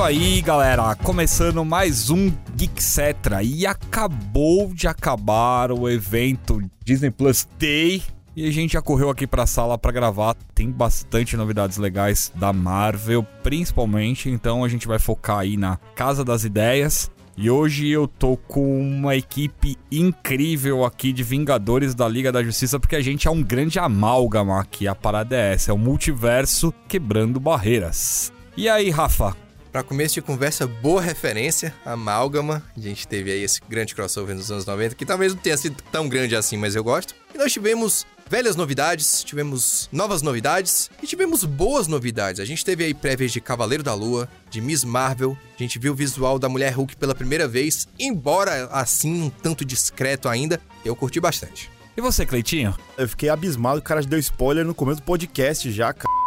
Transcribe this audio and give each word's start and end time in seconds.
isso 0.00 0.06
aí, 0.06 0.40
galera. 0.40 0.94
Começando 0.94 1.62
mais 1.62 2.08
um 2.08 2.32
Geekcetra. 2.56 3.42
E 3.42 3.66
acabou 3.66 4.72
de 4.72 4.88
acabar 4.88 5.70
o 5.70 5.90
evento 5.90 6.62
Disney 6.82 7.10
Plus 7.10 7.46
Day. 7.58 8.02
E 8.34 8.48
a 8.48 8.50
gente 8.50 8.72
já 8.72 8.80
correu 8.80 9.10
aqui 9.10 9.26
pra 9.26 9.46
sala 9.46 9.76
para 9.76 9.92
gravar. 9.92 10.34
Tem 10.54 10.70
bastante 10.70 11.36
novidades 11.36 11.76
legais 11.76 12.32
da 12.34 12.50
Marvel, 12.50 13.22
principalmente. 13.42 14.30
Então 14.30 14.64
a 14.64 14.68
gente 14.68 14.88
vai 14.88 14.98
focar 14.98 15.40
aí 15.40 15.58
na 15.58 15.76
Casa 15.94 16.24
das 16.24 16.44
Ideias. 16.44 17.10
E 17.36 17.50
hoje 17.50 17.86
eu 17.86 18.08
tô 18.08 18.38
com 18.38 18.80
uma 18.80 19.16
equipe 19.16 19.76
incrível 19.92 20.82
aqui 20.82 21.12
de 21.12 21.22
Vingadores 21.22 21.94
da 21.94 22.08
Liga 22.08 22.32
da 22.32 22.42
Justiça, 22.42 22.80
porque 22.80 22.96
a 22.96 23.02
gente 23.02 23.28
é 23.28 23.30
um 23.30 23.42
grande 23.42 23.78
amálgama 23.78 24.58
aqui. 24.58 24.88
A 24.88 24.94
parada 24.94 25.36
é 25.36 25.52
essa: 25.52 25.70
é 25.70 25.74
o 25.74 25.78
multiverso 25.78 26.72
quebrando 26.88 27.38
barreiras. 27.38 28.32
E 28.56 28.66
aí, 28.66 28.88
Rafa? 28.88 29.36
Para 29.72 29.84
começo 29.84 30.14
de 30.14 30.22
conversa, 30.22 30.66
boa 30.66 31.00
referência, 31.00 31.72
Amálgama. 31.84 32.60
A 32.76 32.80
gente 32.80 33.06
teve 33.06 33.30
aí 33.30 33.44
esse 33.44 33.60
grande 33.68 33.94
crossover 33.94 34.34
nos 34.34 34.50
anos 34.50 34.66
90, 34.66 34.96
que 34.96 35.06
talvez 35.06 35.32
não 35.32 35.40
tenha 35.40 35.56
sido 35.56 35.80
tão 35.92 36.08
grande 36.08 36.34
assim, 36.34 36.56
mas 36.56 36.74
eu 36.74 36.82
gosto. 36.82 37.14
E 37.32 37.38
nós 37.38 37.52
tivemos 37.52 38.04
velhas 38.28 38.56
novidades, 38.56 39.22
tivemos 39.22 39.88
novas 39.92 40.22
novidades 40.22 40.90
e 41.00 41.06
tivemos 41.06 41.44
boas 41.44 41.86
novidades. 41.86 42.40
A 42.40 42.44
gente 42.44 42.64
teve 42.64 42.82
aí 42.82 42.92
prévias 42.92 43.30
de 43.30 43.40
Cavaleiro 43.40 43.84
da 43.84 43.94
Lua, 43.94 44.28
de 44.50 44.60
Miss 44.60 44.82
Marvel, 44.82 45.38
a 45.56 45.62
gente 45.62 45.78
viu 45.78 45.92
o 45.92 45.96
visual 45.96 46.36
da 46.36 46.48
Mulher 46.48 46.72
Hulk 46.72 46.96
pela 46.96 47.14
primeira 47.14 47.46
vez, 47.46 47.86
embora 47.96 48.68
assim 48.72 49.22
um 49.22 49.30
tanto 49.30 49.64
discreto 49.64 50.28
ainda, 50.28 50.60
eu 50.84 50.96
curti 50.96 51.20
bastante. 51.20 51.70
E 51.96 52.00
você, 52.00 52.26
Cleitinho? 52.26 52.74
Eu 52.98 53.08
fiquei 53.08 53.28
abismado, 53.28 53.78
o 53.78 53.82
cara 53.82 54.02
deu 54.02 54.18
spoiler 54.18 54.64
no 54.64 54.74
começo 54.74 55.00
do 55.00 55.04
podcast 55.04 55.70
já, 55.70 55.92
cara. 55.92 56.19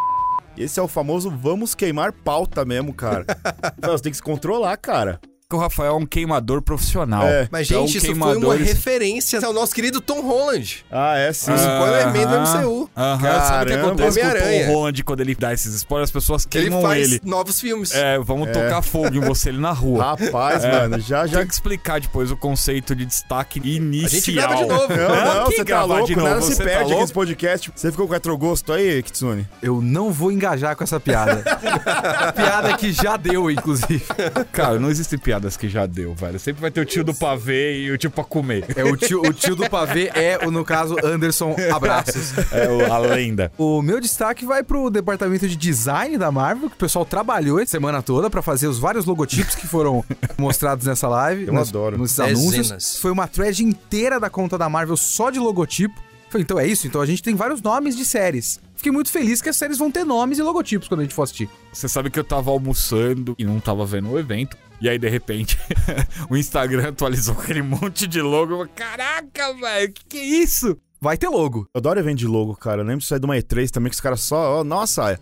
Esse 0.58 0.80
é 0.80 0.84
o 0.84 0.88
famoso 0.88 1.30
vamos 1.30 1.74
queimar 1.74 2.12
pauta 2.12 2.64
mesmo, 2.64 2.94
cara. 2.94 3.26
Você 3.82 4.04
tem 4.04 4.12
que 4.12 4.18
se 4.18 4.24
controlar, 4.24 4.78
cara 4.78 5.20
que 5.50 5.56
o 5.56 5.60
Rafael 5.60 5.94
é 5.94 5.96
um 5.96 6.06
queimador 6.06 6.62
profissional. 6.62 7.24
É. 7.28 7.48
Mas, 7.52 7.68
gente, 7.68 7.98
então, 7.98 8.12
isso 8.12 8.16
foi 8.16 8.38
uma 8.38 8.56
referência 8.56 9.46
ao 9.46 9.54
nosso 9.54 9.74
querido 9.74 10.02
Tom 10.02 10.22
Holland. 10.22 10.86
Ah, 10.92 11.18
é 11.18 11.32
sim. 11.32 11.52
Uh 11.52 11.56
Spoiler-Man 11.56 12.26
do 12.26 12.42
MCU. 12.42 12.90
Aham. 12.96 13.18
Uh 13.18 13.48
Sabe 13.48 13.64
o 13.64 13.68
que 13.68 13.80
acontece 13.82 14.20
com 14.20 14.28
o 14.28 14.32
Tom 14.32 14.74
Holland 14.74 15.04
quando 15.04 15.22
ele 15.22 15.36
dá 15.36 15.54
esses 15.54 15.74
spoilers? 15.76 16.10
As 16.10 16.12
pessoas 16.12 16.46
queimam 16.46 16.80
ele. 16.80 16.88
Faz 16.88 17.12
ele. 17.12 17.22
novos 17.24 17.60
filmes. 17.60 17.94
É, 17.94 18.18
vamos 18.20 18.48
é. 18.50 18.52
tocar 18.52 18.82
fogo 18.82 19.16
em 19.16 19.20
você 19.20 19.50
ali 19.50 19.60
na 19.60 19.72
rua. 19.72 20.16
Rapaz, 20.16 20.64
é. 20.64 20.72
mano, 20.72 21.00
já, 21.00 21.28
já... 21.28 21.40
Tem 21.40 21.48
que 21.48 21.54
explicar 21.54 22.00
depois 22.00 22.32
o 22.32 22.38
conceito 22.38 22.96
de 22.96 23.06
destaque 23.06 23.60
inicial. 23.64 24.06
A 24.06 24.10
gente 24.10 24.32
grava 24.32 24.56
de 24.56 24.66
novo. 24.66 24.94
Não, 24.94 25.36
não, 25.36 25.46
você 25.46 25.66
tá 25.66 25.84
louco, 25.84 26.06
de 26.06 26.16
novo? 26.16 26.28
nada 26.28 26.42
você 26.42 26.52
se 26.54 26.58
tá 26.58 26.64
perde 26.64 26.86
tá 26.86 26.92
aqui 26.92 27.02
nesse 27.02 27.14
podcast. 27.14 27.72
Você 27.76 27.92
ficou 27.92 28.08
com 28.08 28.14
retrogosto 28.14 28.72
aí, 28.72 29.02
Kitsune? 29.04 29.48
Eu 29.62 29.82
não 29.82 30.12
vou 30.12 30.32
engajar 30.32 30.76
com 30.76 30.84
essa 30.84 31.00
piada. 31.00 31.44
piada 32.36 32.78
que 32.78 32.92
já 32.92 33.18
deu, 33.18 33.50
inclusive. 33.50 34.04
Cara, 34.52 34.80
não 34.80 34.90
existem 34.90 35.18
piadas 35.34 35.58
que 35.58 35.68
já 35.68 35.86
deu, 35.86 36.14
velho. 36.14 36.40
Sempre 36.40 36.62
vai 36.62 36.70
ter 36.70 36.82
o 36.82 36.86
tio 36.86 37.04
do 37.04 37.14
pavê 37.14 37.82
e 37.82 37.92
o 37.92 37.98
tio 37.98 38.12
pra 38.12 38.24
comer. 38.24 38.66
É, 38.76 38.84
o 38.84 38.96
tio, 38.96 39.22
o 39.22 39.34
tio 39.34 39.56
do 39.56 39.68
pavê 39.68 40.12
é, 40.14 40.38
no 40.46 40.64
caso, 40.64 40.96
Anderson 41.04 41.56
Abraços. 41.74 42.34
É 42.52 42.70
o, 42.70 42.92
a 42.92 42.98
lenda. 43.00 43.52
O 43.58 43.82
meu 43.82 44.00
destaque 44.00 44.46
vai 44.46 44.64
pro 44.64 44.92
departamento 44.92 45.48
de 45.48 45.56
design 45.56 46.18
da 46.18 46.32
Marvel, 46.32 46.70
que 46.70 46.76
o 46.76 46.80
pessoal 46.80 47.04
trabalhou 47.06 47.58
a 47.58 47.66
semana 47.66 48.04
toda 48.04 48.30
para 48.30 48.42
fazer 48.42 48.68
os 48.68 48.78
vários 48.78 49.06
logotipos 49.06 49.56
que 49.56 49.66
foram 49.66 50.04
mostrados 50.38 50.86
nessa 50.86 51.08
live. 51.08 51.48
Eu 51.48 51.54
nos, 51.54 51.70
adoro. 51.70 51.98
Nos 51.98 52.20
anúncios. 52.20 53.00
Foi 53.00 53.12
uma 53.12 53.28
thread 53.28 53.64
inteira 53.64 54.20
da 54.20 54.30
conta 54.30 54.58
da 54.58 54.70
Marvel 54.70 54.98
só 54.98 55.32
de 55.32 55.40
logotipo. 55.40 56.00
Então 56.36 56.60
é 56.60 56.66
isso, 56.66 56.88
então 56.88 57.00
a 57.00 57.06
gente 57.06 57.22
tem 57.22 57.36
vários 57.36 57.62
nomes 57.62 57.96
de 57.96 58.06
séries. 58.06 58.60
Fiquei 58.84 58.92
muito 58.92 59.12
feliz 59.12 59.42
que 59.42 59.48
as 59.48 59.56
séries 59.56 59.78
vão 59.78 59.90
ter 59.90 60.04
nomes 60.04 60.40
e 60.40 60.42
logotipos 60.42 60.90
quando 60.90 61.00
a 61.00 61.04
gente 61.04 61.16
for 61.16 61.24
assistir. 61.24 61.50
Você 61.72 61.88
sabe 61.88 62.10
que 62.10 62.20
eu 62.20 62.24
tava 62.24 62.52
almoçando 62.52 63.34
e 63.40 63.46
não 63.46 63.58
tava 63.58 63.86
vendo 63.86 64.10
o 64.10 64.20
evento. 64.20 64.58
E 64.82 64.90
aí, 64.90 65.00
de 65.00 65.08
repente, 65.08 65.58
o 66.30 66.36
Instagram 66.36 66.90
atualizou 66.90 67.34
aquele 67.40 67.62
monte 67.62 68.06
de 68.06 68.22
logo. 68.22 68.62
Eu, 68.62 68.70
Caraca, 68.76 69.54
velho, 69.54 69.94
que 69.94 70.04
que 70.04 70.18
é 70.18 70.26
isso? 70.26 70.78
Vai 71.00 71.18
ter 71.18 71.30
logo. 71.30 71.66
Eu 71.74 71.80
adoro 71.80 71.98
evento 71.98 72.18
de 72.18 72.28
logo, 72.28 72.58
cara. 72.58 72.82
Eu 72.82 72.86
lembro 72.86 73.02
isso 73.02 73.14
aí 73.14 73.22
de 73.22 73.26
uma 73.26 73.38
E3 73.38 73.70
também, 73.70 73.90
que 73.90 73.96
os 73.96 74.02
caras 74.02 74.20
só. 74.20 74.60
Oh, 74.60 74.64
nossa, 74.66 75.18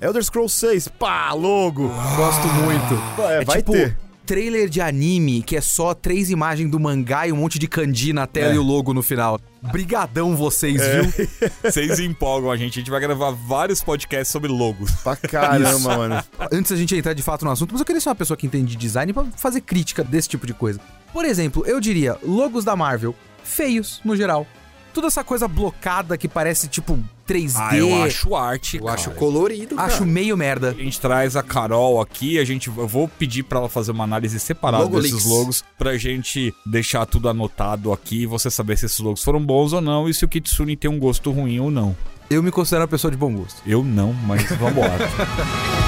Elder 0.00 0.24
Scrolls 0.24 0.58
6, 0.58 0.88
pá, 0.88 1.32
logo. 1.34 1.86
Gosto 2.16 2.48
muito. 2.48 3.22
É, 3.30 3.42
é 3.42 3.44
vai 3.44 3.58
tipo, 3.58 3.74
ter 3.74 3.96
trailer 4.26 4.68
de 4.68 4.80
anime 4.80 5.42
que 5.42 5.54
é 5.54 5.60
só 5.60 5.94
três 5.94 6.30
imagens 6.30 6.70
do 6.70 6.80
mangá 6.80 7.28
e 7.28 7.32
um 7.32 7.36
monte 7.36 7.58
de 7.58 7.68
kanji 7.68 8.12
na 8.12 8.26
tela 8.26 8.52
é. 8.52 8.56
e 8.56 8.58
o 8.58 8.62
logo 8.62 8.92
no 8.92 9.02
final. 9.02 9.38
Brigadão 9.70 10.36
vocês, 10.36 10.80
é. 10.80 11.02
viu? 11.02 11.28
Vocês 11.62 11.98
empolgam 11.98 12.50
a 12.50 12.56
gente. 12.56 12.78
A 12.78 12.80
gente 12.80 12.90
vai 12.90 13.00
gravar 13.00 13.30
vários 13.30 13.82
podcasts 13.82 14.28
sobre 14.28 14.50
logos. 14.50 14.90
Pra 15.02 15.16
caramba, 15.16 15.96
mano. 15.96 16.24
Antes 16.52 16.70
da 16.72 16.76
gente 16.76 16.94
entrar 16.94 17.14
de 17.14 17.22
fato 17.22 17.44
no 17.44 17.50
assunto, 17.50 17.72
mas 17.72 17.80
eu 17.80 17.86
queria 17.86 18.00
ser 18.00 18.08
uma 18.08 18.14
pessoa 18.14 18.36
que 18.36 18.46
entende 18.46 18.72
de 18.72 18.76
design 18.76 19.12
pra 19.12 19.24
fazer 19.36 19.60
crítica 19.60 20.04
desse 20.04 20.28
tipo 20.28 20.46
de 20.46 20.54
coisa. 20.54 20.80
Por 21.12 21.24
exemplo, 21.24 21.64
eu 21.66 21.80
diria 21.80 22.18
logos 22.22 22.64
da 22.64 22.76
Marvel 22.76 23.14
feios 23.42 24.00
no 24.04 24.16
geral 24.16 24.46
toda 24.94 25.08
essa 25.08 25.22
coisa 25.22 25.46
blocada 25.46 26.16
que 26.16 26.26
parece 26.28 26.68
tipo 26.68 26.98
3D. 27.28 27.54
Ah, 27.58 27.76
eu 27.76 28.02
acho 28.02 28.34
arte, 28.34 28.76
Eu 28.78 28.84
cara. 28.84 28.94
acho 28.94 29.10
colorido, 29.12 29.74
cara. 29.76 29.92
Acho 29.92 30.06
meio 30.06 30.36
merda. 30.36 30.70
A 30.70 30.82
gente 30.82 31.00
traz 31.00 31.36
a 31.36 31.42
Carol 31.42 32.00
aqui, 32.00 32.38
a 32.38 32.44
gente 32.44 32.68
eu 32.68 32.88
vou 32.88 33.08
pedir 33.08 33.42
para 33.42 33.58
ela 33.58 33.68
fazer 33.68 33.90
uma 33.90 34.04
análise 34.04 34.38
separada 34.40 34.84
Logo 34.84 35.00
desses 35.00 35.24
logos 35.24 35.64
pra 35.76 35.98
gente 35.98 36.54
deixar 36.64 37.04
tudo 37.06 37.28
anotado 37.28 37.92
aqui 37.92 38.22
e 38.22 38.26
você 38.26 38.50
saber 38.50 38.78
se 38.78 38.86
esses 38.86 38.98
logos 39.00 39.22
foram 39.22 39.40
bons 39.44 39.72
ou 39.72 39.80
não 39.80 40.08
e 40.08 40.14
se 40.14 40.24
o 40.24 40.28
Kitsune 40.28 40.76
tem 40.76 40.90
um 40.90 40.98
gosto 40.98 41.30
ruim 41.30 41.58
ou 41.60 41.70
não. 41.70 41.96
Eu 42.30 42.42
me 42.42 42.50
considero 42.50 42.82
uma 42.82 42.88
pessoa 42.88 43.10
de 43.10 43.16
bom 43.16 43.32
gosto. 43.34 43.60
Eu 43.66 43.84
não, 43.84 44.12
mas 44.12 44.42
vamos 44.56 44.78
lá. 44.80 45.83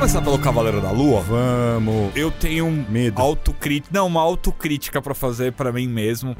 Começar 0.00 0.22
pelo 0.22 0.38
Cavaleiro 0.38 0.80
da 0.80 0.90
Lua? 0.90 1.20
Vamos. 1.20 2.16
Eu 2.16 2.30
tenho 2.30 2.64
um 2.64 2.86
medo. 2.88 3.20
Autocrítica. 3.20 3.90
Não, 3.92 4.06
uma 4.06 4.22
autocrítica 4.22 5.02
para 5.02 5.14
fazer 5.14 5.52
para 5.52 5.70
mim 5.70 5.86
mesmo. 5.86 6.34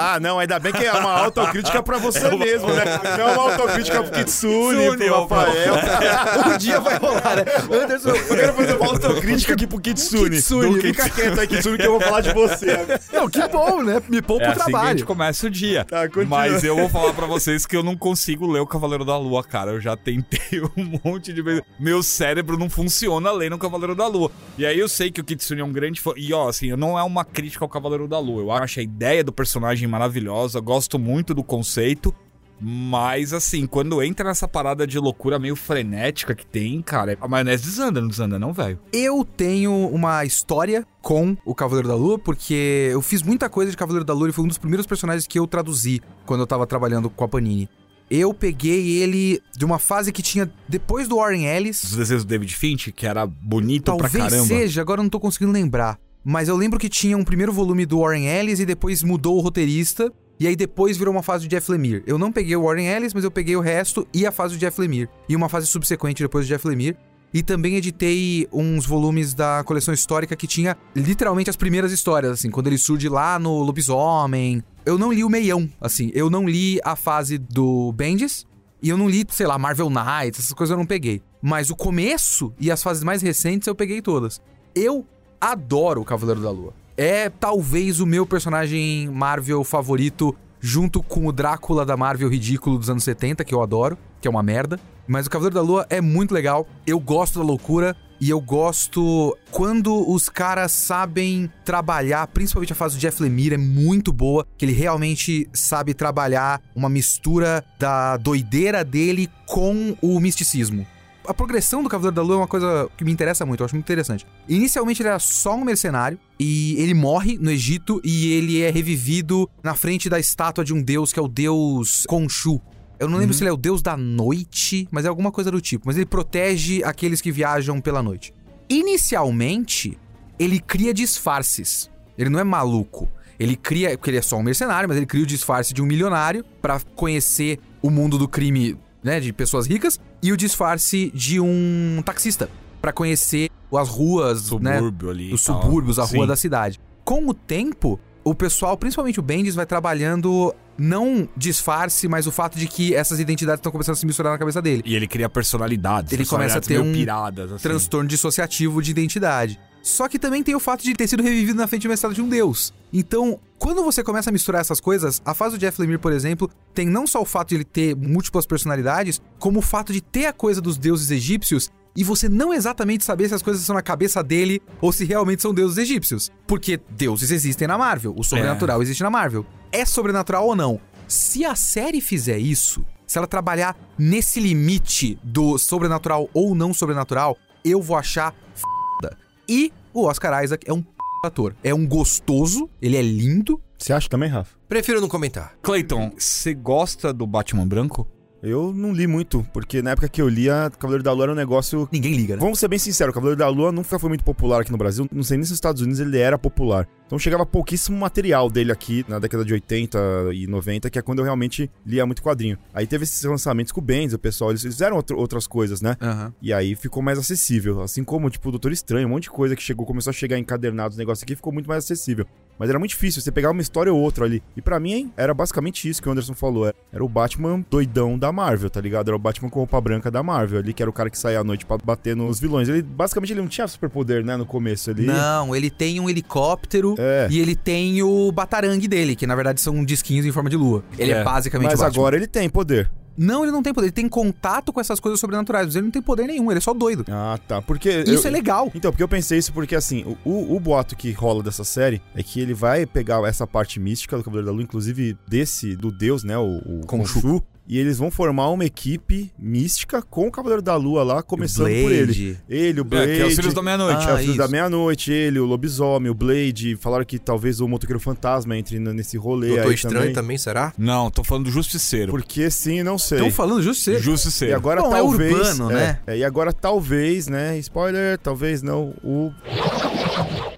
Ah, 0.00 0.20
não, 0.20 0.38
ainda 0.38 0.60
bem 0.60 0.72
que 0.72 0.84
é 0.84 0.92
uma 0.92 1.10
autocrítica 1.10 1.82
pra 1.82 1.98
você 1.98 2.26
é 2.26 2.36
mesmo, 2.36 2.68
né? 2.68 2.84
Não 3.18 3.28
é 3.28 3.32
uma 3.32 3.50
autocrítica 3.50 4.00
pro 4.02 4.12
Kitsune, 4.12 4.96
pro 4.96 5.22
Rafael. 5.22 5.74
um 6.54 6.58
dia 6.58 6.80
vai 6.80 6.98
rolar, 6.98 7.36
né? 7.36 7.44
Anderson, 7.82 8.10
eu 8.10 8.36
quero 8.36 8.52
fazer 8.52 8.76
uma 8.76 8.86
autocrítica 8.86 9.52
aqui 9.54 9.66
pro 9.66 9.80
Kitsune. 9.80 10.36
Kitsune. 10.36 10.80
Fica 10.80 11.10
quieto 11.10 11.40
aí, 11.40 11.48
Kitsune, 11.48 11.78
que 11.78 11.86
eu 11.86 11.92
vou 11.92 12.00
falar 12.00 12.20
de 12.20 12.32
você. 12.32 12.78
Não, 13.12 13.28
que 13.28 13.46
bom, 13.48 13.82
né? 13.82 14.00
Me 14.08 14.22
poupa 14.22 14.44
é 14.44 14.50
o 14.50 14.54
trabalho. 14.54 14.76
Assim 14.76 14.84
que 14.84 14.86
a 14.86 14.96
gente 14.98 15.04
começa 15.04 15.46
o 15.46 15.50
dia. 15.50 15.84
Tá, 15.84 16.02
Mas 16.28 16.62
eu 16.62 16.76
vou 16.76 16.88
falar 16.88 17.12
pra 17.12 17.26
vocês 17.26 17.66
que 17.66 17.76
eu 17.76 17.82
não 17.82 17.96
consigo 17.96 18.46
ler 18.46 18.60
o 18.60 18.66
Cavaleiro 18.66 19.04
da 19.04 19.18
Lua, 19.18 19.42
cara. 19.42 19.72
Eu 19.72 19.80
já 19.80 19.96
tentei 19.96 20.60
um 20.76 21.00
monte 21.04 21.32
de 21.32 21.42
vezes. 21.42 21.62
Meu 21.78 22.02
cérebro 22.02 22.56
não 22.56 22.70
funciona 22.70 23.32
lendo 23.32 23.54
o 23.54 23.58
Cavaleiro 23.58 23.96
da 23.96 24.06
Lua. 24.06 24.30
E 24.56 24.64
aí 24.64 24.78
eu 24.78 24.88
sei 24.88 25.10
que 25.10 25.20
o 25.20 25.24
Kitsune 25.24 25.60
é 25.60 25.64
um 25.64 25.72
grande 25.72 26.00
fã. 26.00 26.12
E 26.16 26.32
ó, 26.32 26.48
assim, 26.48 26.70
não 26.76 26.98
é 26.98 27.02
uma 27.02 27.24
crítica 27.24 27.64
ao 27.64 27.68
Cavaleiro 27.68 28.06
da 28.06 28.18
Lua. 28.18 28.42
Eu 28.42 28.52
acho 28.52 28.78
a 28.78 28.82
ideia 28.82 29.24
do 29.24 29.32
personagem 29.32 29.87
maravilhosa 29.88 30.60
gosto 30.60 30.98
muito 30.98 31.34
do 31.34 31.42
conceito. 31.42 32.14
Mas, 32.60 33.32
assim, 33.32 33.66
quando 33.66 34.02
entra 34.02 34.28
nessa 34.28 34.48
parada 34.48 34.84
de 34.86 34.98
loucura 34.98 35.38
meio 35.38 35.54
frenética 35.54 36.34
que 36.34 36.44
tem, 36.44 36.82
cara, 36.82 37.16
a 37.20 37.28
maionese 37.28 37.64
desanda, 37.64 38.00
não 38.00 38.08
desanda, 38.08 38.38
não, 38.38 38.52
velho? 38.52 38.80
Eu 38.92 39.24
tenho 39.24 39.72
uma 39.88 40.24
história 40.24 40.84
com 41.00 41.36
o 41.44 41.54
Cavaleiro 41.54 41.86
da 41.86 41.94
Lua, 41.94 42.18
porque 42.18 42.90
eu 42.90 43.00
fiz 43.00 43.22
muita 43.22 43.48
coisa 43.48 43.70
de 43.70 43.76
Cavaleiro 43.76 44.04
da 44.04 44.12
Lua 44.12 44.28
e 44.28 44.32
foi 44.32 44.44
um 44.44 44.48
dos 44.48 44.58
primeiros 44.58 44.86
personagens 44.86 45.26
que 45.26 45.38
eu 45.38 45.46
traduzi 45.46 46.02
quando 46.26 46.40
eu 46.40 46.46
tava 46.46 46.66
trabalhando 46.66 47.08
com 47.08 47.22
a 47.22 47.28
Panini. 47.28 47.68
Eu 48.10 48.32
peguei 48.32 49.02
ele 49.02 49.40
de 49.56 49.64
uma 49.64 49.78
fase 49.78 50.10
que 50.10 50.22
tinha 50.22 50.50
depois 50.66 51.06
do 51.06 51.16
Warren 51.16 51.44
Ellis. 51.44 51.84
Os 51.84 51.94
desenhos 51.94 52.24
do 52.24 52.28
David 52.28 52.56
Finch, 52.56 52.90
que 52.90 53.06
era 53.06 53.26
bonito 53.26 53.84
Talvez 53.84 54.10
pra 54.10 54.20
caramba. 54.22 54.36
Talvez 54.36 54.62
seja, 54.62 54.80
agora 54.80 55.00
eu 55.00 55.04
não 55.04 55.10
tô 55.10 55.20
conseguindo 55.20 55.52
lembrar. 55.52 55.98
Mas 56.24 56.48
eu 56.48 56.56
lembro 56.56 56.78
que 56.78 56.88
tinha 56.88 57.16
um 57.16 57.24
primeiro 57.24 57.52
volume 57.52 57.86
do 57.86 58.00
Warren 58.00 58.26
Ellis 58.26 58.60
e 58.60 58.66
depois 58.66 59.02
mudou 59.02 59.36
o 59.36 59.40
roteirista. 59.40 60.12
E 60.40 60.46
aí 60.46 60.54
depois 60.54 60.96
virou 60.96 61.12
uma 61.12 61.22
fase 61.22 61.46
do 61.46 61.50
Jeff 61.50 61.70
Lemire. 61.70 62.04
Eu 62.06 62.16
não 62.16 62.30
peguei 62.30 62.54
o 62.54 62.62
Warren 62.62 62.86
Ellis, 62.86 63.12
mas 63.12 63.24
eu 63.24 63.30
peguei 63.30 63.56
o 63.56 63.60
resto 63.60 64.06
e 64.14 64.24
a 64.24 64.30
fase 64.30 64.54
do 64.54 64.60
Jeff 64.60 64.80
Lemire. 64.80 65.08
E 65.28 65.34
uma 65.34 65.48
fase 65.48 65.66
subsequente 65.66 66.22
depois 66.22 66.46
do 66.46 66.48
Jeff 66.48 66.66
Lemire. 66.66 66.96
E 67.32 67.42
também 67.42 67.76
editei 67.76 68.48
uns 68.52 68.86
volumes 68.86 69.34
da 69.34 69.62
coleção 69.64 69.92
histórica 69.92 70.34
que 70.34 70.46
tinha 70.46 70.76
literalmente 70.94 71.50
as 71.50 71.56
primeiras 71.56 71.92
histórias, 71.92 72.32
assim, 72.32 72.50
quando 72.50 72.68
ele 72.68 72.78
surge 72.78 73.08
lá 73.08 73.38
no 73.38 73.62
Lobisomem. 73.62 74.62
Eu 74.86 74.96
não 74.96 75.12
li 75.12 75.22
o 75.22 75.28
meião, 75.28 75.68
assim, 75.80 76.10
eu 76.14 76.30
não 76.30 76.48
li 76.48 76.80
a 76.82 76.96
fase 76.96 77.36
do 77.36 77.92
Bendis. 77.92 78.46
E 78.80 78.88
eu 78.88 78.96
não 78.96 79.08
li, 79.08 79.26
sei 79.30 79.46
lá, 79.46 79.58
Marvel 79.58 79.90
Knights, 79.90 80.40
essas 80.40 80.52
coisas 80.52 80.70
eu 80.70 80.78
não 80.78 80.86
peguei. 80.86 81.20
Mas 81.42 81.68
o 81.68 81.76
começo 81.76 82.52
e 82.60 82.70
as 82.70 82.82
fases 82.82 83.02
mais 83.02 83.20
recentes 83.20 83.66
eu 83.66 83.74
peguei 83.74 84.00
todas. 84.00 84.40
Eu 84.74 85.04
adoro 85.40 86.00
o 86.00 86.04
Cavaleiro 86.04 86.40
da 86.40 86.50
Lua 86.50 86.72
é 86.98 87.30
talvez 87.30 88.00
o 88.00 88.06
meu 88.06 88.26
personagem 88.26 89.08
Marvel 89.08 89.62
favorito, 89.62 90.34
junto 90.60 91.00
com 91.00 91.28
o 91.28 91.32
Drácula 91.32 91.86
da 91.86 91.96
Marvel 91.96 92.28
ridículo 92.28 92.76
dos 92.76 92.90
anos 92.90 93.04
70, 93.04 93.44
que 93.44 93.54
eu 93.54 93.62
adoro, 93.62 93.96
que 94.20 94.26
é 94.26 94.30
uma 94.30 94.42
merda. 94.42 94.80
Mas 95.06 95.28
o 95.28 95.30
Cavaleiro 95.30 95.54
da 95.54 95.62
Lua 95.62 95.86
é 95.88 96.00
muito 96.00 96.34
legal, 96.34 96.66
eu 96.84 96.98
gosto 96.98 97.38
da 97.38 97.44
loucura. 97.44 97.96
E 98.20 98.30
eu 98.30 98.40
gosto 98.40 99.38
quando 99.52 100.10
os 100.10 100.28
caras 100.28 100.72
sabem 100.72 101.48
trabalhar, 101.64 102.26
principalmente 102.26 102.72
a 102.72 102.74
fase 102.74 102.96
do 102.96 103.00
Jeff 103.00 103.22
Lemire 103.22 103.54
é 103.54 103.58
muito 103.58 104.12
boa, 104.12 104.44
que 104.58 104.64
ele 104.64 104.72
realmente 104.72 105.48
sabe 105.52 105.94
trabalhar 105.94 106.60
uma 106.74 106.88
mistura 106.88 107.64
da 107.78 108.16
doideira 108.16 108.84
dele 108.84 109.30
com 109.46 109.96
o 110.02 110.18
misticismo. 110.18 110.84
A 111.28 111.34
progressão 111.34 111.82
do 111.82 111.90
Cavaleiro 111.90 112.16
da 112.16 112.22
Lua 112.22 112.36
é 112.36 112.38
uma 112.38 112.46
coisa 112.46 112.88
que 112.96 113.04
me 113.04 113.12
interessa 113.12 113.44
muito, 113.44 113.60
eu 113.60 113.66
acho 113.66 113.74
muito 113.74 113.84
interessante. 113.84 114.26
Inicialmente 114.48 115.02
ele 115.02 115.10
era 115.10 115.18
só 115.18 115.54
um 115.54 115.62
mercenário 115.62 116.18
e 116.40 116.74
ele 116.80 116.94
morre 116.94 117.36
no 117.36 117.50
Egito 117.50 118.00
e 118.02 118.32
ele 118.32 118.62
é 118.62 118.70
revivido 118.70 119.46
na 119.62 119.74
frente 119.74 120.08
da 120.08 120.18
estátua 120.18 120.64
de 120.64 120.72
um 120.72 120.82
deus 120.82 121.12
que 121.12 121.20
é 121.20 121.22
o 121.22 121.28
deus 121.28 122.06
Khonshu. 122.08 122.58
Eu 122.98 123.10
não 123.10 123.18
lembro 123.18 123.34
se 123.34 123.42
ele 123.42 123.50
é 123.50 123.52
o 123.52 123.58
deus 123.58 123.82
da 123.82 123.94
noite, 123.94 124.88
mas 124.90 125.04
é 125.04 125.08
alguma 125.08 125.30
coisa 125.30 125.50
do 125.50 125.60
tipo. 125.60 125.86
Mas 125.86 125.96
ele 125.96 126.06
protege 126.06 126.82
aqueles 126.82 127.20
que 127.20 127.30
viajam 127.30 127.78
pela 127.78 128.02
noite. 128.02 128.32
Inicialmente, 128.66 129.98
ele 130.38 130.58
cria 130.58 130.94
disfarces. 130.94 131.90
Ele 132.16 132.30
não 132.30 132.40
é 132.40 132.44
maluco. 132.44 133.06
Ele 133.38 133.54
cria, 133.54 133.90
porque 133.98 134.08
ele 134.08 134.16
é 134.16 134.22
só 134.22 134.38
um 134.38 134.42
mercenário, 134.42 134.88
mas 134.88 134.96
ele 134.96 135.06
cria 135.06 135.24
o 135.24 135.26
disfarce 135.26 135.74
de 135.74 135.82
um 135.82 135.86
milionário 135.86 136.42
pra 136.62 136.80
conhecer 136.96 137.60
o 137.82 137.90
mundo 137.90 138.16
do 138.16 138.26
crime, 138.26 138.78
né, 139.02 139.20
de 139.20 139.32
pessoas 139.32 139.66
ricas, 139.66 139.98
e 140.22 140.32
o 140.32 140.36
disfarce 140.36 141.10
de 141.14 141.40
um 141.40 142.02
taxista 142.04 142.48
pra 142.80 142.92
conhecer 142.92 143.50
as 143.72 143.88
ruas, 143.88 144.50
né, 144.52 144.76
Subúrbio 144.76 145.10
ali. 145.10 145.30
e 145.30 145.34
os 145.34 145.44
tal. 145.44 145.62
subúrbios, 145.62 145.98
a 145.98 146.02
rua 146.02 146.22
Sim. 146.22 146.26
da 146.26 146.36
cidade. 146.36 146.80
Com 147.04 147.26
o 147.28 147.34
tempo, 147.34 147.98
o 148.24 148.34
pessoal, 148.34 148.76
principalmente 148.76 149.18
o 149.18 149.22
Bendis, 149.22 149.54
vai 149.54 149.66
trabalhando 149.66 150.54
não 150.78 151.28
disfarce, 151.36 152.06
mas 152.06 152.26
o 152.26 152.30
fato 152.30 152.56
de 152.56 152.68
que 152.68 152.94
essas 152.94 153.18
identidades 153.18 153.58
estão 153.58 153.72
começando 153.72 153.94
a 153.94 153.96
se 153.96 154.06
misturar 154.06 154.32
na 154.32 154.38
cabeça 154.38 154.62
dele. 154.62 154.82
E 154.86 154.94
ele 154.94 155.08
cria 155.08 155.28
personalidades. 155.28 156.12
Ele 156.12 156.24
começa 156.24 156.58
a 156.58 156.60
personalidades 156.60 156.68
ter 156.68 156.80
um 156.80 156.92
piradas, 156.92 157.52
assim. 157.52 157.62
Transtorno 157.62 158.08
dissociativo 158.08 158.80
de 158.80 158.92
identidade. 158.92 159.58
Só 159.88 160.06
que 160.06 160.18
também 160.18 160.42
tem 160.42 160.54
o 160.54 160.60
fato 160.60 160.84
de 160.84 160.92
ter 160.92 161.08
sido 161.08 161.22
revivido 161.22 161.56
na 161.56 161.66
frente 161.66 161.82
de 161.82 161.88
uma 161.88 161.94
estátua 161.94 162.14
de 162.14 162.20
um 162.20 162.28
deus. 162.28 162.74
Então, 162.92 163.40
quando 163.58 163.82
você 163.82 164.04
começa 164.04 164.28
a 164.28 164.32
misturar 164.32 164.60
essas 164.60 164.80
coisas, 164.80 165.22
a 165.24 165.32
fase 165.32 165.56
do 165.56 165.58
Jeff 165.58 165.80
Lemire, 165.80 165.98
por 165.98 166.12
exemplo, 166.12 166.50
tem 166.74 166.86
não 166.86 167.06
só 167.06 167.22
o 167.22 167.24
fato 167.24 167.48
de 167.48 167.54
ele 167.54 167.64
ter 167.64 167.96
múltiplas 167.96 168.44
personalidades, 168.44 169.18
como 169.38 169.60
o 169.60 169.62
fato 169.62 169.90
de 169.90 170.02
ter 170.02 170.26
a 170.26 170.32
coisa 170.32 170.60
dos 170.60 170.76
deuses 170.76 171.10
egípcios 171.10 171.70
e 171.96 172.04
você 172.04 172.28
não 172.28 172.52
exatamente 172.52 173.02
saber 173.02 173.30
se 173.30 173.34
as 173.34 173.42
coisas 173.42 173.64
são 173.64 173.74
na 173.74 173.80
cabeça 173.80 174.22
dele 174.22 174.60
ou 174.78 174.92
se 174.92 175.06
realmente 175.06 175.40
são 175.40 175.54
deuses 175.54 175.78
egípcios. 175.78 176.30
Porque 176.46 176.78
deuses 176.90 177.30
existem 177.30 177.66
na 177.66 177.78
Marvel, 177.78 178.14
o 178.14 178.22
sobrenatural 178.22 178.82
existe 178.82 179.02
na 179.02 179.08
Marvel. 179.08 179.46
É 179.72 179.86
sobrenatural 179.86 180.46
ou 180.46 180.54
não? 180.54 180.78
Se 181.08 181.46
a 181.46 181.56
série 181.56 182.02
fizer 182.02 182.36
isso, 182.36 182.84
se 183.06 183.16
ela 183.16 183.26
trabalhar 183.26 183.74
nesse 183.98 184.38
limite 184.38 185.18
do 185.24 185.56
sobrenatural 185.56 186.28
ou 186.34 186.54
não 186.54 186.74
sobrenatural, 186.74 187.38
eu 187.64 187.80
vou 187.80 187.96
achar 187.96 188.34
foda. 188.54 189.16
E 189.48 189.72
o 189.92 190.06
Oscar 190.06 190.42
Isaac 190.42 190.68
é 190.68 190.72
um 190.72 190.82
p... 190.82 190.90
ator. 191.24 191.54
É 191.62 191.74
um 191.74 191.86
gostoso, 191.86 192.68
ele 192.80 192.96
é 192.96 193.02
lindo. 193.02 193.60
Você 193.76 193.92
acha 193.92 194.08
também, 194.08 194.28
Rafa? 194.28 194.56
Prefiro 194.68 195.00
não 195.00 195.08
comentar. 195.08 195.54
Clayton, 195.62 196.12
você 196.18 196.52
gosta 196.54 197.12
do 197.12 197.26
Batman 197.26 197.66
branco? 197.66 198.06
Eu 198.42 198.72
não 198.72 198.92
li 198.92 199.06
muito, 199.06 199.44
porque 199.52 199.82
na 199.82 199.90
época 199.90 200.08
que 200.08 200.22
eu 200.22 200.28
lia, 200.28 200.70
Cavaleiro 200.78 201.02
da 201.02 201.12
Lua 201.12 201.24
era 201.24 201.32
um 201.32 201.36
negócio. 201.36 201.88
Ninguém 201.90 202.14
liga, 202.14 202.36
né? 202.36 202.40
Vamos 202.40 202.60
ser 202.60 202.68
bem 202.68 202.78
sinceros, 202.78 203.10
o 203.10 203.14
Cavaleiro 203.14 203.38
da 203.38 203.48
Lua 203.48 203.72
nunca 203.72 203.98
foi 203.98 204.08
muito 204.08 204.22
popular 204.22 204.60
aqui 204.60 204.70
no 204.70 204.78
Brasil. 204.78 205.08
Não 205.12 205.24
sei 205.24 205.36
nem 205.36 205.44
se 205.44 205.50
nos 205.50 205.56
Estados 205.56 205.82
Unidos 205.82 205.98
ele 205.98 206.18
era 206.18 206.38
popular. 206.38 206.86
Então 207.08 207.18
chegava 207.18 207.46
pouquíssimo 207.46 207.96
material 207.98 208.50
dele 208.50 208.70
aqui 208.70 209.02
na 209.08 209.18
década 209.18 209.42
de 209.42 209.54
80 209.54 209.98
e 210.34 210.46
90, 210.46 210.90
que 210.90 210.98
é 210.98 211.02
quando 211.02 211.20
eu 211.20 211.24
realmente 211.24 211.70
lia 211.84 212.04
muito 212.04 212.22
quadrinho. 212.22 212.58
Aí 212.74 212.86
teve 212.86 213.04
esses 213.04 213.24
lançamentos 213.24 213.72
com 213.72 213.80
o 213.80 213.82
Benz, 213.82 214.12
o 214.12 214.18
pessoal, 214.18 214.50
eles 214.50 214.60
fizeram 214.62 214.94
outro- 214.96 215.16
outras 215.18 215.46
coisas, 215.46 215.80
né? 215.80 215.96
Aham. 216.02 216.34
E 216.42 216.52
aí 216.52 216.74
ficou 216.76 217.02
mais 217.02 217.18
acessível. 217.18 217.80
Assim 217.80 218.04
como, 218.04 218.28
tipo, 218.28 218.46
o 218.48 218.52
Doutor 218.52 218.72
Estranho, 218.72 219.06
um 219.08 219.10
monte 219.12 219.22
de 219.22 219.30
coisa 219.30 219.56
que 219.56 219.62
chegou, 219.62 219.86
começou 219.86 220.10
a 220.10 220.12
chegar 220.12 220.38
encadernado, 220.38 220.90
os 220.92 220.98
negócios 220.98 221.22
aqui, 221.22 221.34
ficou 221.34 221.50
muito 221.52 221.66
mais 221.66 221.82
acessível. 221.82 222.26
Mas 222.58 222.68
era 222.68 222.78
muito 222.78 222.90
difícil 222.90 223.22
você 223.22 223.30
pegar 223.30 223.52
uma 223.52 223.62
história 223.62 223.92
ou 223.94 224.00
outra 224.00 224.24
ali. 224.24 224.42
E 224.56 224.60
pra 224.60 224.78
mim, 224.80 224.92
hein, 224.92 225.12
era 225.16 225.32
basicamente 225.32 225.88
isso 225.88 226.02
que 226.02 226.08
o 226.08 226.12
Anderson 226.12 226.34
falou. 226.34 226.66
Era 226.92 227.04
o 227.04 227.08
Batman 227.08 227.64
doidão 227.70 228.18
da 228.18 228.32
Marvel, 228.32 228.68
tá 228.68 228.80
ligado? 228.80 229.08
Era 229.08 229.16
o 229.16 229.18
Batman 229.18 229.48
com 229.48 229.60
roupa 229.60 229.80
branca 229.80 230.10
da 230.10 230.22
Marvel 230.24 230.58
ali, 230.58 230.74
que 230.74 230.82
era 230.82 230.90
o 230.90 230.92
cara 230.92 231.08
que 231.08 231.16
saía 231.16 231.38
à 231.38 231.44
noite 231.44 231.64
pra 231.64 231.78
bater 231.78 232.16
nos 232.16 232.40
vilões. 232.40 232.68
Ele, 232.68 232.82
basicamente, 232.82 233.32
ele 233.32 233.40
não 233.40 233.48
tinha 233.48 233.66
superpoder, 233.68 234.24
né, 234.24 234.36
no 234.36 234.44
começo 234.44 234.90
ali. 234.90 235.06
Não, 235.06 235.54
ele 235.54 235.70
tem 235.70 236.00
um 236.00 236.10
helicóptero 236.10 236.96
É. 236.98 237.28
e 237.30 237.38
ele 237.38 237.54
tem 237.54 238.02
o 238.02 238.30
batarangue 238.32 238.88
dele, 238.88 239.14
que 239.16 239.26
na 239.26 239.34
verdade 239.34 239.60
são 239.60 239.84
disquinhos 239.84 240.26
em 240.26 240.32
forma 240.32 240.50
de 240.50 240.56
lua. 240.56 240.82
Ele 240.98 241.12
é, 241.12 241.18
É. 241.18 241.24
basicamente 241.24 241.70
Mas 241.70 241.78
Batman. 241.80 242.00
agora 242.02 242.16
ele 242.16 242.26
tem 242.26 242.48
poder. 242.50 242.90
Não, 243.20 243.42
ele 243.42 243.50
não 243.50 243.64
tem 243.64 243.74
poder. 243.74 243.86
Ele 243.86 243.92
tem 243.92 244.08
contato 244.08 244.72
com 244.72 244.80
essas 244.80 245.00
coisas 245.00 245.18
sobrenaturais, 245.18 245.66
mas 245.66 245.74
ele 245.74 245.86
não 245.86 245.90
tem 245.90 246.00
poder 246.00 246.28
nenhum. 246.28 246.52
Ele 246.52 246.58
é 246.58 246.60
só 246.60 246.72
doido. 246.72 247.04
Ah, 247.10 247.36
tá. 247.48 247.60
Porque. 247.60 248.04
Isso 248.06 248.26
eu- 248.26 248.28
é 248.28 248.30
legal. 248.30 248.70
Então, 248.72 248.92
porque 248.92 249.02
eu 249.02 249.08
pensei 249.08 249.38
isso 249.38 249.52
porque, 249.52 249.74
assim, 249.74 250.04
o, 250.24 250.30
o, 250.30 250.54
o 250.56 250.60
boato 250.60 250.94
que 250.94 251.10
rola 251.10 251.42
dessa 251.42 251.64
série 251.64 252.00
é 252.14 252.22
que 252.22 252.40
ele 252.40 252.54
vai 252.54 252.86
pegar 252.86 253.20
essa 253.28 253.44
parte 253.44 253.80
mística 253.80 254.16
do 254.16 254.22
Cavaleiro 254.22 254.46
da 254.46 254.52
Lua, 254.52 254.62
inclusive 254.62 255.16
desse, 255.26 255.74
do 255.74 255.90
deus, 255.90 256.22
né, 256.22 256.38
o, 256.38 256.58
o 256.64 256.80
Khonshu. 256.86 257.20
Khonshu, 257.20 257.42
e 257.68 257.78
eles 257.78 257.98
vão 257.98 258.10
formar 258.10 258.48
uma 258.48 258.64
equipe 258.64 259.30
mística 259.38 260.00
com 260.00 260.26
o 260.26 260.30
Cavaleiro 260.32 260.62
da 260.62 260.74
Lua 260.74 261.02
lá, 261.04 261.22
começando 261.22 261.66
por 261.66 261.92
ele. 261.92 262.36
Ele, 262.48 262.80
o 262.80 262.84
Blade... 262.84 263.10
É, 263.12 263.16
que 263.16 263.22
é 263.22 263.26
os 263.26 263.34
Filhos 263.36 263.52
da 263.52 263.62
Meia-Noite. 263.62 264.06
é, 264.06 264.10
Ah, 264.10 264.14
o 264.14 264.18
Filho 264.18 264.36
da 264.36 264.44
isso. 264.44 264.52
Meia-Noite, 264.52 265.12
ele, 265.12 265.38
o 265.38 265.44
Lobisomem, 265.44 266.10
o 266.10 266.14
Blade. 266.14 266.76
Falaram 266.76 267.04
que 267.04 267.18
talvez 267.18 267.60
o 267.60 267.68
Motoqueiro 267.68 268.00
Fantasma 268.00 268.56
entre 268.56 268.78
nesse 268.78 269.18
rolê 269.18 269.48
Doutor 269.48 269.66
aí 269.68 269.74
Estranho 269.74 269.98
também. 269.98 270.12
também. 270.14 270.38
será? 270.38 270.72
Não, 270.78 271.10
tô 271.10 271.22
falando 271.22 271.44
do 271.44 271.50
Justiceiro. 271.50 272.10
Porque 272.10 272.50
sim, 272.50 272.82
não 272.82 272.96
sei. 272.96 273.18
Estão 273.18 273.30
falando 273.30 273.62
justo 273.62 273.82
ser. 273.84 273.96
E 273.96 274.02
Justiceiro. 274.02 274.56
agora 274.56 274.80
Bom, 274.80 274.88
é 274.88 274.98
talvez. 275.00 275.32
urbano, 275.32 275.68
né? 275.68 275.98
é, 276.06 276.16
e 276.18 276.24
agora 276.24 276.52
talvez, 276.52 277.26
né? 277.28 277.58
Spoiler, 277.58 278.16
talvez 278.18 278.62
não. 278.62 278.94
O. 279.04 279.30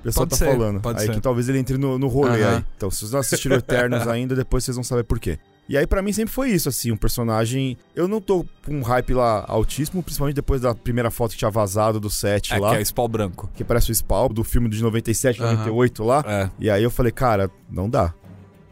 O 0.00 0.02
pessoal 0.02 0.26
Pode 0.26 0.30
tá 0.30 0.36
ser, 0.36 0.44
falando. 0.56 0.80
pode 0.80 1.00
aí 1.00 1.06
ser. 1.06 1.14
que 1.14 1.20
talvez 1.20 1.48
ele 1.48 1.58
entre 1.58 1.76
no, 1.76 1.98
no 1.98 2.08
rolê 2.08 2.42
Aham. 2.42 2.56
aí. 2.58 2.64
Então, 2.76 2.90
se 2.90 3.00
vocês 3.00 3.12
não 3.12 3.20
assistiram 3.20 3.56
Eternos 3.56 4.06
ainda, 4.08 4.34
depois 4.34 4.64
vocês 4.64 4.74
vão 4.76 4.84
saber 4.84 5.04
por 5.04 5.18
quê. 5.18 5.38
E 5.70 5.78
aí, 5.78 5.86
pra 5.86 6.02
mim, 6.02 6.12
sempre 6.12 6.34
foi 6.34 6.50
isso, 6.50 6.68
assim, 6.68 6.90
um 6.90 6.96
personagem. 6.96 7.76
Eu 7.94 8.08
não 8.08 8.20
tô 8.20 8.44
com 8.66 8.74
um 8.74 8.82
hype 8.82 9.14
lá 9.14 9.44
altíssimo, 9.46 10.02
principalmente 10.02 10.34
depois 10.34 10.60
da 10.60 10.74
primeira 10.74 11.12
foto 11.12 11.30
que 11.30 11.36
tinha 11.38 11.50
vazado 11.50 12.00
do 12.00 12.10
set 12.10 12.52
É, 12.52 12.58
lá. 12.58 12.70
que 12.70 12.76
é 12.78 12.84
Spawn 12.84 13.08
branco. 13.08 13.48
Que 13.54 13.62
parece 13.62 13.92
o 13.92 13.94
Spawn, 13.94 14.30
do 14.30 14.42
filme 14.42 14.68
de 14.68 14.82
97, 14.82 15.40
Aham. 15.40 15.52
98 15.52 16.02
lá. 16.02 16.24
É. 16.26 16.50
E 16.58 16.68
aí 16.68 16.82
eu 16.82 16.90
falei, 16.90 17.12
cara, 17.12 17.48
não 17.70 17.88
dá. 17.88 18.12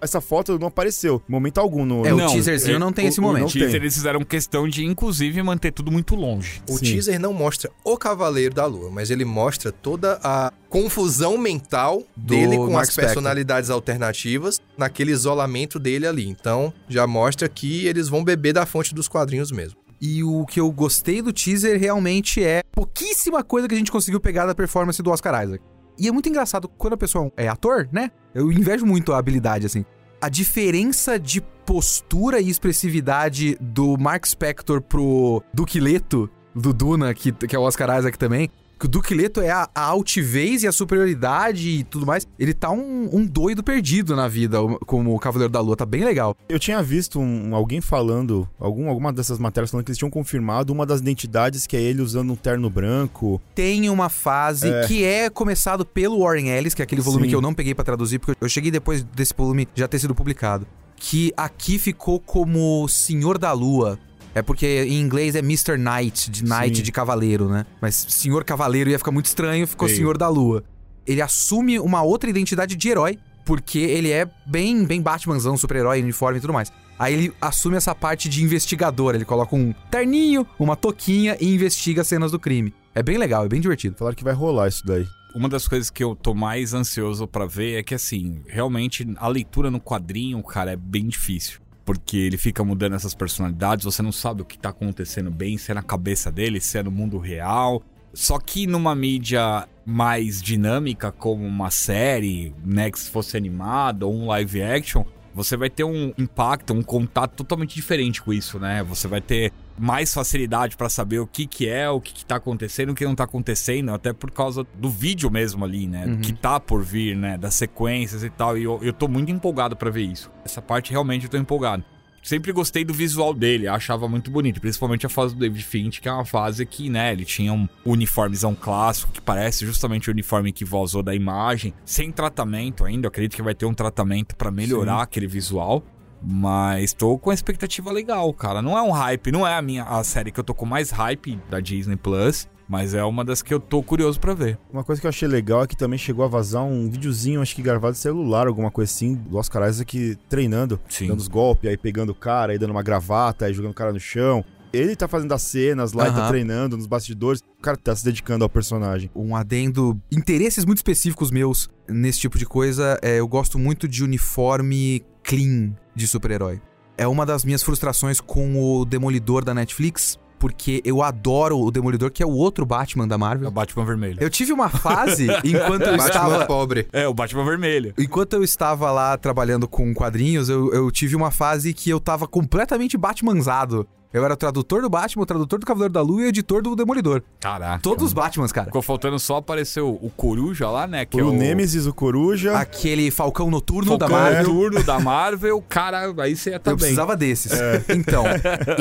Essa 0.00 0.20
foto 0.20 0.58
não 0.58 0.68
apareceu 0.68 1.20
em 1.28 1.32
momento 1.32 1.58
algum 1.58 1.84
no. 1.84 2.06
É, 2.06 2.10
no- 2.10 2.24
o 2.26 2.30
teaserzinho 2.32 2.76
é, 2.76 2.78
não 2.78 2.92
tem 2.92 3.06
o- 3.06 3.08
esse 3.08 3.18
o- 3.18 3.22
momento. 3.22 3.42
não 3.42 3.48
teaser, 3.48 3.70
tem. 3.70 3.80
eles 3.80 3.94
fizeram 3.94 4.24
questão 4.24 4.68
de, 4.68 4.84
inclusive, 4.84 5.42
manter 5.42 5.72
tudo 5.72 5.90
muito 5.90 6.14
longe. 6.14 6.62
O 6.68 6.78
Sim. 6.78 6.84
teaser 6.84 7.18
não 7.20 7.32
mostra 7.32 7.70
o 7.84 7.96
Cavaleiro 7.96 8.54
da 8.54 8.64
Lua, 8.66 8.90
mas 8.90 9.10
ele 9.10 9.24
mostra 9.24 9.72
toda 9.72 10.20
a 10.22 10.52
confusão 10.68 11.36
mental 11.36 12.02
Do 12.16 12.26
dele 12.34 12.56
com 12.56 12.70
Mark 12.70 12.82
as 12.82 12.88
Spector. 12.92 13.14
personalidades 13.14 13.70
alternativas 13.70 14.60
naquele 14.76 15.10
isolamento 15.12 15.78
dele 15.78 16.06
ali. 16.06 16.28
Então, 16.28 16.72
já 16.88 17.06
mostra 17.06 17.48
que 17.48 17.86
eles 17.86 18.08
vão 18.08 18.22
beber 18.22 18.52
da 18.52 18.64
fonte 18.66 18.94
dos 18.94 19.08
quadrinhos 19.08 19.50
mesmo. 19.50 19.76
E 20.00 20.22
o 20.22 20.46
que 20.46 20.60
eu 20.60 20.70
gostei 20.70 21.20
do 21.20 21.32
teaser 21.32 21.76
realmente 21.80 22.40
é 22.42 22.62
pouquíssima 22.70 23.42
coisa 23.42 23.66
que 23.66 23.74
a 23.74 23.78
gente 23.78 23.90
conseguiu 23.90 24.20
pegar 24.20 24.46
da 24.46 24.54
performance 24.54 25.02
do 25.02 25.10
Oscar 25.10 25.42
Isaac. 25.42 25.62
E 25.98 26.06
é 26.06 26.12
muito 26.12 26.28
engraçado 26.28 26.68
quando 26.68 26.92
a 26.92 26.96
pessoa 26.96 27.32
é 27.36 27.48
ator, 27.48 27.88
né? 27.90 28.10
Eu 28.34 28.52
invejo 28.52 28.86
muito 28.86 29.12
a 29.12 29.18
habilidade, 29.18 29.66
assim. 29.66 29.84
A 30.20 30.28
diferença 30.28 31.18
de 31.18 31.40
postura 31.66 32.40
e 32.40 32.48
expressividade 32.48 33.56
do 33.60 33.96
Mark 33.98 34.26
Spector 34.26 34.80
pro 34.80 35.42
Duque 35.52 35.80
Leto, 35.80 36.30
do 36.54 36.72
Duna, 36.72 37.12
que, 37.14 37.32
que 37.32 37.54
é 37.54 37.58
o 37.58 37.62
Oscar 37.62 37.98
Isaac 37.98 38.18
também. 38.18 38.50
Que 38.78 38.86
o 38.86 38.88
Duque 38.88 39.12
Leto 39.14 39.40
é 39.40 39.50
a, 39.50 39.68
a 39.74 39.82
altivez 39.82 40.62
e 40.62 40.68
a 40.68 40.72
superioridade 40.72 41.68
e 41.68 41.84
tudo 41.84 42.06
mais. 42.06 42.26
Ele 42.38 42.54
tá 42.54 42.70
um, 42.70 43.08
um 43.12 43.26
doido 43.26 43.62
perdido 43.62 44.14
na 44.14 44.28
vida, 44.28 44.58
como 44.86 45.14
o 45.14 45.18
Cavaleiro 45.18 45.52
da 45.52 45.60
Lua. 45.60 45.76
Tá 45.76 45.84
bem 45.84 46.04
legal. 46.04 46.36
Eu 46.48 46.58
tinha 46.58 46.82
visto 46.82 47.18
um- 47.18 47.54
alguém 47.54 47.80
falando, 47.80 48.48
algum, 48.58 48.88
alguma 48.88 49.12
dessas 49.12 49.38
matérias 49.38 49.70
falando 49.70 49.84
que 49.84 49.90
eles 49.90 49.98
tinham 49.98 50.10
confirmado 50.10 50.72
uma 50.72 50.86
das 50.86 51.00
identidades 51.00 51.66
que 51.66 51.76
é 51.76 51.80
ele 51.80 52.02
usando 52.02 52.32
um 52.32 52.36
terno 52.36 52.70
branco. 52.70 53.40
tem 53.54 53.90
uma 53.90 54.08
fase 54.08 54.68
É. 54.68 54.86
que 54.86 55.02
é 55.04 55.28
começado 55.28 55.84
pelo 55.84 56.20
Warren 56.20 56.48
Ellis, 56.48 56.74
que 56.74 56.82
é 56.82 56.84
aquele 56.84 57.00
volume 57.02 57.24
Sim. 57.24 57.28
que 57.30 57.34
eu 57.34 57.40
não 57.40 57.52
peguei 57.54 57.74
pra 57.74 57.84
traduzir, 57.84 58.18
porque 58.18 58.36
eu 58.40 58.48
cheguei 58.48 58.70
depois 58.70 59.02
desse 59.02 59.34
volume 59.36 59.66
já 59.74 59.88
ter 59.88 59.98
sido 59.98 60.14
publicado. 60.14 60.66
Que 60.96 61.32
aqui 61.36 61.78
ficou 61.78 62.18
como 62.20 62.86
Senhor 62.88 63.38
da 63.38 63.52
Lua. 63.52 63.98
É 64.34 64.42
porque 64.42 64.84
em 64.84 65.00
inglês 65.00 65.34
é 65.34 65.40
Mr. 65.40 65.76
Knight, 65.76 66.30
de 66.30 66.44
Knight 66.44 66.76
Sim. 66.76 66.82
de 66.82 66.92
cavaleiro, 66.92 67.48
né? 67.48 67.66
Mas 67.80 68.06
Senhor 68.08 68.44
Cavaleiro 68.44 68.90
ia 68.90 68.98
ficar 68.98 69.10
muito 69.10 69.26
estranho, 69.26 69.66
ficou 69.66 69.88
Feio. 69.88 69.98
Senhor 69.98 70.18
da 70.18 70.28
Lua. 70.28 70.62
Ele 71.06 71.22
assume 71.22 71.78
uma 71.78 72.02
outra 72.02 72.28
identidade 72.28 72.76
de 72.76 72.88
herói, 72.88 73.18
porque 73.44 73.78
ele 73.78 74.10
é 74.10 74.28
bem, 74.46 74.84
bem 74.84 75.00
Batmanzão, 75.00 75.56
super-herói, 75.56 76.02
uniforme 76.02 76.38
e 76.38 76.40
tudo 76.40 76.52
mais. 76.52 76.70
Aí 76.98 77.14
ele 77.14 77.32
assume 77.40 77.76
essa 77.76 77.94
parte 77.94 78.28
de 78.28 78.42
investigador, 78.42 79.14
ele 79.14 79.24
coloca 79.24 79.54
um 79.54 79.72
terninho, 79.90 80.46
uma 80.58 80.76
toquinha 80.76 81.36
e 81.40 81.54
investiga 81.54 82.02
cenas 82.02 82.32
do 82.32 82.38
crime. 82.38 82.74
É 82.94 83.02
bem 83.02 83.16
legal, 83.16 83.44
é 83.44 83.48
bem 83.48 83.60
divertido. 83.60 83.96
Falaram 83.96 84.16
que 84.16 84.24
vai 84.24 84.34
rolar 84.34 84.68
isso 84.68 84.84
daí. 84.84 85.06
Uma 85.34 85.48
das 85.48 85.68
coisas 85.68 85.88
que 85.88 86.02
eu 86.02 86.16
tô 86.16 86.34
mais 86.34 86.74
ansioso 86.74 87.26
pra 87.28 87.46
ver 87.46 87.78
é 87.78 87.82
que, 87.82 87.94
assim, 87.94 88.42
realmente 88.48 89.06
a 89.16 89.28
leitura 89.28 89.70
no 89.70 89.80
quadrinho, 89.80 90.42
cara, 90.42 90.72
é 90.72 90.76
bem 90.76 91.06
difícil. 91.06 91.60
Porque 91.88 92.18
ele 92.18 92.36
fica 92.36 92.62
mudando 92.62 92.96
essas 92.96 93.14
personalidades, 93.14 93.86
você 93.86 94.02
não 94.02 94.12
sabe 94.12 94.42
o 94.42 94.44
que 94.44 94.58
tá 94.58 94.68
acontecendo 94.68 95.30
bem, 95.30 95.56
se 95.56 95.70
é 95.70 95.74
na 95.74 95.82
cabeça 95.82 96.30
dele, 96.30 96.60
se 96.60 96.76
é 96.76 96.82
no 96.82 96.90
mundo 96.90 97.16
real. 97.16 97.82
Só 98.12 98.38
que 98.38 98.66
numa 98.66 98.94
mídia 98.94 99.66
mais 99.86 100.42
dinâmica, 100.42 101.10
como 101.10 101.46
uma 101.46 101.70
série, 101.70 102.54
né, 102.62 102.90
que 102.90 102.98
se 102.98 103.08
fosse 103.08 103.38
animada 103.38 104.04
ou 104.04 104.14
um 104.14 104.26
live 104.26 104.62
action, 104.62 105.02
você 105.34 105.56
vai 105.56 105.70
ter 105.70 105.84
um 105.84 106.12
impacto, 106.18 106.74
um 106.74 106.82
contato 106.82 107.36
totalmente 107.36 107.74
diferente 107.74 108.20
com 108.20 108.34
isso, 108.34 108.58
né? 108.58 108.82
Você 108.82 109.08
vai 109.08 109.22
ter 109.22 109.50
mais 109.78 110.12
facilidade 110.12 110.76
pra 110.76 110.88
saber 110.88 111.18
o 111.20 111.26
que 111.26 111.46
que 111.46 111.68
é, 111.68 111.88
o 111.88 112.00
que 112.00 112.12
que 112.12 112.24
tá 112.24 112.36
acontecendo, 112.36 112.90
o 112.90 112.94
que 112.94 113.04
não 113.04 113.14
tá 113.14 113.24
acontecendo, 113.24 113.92
até 113.92 114.12
por 114.12 114.30
causa 114.30 114.66
do 114.74 114.90
vídeo 114.90 115.30
mesmo 115.30 115.64
ali, 115.64 115.86
né? 115.86 116.06
Uhum. 116.06 116.20
Que 116.20 116.32
tá 116.32 116.58
por 116.58 116.82
vir, 116.82 117.16
né? 117.16 117.38
Das 117.38 117.54
sequências 117.54 118.22
e 118.22 118.30
tal. 118.30 118.58
E 118.58 118.64
eu, 118.64 118.78
eu 118.82 118.92
tô 118.92 119.08
muito 119.08 119.30
empolgado 119.30 119.76
pra 119.76 119.90
ver 119.90 120.02
isso. 120.02 120.30
Essa 120.44 120.60
parte 120.60 120.90
realmente 120.90 121.24
eu 121.24 121.30
tô 121.30 121.36
empolgado. 121.36 121.84
Sempre 122.22 122.52
gostei 122.52 122.84
do 122.84 122.92
visual 122.92 123.32
dele, 123.32 123.68
achava 123.68 124.08
muito 124.08 124.30
bonito, 124.30 124.60
principalmente 124.60 125.06
a 125.06 125.08
fase 125.08 125.34
do 125.34 125.40
David 125.40 125.64
Finch, 125.64 126.00
que 126.00 126.08
é 126.08 126.12
uma 126.12 126.24
fase 126.24 126.66
que, 126.66 126.90
né, 126.90 127.12
ele 127.12 127.24
tinha 127.24 127.52
um 127.52 127.66
uniformezão 127.84 128.54
clássico 128.54 129.12
que 129.12 129.20
parece 129.20 129.64
justamente 129.64 130.10
o 130.10 130.12
uniforme 130.12 130.52
que 130.52 130.64
vazou 130.64 131.02
da 131.02 131.14
imagem, 131.14 131.72
sem 131.84 132.10
tratamento 132.10 132.84
ainda, 132.84 133.06
eu 133.06 133.08
acredito 133.08 133.34
que 133.34 133.42
vai 133.42 133.54
ter 133.54 133.66
um 133.66 133.72
tratamento 133.72 134.36
pra 134.36 134.50
melhorar 134.50 134.96
Sim. 134.96 135.02
aquele 135.02 135.26
visual. 135.26 135.82
Mas 136.22 136.92
tô 136.92 137.18
com 137.18 137.30
uma 137.30 137.34
expectativa 137.34 137.92
legal, 137.92 138.32
cara. 138.32 138.60
Não 138.60 138.76
é 138.76 138.82
um 138.82 138.90
hype, 138.90 139.32
não 139.32 139.46
é 139.46 139.54
a 139.54 139.62
minha 139.62 139.84
a 139.84 140.02
série 140.02 140.30
que 140.30 140.40
eu 140.40 140.44
tô 140.44 140.54
com 140.54 140.66
mais 140.66 140.90
hype 140.90 141.38
da 141.48 141.60
Disney 141.60 141.96
Plus, 141.96 142.48
mas 142.68 142.92
é 142.92 143.02
uma 143.02 143.24
das 143.24 143.40
que 143.40 143.54
eu 143.54 143.58
tô 143.58 143.82
curioso 143.82 144.20
pra 144.20 144.34
ver. 144.34 144.58
Uma 144.70 144.84
coisa 144.84 145.00
que 145.00 145.06
eu 145.06 145.08
achei 145.08 145.26
legal 145.26 145.62
é 145.62 145.66
que 145.66 145.76
também 145.76 145.98
chegou 145.98 146.24
a 146.24 146.28
vazar 146.28 146.62
um 146.64 146.90
videozinho, 146.90 147.40
acho 147.40 147.54
que 147.54 147.62
gravado 147.62 147.94
de 147.94 147.98
celular, 147.98 148.46
alguma 148.46 148.70
coisa 148.70 148.92
assim, 148.92 149.14
do 149.14 149.38
Oscar 149.38 149.68
Isaac 149.68 150.18
treinando, 150.28 150.78
Sim. 150.88 151.08
dando 151.08 151.20
os 151.20 151.28
golpes, 151.28 151.70
aí 151.70 151.76
pegando 151.76 152.10
o 152.10 152.14
cara, 152.14 152.52
aí 152.52 152.58
dando 152.58 152.70
uma 152.70 152.82
gravata, 152.82 153.46
aí 153.46 153.54
jogando 153.54 153.72
o 153.72 153.74
cara 153.74 153.92
no 153.92 154.00
chão. 154.00 154.44
Ele 154.70 154.94
tá 154.94 155.08
fazendo 155.08 155.32
as 155.32 155.40
cenas 155.40 155.94
lá, 155.94 156.08
e 156.08 156.12
tá 156.12 156.28
treinando 156.28 156.76
nos 156.76 156.86
bastidores. 156.86 157.40
O 157.58 157.62
cara 157.62 157.74
tá 157.74 157.96
se 157.96 158.04
dedicando 158.04 158.44
ao 158.44 158.50
personagem. 158.50 159.10
um 159.16 159.34
adendo, 159.34 159.98
interesses 160.12 160.66
muito 160.66 160.76
específicos 160.76 161.30
meus 161.30 161.70
nesse 161.88 162.20
tipo 162.20 162.36
de 162.36 162.44
coisa, 162.44 162.98
é, 163.00 163.18
eu 163.18 163.26
gosto 163.26 163.58
muito 163.58 163.88
de 163.88 164.04
uniforme 164.04 165.02
clean 165.22 165.72
de 165.98 166.06
super-herói. 166.06 166.60
É 166.96 167.06
uma 167.06 167.26
das 167.26 167.44
minhas 167.44 167.62
frustrações 167.62 168.20
com 168.20 168.60
o 168.60 168.84
Demolidor 168.84 169.44
da 169.44 169.52
Netflix, 169.52 170.18
porque 170.38 170.80
eu 170.84 171.02
adoro 171.02 171.58
o 171.58 171.70
Demolidor, 171.70 172.10
que 172.10 172.22
é 172.22 172.26
o 172.26 172.30
outro 172.30 172.64
Batman 172.64 173.06
da 173.06 173.14
É 173.14 173.16
o 173.16 173.20
Marvel. 173.20 173.50
Batman 173.50 173.84
Vermelho. 173.84 174.18
Eu 174.20 174.30
tive 174.30 174.52
uma 174.52 174.68
fase 174.68 175.26
enquanto 175.44 175.82
eu 175.82 175.96
Batman 175.96 176.06
estava 176.06 176.46
pobre. 176.46 176.88
É, 176.92 177.06
o 177.06 177.14
Batman 177.14 177.44
Vermelho. 177.44 177.92
Enquanto 177.98 178.32
eu 178.34 178.42
estava 178.42 178.90
lá 178.90 179.16
trabalhando 179.16 179.68
com 179.68 179.92
quadrinhos, 179.92 180.48
eu, 180.48 180.72
eu 180.72 180.90
tive 180.90 181.14
uma 181.14 181.30
fase 181.30 181.74
que 181.74 181.90
eu 181.90 182.00
tava 182.00 182.26
completamente 182.26 182.96
Batmanzado. 182.96 183.86
Eu 184.12 184.24
era 184.24 184.32
o 184.32 184.36
tradutor 184.36 184.80
do 184.80 184.88
Batman, 184.88 185.22
o 185.22 185.26
tradutor 185.26 185.58
do 185.58 185.66
Cavaleiro 185.66 185.92
da 185.92 186.00
Lua 186.00 186.22
e 186.22 186.24
o 186.24 186.28
editor 186.28 186.62
do 186.62 186.74
Demolidor. 186.74 187.22
Caraca. 187.38 187.82
Todos 187.82 188.06
os 188.06 188.12
Batmans, 188.14 188.50
cara. 188.50 188.66
Ficou 188.66 188.80
faltando 188.80 189.18
só 189.18 189.36
aparecer 189.36 189.82
o, 189.82 189.90
o 190.00 190.10
Coruja 190.16 190.70
lá, 190.70 190.86
né? 190.86 191.04
Que 191.04 191.18
o 191.18 191.20
é 191.20 191.22
o 191.24 191.32
Nemesis, 191.32 191.86
o 191.86 191.92
Coruja. 191.92 192.56
Aquele 192.56 193.10
Falcão 193.10 193.50
Noturno 193.50 193.98
da 193.98 194.08
Falcão 194.08 194.24
Marvel. 194.24 194.54
Noturno 194.54 194.82
da 194.82 194.98
Marvel. 194.98 195.64
Cara, 195.68 196.14
aí 196.22 196.34
você 196.34 196.50
ia 196.50 196.58
tá 196.58 196.70
Eu 196.70 196.76
precisava 196.78 197.14
desses. 197.14 197.52
Então, 197.88 198.24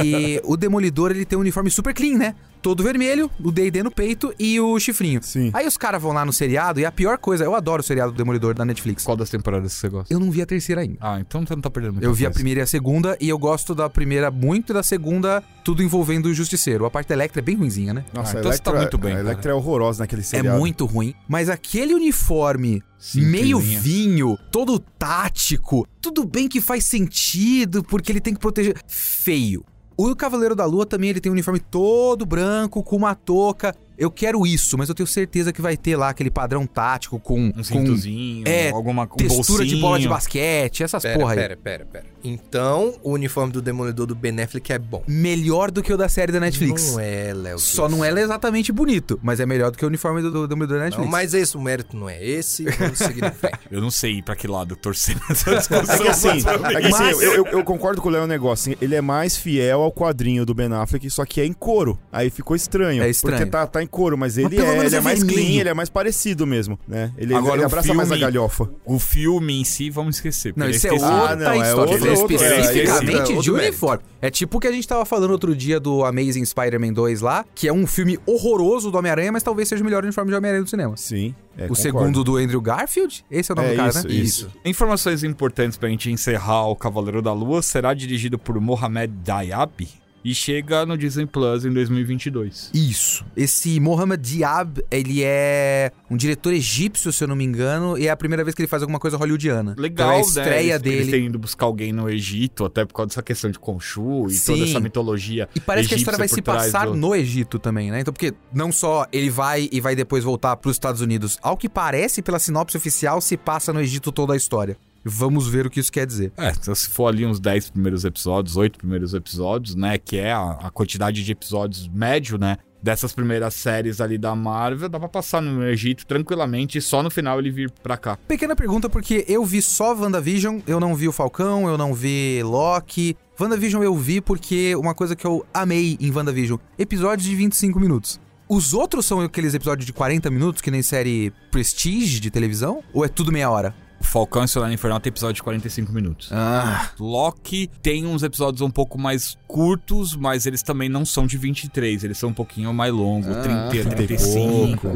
e 0.03 0.39
o 0.45 0.55
Demolidor, 0.55 1.11
ele 1.11 1.25
tem 1.25 1.37
um 1.37 1.41
uniforme 1.41 1.69
super 1.69 1.93
clean, 1.93 2.17
né? 2.17 2.35
Todo 2.61 2.83
vermelho, 2.83 3.29
o 3.43 3.51
D&D 3.51 3.83
no 3.83 3.91
peito 3.91 4.33
e 4.39 4.59
o 4.59 4.79
chifrinho. 4.79 5.21
Sim. 5.23 5.51
Aí 5.53 5.65
os 5.67 5.77
caras 5.77 6.01
vão 6.01 6.11
lá 6.11 6.25
no 6.25 6.33
seriado 6.33 6.79
e 6.79 6.85
a 6.85 6.91
pior 6.91 7.17
coisa, 7.17 7.43
eu 7.43 7.55
adoro 7.55 7.81
o 7.81 7.83
seriado 7.83 8.11
do 8.11 8.17
Demolidor 8.17 8.53
da 8.53 8.65
Netflix. 8.65 9.03
Qual 9.03 9.15
das 9.15 9.29
temporadas 9.29 9.73
que 9.73 9.79
você 9.79 9.89
gosta? 9.89 10.13
Eu 10.13 10.19
não 10.19 10.31
vi 10.31 10.41
a 10.41 10.45
terceira 10.45 10.81
ainda. 10.81 10.97
Ah, 10.99 11.19
então 11.19 11.45
você 11.45 11.53
não 11.55 11.61
tá 11.61 11.69
perdendo 11.69 11.93
muito 11.93 12.03
Eu 12.03 12.13
vi 12.13 12.25
a 12.25 12.31
primeira 12.31 12.59
e 12.59 12.63
a 12.63 12.67
segunda 12.67 13.17
e 13.21 13.29
eu 13.29 13.37
gosto 13.37 13.73
da 13.75 13.89
primeira 13.89 14.29
muito 14.31 14.71
e 14.71 14.73
da 14.73 14.83
segunda 14.83 15.43
tudo 15.63 15.83
envolvendo 15.83 16.27
o 16.27 16.33
Justiceiro. 16.33 16.85
A 16.85 16.89
parte 16.91 17.07
da 17.09 17.15
Electra 17.15 17.41
é 17.41 17.43
bem 17.43 17.55
ruinzinha, 17.55 17.93
né? 17.93 18.05
Nossa, 18.13 18.33
Ah, 18.33 18.37
a 18.37 18.39
então 18.39 18.51
você 18.51 18.57
tá 18.59 18.71
Electra- 18.71 18.77
muito 18.81 18.97
bem, 18.97 19.11
A 19.13 19.15
cara. 19.17 19.27
Electra 19.27 19.51
é 19.51 19.55
horrorosa 19.55 20.03
naquele 20.03 20.23
seriado. 20.23 20.55
É 20.55 20.59
muito 20.59 20.85
ruim. 20.85 21.13
Mas 21.27 21.49
aquele 21.49 21.93
uniforme 21.93 22.81
Simplesinha. 22.97 23.41
meio 23.41 23.59
vinho, 23.59 24.37
todo 24.51 24.79
tático, 24.79 25.87
tudo 26.01 26.25
bem 26.25 26.47
que 26.47 26.61
faz 26.61 26.85
sentido, 26.85 27.83
porque 27.83 28.11
ele 28.11 28.21
tem 28.21 28.33
que 28.33 28.39
proteger. 28.39 28.75
Feio. 28.87 29.63
O 29.99 30.15
Cavaleiro 30.15 30.55
da 30.55 30.63
Lua 30.63 30.85
também 30.85 31.09
ele 31.09 31.19
tem 31.19 31.31
um 31.31 31.33
uniforme 31.33 31.59
todo 31.59 32.23
branco, 32.23 32.83
com 32.83 32.95
uma 32.95 33.15
touca. 33.15 33.75
Eu 33.97 34.11
quero 34.11 34.45
isso, 34.45 34.77
mas 34.77 34.89
eu 34.89 34.95
tenho 34.95 35.07
certeza 35.07 35.51
que 35.51 35.61
vai 35.61 35.75
ter 35.75 35.95
lá 35.95 36.09
aquele 36.09 36.29
padrão 36.29 36.67
tático 36.67 37.19
com, 37.19 37.39
Um 37.47 37.51
com 37.51 37.63
cintozinho, 37.63 38.47
é, 38.47 38.69
alguma 38.69 39.03
um 39.03 39.07
textura 39.07 39.65
de 39.65 39.75
bola 39.77 39.97
de 39.99 40.07
bolsinho. 40.07 40.09
basquete, 40.09 40.83
essas 40.83 41.01
Pera, 41.01 41.17
porra 41.19 41.31
aí. 41.33 41.37
pera, 41.39 41.57
pera, 41.57 41.85
pera. 41.85 42.05
Então, 42.23 42.93
o 43.03 43.11
uniforme 43.13 43.53
do 43.53 43.61
Demolidor 43.61 44.05
do 44.05 44.13
Ben 44.13 44.39
Affleck 44.41 44.71
é 44.73 44.77
bom. 44.77 45.01
Melhor 45.07 45.71
do 45.71 45.81
que 45.81 45.93
o 45.93 45.97
da 45.97 46.09
série 46.09 46.31
da 46.31 46.39
Netflix. 46.39 46.91
Não 46.91 46.99
é, 46.99 47.33
Léo. 47.33 47.57
Só 47.57 47.87
não 47.87 48.03
é 48.03 48.09
exatamente 48.19 48.71
bonito, 48.71 49.19
mas 49.23 49.39
é 49.39 49.45
melhor 49.45 49.71
do 49.71 49.77
que 49.77 49.85
o 49.85 49.87
uniforme 49.87 50.21
do, 50.21 50.29
do 50.31 50.47
Demolidor 50.47 50.77
da 50.79 50.83
Netflix. 50.85 51.05
Não, 51.05 51.11
mas 51.11 51.33
esse, 51.33 51.55
o 51.55 51.61
mérito 51.61 51.95
não 51.95 52.09
é 52.09 52.23
esse. 52.23 52.65
Vamos 52.77 52.97
seguir 52.99 53.23
em 53.23 53.31
frente. 53.31 53.59
Eu 53.71 53.79
não 53.81 53.89
sei 53.89 54.21
pra 54.21 54.35
que 54.35 54.47
lado 54.47 54.75
torcer 54.75 55.15
nessa 55.29 55.55
discussão. 55.55 55.87
É 55.97 55.97
que 56.03 56.07
assim, 56.09 56.27
mas- 56.27 56.45
é 56.45 56.81
que 56.81 56.87
assim, 56.87 56.89
Mas- 57.03 57.21
eu, 57.21 57.33
eu- 57.33 57.45
eu 57.47 57.63
concordo 57.63 58.01
com 58.01 58.09
o 58.09 58.11
Léo 58.11 58.21
no 58.21 58.27
negócio. 58.27 58.71
assim, 58.73 58.77
ele 58.83 58.93
é 58.95 59.01
mais 59.01 59.37
fiel 59.37 59.81
ao 59.81 59.91
quadrinho 59.91 60.45
do 60.45 60.53
Ben 60.53 60.71
Affleck, 60.73 61.09
só 61.09 61.25
que 61.25 61.39
é 61.41 61.45
em 61.45 61.53
couro. 61.53 61.97
Aí 62.11 62.29
ficou 62.29 62.55
estranho. 62.55 63.01
É 63.03 63.09
estranho. 63.09 63.37
Porque 63.37 63.49
tá, 63.51 63.65
tá 63.65 63.81
em 63.81 63.86
couro, 63.87 64.17
mas 64.17 64.37
ele, 64.37 64.49
pelo 64.49 64.67
é, 64.67 64.71
menos 64.77 64.85
ele 64.85 64.95
é 64.95 64.97
é 64.99 65.01
mais 65.01 65.19
vermelho. 65.19 65.39
clean, 65.47 65.59
ele 65.61 65.69
é 65.69 65.73
mais 65.73 65.89
parecido 65.89 66.45
mesmo, 66.45 66.77
né? 66.87 67.11
Ele, 67.17 67.33
Agora, 67.33 67.55
ele 67.55 67.63
abraça 67.65 67.93
mais 67.93 68.11
a 68.11 68.15
filme- 68.15 68.31
galhofa. 68.31 68.69
O 68.85 68.99
filme 68.99 69.61
em 69.61 69.63
si, 69.63 69.89
vamos 69.89 70.15
esquecer. 70.17 70.53
Não, 70.55 70.65
porque 70.65 70.77
isso 70.77 70.87
é 70.87 70.89
ele 70.93 71.03
outra 71.03 71.17
Ah, 71.31 71.35
não, 71.35 71.51
é 71.51 71.57
história. 71.67 71.71
outro- 71.93 71.95
Ele 71.95 72.07
é 72.07 72.17
outro- 72.19 72.35
especificamente 72.35 73.17
é, 73.17 73.21
é 73.21 73.25
de 73.25 73.33
outro 73.51 73.55
uniforme. 73.55 74.03
É 74.21 74.29
tipo 74.31 74.57
o 74.57 74.59
que 74.59 74.67
a 74.67 74.71
gente 74.71 74.87
tava 74.87 75.05
falando 75.05 75.31
outro 75.31 75.55
dia 75.55 75.79
do 75.79 76.03
Amazing 76.03 76.43
Spider-Man 76.45 76.93
2 76.93 77.21
lá, 77.21 77.45
que 77.53 77.67
é 77.67 77.73
um 77.73 77.85
filme 77.85 78.17
horroroso 78.25 78.89
do 78.91 78.97
Homem-Aranha, 78.97 79.31
mas 79.31 79.43
talvez 79.43 79.67
seja 79.69 79.81
o 79.81 79.85
melhor 79.85 80.03
uniforme 80.03 80.31
de 80.31 80.37
Homem-Aranha 80.37 80.63
do 80.63 80.69
cinema. 80.69 80.95
Sim. 80.97 81.33
é, 81.57 81.65
o 81.65 81.69
concordo. 81.69 81.81
segundo 81.81 82.23
do 82.23 82.37
Andrew 82.37 82.61
Garfield? 82.61 83.25
Esse 83.31 83.51
é 83.51 83.53
o 83.53 83.55
nome 83.55 83.69
É 83.69 83.71
do 83.71 83.77
cara, 83.77 83.89
isso, 83.89 84.07
né? 84.07 84.13
isso. 84.13 84.51
Informações 84.65 85.23
importantes 85.23 85.77
pra 85.77 85.89
gente 85.89 86.11
encerrar 86.11 86.67
o 86.67 86.75
Cavaleiro 86.75 87.21
da 87.21 87.33
Lua. 87.33 87.61
Será 87.63 87.93
dirigido 87.93 88.37
por 88.37 88.59
Mohamed 88.59 89.11
Diab 89.23 89.87
e 90.23 90.33
chega 90.35 90.85
no 90.85 90.97
Disney 90.97 91.25
Plus 91.25 91.63
em 91.65 91.71
2022. 91.71 92.71
Isso. 92.73 93.25
Esse 93.35 93.79
Mohamed 93.79 94.21
Diab, 94.21 94.83
ele 94.91 95.21
é 95.23 95.91
um 96.09 96.17
diretor 96.17 96.53
egípcio, 96.53 97.11
se 97.13 97.23
eu 97.23 97.27
não 97.27 97.35
me 97.35 97.43
engano, 97.45 97.97
e 97.97 98.07
é 98.07 98.09
a 98.09 98.17
primeira 98.17 98.43
vez 98.43 98.53
que 98.55 98.61
ele 98.61 98.67
faz 98.67 98.81
alguma 98.81 98.99
coisa 98.99 99.15
hollywoodiana. 99.17 99.75
Legal, 99.77 100.07
então 100.07 100.11
é 100.11 100.15
a 100.15 100.17
né? 100.17 100.21
estreia 100.27 100.71
Eles, 100.73 100.81
dele. 100.81 100.95
Eles 100.97 101.11
têm 101.11 101.25
ido 101.27 101.39
buscar 101.39 101.65
alguém 101.65 101.93
no 101.93 102.09
Egito, 102.09 102.65
até 102.65 102.85
por 102.85 102.93
causa 102.93 103.09
dessa 103.09 103.23
questão 103.23 103.49
de 103.51 103.57
Khonshu 103.59 104.27
e 104.27 104.33
Sim. 104.33 104.53
toda 104.53 104.65
essa 104.69 104.79
mitologia. 104.79 105.47
E 105.55 105.59
parece 105.59 105.87
que 105.87 105.95
a 105.95 105.97
história 105.97 106.17
vai 106.17 106.27
se 106.27 106.41
passar 106.41 106.87
do- 106.87 106.95
no 106.95 107.15
Egito 107.15 107.57
também, 107.59 107.91
né? 107.91 108.01
Então, 108.01 108.13
porque 108.13 108.33
não 108.53 108.71
só 108.71 109.05
ele 109.11 109.29
vai 109.29 109.69
e 109.71 109.79
vai 109.79 109.95
depois 109.95 110.23
voltar 110.23 110.55
pros 110.57 110.75
Estados 110.75 111.01
Unidos, 111.01 111.37
ao 111.41 111.55
que 111.55 111.69
parece 111.69 112.21
pela 112.21 112.39
sinopse 112.39 112.75
oficial, 112.77 113.21
se 113.21 113.37
passa 113.37 113.71
no 113.71 113.79
Egito 113.79 114.11
toda 114.11 114.33
a 114.33 114.37
história. 114.37 114.77
Vamos 115.03 115.47
ver 115.47 115.65
o 115.65 115.69
que 115.69 115.79
isso 115.79 115.91
quer 115.91 116.05
dizer. 116.05 116.31
É, 116.37 116.49
então 116.49 116.73
se 116.75 116.89
for 116.89 117.07
ali 117.07 117.25
uns 117.25 117.39
10 117.39 117.71
primeiros 117.71 118.03
episódios, 118.05 118.57
8 118.57 118.77
primeiros 118.77 119.13
episódios, 119.13 119.75
né? 119.75 119.97
Que 119.97 120.17
é 120.17 120.31
a, 120.33 120.51
a 120.63 120.69
quantidade 120.69 121.23
de 121.23 121.31
episódios 121.31 121.87
médio, 121.87 122.37
né? 122.37 122.57
Dessas 122.81 123.11
primeiras 123.11 123.55
séries 123.55 123.99
ali 123.99 124.17
da 124.17 124.35
Marvel, 124.35 124.87
dá 124.87 124.99
pra 124.99 125.09
passar 125.09 125.41
no 125.41 125.65
Egito 125.65 126.05
tranquilamente 126.05 126.77
e 126.77 126.81
só 126.81 127.01
no 127.01 127.09
final 127.09 127.39
ele 127.39 127.49
vir 127.49 127.71
pra 127.71 127.97
cá. 127.97 128.17
Pequena 128.27 128.55
pergunta, 128.55 128.87
porque 128.87 129.25
eu 129.27 129.43
vi 129.43 129.61
só 129.61 129.95
WandaVision, 129.95 130.59
eu 130.67 130.79
não 130.79 130.95
vi 130.95 131.07
o 131.07 131.11
Falcão, 131.11 131.67
eu 131.67 131.77
não 131.77 131.93
vi 131.93 132.41
Loki. 132.43 133.17
WandaVision 133.39 133.83
eu 133.83 133.95
vi 133.95 134.21
porque 134.21 134.75
uma 134.75 134.93
coisa 134.93 135.15
que 135.15 135.25
eu 135.25 135.45
amei 135.53 135.97
em 135.99 136.11
WandaVision, 136.11 136.59
episódios 136.77 137.27
de 137.27 137.35
25 137.35 137.79
minutos. 137.79 138.19
Os 138.47 138.73
outros 138.73 139.05
são 139.05 139.19
aqueles 139.21 139.53
episódios 139.53 139.85
de 139.85 139.91
40 139.91 140.29
minutos, 140.29 140.61
que 140.61 140.71
nem 140.71 140.81
série 140.81 141.33
Prestige 141.51 142.19
de 142.21 142.31
televisão? 142.31 142.81
Ou 142.93 143.03
é 143.03 143.09
tudo 143.09 143.31
meia 143.31 143.49
hora? 143.49 143.75
O 143.99 144.03
Falcão 144.03 144.43
e 144.43 144.47
Soldado 144.47 144.73
Infernal 144.73 144.99
tem 144.99 145.09
episódio 145.09 145.35
de 145.35 145.43
45 145.43 145.91
minutos. 145.91 146.29
Ah, 146.31 146.91
Loki 146.99 147.69
tem 147.81 148.05
uns 148.05 148.23
episódios 148.23 148.61
um 148.61 148.69
pouco 148.69 148.97
mais 148.97 149.37
curtos, 149.47 150.15
mas 150.15 150.45
eles 150.45 150.61
também 150.61 150.87
não 150.87 151.05
são 151.05 151.25
de 151.25 151.37
23, 151.37 152.03
eles 152.03 152.17
são 152.17 152.29
um 152.29 152.33
pouquinho 152.33 152.73
mais 152.73 152.93
longos, 152.93 153.35
Ah, 153.35 153.41
30, 153.41 153.69
30 153.69 153.89
e 153.89 154.07
35. 154.07 154.87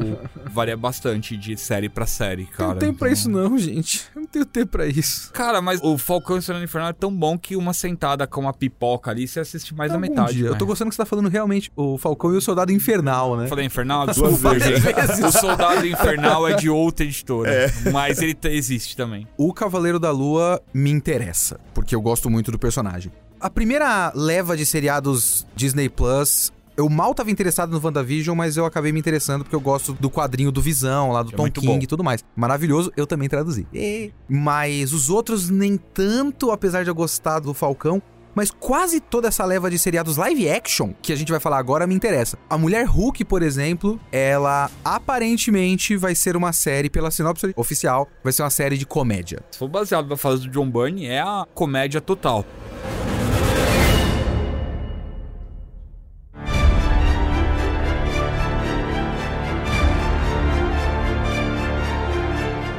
Varia 0.51 0.77
bastante 0.77 1.35
de 1.35 1.57
série 1.57 1.89
pra 1.89 2.05
série, 2.05 2.45
cara. 2.45 2.71
não 2.71 2.77
tenho 2.77 2.93
pra 2.93 3.07
Então- 3.09 3.13
isso 3.13 3.29
não, 3.29 3.57
gente. 3.57 4.03
Eu 4.15 4.21
não 4.21 4.27
tenho 4.27 4.45
tempo 4.45 4.71
pra 4.73 4.85
isso. 4.87 5.31
Cara, 5.33 5.61
mas 5.61 5.79
o 5.83 5.97
Falcão 5.97 6.35
e 6.35 6.39
o 6.39 6.41
Soldado 6.41 6.63
Infernal 6.63 6.89
é 6.89 6.93
tão 6.93 7.13
bom 7.13 7.37
que 7.37 7.55
uma 7.55 7.73
sentada 7.73 8.27
com 8.27 8.41
uma 8.41 8.53
pipoca 8.53 9.09
ali, 9.11 9.27
você 9.27 9.39
assiste 9.39 9.73
mais 9.73 9.89
da 9.91 9.97
Algum 9.97 10.07
metade. 10.09 10.33
dia. 10.33 10.43
né? 10.45 10.49
Eu 10.51 10.57
tô 10.57 10.65
gostando 10.65 10.89
que 10.89 10.95
você 10.95 11.01
tá 11.01 11.05
falando 11.05 11.27
realmente 11.29 11.71
o 11.75 11.97
Falcão 11.97 12.33
e 12.33 12.37
o 12.37 12.41
Soldado 12.41 12.71
Infernal, 12.71 13.35
né? 13.37 13.47
Falei 13.47 13.65
Infernal? 13.65 14.05
Duas 14.07 14.39
vezes. 14.41 15.19
O 15.25 15.31
Soldado 15.31 15.85
Infernal 15.87 16.47
é 16.47 16.55
de 16.55 16.69
outra 16.69 17.05
editora. 17.05 17.51
É. 17.51 17.89
Mas 17.91 18.21
ele 18.21 18.33
t- 18.33 18.49
também. 18.95 19.27
O 19.37 19.53
Cavaleiro 19.53 19.99
da 19.99 20.11
Lua 20.11 20.61
me 20.73 20.89
interessa, 20.91 21.59
porque 21.73 21.95
eu 21.95 22.01
gosto 22.01 22.29
muito 22.29 22.51
do 22.51 22.59
personagem. 22.59 23.11
A 23.39 23.49
primeira 23.49 24.11
leva 24.15 24.55
de 24.55 24.65
seriados 24.65 25.45
Disney 25.55 25.89
Plus, 25.89 26.51
eu 26.77 26.87
mal 26.89 27.13
tava 27.13 27.31
interessado 27.31 27.71
no 27.71 27.83
WandaVision, 27.83 28.35
mas 28.35 28.55
eu 28.55 28.65
acabei 28.65 28.91
me 28.91 28.99
interessando 28.99 29.43
porque 29.43 29.55
eu 29.55 29.59
gosto 29.59 29.93
do 29.93 30.09
quadrinho 30.09 30.51
do 30.51 30.61
Visão, 30.61 31.11
lá 31.11 31.23
do 31.23 31.31
É 31.33 31.35
Tom 31.35 31.49
King 31.51 31.67
bom. 31.67 31.79
e 31.81 31.87
tudo 31.87 32.03
mais. 32.03 32.23
Maravilhoso, 32.35 32.91
eu 32.95 33.05
também 33.07 33.27
traduzi. 33.27 33.67
E- 33.73 34.11
Mas 34.29 34.93
os 34.93 35.09
outros 35.09 35.49
nem 35.49 35.75
tanto, 35.77 36.51
apesar 36.51 36.83
de 36.83 36.89
eu 36.89 36.95
gostar 36.95 37.39
do 37.39 37.53
Falcão. 37.53 38.01
Mas 38.35 38.51
quase 38.51 38.99
toda 38.99 39.27
essa 39.27 39.45
leva 39.45 39.69
de 39.69 39.77
seriados 39.77 40.17
live 40.17 40.49
action 40.49 40.93
que 41.01 41.13
a 41.13 41.15
gente 41.15 41.31
vai 41.31 41.39
falar 41.39 41.57
agora 41.57 41.87
me 41.87 41.95
interessa. 41.95 42.37
A 42.49 42.57
Mulher 42.57 42.85
Hulk, 42.85 43.25
por 43.25 43.41
exemplo, 43.41 43.99
ela 44.11 44.69
aparentemente 44.83 45.95
vai 45.95 46.15
ser 46.15 46.35
uma 46.35 46.53
série, 46.53 46.89
pela 46.89 47.11
sinopse 47.11 47.53
oficial, 47.55 48.07
vai 48.23 48.33
ser 48.33 48.43
uma 48.43 48.49
série 48.49 48.77
de 48.77 48.85
comédia. 48.85 49.39
Se 49.51 49.59
for 49.59 49.67
baseado 49.67 50.07
na 50.07 50.17
fase 50.17 50.41
do 50.41 50.49
John 50.49 50.69
Byrne, 50.69 51.07
é 51.07 51.19
a 51.19 51.45
comédia 51.53 52.01
total. 52.01 52.45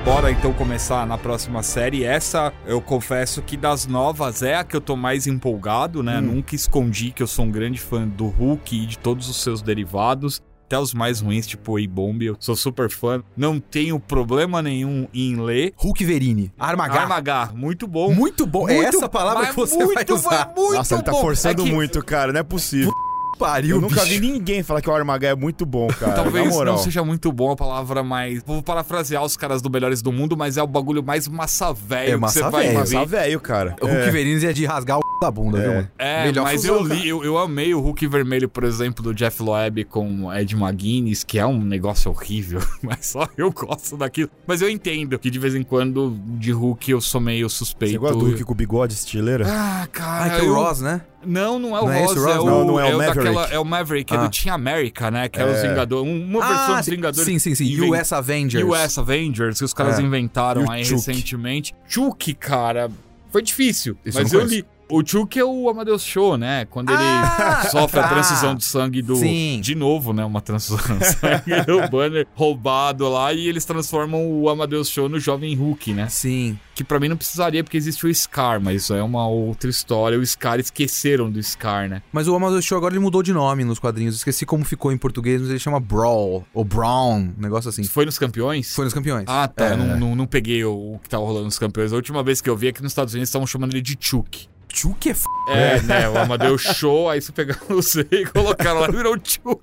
Bora 0.04 0.32
então 0.32 0.52
começar 0.52 1.06
na 1.06 1.16
próxima 1.16 1.62
série. 1.62 2.02
Essa, 2.04 2.52
eu 2.66 2.80
confesso 2.80 3.40
que 3.40 3.56
das 3.56 3.86
novas 3.86 4.42
é 4.42 4.56
a 4.56 4.64
que 4.64 4.74
eu 4.76 4.80
tô 4.80 4.96
mais 4.96 5.26
empolgado, 5.28 6.02
né? 6.02 6.20
Nunca 6.20 6.54
escondi 6.56 7.12
que 7.12 7.22
eu 7.22 7.26
sou 7.26 7.44
um 7.44 7.50
grande 7.50 7.78
fã 7.80 8.06
do 8.06 8.26
Hulk 8.26 8.82
e 8.82 8.86
de 8.86 8.98
todos 8.98 9.28
os 9.28 9.36
seus 9.40 9.62
derivados. 9.62 10.42
Até 10.66 10.78
os 10.78 10.92
mais 10.94 11.20
ruins, 11.20 11.46
tipo 11.46 11.76
A-Bomb, 11.78 12.22
eu 12.24 12.36
sou 12.40 12.56
super 12.56 12.90
fã. 12.90 13.22
Não 13.36 13.60
tenho 13.60 14.00
problema 14.00 14.60
nenhum 14.62 15.06
em 15.14 15.36
ler. 15.36 15.72
Hulk 15.76 16.02
Verini, 16.04 16.50
Arma 16.58 16.86
H. 16.86 17.00
Armagar, 17.02 17.54
muito 17.54 17.86
bom. 17.86 18.12
Muito 18.12 18.46
bom. 18.46 18.68
é 18.68 18.74
Muito- 18.76 18.96
essa 18.96 19.08
palavra 19.08 19.46
que 19.48 19.54
você 19.56 19.76
vai 19.76 19.94
muito, 19.96 20.14
usar. 20.14 20.52
Muito 20.56 20.74
Nossa, 20.74 20.94
ele 20.94 21.02
tá 21.02 21.12
bom. 21.12 21.20
forçando 21.20 21.62
É 21.62 21.64
que 21.66 21.72
muito, 21.72 22.02
cara. 22.04 22.32
Não 22.32 22.40
é 22.40 22.42
possível. 22.42 22.90
Pariu, 23.38 23.76
Eu 23.76 23.80
nunca 23.80 23.96
bicho. 24.04 24.06
vi 24.06 24.20
ninguém 24.20 24.62
falar 24.62 24.80
que 24.80 24.88
o 24.88 24.94
Armagá 24.94 25.28
é 25.28 25.34
muito 25.34 25.66
bom, 25.66 25.88
cara. 25.88 26.12
Talvez 26.12 26.44
na 26.46 26.50
moral. 26.52 26.74
não 26.76 26.82
seja 26.82 27.02
muito 27.04 27.32
bom 27.32 27.50
a 27.50 27.56
palavra, 27.56 28.02
mas 28.02 28.42
vou 28.46 28.62
parafrasear 28.62 29.24
os 29.24 29.36
caras 29.36 29.60
do 29.60 29.68
Melhores 29.70 30.00
do 30.02 30.12
Mundo, 30.12 30.36
mas 30.36 30.56
é 30.56 30.62
o 30.62 30.66
bagulho 30.66 31.02
mais 31.02 31.26
massa 31.26 31.66
É 31.70 31.74
velho 31.74 32.10
que 32.12 32.16
massa 32.18 32.34
você 32.44 32.50
vai 32.50 32.62
velho. 32.68 32.84
ver. 32.84 32.94
Nossa, 32.94 33.06
velho, 33.06 33.40
cara. 33.40 33.76
O 33.80 33.86
Hulk 33.86 34.00
É. 34.00 34.10
Verini 34.10 34.46
é 34.46 34.52
de 34.52 34.64
rasgar 34.64 34.98
o 34.98 35.02
da 35.22 35.30
bunda, 35.30 35.60
viu, 35.60 35.70
É. 35.70 35.74
mano? 35.76 35.90
É, 35.98 36.24
Melhor 36.26 36.42
mas 36.44 36.60
fusão, 36.62 36.76
eu 36.76 36.84
li, 36.86 37.08
eu, 37.08 37.24
eu 37.24 37.38
amei 37.38 37.72
o 37.74 37.80
Hulk 37.80 38.06
vermelho, 38.06 38.48
por 38.48 38.64
exemplo, 38.64 39.02
do 39.02 39.14
Jeff 39.14 39.42
Loeb 39.42 39.84
com 39.84 40.32
Ed 40.32 40.54
McGuinness, 40.54 41.24
que 41.24 41.38
é 41.38 41.46
um 41.46 41.60
negócio 41.62 42.10
horrível, 42.10 42.60
mas 42.82 43.06
só 43.06 43.26
eu 43.36 43.50
gosto 43.52 43.96
daquilo. 43.96 44.30
Mas 44.46 44.60
eu 44.60 44.68
entendo 44.68 45.18
que 45.18 45.30
de 45.30 45.38
vez 45.38 45.54
em 45.54 45.62
quando 45.62 46.16
de 46.38 46.52
Hulk 46.52 46.90
eu 46.90 47.00
sou 47.00 47.20
meio 47.20 47.48
suspeito. 47.48 47.92
Você 47.94 47.98
gosta 47.98 48.16
do 48.18 48.24
Hulk 48.26 48.44
com 48.44 48.52
o 48.52 48.54
bigode 48.56 48.94
estileira? 48.94 49.46
Ah, 49.48 49.86
cara. 49.90 50.24
Ah, 50.24 50.30
que 50.30 50.40
é 50.40 50.42
o 50.42 50.46
eu- 50.46 50.54
Ross, 50.54 50.80
né? 50.80 51.00
Não, 51.24 51.56
não 51.56 51.76
é 51.76 51.80
o 51.80 51.84
Não 51.84 51.92
é 51.92 52.04
esse 52.04 52.14
Ross, 52.14 52.16
o 52.16 52.26
Ross? 52.26 52.34
é 52.36 52.40
o, 52.40 52.44
Não, 52.46 52.64
não 52.66 52.80
é 52.80 52.84
o 52.84 52.88
é 52.88 52.94
o 52.94 52.98
Maverick. 52.98 53.16
daquela, 53.24 53.46
é 53.54 53.58
o 53.60 53.64
Maverick, 53.64 54.12
é 54.12 54.16
Ah. 54.16 54.26
do 54.26 54.28
Team 54.30 54.54
America, 54.54 55.08
né? 55.10 55.28
Que 55.28 55.40
os 55.40 55.56
É. 55.58 55.68
Vingadores. 55.68 56.12
Uma 56.12 56.48
versão 56.48 56.76
dos 56.76 56.84
sim, 56.84 56.90
Vingadores. 56.90 57.24
sim, 57.24 57.38
sim, 57.38 57.54
sim. 57.54 57.64
inven- 57.72 57.90
US 57.92 58.12
Avengers. 58.12 58.64
US 58.64 58.98
Avengers, 58.98 59.58
que 59.58 59.64
os 59.64 59.72
caras 59.72 60.00
É. 60.00 60.02
inventaram 60.02 60.64
E 60.64 60.70
aí 60.70 60.84
Chuck? 60.84 60.96
recentemente. 61.06 61.72
Chuck, 61.86 62.34
cara, 62.34 62.90
foi 63.30 63.40
difícil. 63.40 63.96
Isso 64.04 64.18
mas 64.20 64.32
eu, 64.32 64.44
li. 64.44 64.64
O 64.94 65.02
Chuck 65.06 65.38
é 65.38 65.44
o 65.44 65.68
Amadeus 65.70 66.04
Show, 66.04 66.36
né? 66.36 66.66
Quando 66.66 66.90
ele 66.90 66.98
Ah, 67.02 67.66
sofre 67.70 68.00
a 68.00 68.02
tá. 68.02 68.08
transfusão 68.10 68.54
de 68.54 68.62
sangue 68.64 69.00
do. 69.00 69.16
Sim. 69.16 69.58
De 69.62 69.74
novo, 69.74 70.12
né? 70.12 70.24
Uma 70.24 70.40
transfusão 70.42 70.98
de 70.98 71.04
sangue 71.16 71.62
do 71.66 71.88
banner 71.88 72.26
roubado 72.34 73.08
lá 73.08 73.32
e 73.32 73.48
eles 73.48 73.64
transformam 73.64 74.30
o 74.30 74.48
Amadeus 74.50 74.88
Show 74.88 75.08
no 75.08 75.18
jovem 75.18 75.54
Hulk, 75.54 75.94
né? 75.94 76.08
Sim. 76.08 76.58
Que 76.74 76.84
pra 76.84 77.00
mim 77.00 77.08
não 77.08 77.16
precisaria 77.16 77.64
porque 77.64 77.76
existe 77.76 78.06
o 78.06 78.14
Scar, 78.14 78.60
mas 78.60 78.82
isso 78.82 78.94
é 78.94 79.02
uma 79.02 79.26
outra 79.26 79.70
história. 79.70 80.18
O 80.18 80.26
Scar 80.26 80.60
esqueceram 80.60 81.30
do 81.30 81.42
Scar, 81.42 81.88
né? 81.88 82.02
Mas 82.12 82.28
o 82.28 82.34
Amazon 82.34 82.60
Show 82.60 82.76
agora 82.78 82.92
ele 82.92 83.00
mudou 83.00 83.22
de 83.22 83.32
nome 83.32 83.64
nos 83.64 83.78
quadrinhos. 83.78 84.16
Esqueci 84.16 84.44
como 84.44 84.64
ficou 84.64 84.92
em 84.92 84.98
português, 84.98 85.40
mas 85.40 85.50
ele 85.50 85.58
chama 85.58 85.80
Brawl. 85.80 86.44
Ou 86.52 86.64
Brown, 86.64 87.18
um 87.18 87.34
negócio 87.40 87.68
assim. 87.68 87.84
Foi 87.84 88.04
nos 88.04 88.18
campeões? 88.18 88.74
Foi 88.74 88.84
nos 88.84 88.92
campeões. 88.94 89.24
Ah, 89.26 89.48
tá. 89.48 89.68
É. 89.68 89.72
Eu 89.72 89.76
não, 89.78 89.98
não, 90.00 90.16
não 90.16 90.26
peguei 90.26 90.64
o, 90.64 90.94
o 90.94 90.98
que 91.02 91.08
tava 91.08 91.24
rolando 91.24 91.44
nos 91.46 91.58
campeões. 91.58 91.92
A 91.92 91.96
última 91.96 92.22
vez 92.22 92.40
que 92.40 92.50
eu 92.50 92.56
vi 92.56 92.68
é 92.68 92.72
que 92.72 92.82
nos 92.82 92.92
Estados 92.92 93.14
Unidos 93.14 93.28
estavam 93.28 93.46
chamando 93.46 93.72
ele 93.72 93.80
de 93.82 93.96
Chuck. 93.98 94.48
Chuck 94.72 95.08
é 95.08 95.12
f... 95.12 95.24
É, 95.48 95.80
né? 95.82 96.08
O 96.08 96.16
Amadeus 96.18 96.62
Show, 96.62 97.10
aí 97.10 97.20
você 97.20 97.32
pegaram 97.32 97.60
o 97.70 97.82
Z 97.82 98.06
e 98.12 98.24
colocaram 98.26 98.80
lá 98.80 98.88
e 98.88 98.92
virou 98.92 99.14
Chuck. 99.22 99.60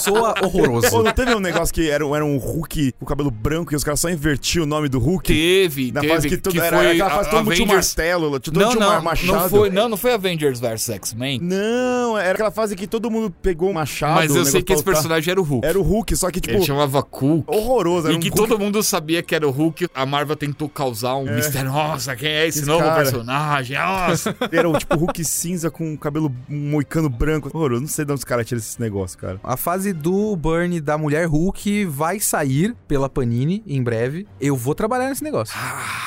soa 0.00 0.34
horroroso. 0.42 0.88
Pô, 0.90 1.02
não 1.02 1.12
teve 1.12 1.34
um 1.34 1.40
negócio 1.40 1.72
que 1.74 1.90
era, 1.90 2.04
era 2.04 2.24
um 2.24 2.38
Hulk 2.38 2.94
com 2.98 3.04
cabelo 3.06 3.30
branco 3.30 3.72
e 3.72 3.76
os 3.76 3.84
caras 3.84 4.00
só 4.00 4.08
invertiam 4.08 4.64
o 4.64 4.66
nome 4.66 4.88
do 4.88 4.98
Hulk? 4.98 5.32
Teve, 5.32 5.92
Na 5.92 6.00
teve. 6.00 6.12
fase 6.14 6.28
que, 6.28 6.36
tudo, 6.36 6.60
era, 6.60 6.76
foi 6.76 6.90
aquela 6.92 7.10
fase 7.10 7.28
a- 7.28 7.30
todo 7.30 7.44
mundo 7.44 7.54
tinha 7.54 7.66
um 7.66 7.70
Avengers- 7.70 7.96
martelo, 7.96 8.40
todo 8.40 8.54
mundo 8.54 8.64
Não, 8.64 8.70
tinha 8.72 8.86
um 8.88 8.92
não, 8.94 9.02
machado. 9.02 9.32
não 9.32 9.48
foi, 9.50 9.70
não, 9.70 9.88
não 9.90 9.96
foi 9.96 10.12
Avengers 10.14 10.60
vs 10.60 10.88
X-Men. 10.90 11.38
Não, 11.42 12.16
era 12.18 12.32
aquela 12.32 12.50
fase 12.50 12.74
que 12.74 12.86
todo 12.86 13.10
mundo 13.10 13.30
pegou 13.42 13.70
um 13.70 13.74
machado. 13.74 14.14
Mas 14.14 14.34
eu 14.34 14.44
sei 14.44 14.62
que 14.62 14.72
esse 14.72 14.82
personagem 14.84 15.30
era 15.30 15.40
o 15.40 15.44
Hulk. 15.44 15.66
Era 15.66 15.78
o 15.78 15.82
Hulk, 15.82 16.16
só 16.16 16.30
que, 16.30 16.40
tipo, 16.40 16.56
Ele 16.56 16.64
chamava 16.64 17.02
Cook. 17.02 17.48
horroroso. 17.48 18.06
Era 18.06 18.14
E 18.14 18.16
um 18.16 18.20
que 18.20 18.28
Hulk 18.30 18.48
todo 18.48 18.58
mundo 18.58 18.82
sabia 18.82 19.22
que 19.22 19.34
era 19.34 19.46
o 19.46 19.50
Hulk. 19.50 19.88
A 19.94 20.06
Marvel 20.06 20.36
tentou 20.36 20.68
causar 20.68 21.16
um 21.16 21.24
mistério. 21.34 21.70
Nossa, 21.70 22.16
quem 22.16 22.28
é 22.30 22.46
esse, 22.48 22.60
Esse 22.60 22.66
novo 22.68 22.84
cara. 22.84 23.02
personagem? 23.02 23.76
Nossa. 23.78 24.31
Era 24.50 24.68
o 24.68 24.76
tipo 24.76 24.96
Hulk 24.96 25.24
cinza 25.24 25.70
com 25.70 25.96
cabelo 25.96 26.34
moicano 26.48 27.08
branco. 27.08 27.50
Horroroso, 27.52 27.80
não 27.82 27.88
sei 27.88 28.04
de 28.04 28.12
onde 28.12 28.20
os 28.20 28.24
caras 28.24 28.46
tiram 28.46 28.58
esse 28.58 28.80
negócio, 28.80 29.18
cara. 29.18 29.40
A 29.42 29.56
fase 29.56 29.92
do 29.92 30.34
Burn 30.36 30.80
da 30.80 30.96
Mulher 30.98 31.26
Hulk 31.26 31.84
vai 31.86 32.20
sair 32.20 32.74
pela 32.86 33.08
Panini 33.08 33.62
em 33.66 33.82
breve. 33.82 34.26
Eu 34.40 34.56
vou 34.56 34.74
trabalhar 34.74 35.08
nesse 35.08 35.24
negócio. 35.24 35.56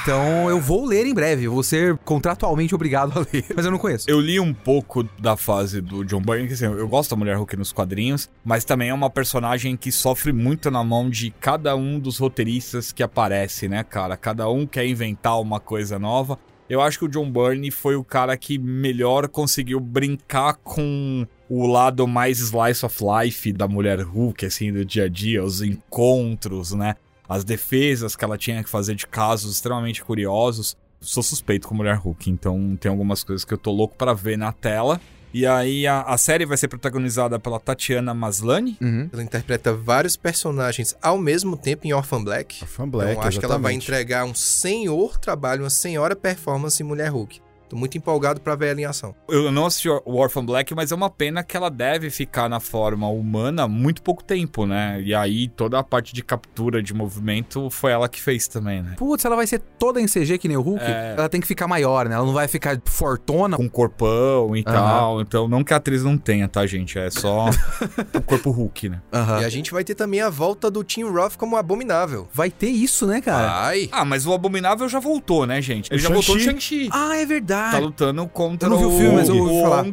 Então 0.03 0.49
eu 0.49 0.59
vou 0.59 0.85
ler 0.85 1.05
em 1.05 1.13
breve. 1.13 1.45
Eu 1.45 1.51
vou 1.51 1.63
ser 1.63 1.97
contratualmente 1.99 2.75
obrigado 2.75 3.17
a 3.17 3.19
ler. 3.19 3.45
Mas 3.55 3.65
eu 3.65 3.71
não 3.71 3.77
conheço. 3.77 4.05
Eu 4.09 4.19
li 4.19 4.39
um 4.39 4.53
pouco 4.53 5.03
da 5.19 5.35
fase 5.35 5.81
do 5.81 6.03
John 6.03 6.21
Byrne, 6.21 6.47
que 6.47 6.53
assim, 6.53 6.65
eu 6.65 6.87
gosto 6.87 7.11
da 7.11 7.15
Mulher 7.15 7.37
Hulk 7.37 7.55
nos 7.57 7.71
quadrinhos, 7.71 8.29
mas 8.43 8.63
também 8.63 8.89
é 8.89 8.93
uma 8.93 9.09
personagem 9.09 9.75
que 9.75 9.91
sofre 9.91 10.31
muito 10.31 10.69
na 10.71 10.83
mão 10.83 11.09
de 11.09 11.31
cada 11.39 11.75
um 11.75 11.99
dos 11.99 12.17
roteiristas 12.17 12.91
que 12.91 13.03
aparece, 13.03 13.67
né, 13.67 13.83
cara? 13.83 14.17
Cada 14.17 14.49
um 14.49 14.65
quer 14.65 14.85
inventar 14.85 15.39
uma 15.39 15.59
coisa 15.59 15.99
nova. 15.99 16.37
Eu 16.69 16.81
acho 16.81 16.97
que 16.97 17.05
o 17.05 17.07
John 17.07 17.31
Byrne 17.31 17.69
foi 17.69 17.95
o 17.95 18.03
cara 18.03 18.35
que 18.35 18.57
melhor 18.57 19.27
conseguiu 19.27 19.79
brincar 19.79 20.55
com 20.55 21.27
o 21.47 21.67
lado 21.67 22.07
mais 22.07 22.39
slice 22.39 22.85
of 22.85 23.03
life 23.03 23.53
da 23.53 23.67
Mulher 23.67 24.01
Hulk, 24.01 24.45
assim, 24.45 24.73
do 24.73 24.83
dia 24.83 25.03
a 25.03 25.09
dia, 25.09 25.43
os 25.43 25.61
encontros, 25.61 26.71
né? 26.71 26.95
As 27.29 27.43
defesas 27.43 28.15
que 28.15 28.25
ela 28.25 28.37
tinha 28.37 28.63
que 28.63 28.69
fazer 28.69 28.95
de 28.95 29.05
casos 29.05 29.53
extremamente 29.53 30.03
curiosos 30.03 30.75
sou 31.05 31.21
suspeito 31.21 31.67
com 31.67 31.75
Mulher 31.75 31.97
Hulk, 31.97 32.29
então 32.29 32.75
tem 32.79 32.89
algumas 32.89 33.23
coisas 33.23 33.45
que 33.45 33.53
eu 33.53 33.57
tô 33.57 33.71
louco 33.71 33.95
pra 33.95 34.13
ver 34.13 34.37
na 34.37 34.51
tela. 34.51 34.99
E 35.35 35.45
aí 35.45 35.85
a, 35.85 35.99
a 36.03 36.17
série 36.17 36.45
vai 36.45 36.55
ser 36.55 36.69
protagonizada 36.69 37.37
pela 37.37 37.59
Tatiana 37.59 38.13
Maslany. 38.13 38.77
Uhum. 38.81 39.09
Ela 39.11 39.21
interpreta 39.21 39.73
vários 39.73 40.15
personagens 40.15 40.95
ao 41.01 41.17
mesmo 41.17 41.57
tempo 41.57 41.85
em 41.85 41.91
Orphan 41.91 42.23
Black. 42.23 42.63
Orphan 42.63 42.87
Black, 42.87 43.11
então 43.11 43.23
acho 43.27 43.39
que 43.39 43.43
ela 43.43 43.57
vai 43.57 43.73
exatamente. 43.73 43.83
entregar 43.83 44.23
um 44.23 44.33
senhor 44.33 45.17
trabalho, 45.17 45.63
uma 45.63 45.69
senhora 45.69 46.15
performance 46.15 46.81
em 46.81 46.85
Mulher 46.85 47.09
Hulk. 47.09 47.41
Tô 47.69 47.75
muito 47.75 47.97
empolgado 47.97 48.39
pra 48.41 48.55
ver 48.55 48.67
ela 48.71 48.81
em 48.81 48.85
ação. 48.85 49.15
Eu 49.27 49.51
não 49.51 49.65
assisti 49.65 49.89
o 49.89 50.01
Orphan 50.15 50.45
Black, 50.45 50.73
mas 50.75 50.91
é 50.91 50.95
uma 50.95 51.09
pena 51.09 51.43
que 51.43 51.55
ela 51.57 51.69
deve 51.69 52.09
ficar 52.09 52.47
na 52.49 52.59
forma 52.59 53.07
humana 53.09 53.67
muito 53.67 54.01
pouco 54.01 54.23
tempo, 54.23 54.65
né? 54.65 55.01
E 55.01 55.13
aí 55.15 55.47
toda 55.47 55.79
a 55.79 55.83
parte 55.83 56.13
de 56.13 56.23
captura 56.23 56.81
de 56.81 56.93
movimento 56.93 57.69
foi 57.69 57.91
ela 57.91 58.07
que 58.07 58.21
fez 58.21 58.47
também, 58.47 58.81
né? 58.81 58.93
Putz, 58.97 59.25
ela 59.25 59.35
vai 59.35 59.47
ser 59.47 59.59
toda 59.79 59.99
em 59.99 60.05
CG 60.07 60.37
que 60.37 60.47
nem 60.47 60.57
o 60.57 60.61
Hulk? 60.61 60.83
É. 60.83 61.15
Ela 61.17 61.29
tem 61.29 61.41
que 61.41 61.47
ficar 61.47 61.67
maior, 61.67 62.07
né? 62.07 62.15
Ela 62.15 62.25
não 62.25 62.33
vai 62.33 62.47
ficar 62.47 62.79
fortona. 62.85 63.57
Com 63.57 63.69
corpão 63.69 64.55
e 64.55 64.63
Aham. 64.65 64.73
tal. 64.73 65.21
Então, 65.21 65.47
não 65.47 65.63
que 65.63 65.73
a 65.73 65.77
atriz 65.77 66.03
não 66.03 66.17
tenha, 66.17 66.47
tá, 66.47 66.65
gente? 66.65 66.97
É 66.99 67.09
só 67.09 67.49
o 68.13 68.21
corpo 68.21 68.51
Hulk, 68.51 68.89
né? 68.89 69.01
Aham. 69.13 69.41
E 69.41 69.45
a 69.45 69.49
gente 69.49 69.71
vai 69.71 69.83
ter 69.83 69.95
também 69.95 70.21
a 70.21 70.29
volta 70.29 70.69
do 70.69 70.83
Tim 70.83 71.03
Roth 71.03 71.35
como 71.35 71.55
Abominável. 71.57 72.27
Vai 72.33 72.49
ter 72.49 72.69
isso, 72.69 73.05
né, 73.07 73.21
cara? 73.21 73.65
Ai, 73.65 73.89
Ah, 73.91 74.05
mas 74.05 74.25
o 74.25 74.33
Abominável 74.33 74.87
já 74.87 74.99
voltou, 74.99 75.45
né, 75.45 75.61
gente? 75.61 75.91
Ele 75.91 75.99
O 75.99 76.03
já 76.03 76.09
voltou 76.09 76.35
no 76.35 76.41
Shang-Chi. 76.41 76.89
Ah, 76.91 77.15
é 77.17 77.25
tá 77.25 77.54
verdade. 77.63 77.83
lutando 77.85 78.27
contra 78.27 78.67
Eu 78.67 78.71
não 78.71 78.77
vi 78.77 78.85
o 78.85 78.89
o, 78.89 78.97
filme, 78.97 79.15
mas 79.15 79.29
eu 79.29 79.37
ouvi 79.37 79.53
o 79.53 79.61
falar. 79.61 79.85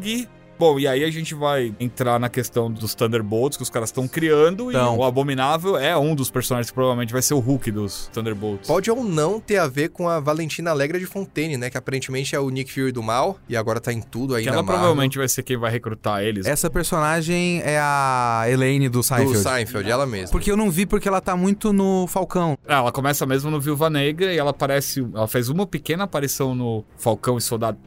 Bom, 0.62 0.78
e 0.78 0.86
aí 0.86 1.02
a 1.02 1.10
gente 1.10 1.34
vai 1.34 1.74
entrar 1.80 2.20
na 2.20 2.28
questão 2.28 2.70
dos 2.70 2.94
Thunderbolts 2.94 3.56
que 3.56 3.64
os 3.64 3.68
caras 3.68 3.88
estão 3.88 4.06
criando. 4.06 4.70
Então. 4.70 4.94
E 4.94 4.98
o 4.98 5.02
Abominável 5.02 5.76
é 5.76 5.98
um 5.98 6.14
dos 6.14 6.30
personagens 6.30 6.70
que 6.70 6.74
provavelmente 6.74 7.12
vai 7.12 7.20
ser 7.20 7.34
o 7.34 7.40
Hulk 7.40 7.72
dos 7.72 8.08
Thunderbolts. 8.12 8.68
pode 8.68 8.88
ou 8.88 9.02
não 9.02 9.40
ter 9.40 9.56
a 9.58 9.66
ver 9.66 9.88
com 9.88 10.08
a 10.08 10.20
Valentina 10.20 10.70
Alegra 10.70 11.00
de 11.00 11.04
Fontaine, 11.06 11.56
né? 11.56 11.68
Que 11.68 11.76
aparentemente 11.76 12.36
é 12.36 12.38
o 12.38 12.48
Nick 12.48 12.72
Fury 12.72 12.92
do 12.92 13.02
mal 13.02 13.38
e 13.48 13.56
agora 13.56 13.80
tá 13.80 13.92
em 13.92 14.00
tudo 14.00 14.36
aí 14.36 14.44
que 14.44 14.50
na 14.50 14.54
ela 14.54 14.62
Marvel. 14.62 14.78
provavelmente 14.82 15.18
vai 15.18 15.28
ser 15.28 15.42
quem 15.42 15.56
vai 15.56 15.68
recrutar 15.68 16.22
eles. 16.22 16.46
Essa 16.46 16.70
personagem 16.70 17.60
é 17.64 17.80
a 17.80 18.44
Elaine 18.48 18.88
do 18.88 18.98
Do 18.98 19.02
Seinfeld. 19.02 19.38
Seinfeld, 19.38 19.90
ela 19.90 20.06
mesma. 20.06 20.30
Porque 20.30 20.48
eu 20.48 20.56
não 20.56 20.70
vi 20.70 20.86
porque 20.86 21.08
ela 21.08 21.20
tá 21.20 21.34
muito 21.34 21.72
no 21.72 22.06
Falcão. 22.06 22.56
Ah, 22.68 22.76
ela 22.76 22.92
começa 22.92 23.26
mesmo 23.26 23.50
no 23.50 23.58
Viúva 23.60 23.90
Negra 23.90 24.32
e 24.32 24.38
ela 24.38 24.50
aparece. 24.50 25.04
Ela 25.12 25.26
fez 25.26 25.48
uma 25.48 25.66
pequena 25.66 26.04
aparição 26.04 26.54
no 26.54 26.84
Falcão 26.96 27.36
e 27.36 27.40
Soldado 27.40 27.78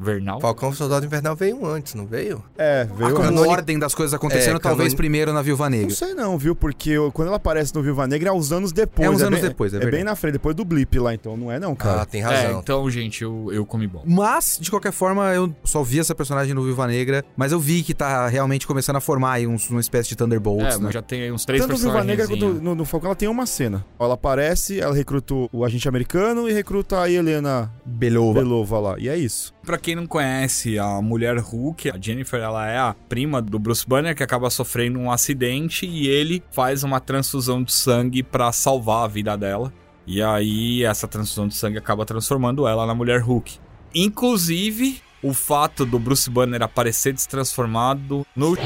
Invernal. 0.00 0.40
Falcão 0.40 0.72
Soldado 0.72 1.06
Invernal 1.06 1.34
veio 1.36 1.64
antes, 1.66 1.94
não 1.94 2.06
veio? 2.06 2.42
É, 2.58 2.82
A 2.90 2.94
veio. 2.94 3.12
como 3.14 3.24
canoni- 3.28 3.48
ordem 3.48 3.78
das 3.78 3.94
coisas 3.94 4.12
acontecendo, 4.14 4.56
É, 4.56 4.60
talvez 4.60 4.94
primeiro 4.94 5.32
na 5.32 5.42
Viúva 5.42 5.70
Não 5.70 5.78
Negra. 5.78 5.94
sei 5.94 6.14
não, 6.14 6.36
viu? 6.38 6.54
Porque 6.54 6.90
eu- 6.90 7.10
quando 7.12 7.28
ela 7.28 7.36
aparece 7.38 7.74
no 7.74 7.82
Viúva 7.82 8.06
Negra 8.06 8.28
é 8.28 8.32
uns 8.32 8.52
anos 8.52 8.72
depois. 8.72 9.06
É 9.06 9.10
uns 9.10 9.22
anos 9.22 9.40
bem- 9.40 9.48
depois, 9.48 9.72
é 9.74 9.78
É 9.82 9.90
bem 9.90 10.04
na 10.04 10.14
frente, 10.16 10.34
depois 10.34 10.54
do 10.54 10.64
blip 10.64 10.98
lá, 10.98 11.14
então 11.14 11.36
não 11.36 11.50
é 11.50 11.58
não, 11.58 11.72
Ah, 11.72 11.76
cara. 11.76 12.06
tem 12.06 12.20
É, 12.20 12.24
razão. 12.24 12.60
então, 12.60 12.90
gente, 12.90 13.22
eu, 13.22 13.48
eu 13.52 13.64
comi 13.64 13.86
bom. 13.86 14.02
Mas, 14.06 14.58
de 14.60 14.70
qualquer 14.70 14.92
forma, 14.92 15.32
eu 15.34 15.54
só 15.64 15.82
vi 15.82 15.98
essa 16.00 16.14
personagem 16.14 16.54
no 16.54 16.62
Viúva 16.62 16.86
Negra, 16.86 17.24
mas 17.36 17.52
eu 17.52 17.58
vi 17.60 17.82
que 17.82 17.94
tá 17.94 18.26
realmente 18.28 18.66
começando 18.66 18.96
a 18.96 19.00
formar 19.00 19.32
aí 19.32 19.46
uns, 19.46 19.68
uma 19.70 19.80
espécie 19.80 20.08
de 20.10 20.16
Thunderbolts, 20.16 20.74
É, 20.74 20.78
né? 20.78 20.84
mas 20.84 20.94
já 20.94 21.02
tem 21.02 21.22
aí 21.22 21.32
uns 21.32 21.44
três 21.44 21.62
Tanto 21.62 21.72
no 21.72 21.78
Viúva 21.78 21.94
personagens. 21.98 22.28
Negra 22.28 22.48
quanto 22.50 22.62
no, 22.62 22.74
no 22.74 22.84
Falcão, 22.84 23.08
ela 23.08 23.16
tem 23.16 23.28
uma 23.28 23.46
cena. 23.46 23.84
Ela 23.98 24.14
aparece, 24.14 24.80
ela 24.80 24.94
recruta 24.94 25.34
o 25.52 25.64
agente 25.64 25.88
americano 25.88 26.48
e 26.48 26.52
recruta 26.52 27.00
a 27.00 27.10
Helena 27.10 27.70
Belova. 27.84 28.40
Belova 28.40 28.78
lá. 28.78 28.94
E 28.98 29.08
é 29.08 29.16
isso. 29.16 29.54
Pra 29.64 29.78
quem 29.86 29.94
não 29.94 30.04
conhece 30.04 30.80
a 30.80 31.00
mulher 31.00 31.38
Hulk, 31.38 31.90
a 31.92 31.96
Jennifer, 31.96 32.40
ela 32.40 32.66
é 32.66 32.76
a 32.76 32.92
prima 32.92 33.40
do 33.40 33.56
Bruce 33.56 33.86
Banner 33.86 34.16
que 34.16 34.22
acaba 34.24 34.50
sofrendo 34.50 34.98
um 34.98 35.12
acidente 35.12 35.86
e 35.86 36.08
ele 36.08 36.42
faz 36.50 36.82
uma 36.82 36.98
transfusão 36.98 37.62
de 37.62 37.72
sangue 37.72 38.20
pra 38.20 38.50
salvar 38.50 39.04
a 39.04 39.06
vida 39.06 39.36
dela. 39.36 39.72
E 40.04 40.20
aí 40.20 40.82
essa 40.82 41.06
transfusão 41.06 41.46
de 41.46 41.54
sangue 41.54 41.78
acaba 41.78 42.04
transformando 42.04 42.66
ela 42.66 42.84
na 42.84 42.96
mulher 42.96 43.20
Hulk. 43.20 43.60
Inclusive, 43.94 45.00
o 45.26 45.34
fato 45.34 45.84
do 45.84 45.98
Bruce 45.98 46.28
Banner 46.30 46.62
aparecer 46.62 47.12
destransformado 47.12 48.26
no 48.34 48.56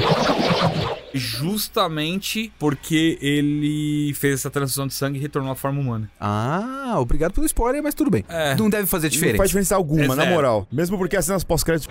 justamente 1.12 2.52
porque 2.58 3.18
ele 3.20 4.12
fez 4.14 4.34
essa 4.34 4.50
transfusão 4.50 4.86
de 4.86 4.94
sangue 4.94 5.18
e 5.18 5.22
retornou 5.22 5.50
à 5.50 5.56
forma 5.56 5.80
humana. 5.80 6.10
Ah, 6.20 6.94
obrigado 6.98 7.32
pelo 7.32 7.46
spoiler, 7.46 7.82
mas 7.82 7.94
tudo 7.94 8.10
bem. 8.10 8.24
É. 8.28 8.54
Não 8.54 8.70
deve 8.70 8.86
fazer 8.86 9.06
Não 9.08 9.12
diferença. 9.12 9.36
faz 9.38 9.50
diferença 9.50 9.74
alguma, 9.74 10.14
É 10.14 10.16
na 10.16 10.26
moral. 10.26 10.66
Mesmo 10.70 10.96
porque 10.98 11.16
as 11.16 11.24
cenas 11.24 11.42
pós-créditos 11.44 11.88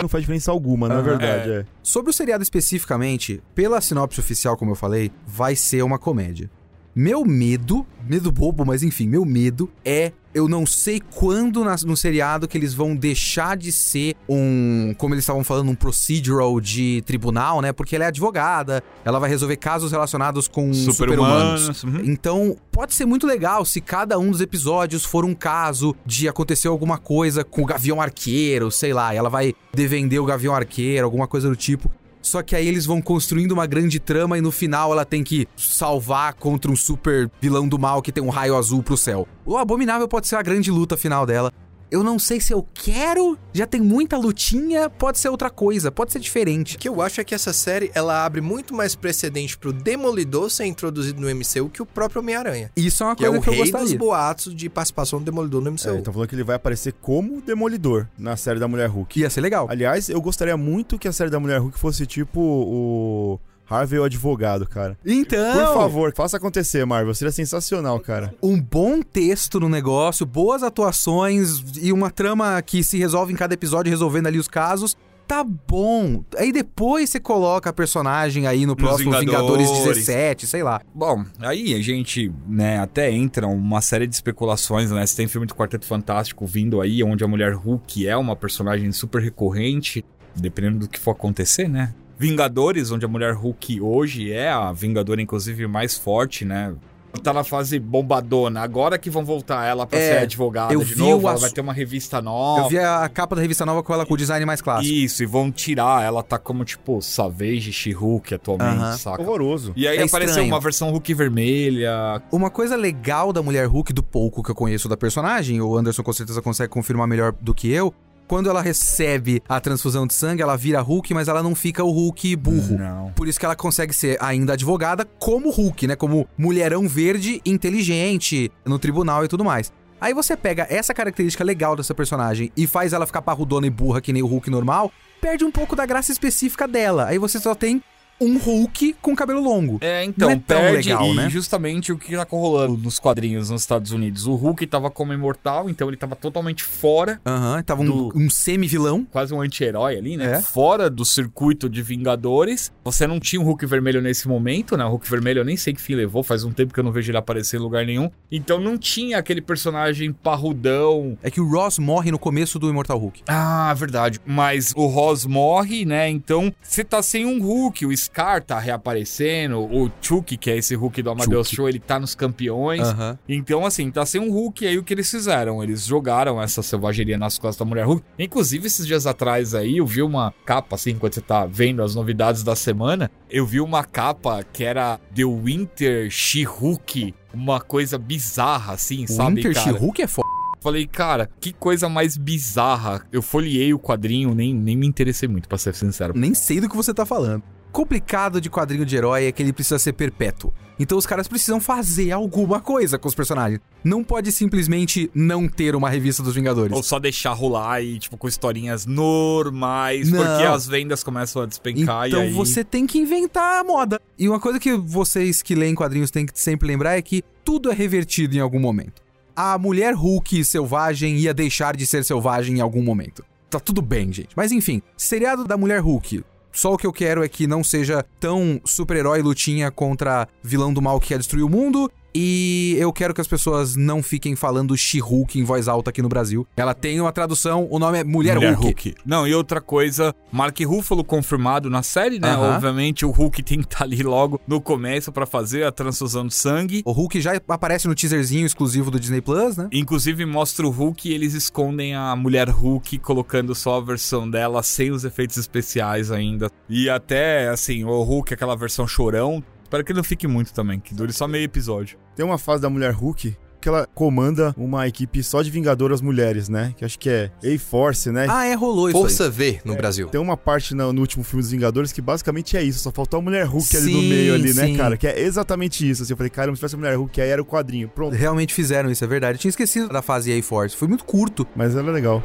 não 0.00 0.08
faz 0.08 0.22
diferença 0.22 0.50
alguma, 0.50 0.88
na 0.88 0.94
Aham. 0.96 1.02
verdade. 1.02 1.50
É. 1.50 1.54
É. 1.60 1.64
Sobre 1.82 2.10
o 2.10 2.12
seriado 2.12 2.42
especificamente, 2.42 3.42
pela 3.54 3.80
sinopse 3.80 4.20
oficial, 4.20 4.56
como 4.56 4.70
eu 4.72 4.76
falei, 4.76 5.10
vai 5.26 5.56
ser 5.56 5.82
uma 5.82 5.98
comédia. 5.98 6.50
Meu 6.94 7.24
medo, 7.24 7.86
medo 8.06 8.30
bobo, 8.30 8.64
mas 8.66 8.82
enfim, 8.82 9.08
meu 9.08 9.24
medo 9.24 9.70
é 9.84 10.12
eu 10.34 10.48
não 10.48 10.64
sei 10.64 10.98
quando 11.14 11.62
na- 11.62 11.76
no 11.84 11.94
seriado 11.94 12.48
que 12.48 12.56
eles 12.56 12.72
vão 12.72 12.96
deixar 12.96 13.54
de 13.54 13.70
ser 13.70 14.14
um, 14.26 14.94
como 14.96 15.12
eles 15.14 15.24
estavam 15.24 15.44
falando, 15.44 15.68
um 15.70 15.74
procedural 15.74 16.58
de 16.58 17.02
tribunal, 17.04 17.60
né? 17.60 17.70
Porque 17.70 17.94
ela 17.94 18.06
é 18.06 18.08
advogada, 18.08 18.82
ela 19.04 19.18
vai 19.18 19.28
resolver 19.28 19.56
casos 19.56 19.92
relacionados 19.92 20.48
com 20.48 20.72
super-humanos. 20.72 21.76
Super-humanos. 21.76 21.84
uhum. 22.06 22.12
Então, 22.12 22.56
pode 22.70 22.94
ser 22.94 23.04
muito 23.04 23.26
legal 23.26 23.62
se 23.66 23.78
cada 23.82 24.18
um 24.18 24.30
dos 24.30 24.40
episódios 24.40 25.04
for 25.04 25.22
um 25.24 25.34
caso 25.34 25.94
de 26.06 26.26
acontecer 26.28 26.68
alguma 26.68 26.96
coisa 26.96 27.44
com 27.44 27.60
o 27.62 27.66
Gavião 27.66 28.00
Arqueiro, 28.00 28.70
sei 28.70 28.94
lá, 28.94 29.14
ela 29.14 29.28
vai 29.28 29.54
defender 29.74 30.18
o 30.18 30.24
Gavião 30.24 30.54
Arqueiro, 30.54 31.04
alguma 31.04 31.28
coisa 31.28 31.46
do 31.48 31.56
tipo. 31.56 31.90
Só 32.22 32.42
que 32.42 32.54
aí 32.54 32.66
eles 32.66 32.86
vão 32.86 33.02
construindo 33.02 33.52
uma 33.52 33.66
grande 33.66 33.98
trama 33.98 34.38
e 34.38 34.40
no 34.40 34.52
final 34.52 34.92
ela 34.92 35.04
tem 35.04 35.24
que 35.24 35.46
salvar 35.56 36.34
contra 36.34 36.70
um 36.70 36.76
super 36.76 37.28
vilão 37.40 37.68
do 37.68 37.78
mal 37.78 38.00
que 38.00 38.12
tem 38.12 38.22
um 38.22 38.30
raio 38.30 38.56
azul 38.56 38.82
pro 38.82 38.96
céu. 38.96 39.26
O 39.44 39.58
Abominável 39.58 40.06
pode 40.06 40.28
ser 40.28 40.36
a 40.36 40.42
grande 40.42 40.70
luta 40.70 40.96
final 40.96 41.26
dela. 41.26 41.52
Eu 41.92 42.02
não 42.02 42.18
sei 42.18 42.40
se 42.40 42.54
eu 42.54 42.66
quero, 42.72 43.38
já 43.52 43.66
tem 43.66 43.78
muita 43.78 44.16
lutinha, 44.16 44.88
pode 44.88 45.18
ser 45.18 45.28
outra 45.28 45.50
coisa, 45.50 45.92
pode 45.92 46.10
ser 46.10 46.20
diferente. 46.20 46.76
O 46.76 46.78
que 46.78 46.88
eu 46.88 47.02
acho 47.02 47.20
é 47.20 47.24
que 47.24 47.34
essa 47.34 47.52
série, 47.52 47.90
ela 47.94 48.24
abre 48.24 48.40
muito 48.40 48.74
mais 48.74 48.94
precedente 48.94 49.58
pro 49.58 49.74
Demolidor 49.74 50.48
ser 50.50 50.64
introduzido 50.64 51.20
no 51.20 51.28
MCU 51.28 51.68
que 51.68 51.82
o 51.82 51.86
próprio 51.86 52.22
Homem-Aranha. 52.22 52.70
Isso 52.74 53.02
é 53.02 53.06
uma 53.08 53.14
Que 53.14 53.26
é 53.26 53.28
coisa 53.28 53.40
o 53.40 53.42
que 53.44 53.48
eu 53.50 53.52
rei 53.52 53.62
dos 53.64 53.70
gostaria. 53.72 53.98
boatos 53.98 54.54
de 54.56 54.70
participação 54.70 55.18
do 55.18 55.26
Demolidor 55.26 55.60
no 55.60 55.70
MCU. 55.72 55.90
É, 55.90 55.98
então 55.98 56.14
falando 56.14 56.28
que 56.30 56.34
ele 56.34 56.44
vai 56.44 56.56
aparecer 56.56 56.94
como 56.94 57.42
Demolidor 57.42 58.06
na 58.16 58.36
série 58.38 58.58
da 58.58 58.66
Mulher 58.66 58.88
Hulk. 58.88 59.20
Ia 59.20 59.28
ser 59.28 59.42
legal. 59.42 59.66
Aliás, 59.68 60.08
eu 60.08 60.20
gostaria 60.22 60.56
muito 60.56 60.98
que 60.98 61.06
a 61.06 61.12
série 61.12 61.28
da 61.28 61.38
Mulher 61.38 61.58
Hulk 61.60 61.78
fosse 61.78 62.06
tipo 62.06 62.40
o 62.40 63.38
Harvey 63.72 63.98
o 63.98 64.04
advogado, 64.04 64.68
cara. 64.68 64.98
Então, 65.04 65.66
Por 65.66 65.74
favor, 65.74 66.12
faça 66.14 66.36
acontecer, 66.36 66.84
Marvel. 66.84 67.14
Seria 67.14 67.32
sensacional, 67.32 67.98
cara. 68.00 68.34
um 68.42 68.60
bom 68.60 69.00
texto 69.00 69.58
no 69.58 69.68
negócio, 69.68 70.26
boas 70.26 70.62
atuações 70.62 71.62
e 71.80 71.92
uma 71.92 72.10
trama 72.10 72.60
que 72.62 72.82
se 72.84 72.98
resolve 72.98 73.32
em 73.32 73.36
cada 73.36 73.54
episódio, 73.54 73.90
resolvendo 73.90 74.26
ali 74.26 74.38
os 74.38 74.48
casos. 74.48 74.96
Tá 75.26 75.44
bom. 75.44 76.22
Aí 76.36 76.52
depois 76.52 77.08
você 77.08 77.18
coloca 77.18 77.70
a 77.70 77.72
personagem 77.72 78.46
aí 78.46 78.66
no 78.66 78.76
próximo 78.76 79.12
Vingadores. 79.18 79.68
Vingadores. 79.70 79.96
17, 80.04 80.46
sei 80.46 80.62
lá. 80.62 80.80
Bom, 80.94 81.24
aí 81.40 81.74
a 81.74 81.80
gente, 81.80 82.30
né, 82.46 82.78
até 82.78 83.10
entra 83.10 83.46
uma 83.46 83.80
série 83.80 84.06
de 84.06 84.14
especulações, 84.14 84.90
né? 84.90 85.06
Você 85.06 85.16
tem 85.16 85.28
filme 85.28 85.46
do 85.46 85.54
Quarteto 85.54 85.86
Fantástico 85.86 86.44
vindo 86.44 86.80
aí, 86.80 87.02
onde 87.02 87.24
a 87.24 87.28
mulher 87.28 87.54
Hulk 87.54 88.06
é 88.06 88.16
uma 88.16 88.36
personagem 88.36 88.92
super 88.92 89.22
recorrente, 89.22 90.04
dependendo 90.36 90.80
do 90.80 90.88
que 90.88 90.98
for 90.98 91.12
acontecer, 91.12 91.68
né? 91.68 91.94
Vingadores, 92.18 92.90
onde 92.90 93.04
a 93.04 93.08
mulher 93.08 93.34
Hulk 93.34 93.80
hoje 93.80 94.32
é 94.32 94.50
a 94.50 94.72
Vingadora, 94.72 95.20
inclusive, 95.20 95.66
mais 95.66 95.96
forte, 95.96 96.44
né? 96.44 96.74
Tá 97.22 97.30
na 97.30 97.44
fase 97.44 97.78
bombadona. 97.78 98.62
Agora 98.62 98.96
que 98.96 99.10
vão 99.10 99.22
voltar 99.22 99.66
ela 99.66 99.86
pra 99.86 99.98
É, 99.98 100.12
ser 100.12 100.18
advogada 100.22 100.72
eu 100.72 100.78
de 100.82 100.94
vi 100.94 100.98
novo, 101.00 101.26
ela 101.26 101.34
ass- 101.34 101.42
vai 101.42 101.50
ter 101.50 101.60
uma 101.60 101.72
revista 101.74 102.22
nova. 102.22 102.62
Eu 102.62 102.68
vi 102.70 102.78
a 102.78 103.06
capa 103.06 103.36
da 103.36 103.42
revista 103.42 103.66
nova 103.66 103.82
com 103.82 103.92
ela 103.92 104.06
com 104.06 104.14
o 104.14 104.16
design 104.16 104.46
mais 104.46 104.62
clássico. 104.62 104.94
Isso, 104.94 105.22
e 105.22 105.26
vão 105.26 105.52
tirar. 105.52 106.02
Ela 106.02 106.22
tá 106.22 106.38
como, 106.38 106.64
tipo, 106.64 107.02
Savage 107.02 107.70
She-Hulk 107.70 108.34
atualmente, 108.34 108.76
Aham. 108.80 108.96
saca? 108.96 109.20
Horroroso. 109.22 109.74
E 109.76 109.86
aí 109.86 109.98
É 109.98 110.04
apareceu 110.04 110.30
estranho. 110.36 110.48
uma 110.54 110.60
versão 110.60 110.90
Hulk 110.90 111.12
vermelha, 111.12 112.22
Uma 112.32 112.48
coisa 112.48 112.76
legal 112.76 113.30
da 113.30 113.42
mulher 113.42 113.66
Hulk, 113.66 113.92
do 113.92 114.02
pouco 114.02 114.42
que 114.42 114.50
eu 114.50 114.54
conheço 114.54 114.88
da 114.88 114.96
personagem, 114.96 115.60
o 115.60 115.76
Anderson 115.76 116.02
com 116.02 116.12
certeza 116.14 116.40
consegue 116.40 116.70
confirmar 116.72 117.06
melhor 117.06 117.34
do 117.38 117.52
que 117.52 117.70
eu. 117.70 117.92
Quando 118.32 118.48
ela 118.48 118.62
recebe 118.62 119.42
a 119.46 119.60
transfusão 119.60 120.06
de 120.06 120.14
sangue, 120.14 120.40
ela 120.40 120.56
vira 120.56 120.80
Hulk, 120.80 121.12
mas 121.12 121.28
ela 121.28 121.42
não 121.42 121.54
fica 121.54 121.84
o 121.84 121.90
Hulk 121.90 122.34
burro. 122.36 122.78
Não. 122.78 123.12
Por 123.12 123.28
isso 123.28 123.38
que 123.38 123.44
ela 123.44 123.54
consegue 123.54 123.92
ser 123.92 124.16
ainda 124.22 124.54
advogada 124.54 125.04
como 125.04 125.50
Hulk, 125.50 125.86
né? 125.86 125.96
Como 125.96 126.26
mulherão 126.38 126.88
verde 126.88 127.42
inteligente 127.44 128.50
no 128.64 128.78
tribunal 128.78 129.22
e 129.22 129.28
tudo 129.28 129.44
mais. 129.44 129.70
Aí 130.00 130.14
você 130.14 130.34
pega 130.34 130.66
essa 130.70 130.94
característica 130.94 131.44
legal 131.44 131.76
dessa 131.76 131.94
personagem 131.94 132.50
e 132.56 132.66
faz 132.66 132.94
ela 132.94 133.04
ficar 133.04 133.20
parrudona 133.20 133.66
e 133.66 133.70
burra 133.70 134.00
que 134.00 134.14
nem 134.14 134.22
o 134.22 134.26
Hulk 134.26 134.48
normal, 134.48 134.90
perde 135.20 135.44
um 135.44 135.50
pouco 135.50 135.76
da 135.76 135.84
graça 135.84 136.10
específica 136.10 136.66
dela. 136.66 137.08
Aí 137.08 137.18
você 137.18 137.38
só 137.38 137.54
tem 137.54 137.82
um 138.24 138.38
Hulk 138.38 138.96
com 139.00 139.14
cabelo 139.14 139.40
longo. 139.40 139.78
É, 139.80 140.04
então, 140.04 140.28
Não 140.28 140.34
é 140.34 140.38
tão 140.38 140.58
perde 140.60 140.88
legal, 140.88 141.06
e 141.06 141.14
né? 141.16 141.28
justamente 141.30 141.92
o 141.92 141.98
que 141.98 142.14
tá 142.16 142.26
rolando 142.30 142.76
nos 142.78 142.98
quadrinhos 142.98 143.50
nos 143.50 143.62
Estados 143.62 143.92
Unidos. 143.92 144.26
O 144.26 144.34
Hulk 144.34 144.66
tava 144.66 144.90
como 144.90 145.12
imortal, 145.12 145.68
então 145.68 145.88
ele 145.88 145.96
tava 145.96 146.14
totalmente 146.16 146.62
fora, 146.64 147.20
Aham, 147.26 147.62
tava 147.62 147.82
um, 147.82 147.86
Do- 147.86 148.12
um 148.16 148.30
semi-vilão. 148.30 149.06
quase 149.10 149.32
um 149.34 149.40
anti-herói 149.40 149.96
ali, 149.96 150.16
né? 150.16 150.32
É. 150.38 150.40
Fora 150.42 150.88
do 150.88 151.04
circuito 151.04 151.68
de 151.68 151.82
Vingadores. 151.82 152.72
Você 152.84 153.06
não 153.06 153.18
tinha 153.20 153.40
um 153.40 153.44
Hulk 153.44 153.64
vermelho 153.66 154.00
nesse 154.00 154.26
momento, 154.28 154.76
né? 154.76 154.84
O 154.84 154.90
Hulk 154.90 155.08
vermelho 155.10 155.40
eu 155.40 155.44
nem 155.44 155.56
sei 155.56 155.72
que 155.74 155.80
fim 155.80 155.94
levou, 155.94 156.22
faz 156.22 156.44
um 156.44 156.52
tempo 156.52 156.72
que 156.72 156.80
eu 156.80 156.84
não 156.84 156.92
vejo 156.92 157.10
ele 157.10 157.18
aparecer 157.18 157.56
em 157.58 157.60
lugar 157.60 157.84
nenhum. 157.86 158.10
Então 158.30 158.60
não 158.60 158.76
tinha 158.78 159.18
aquele 159.18 159.40
personagem 159.40 160.12
parrudão. 160.12 161.16
É 161.22 161.30
que 161.30 161.40
o 161.40 161.48
Ross 161.48 161.78
morre 161.78 162.10
no 162.10 162.18
começo 162.18 162.58
do 162.58 162.68
Immortal 162.68 162.98
Hulk. 162.98 163.22
Ah, 163.28 163.72
verdade. 163.74 164.20
Mas 164.26 164.72
o 164.76 164.86
Ross 164.86 165.24
morre, 165.24 165.84
né? 165.84 166.08
Então 166.08 166.52
você 166.62 166.84
tá 166.84 167.02
sem 167.02 167.24
um 167.26 167.40
Hulk. 167.42 167.86
O 167.86 167.92
Scar 168.12 168.44
tá 168.44 168.58
reaparecendo. 168.58 169.58
O 169.60 169.90
Chuck, 170.02 170.36
que 170.36 170.50
é 170.50 170.58
esse 170.58 170.74
Hulk 170.74 171.02
do 171.02 171.10
Amadeus 171.10 171.48
Chuck. 171.48 171.56
Show, 171.56 171.68
ele 171.68 171.78
tá 171.78 171.98
nos 171.98 172.14
campeões. 172.14 172.82
Então, 173.26 173.64
assim, 173.64 173.90
tá 173.90 174.04
sem 174.04 174.20
um 174.20 174.30
Hulk. 174.30 174.66
Aí 174.66 174.76
o 174.76 174.84
que 174.84 174.92
eles 174.92 175.10
fizeram? 175.10 175.62
Eles 175.62 175.86
jogaram 175.86 176.40
essa 176.40 176.62
selvageria 176.62 177.16
nas 177.16 177.38
costas 177.38 177.56
da 177.56 177.64
mulher 177.64 177.86
Hulk. 177.86 178.04
Inclusive, 178.18 178.66
esses 178.66 178.86
dias 178.86 179.06
atrás 179.06 179.54
aí, 179.54 179.78
eu 179.78 179.86
vi 179.86 180.02
uma 180.02 180.32
capa, 180.44 180.76
assim, 180.76 180.90
enquanto 180.90 181.14
você 181.14 181.22
tá 181.22 181.46
vendo 181.46 181.82
as 181.82 181.94
novidades 181.94 182.42
da 182.42 182.54
semana. 182.54 183.10
Eu 183.30 183.46
vi 183.46 183.60
uma 183.60 183.82
capa 183.82 184.44
que 184.44 184.62
era 184.62 185.00
The 185.14 185.24
Winter 185.24 186.10
She-Hulk. 186.10 187.14
Uma 187.32 187.62
coisa 187.62 187.96
bizarra, 187.96 188.74
assim, 188.74 189.04
O 189.04 189.08
sabe, 189.08 189.36
Winter 189.36 189.54
cara? 189.54 189.72
She-Hulk 189.72 190.02
é 190.02 190.06
foda. 190.06 190.28
Falei, 190.60 190.86
cara, 190.86 191.28
que 191.40 191.52
coisa 191.52 191.88
mais 191.88 192.18
bizarra. 192.18 193.04
Eu 193.10 193.22
folhei 193.22 193.72
o 193.72 193.78
quadrinho, 193.78 194.34
nem, 194.34 194.54
nem 194.54 194.76
me 194.76 194.86
interessei 194.86 195.28
muito, 195.28 195.48
pra 195.48 195.56
ser 195.56 195.74
sincero. 195.74 196.12
Nem 196.14 196.34
sei 196.34 196.60
do 196.60 196.68
que 196.68 196.76
você 196.76 196.92
tá 196.92 197.06
falando. 197.06 197.42
Complicado 197.72 198.38
de 198.38 198.50
quadrinho 198.50 198.84
de 198.84 198.94
herói 198.94 199.24
é 199.24 199.32
que 199.32 199.42
ele 199.42 199.52
precisa 199.52 199.78
ser 199.78 199.94
perpétuo. 199.94 200.52
Então 200.78 200.98
os 200.98 201.06
caras 201.06 201.26
precisam 201.26 201.58
fazer 201.58 202.12
alguma 202.12 202.60
coisa 202.60 202.98
com 202.98 203.08
os 203.08 203.14
personagens. 203.14 203.60
Não 203.82 204.04
pode 204.04 204.30
simplesmente 204.30 205.10
não 205.14 205.48
ter 205.48 205.74
uma 205.74 205.88
revista 205.88 206.22
dos 206.22 206.34
Vingadores. 206.34 206.76
Ou 206.76 206.82
só 206.82 206.98
deixar 206.98 207.32
rolar 207.32 207.80
e, 207.80 207.98
tipo, 207.98 208.18
com 208.18 208.28
historinhas 208.28 208.84
normais, 208.84 210.10
Não. 210.10 210.18
porque 210.18 210.42
as 210.44 210.66
vendas 210.66 211.02
começam 211.02 211.42
a 211.42 211.46
despencar 211.46 212.08
Então 212.08 212.22
e 212.22 212.26
aí... 212.26 212.32
você 212.32 212.62
tem 212.62 212.86
que 212.86 212.98
inventar 212.98 213.60
a 213.60 213.64
moda. 213.64 213.98
E 214.18 214.28
uma 214.28 214.38
coisa 214.38 214.60
que 214.60 214.76
vocês 214.76 215.40
que 215.40 215.54
leem 215.54 215.74
quadrinhos 215.74 216.10
têm 216.10 216.26
que 216.26 216.38
sempre 216.38 216.68
lembrar 216.68 216.98
é 216.98 217.02
que 217.02 217.24
tudo 217.42 217.70
é 217.70 217.74
revertido 217.74 218.36
em 218.36 218.40
algum 218.40 218.60
momento. 218.60 219.00
A 219.34 219.56
mulher 219.56 219.94
Hulk 219.94 220.44
selvagem 220.44 221.16
ia 221.16 221.32
deixar 221.32 221.74
de 221.74 221.86
ser 221.86 222.04
selvagem 222.04 222.58
em 222.58 222.60
algum 222.60 222.82
momento. 222.82 223.24
Tá 223.48 223.58
tudo 223.58 223.80
bem, 223.80 224.12
gente. 224.12 224.30
Mas 224.36 224.52
enfim, 224.52 224.82
seriado 224.96 225.44
da 225.44 225.56
mulher 225.56 225.80
Hulk. 225.80 226.22
Só 226.52 226.74
o 226.74 226.76
que 226.76 226.86
eu 226.86 226.92
quero 226.92 227.24
é 227.24 227.28
que 227.28 227.46
não 227.46 227.64
seja 227.64 228.04
tão 228.20 228.60
super-herói 228.64 229.22
lutinha 229.22 229.70
contra 229.70 230.28
vilão 230.42 230.72
do 230.72 230.82
mal 230.82 231.00
que 231.00 231.08
quer 231.08 231.18
destruir 231.18 231.42
o 231.42 231.48
mundo. 231.48 231.90
E 232.14 232.76
eu 232.78 232.92
quero 232.92 233.14
que 233.14 233.20
as 233.20 233.26
pessoas 233.26 233.76
não 233.76 234.02
fiquem 234.02 234.36
falando 234.36 234.76
She-Hulk 234.76 235.38
em 235.38 235.44
voz 235.44 235.68
alta 235.68 235.90
aqui 235.90 236.02
no 236.02 236.08
Brasil. 236.08 236.46
Ela 236.56 236.74
tem 236.74 237.00
uma 237.00 237.12
tradução, 237.12 237.66
o 237.70 237.78
nome 237.78 237.98
é 237.98 238.04
Mulher, 238.04 238.36
Hulk. 238.36 238.94
Não, 239.04 239.26
e 239.26 239.34
outra 239.34 239.60
coisa, 239.60 240.14
Mark 240.30 240.58
Ruffalo 240.60 241.04
confirmado 241.04 241.70
na 241.70 241.82
série, 241.82 242.18
né? 242.18 242.30
Aham. 242.32 242.54
Obviamente 242.54 243.06
o 243.06 243.10
Hulk 243.10 243.42
tem 243.42 243.60
que 243.60 243.64
estar 243.64 243.84
ali 243.84 244.02
logo 244.02 244.40
no 244.46 244.60
começo 244.60 245.10
pra 245.12 245.26
fazer 245.26 245.64
a 245.64 245.72
transfusão 245.72 246.26
de 246.26 246.34
sangue. 246.34 246.82
O 246.84 246.92
Hulk 246.92 247.20
já 247.20 247.40
aparece 247.48 247.88
no 247.88 247.94
teaserzinho 247.94 248.46
exclusivo 248.46 248.90
do 248.90 249.00
Disney 249.00 249.20
Plus, 249.20 249.56
né? 249.56 249.68
Inclusive 249.72 250.24
mostra 250.26 250.66
o 250.66 250.70
Hulk 250.70 251.08
e 251.08 251.14
eles 251.14 251.34
escondem 251.34 251.94
a 251.94 252.14
mulher 252.14 252.48
Hulk 252.48 252.98
colocando 252.98 253.54
só 253.54 253.78
a 253.78 253.80
versão 253.80 254.28
dela 254.28 254.62
sem 254.62 254.90
os 254.90 255.04
efeitos 255.04 255.36
especiais 255.36 256.10
ainda. 256.10 256.50
E 256.68 256.88
até, 256.90 257.48
assim, 257.48 257.84
o 257.84 258.02
Hulk, 258.02 258.34
aquela 258.34 258.56
versão 258.56 258.86
chorão. 258.86 259.42
Espero 259.72 259.84
que 259.84 259.92
ele 259.92 259.96
não 259.96 260.04
fique 260.04 260.28
muito 260.28 260.52
também, 260.52 260.78
que 260.78 260.94
dure 260.94 261.14
só 261.14 261.26
meio 261.26 261.44
episódio. 261.44 261.98
Tem 262.14 262.22
uma 262.22 262.36
fase 262.36 262.60
da 262.60 262.68
Mulher 262.68 262.92
Hulk 262.92 263.34
que 263.58 263.66
ela 263.66 263.88
comanda 263.94 264.54
uma 264.54 264.86
equipe 264.86 265.22
só 265.22 265.40
de 265.40 265.50
Vingadoras 265.50 266.02
mulheres, 266.02 266.50
né? 266.50 266.74
Que 266.76 266.84
acho 266.84 266.98
que 266.98 267.08
é 267.08 267.30
A-Force, 267.42 268.10
né? 268.10 268.26
Ah, 268.28 268.44
é, 268.44 268.52
rolou 268.52 268.90
isso 268.90 268.98
aí. 268.98 269.02
Força 269.02 269.30
V 269.30 269.60
no 269.64 269.74
Brasil. 269.74 270.08
Tem 270.08 270.20
uma 270.20 270.36
parte 270.36 270.74
no, 270.74 270.92
no 270.92 271.00
último 271.00 271.24
filme 271.24 271.42
dos 271.42 271.50
Vingadores 271.50 271.90
que 271.90 272.02
basicamente 272.02 272.54
é 272.54 272.62
isso, 272.62 272.80
só 272.80 272.90
faltou 272.90 273.20
a 273.20 273.22
mulher 273.22 273.46
Hulk 273.46 273.74
ali 273.74 273.94
no 273.94 274.00
Sim, 274.02 274.08
meio 274.10 274.34
ali, 274.34 274.52
né, 274.52 274.66
sim. 274.66 274.76
cara? 274.76 274.98
Que 274.98 275.06
é 275.06 275.18
exatamente 275.22 275.88
isso. 275.88 276.02
Assim, 276.02 276.12
eu 276.12 276.18
falei, 276.18 276.28
cara, 276.28 276.50
se 276.50 276.56
tivesse 276.56 276.74
a 276.74 276.78
mulher 276.78 276.94
Hulk, 276.98 277.18
aí 277.18 277.30
era 277.30 277.40
o 277.40 277.46
quadrinho. 277.46 277.88
Pronto. 277.88 278.14
Realmente 278.14 278.52
fizeram 278.52 278.90
isso, 278.90 279.02
é 279.02 279.06
verdade. 279.06 279.36
Eu 279.36 279.40
tinha 279.40 279.48
esquecido 279.48 279.88
da 279.88 280.02
fase 280.02 280.38
A-Force. 280.38 280.76
Foi 280.76 280.86
muito 280.86 281.06
curto. 281.06 281.48
Mas 281.56 281.74
era 281.74 281.90
legal. 281.90 282.22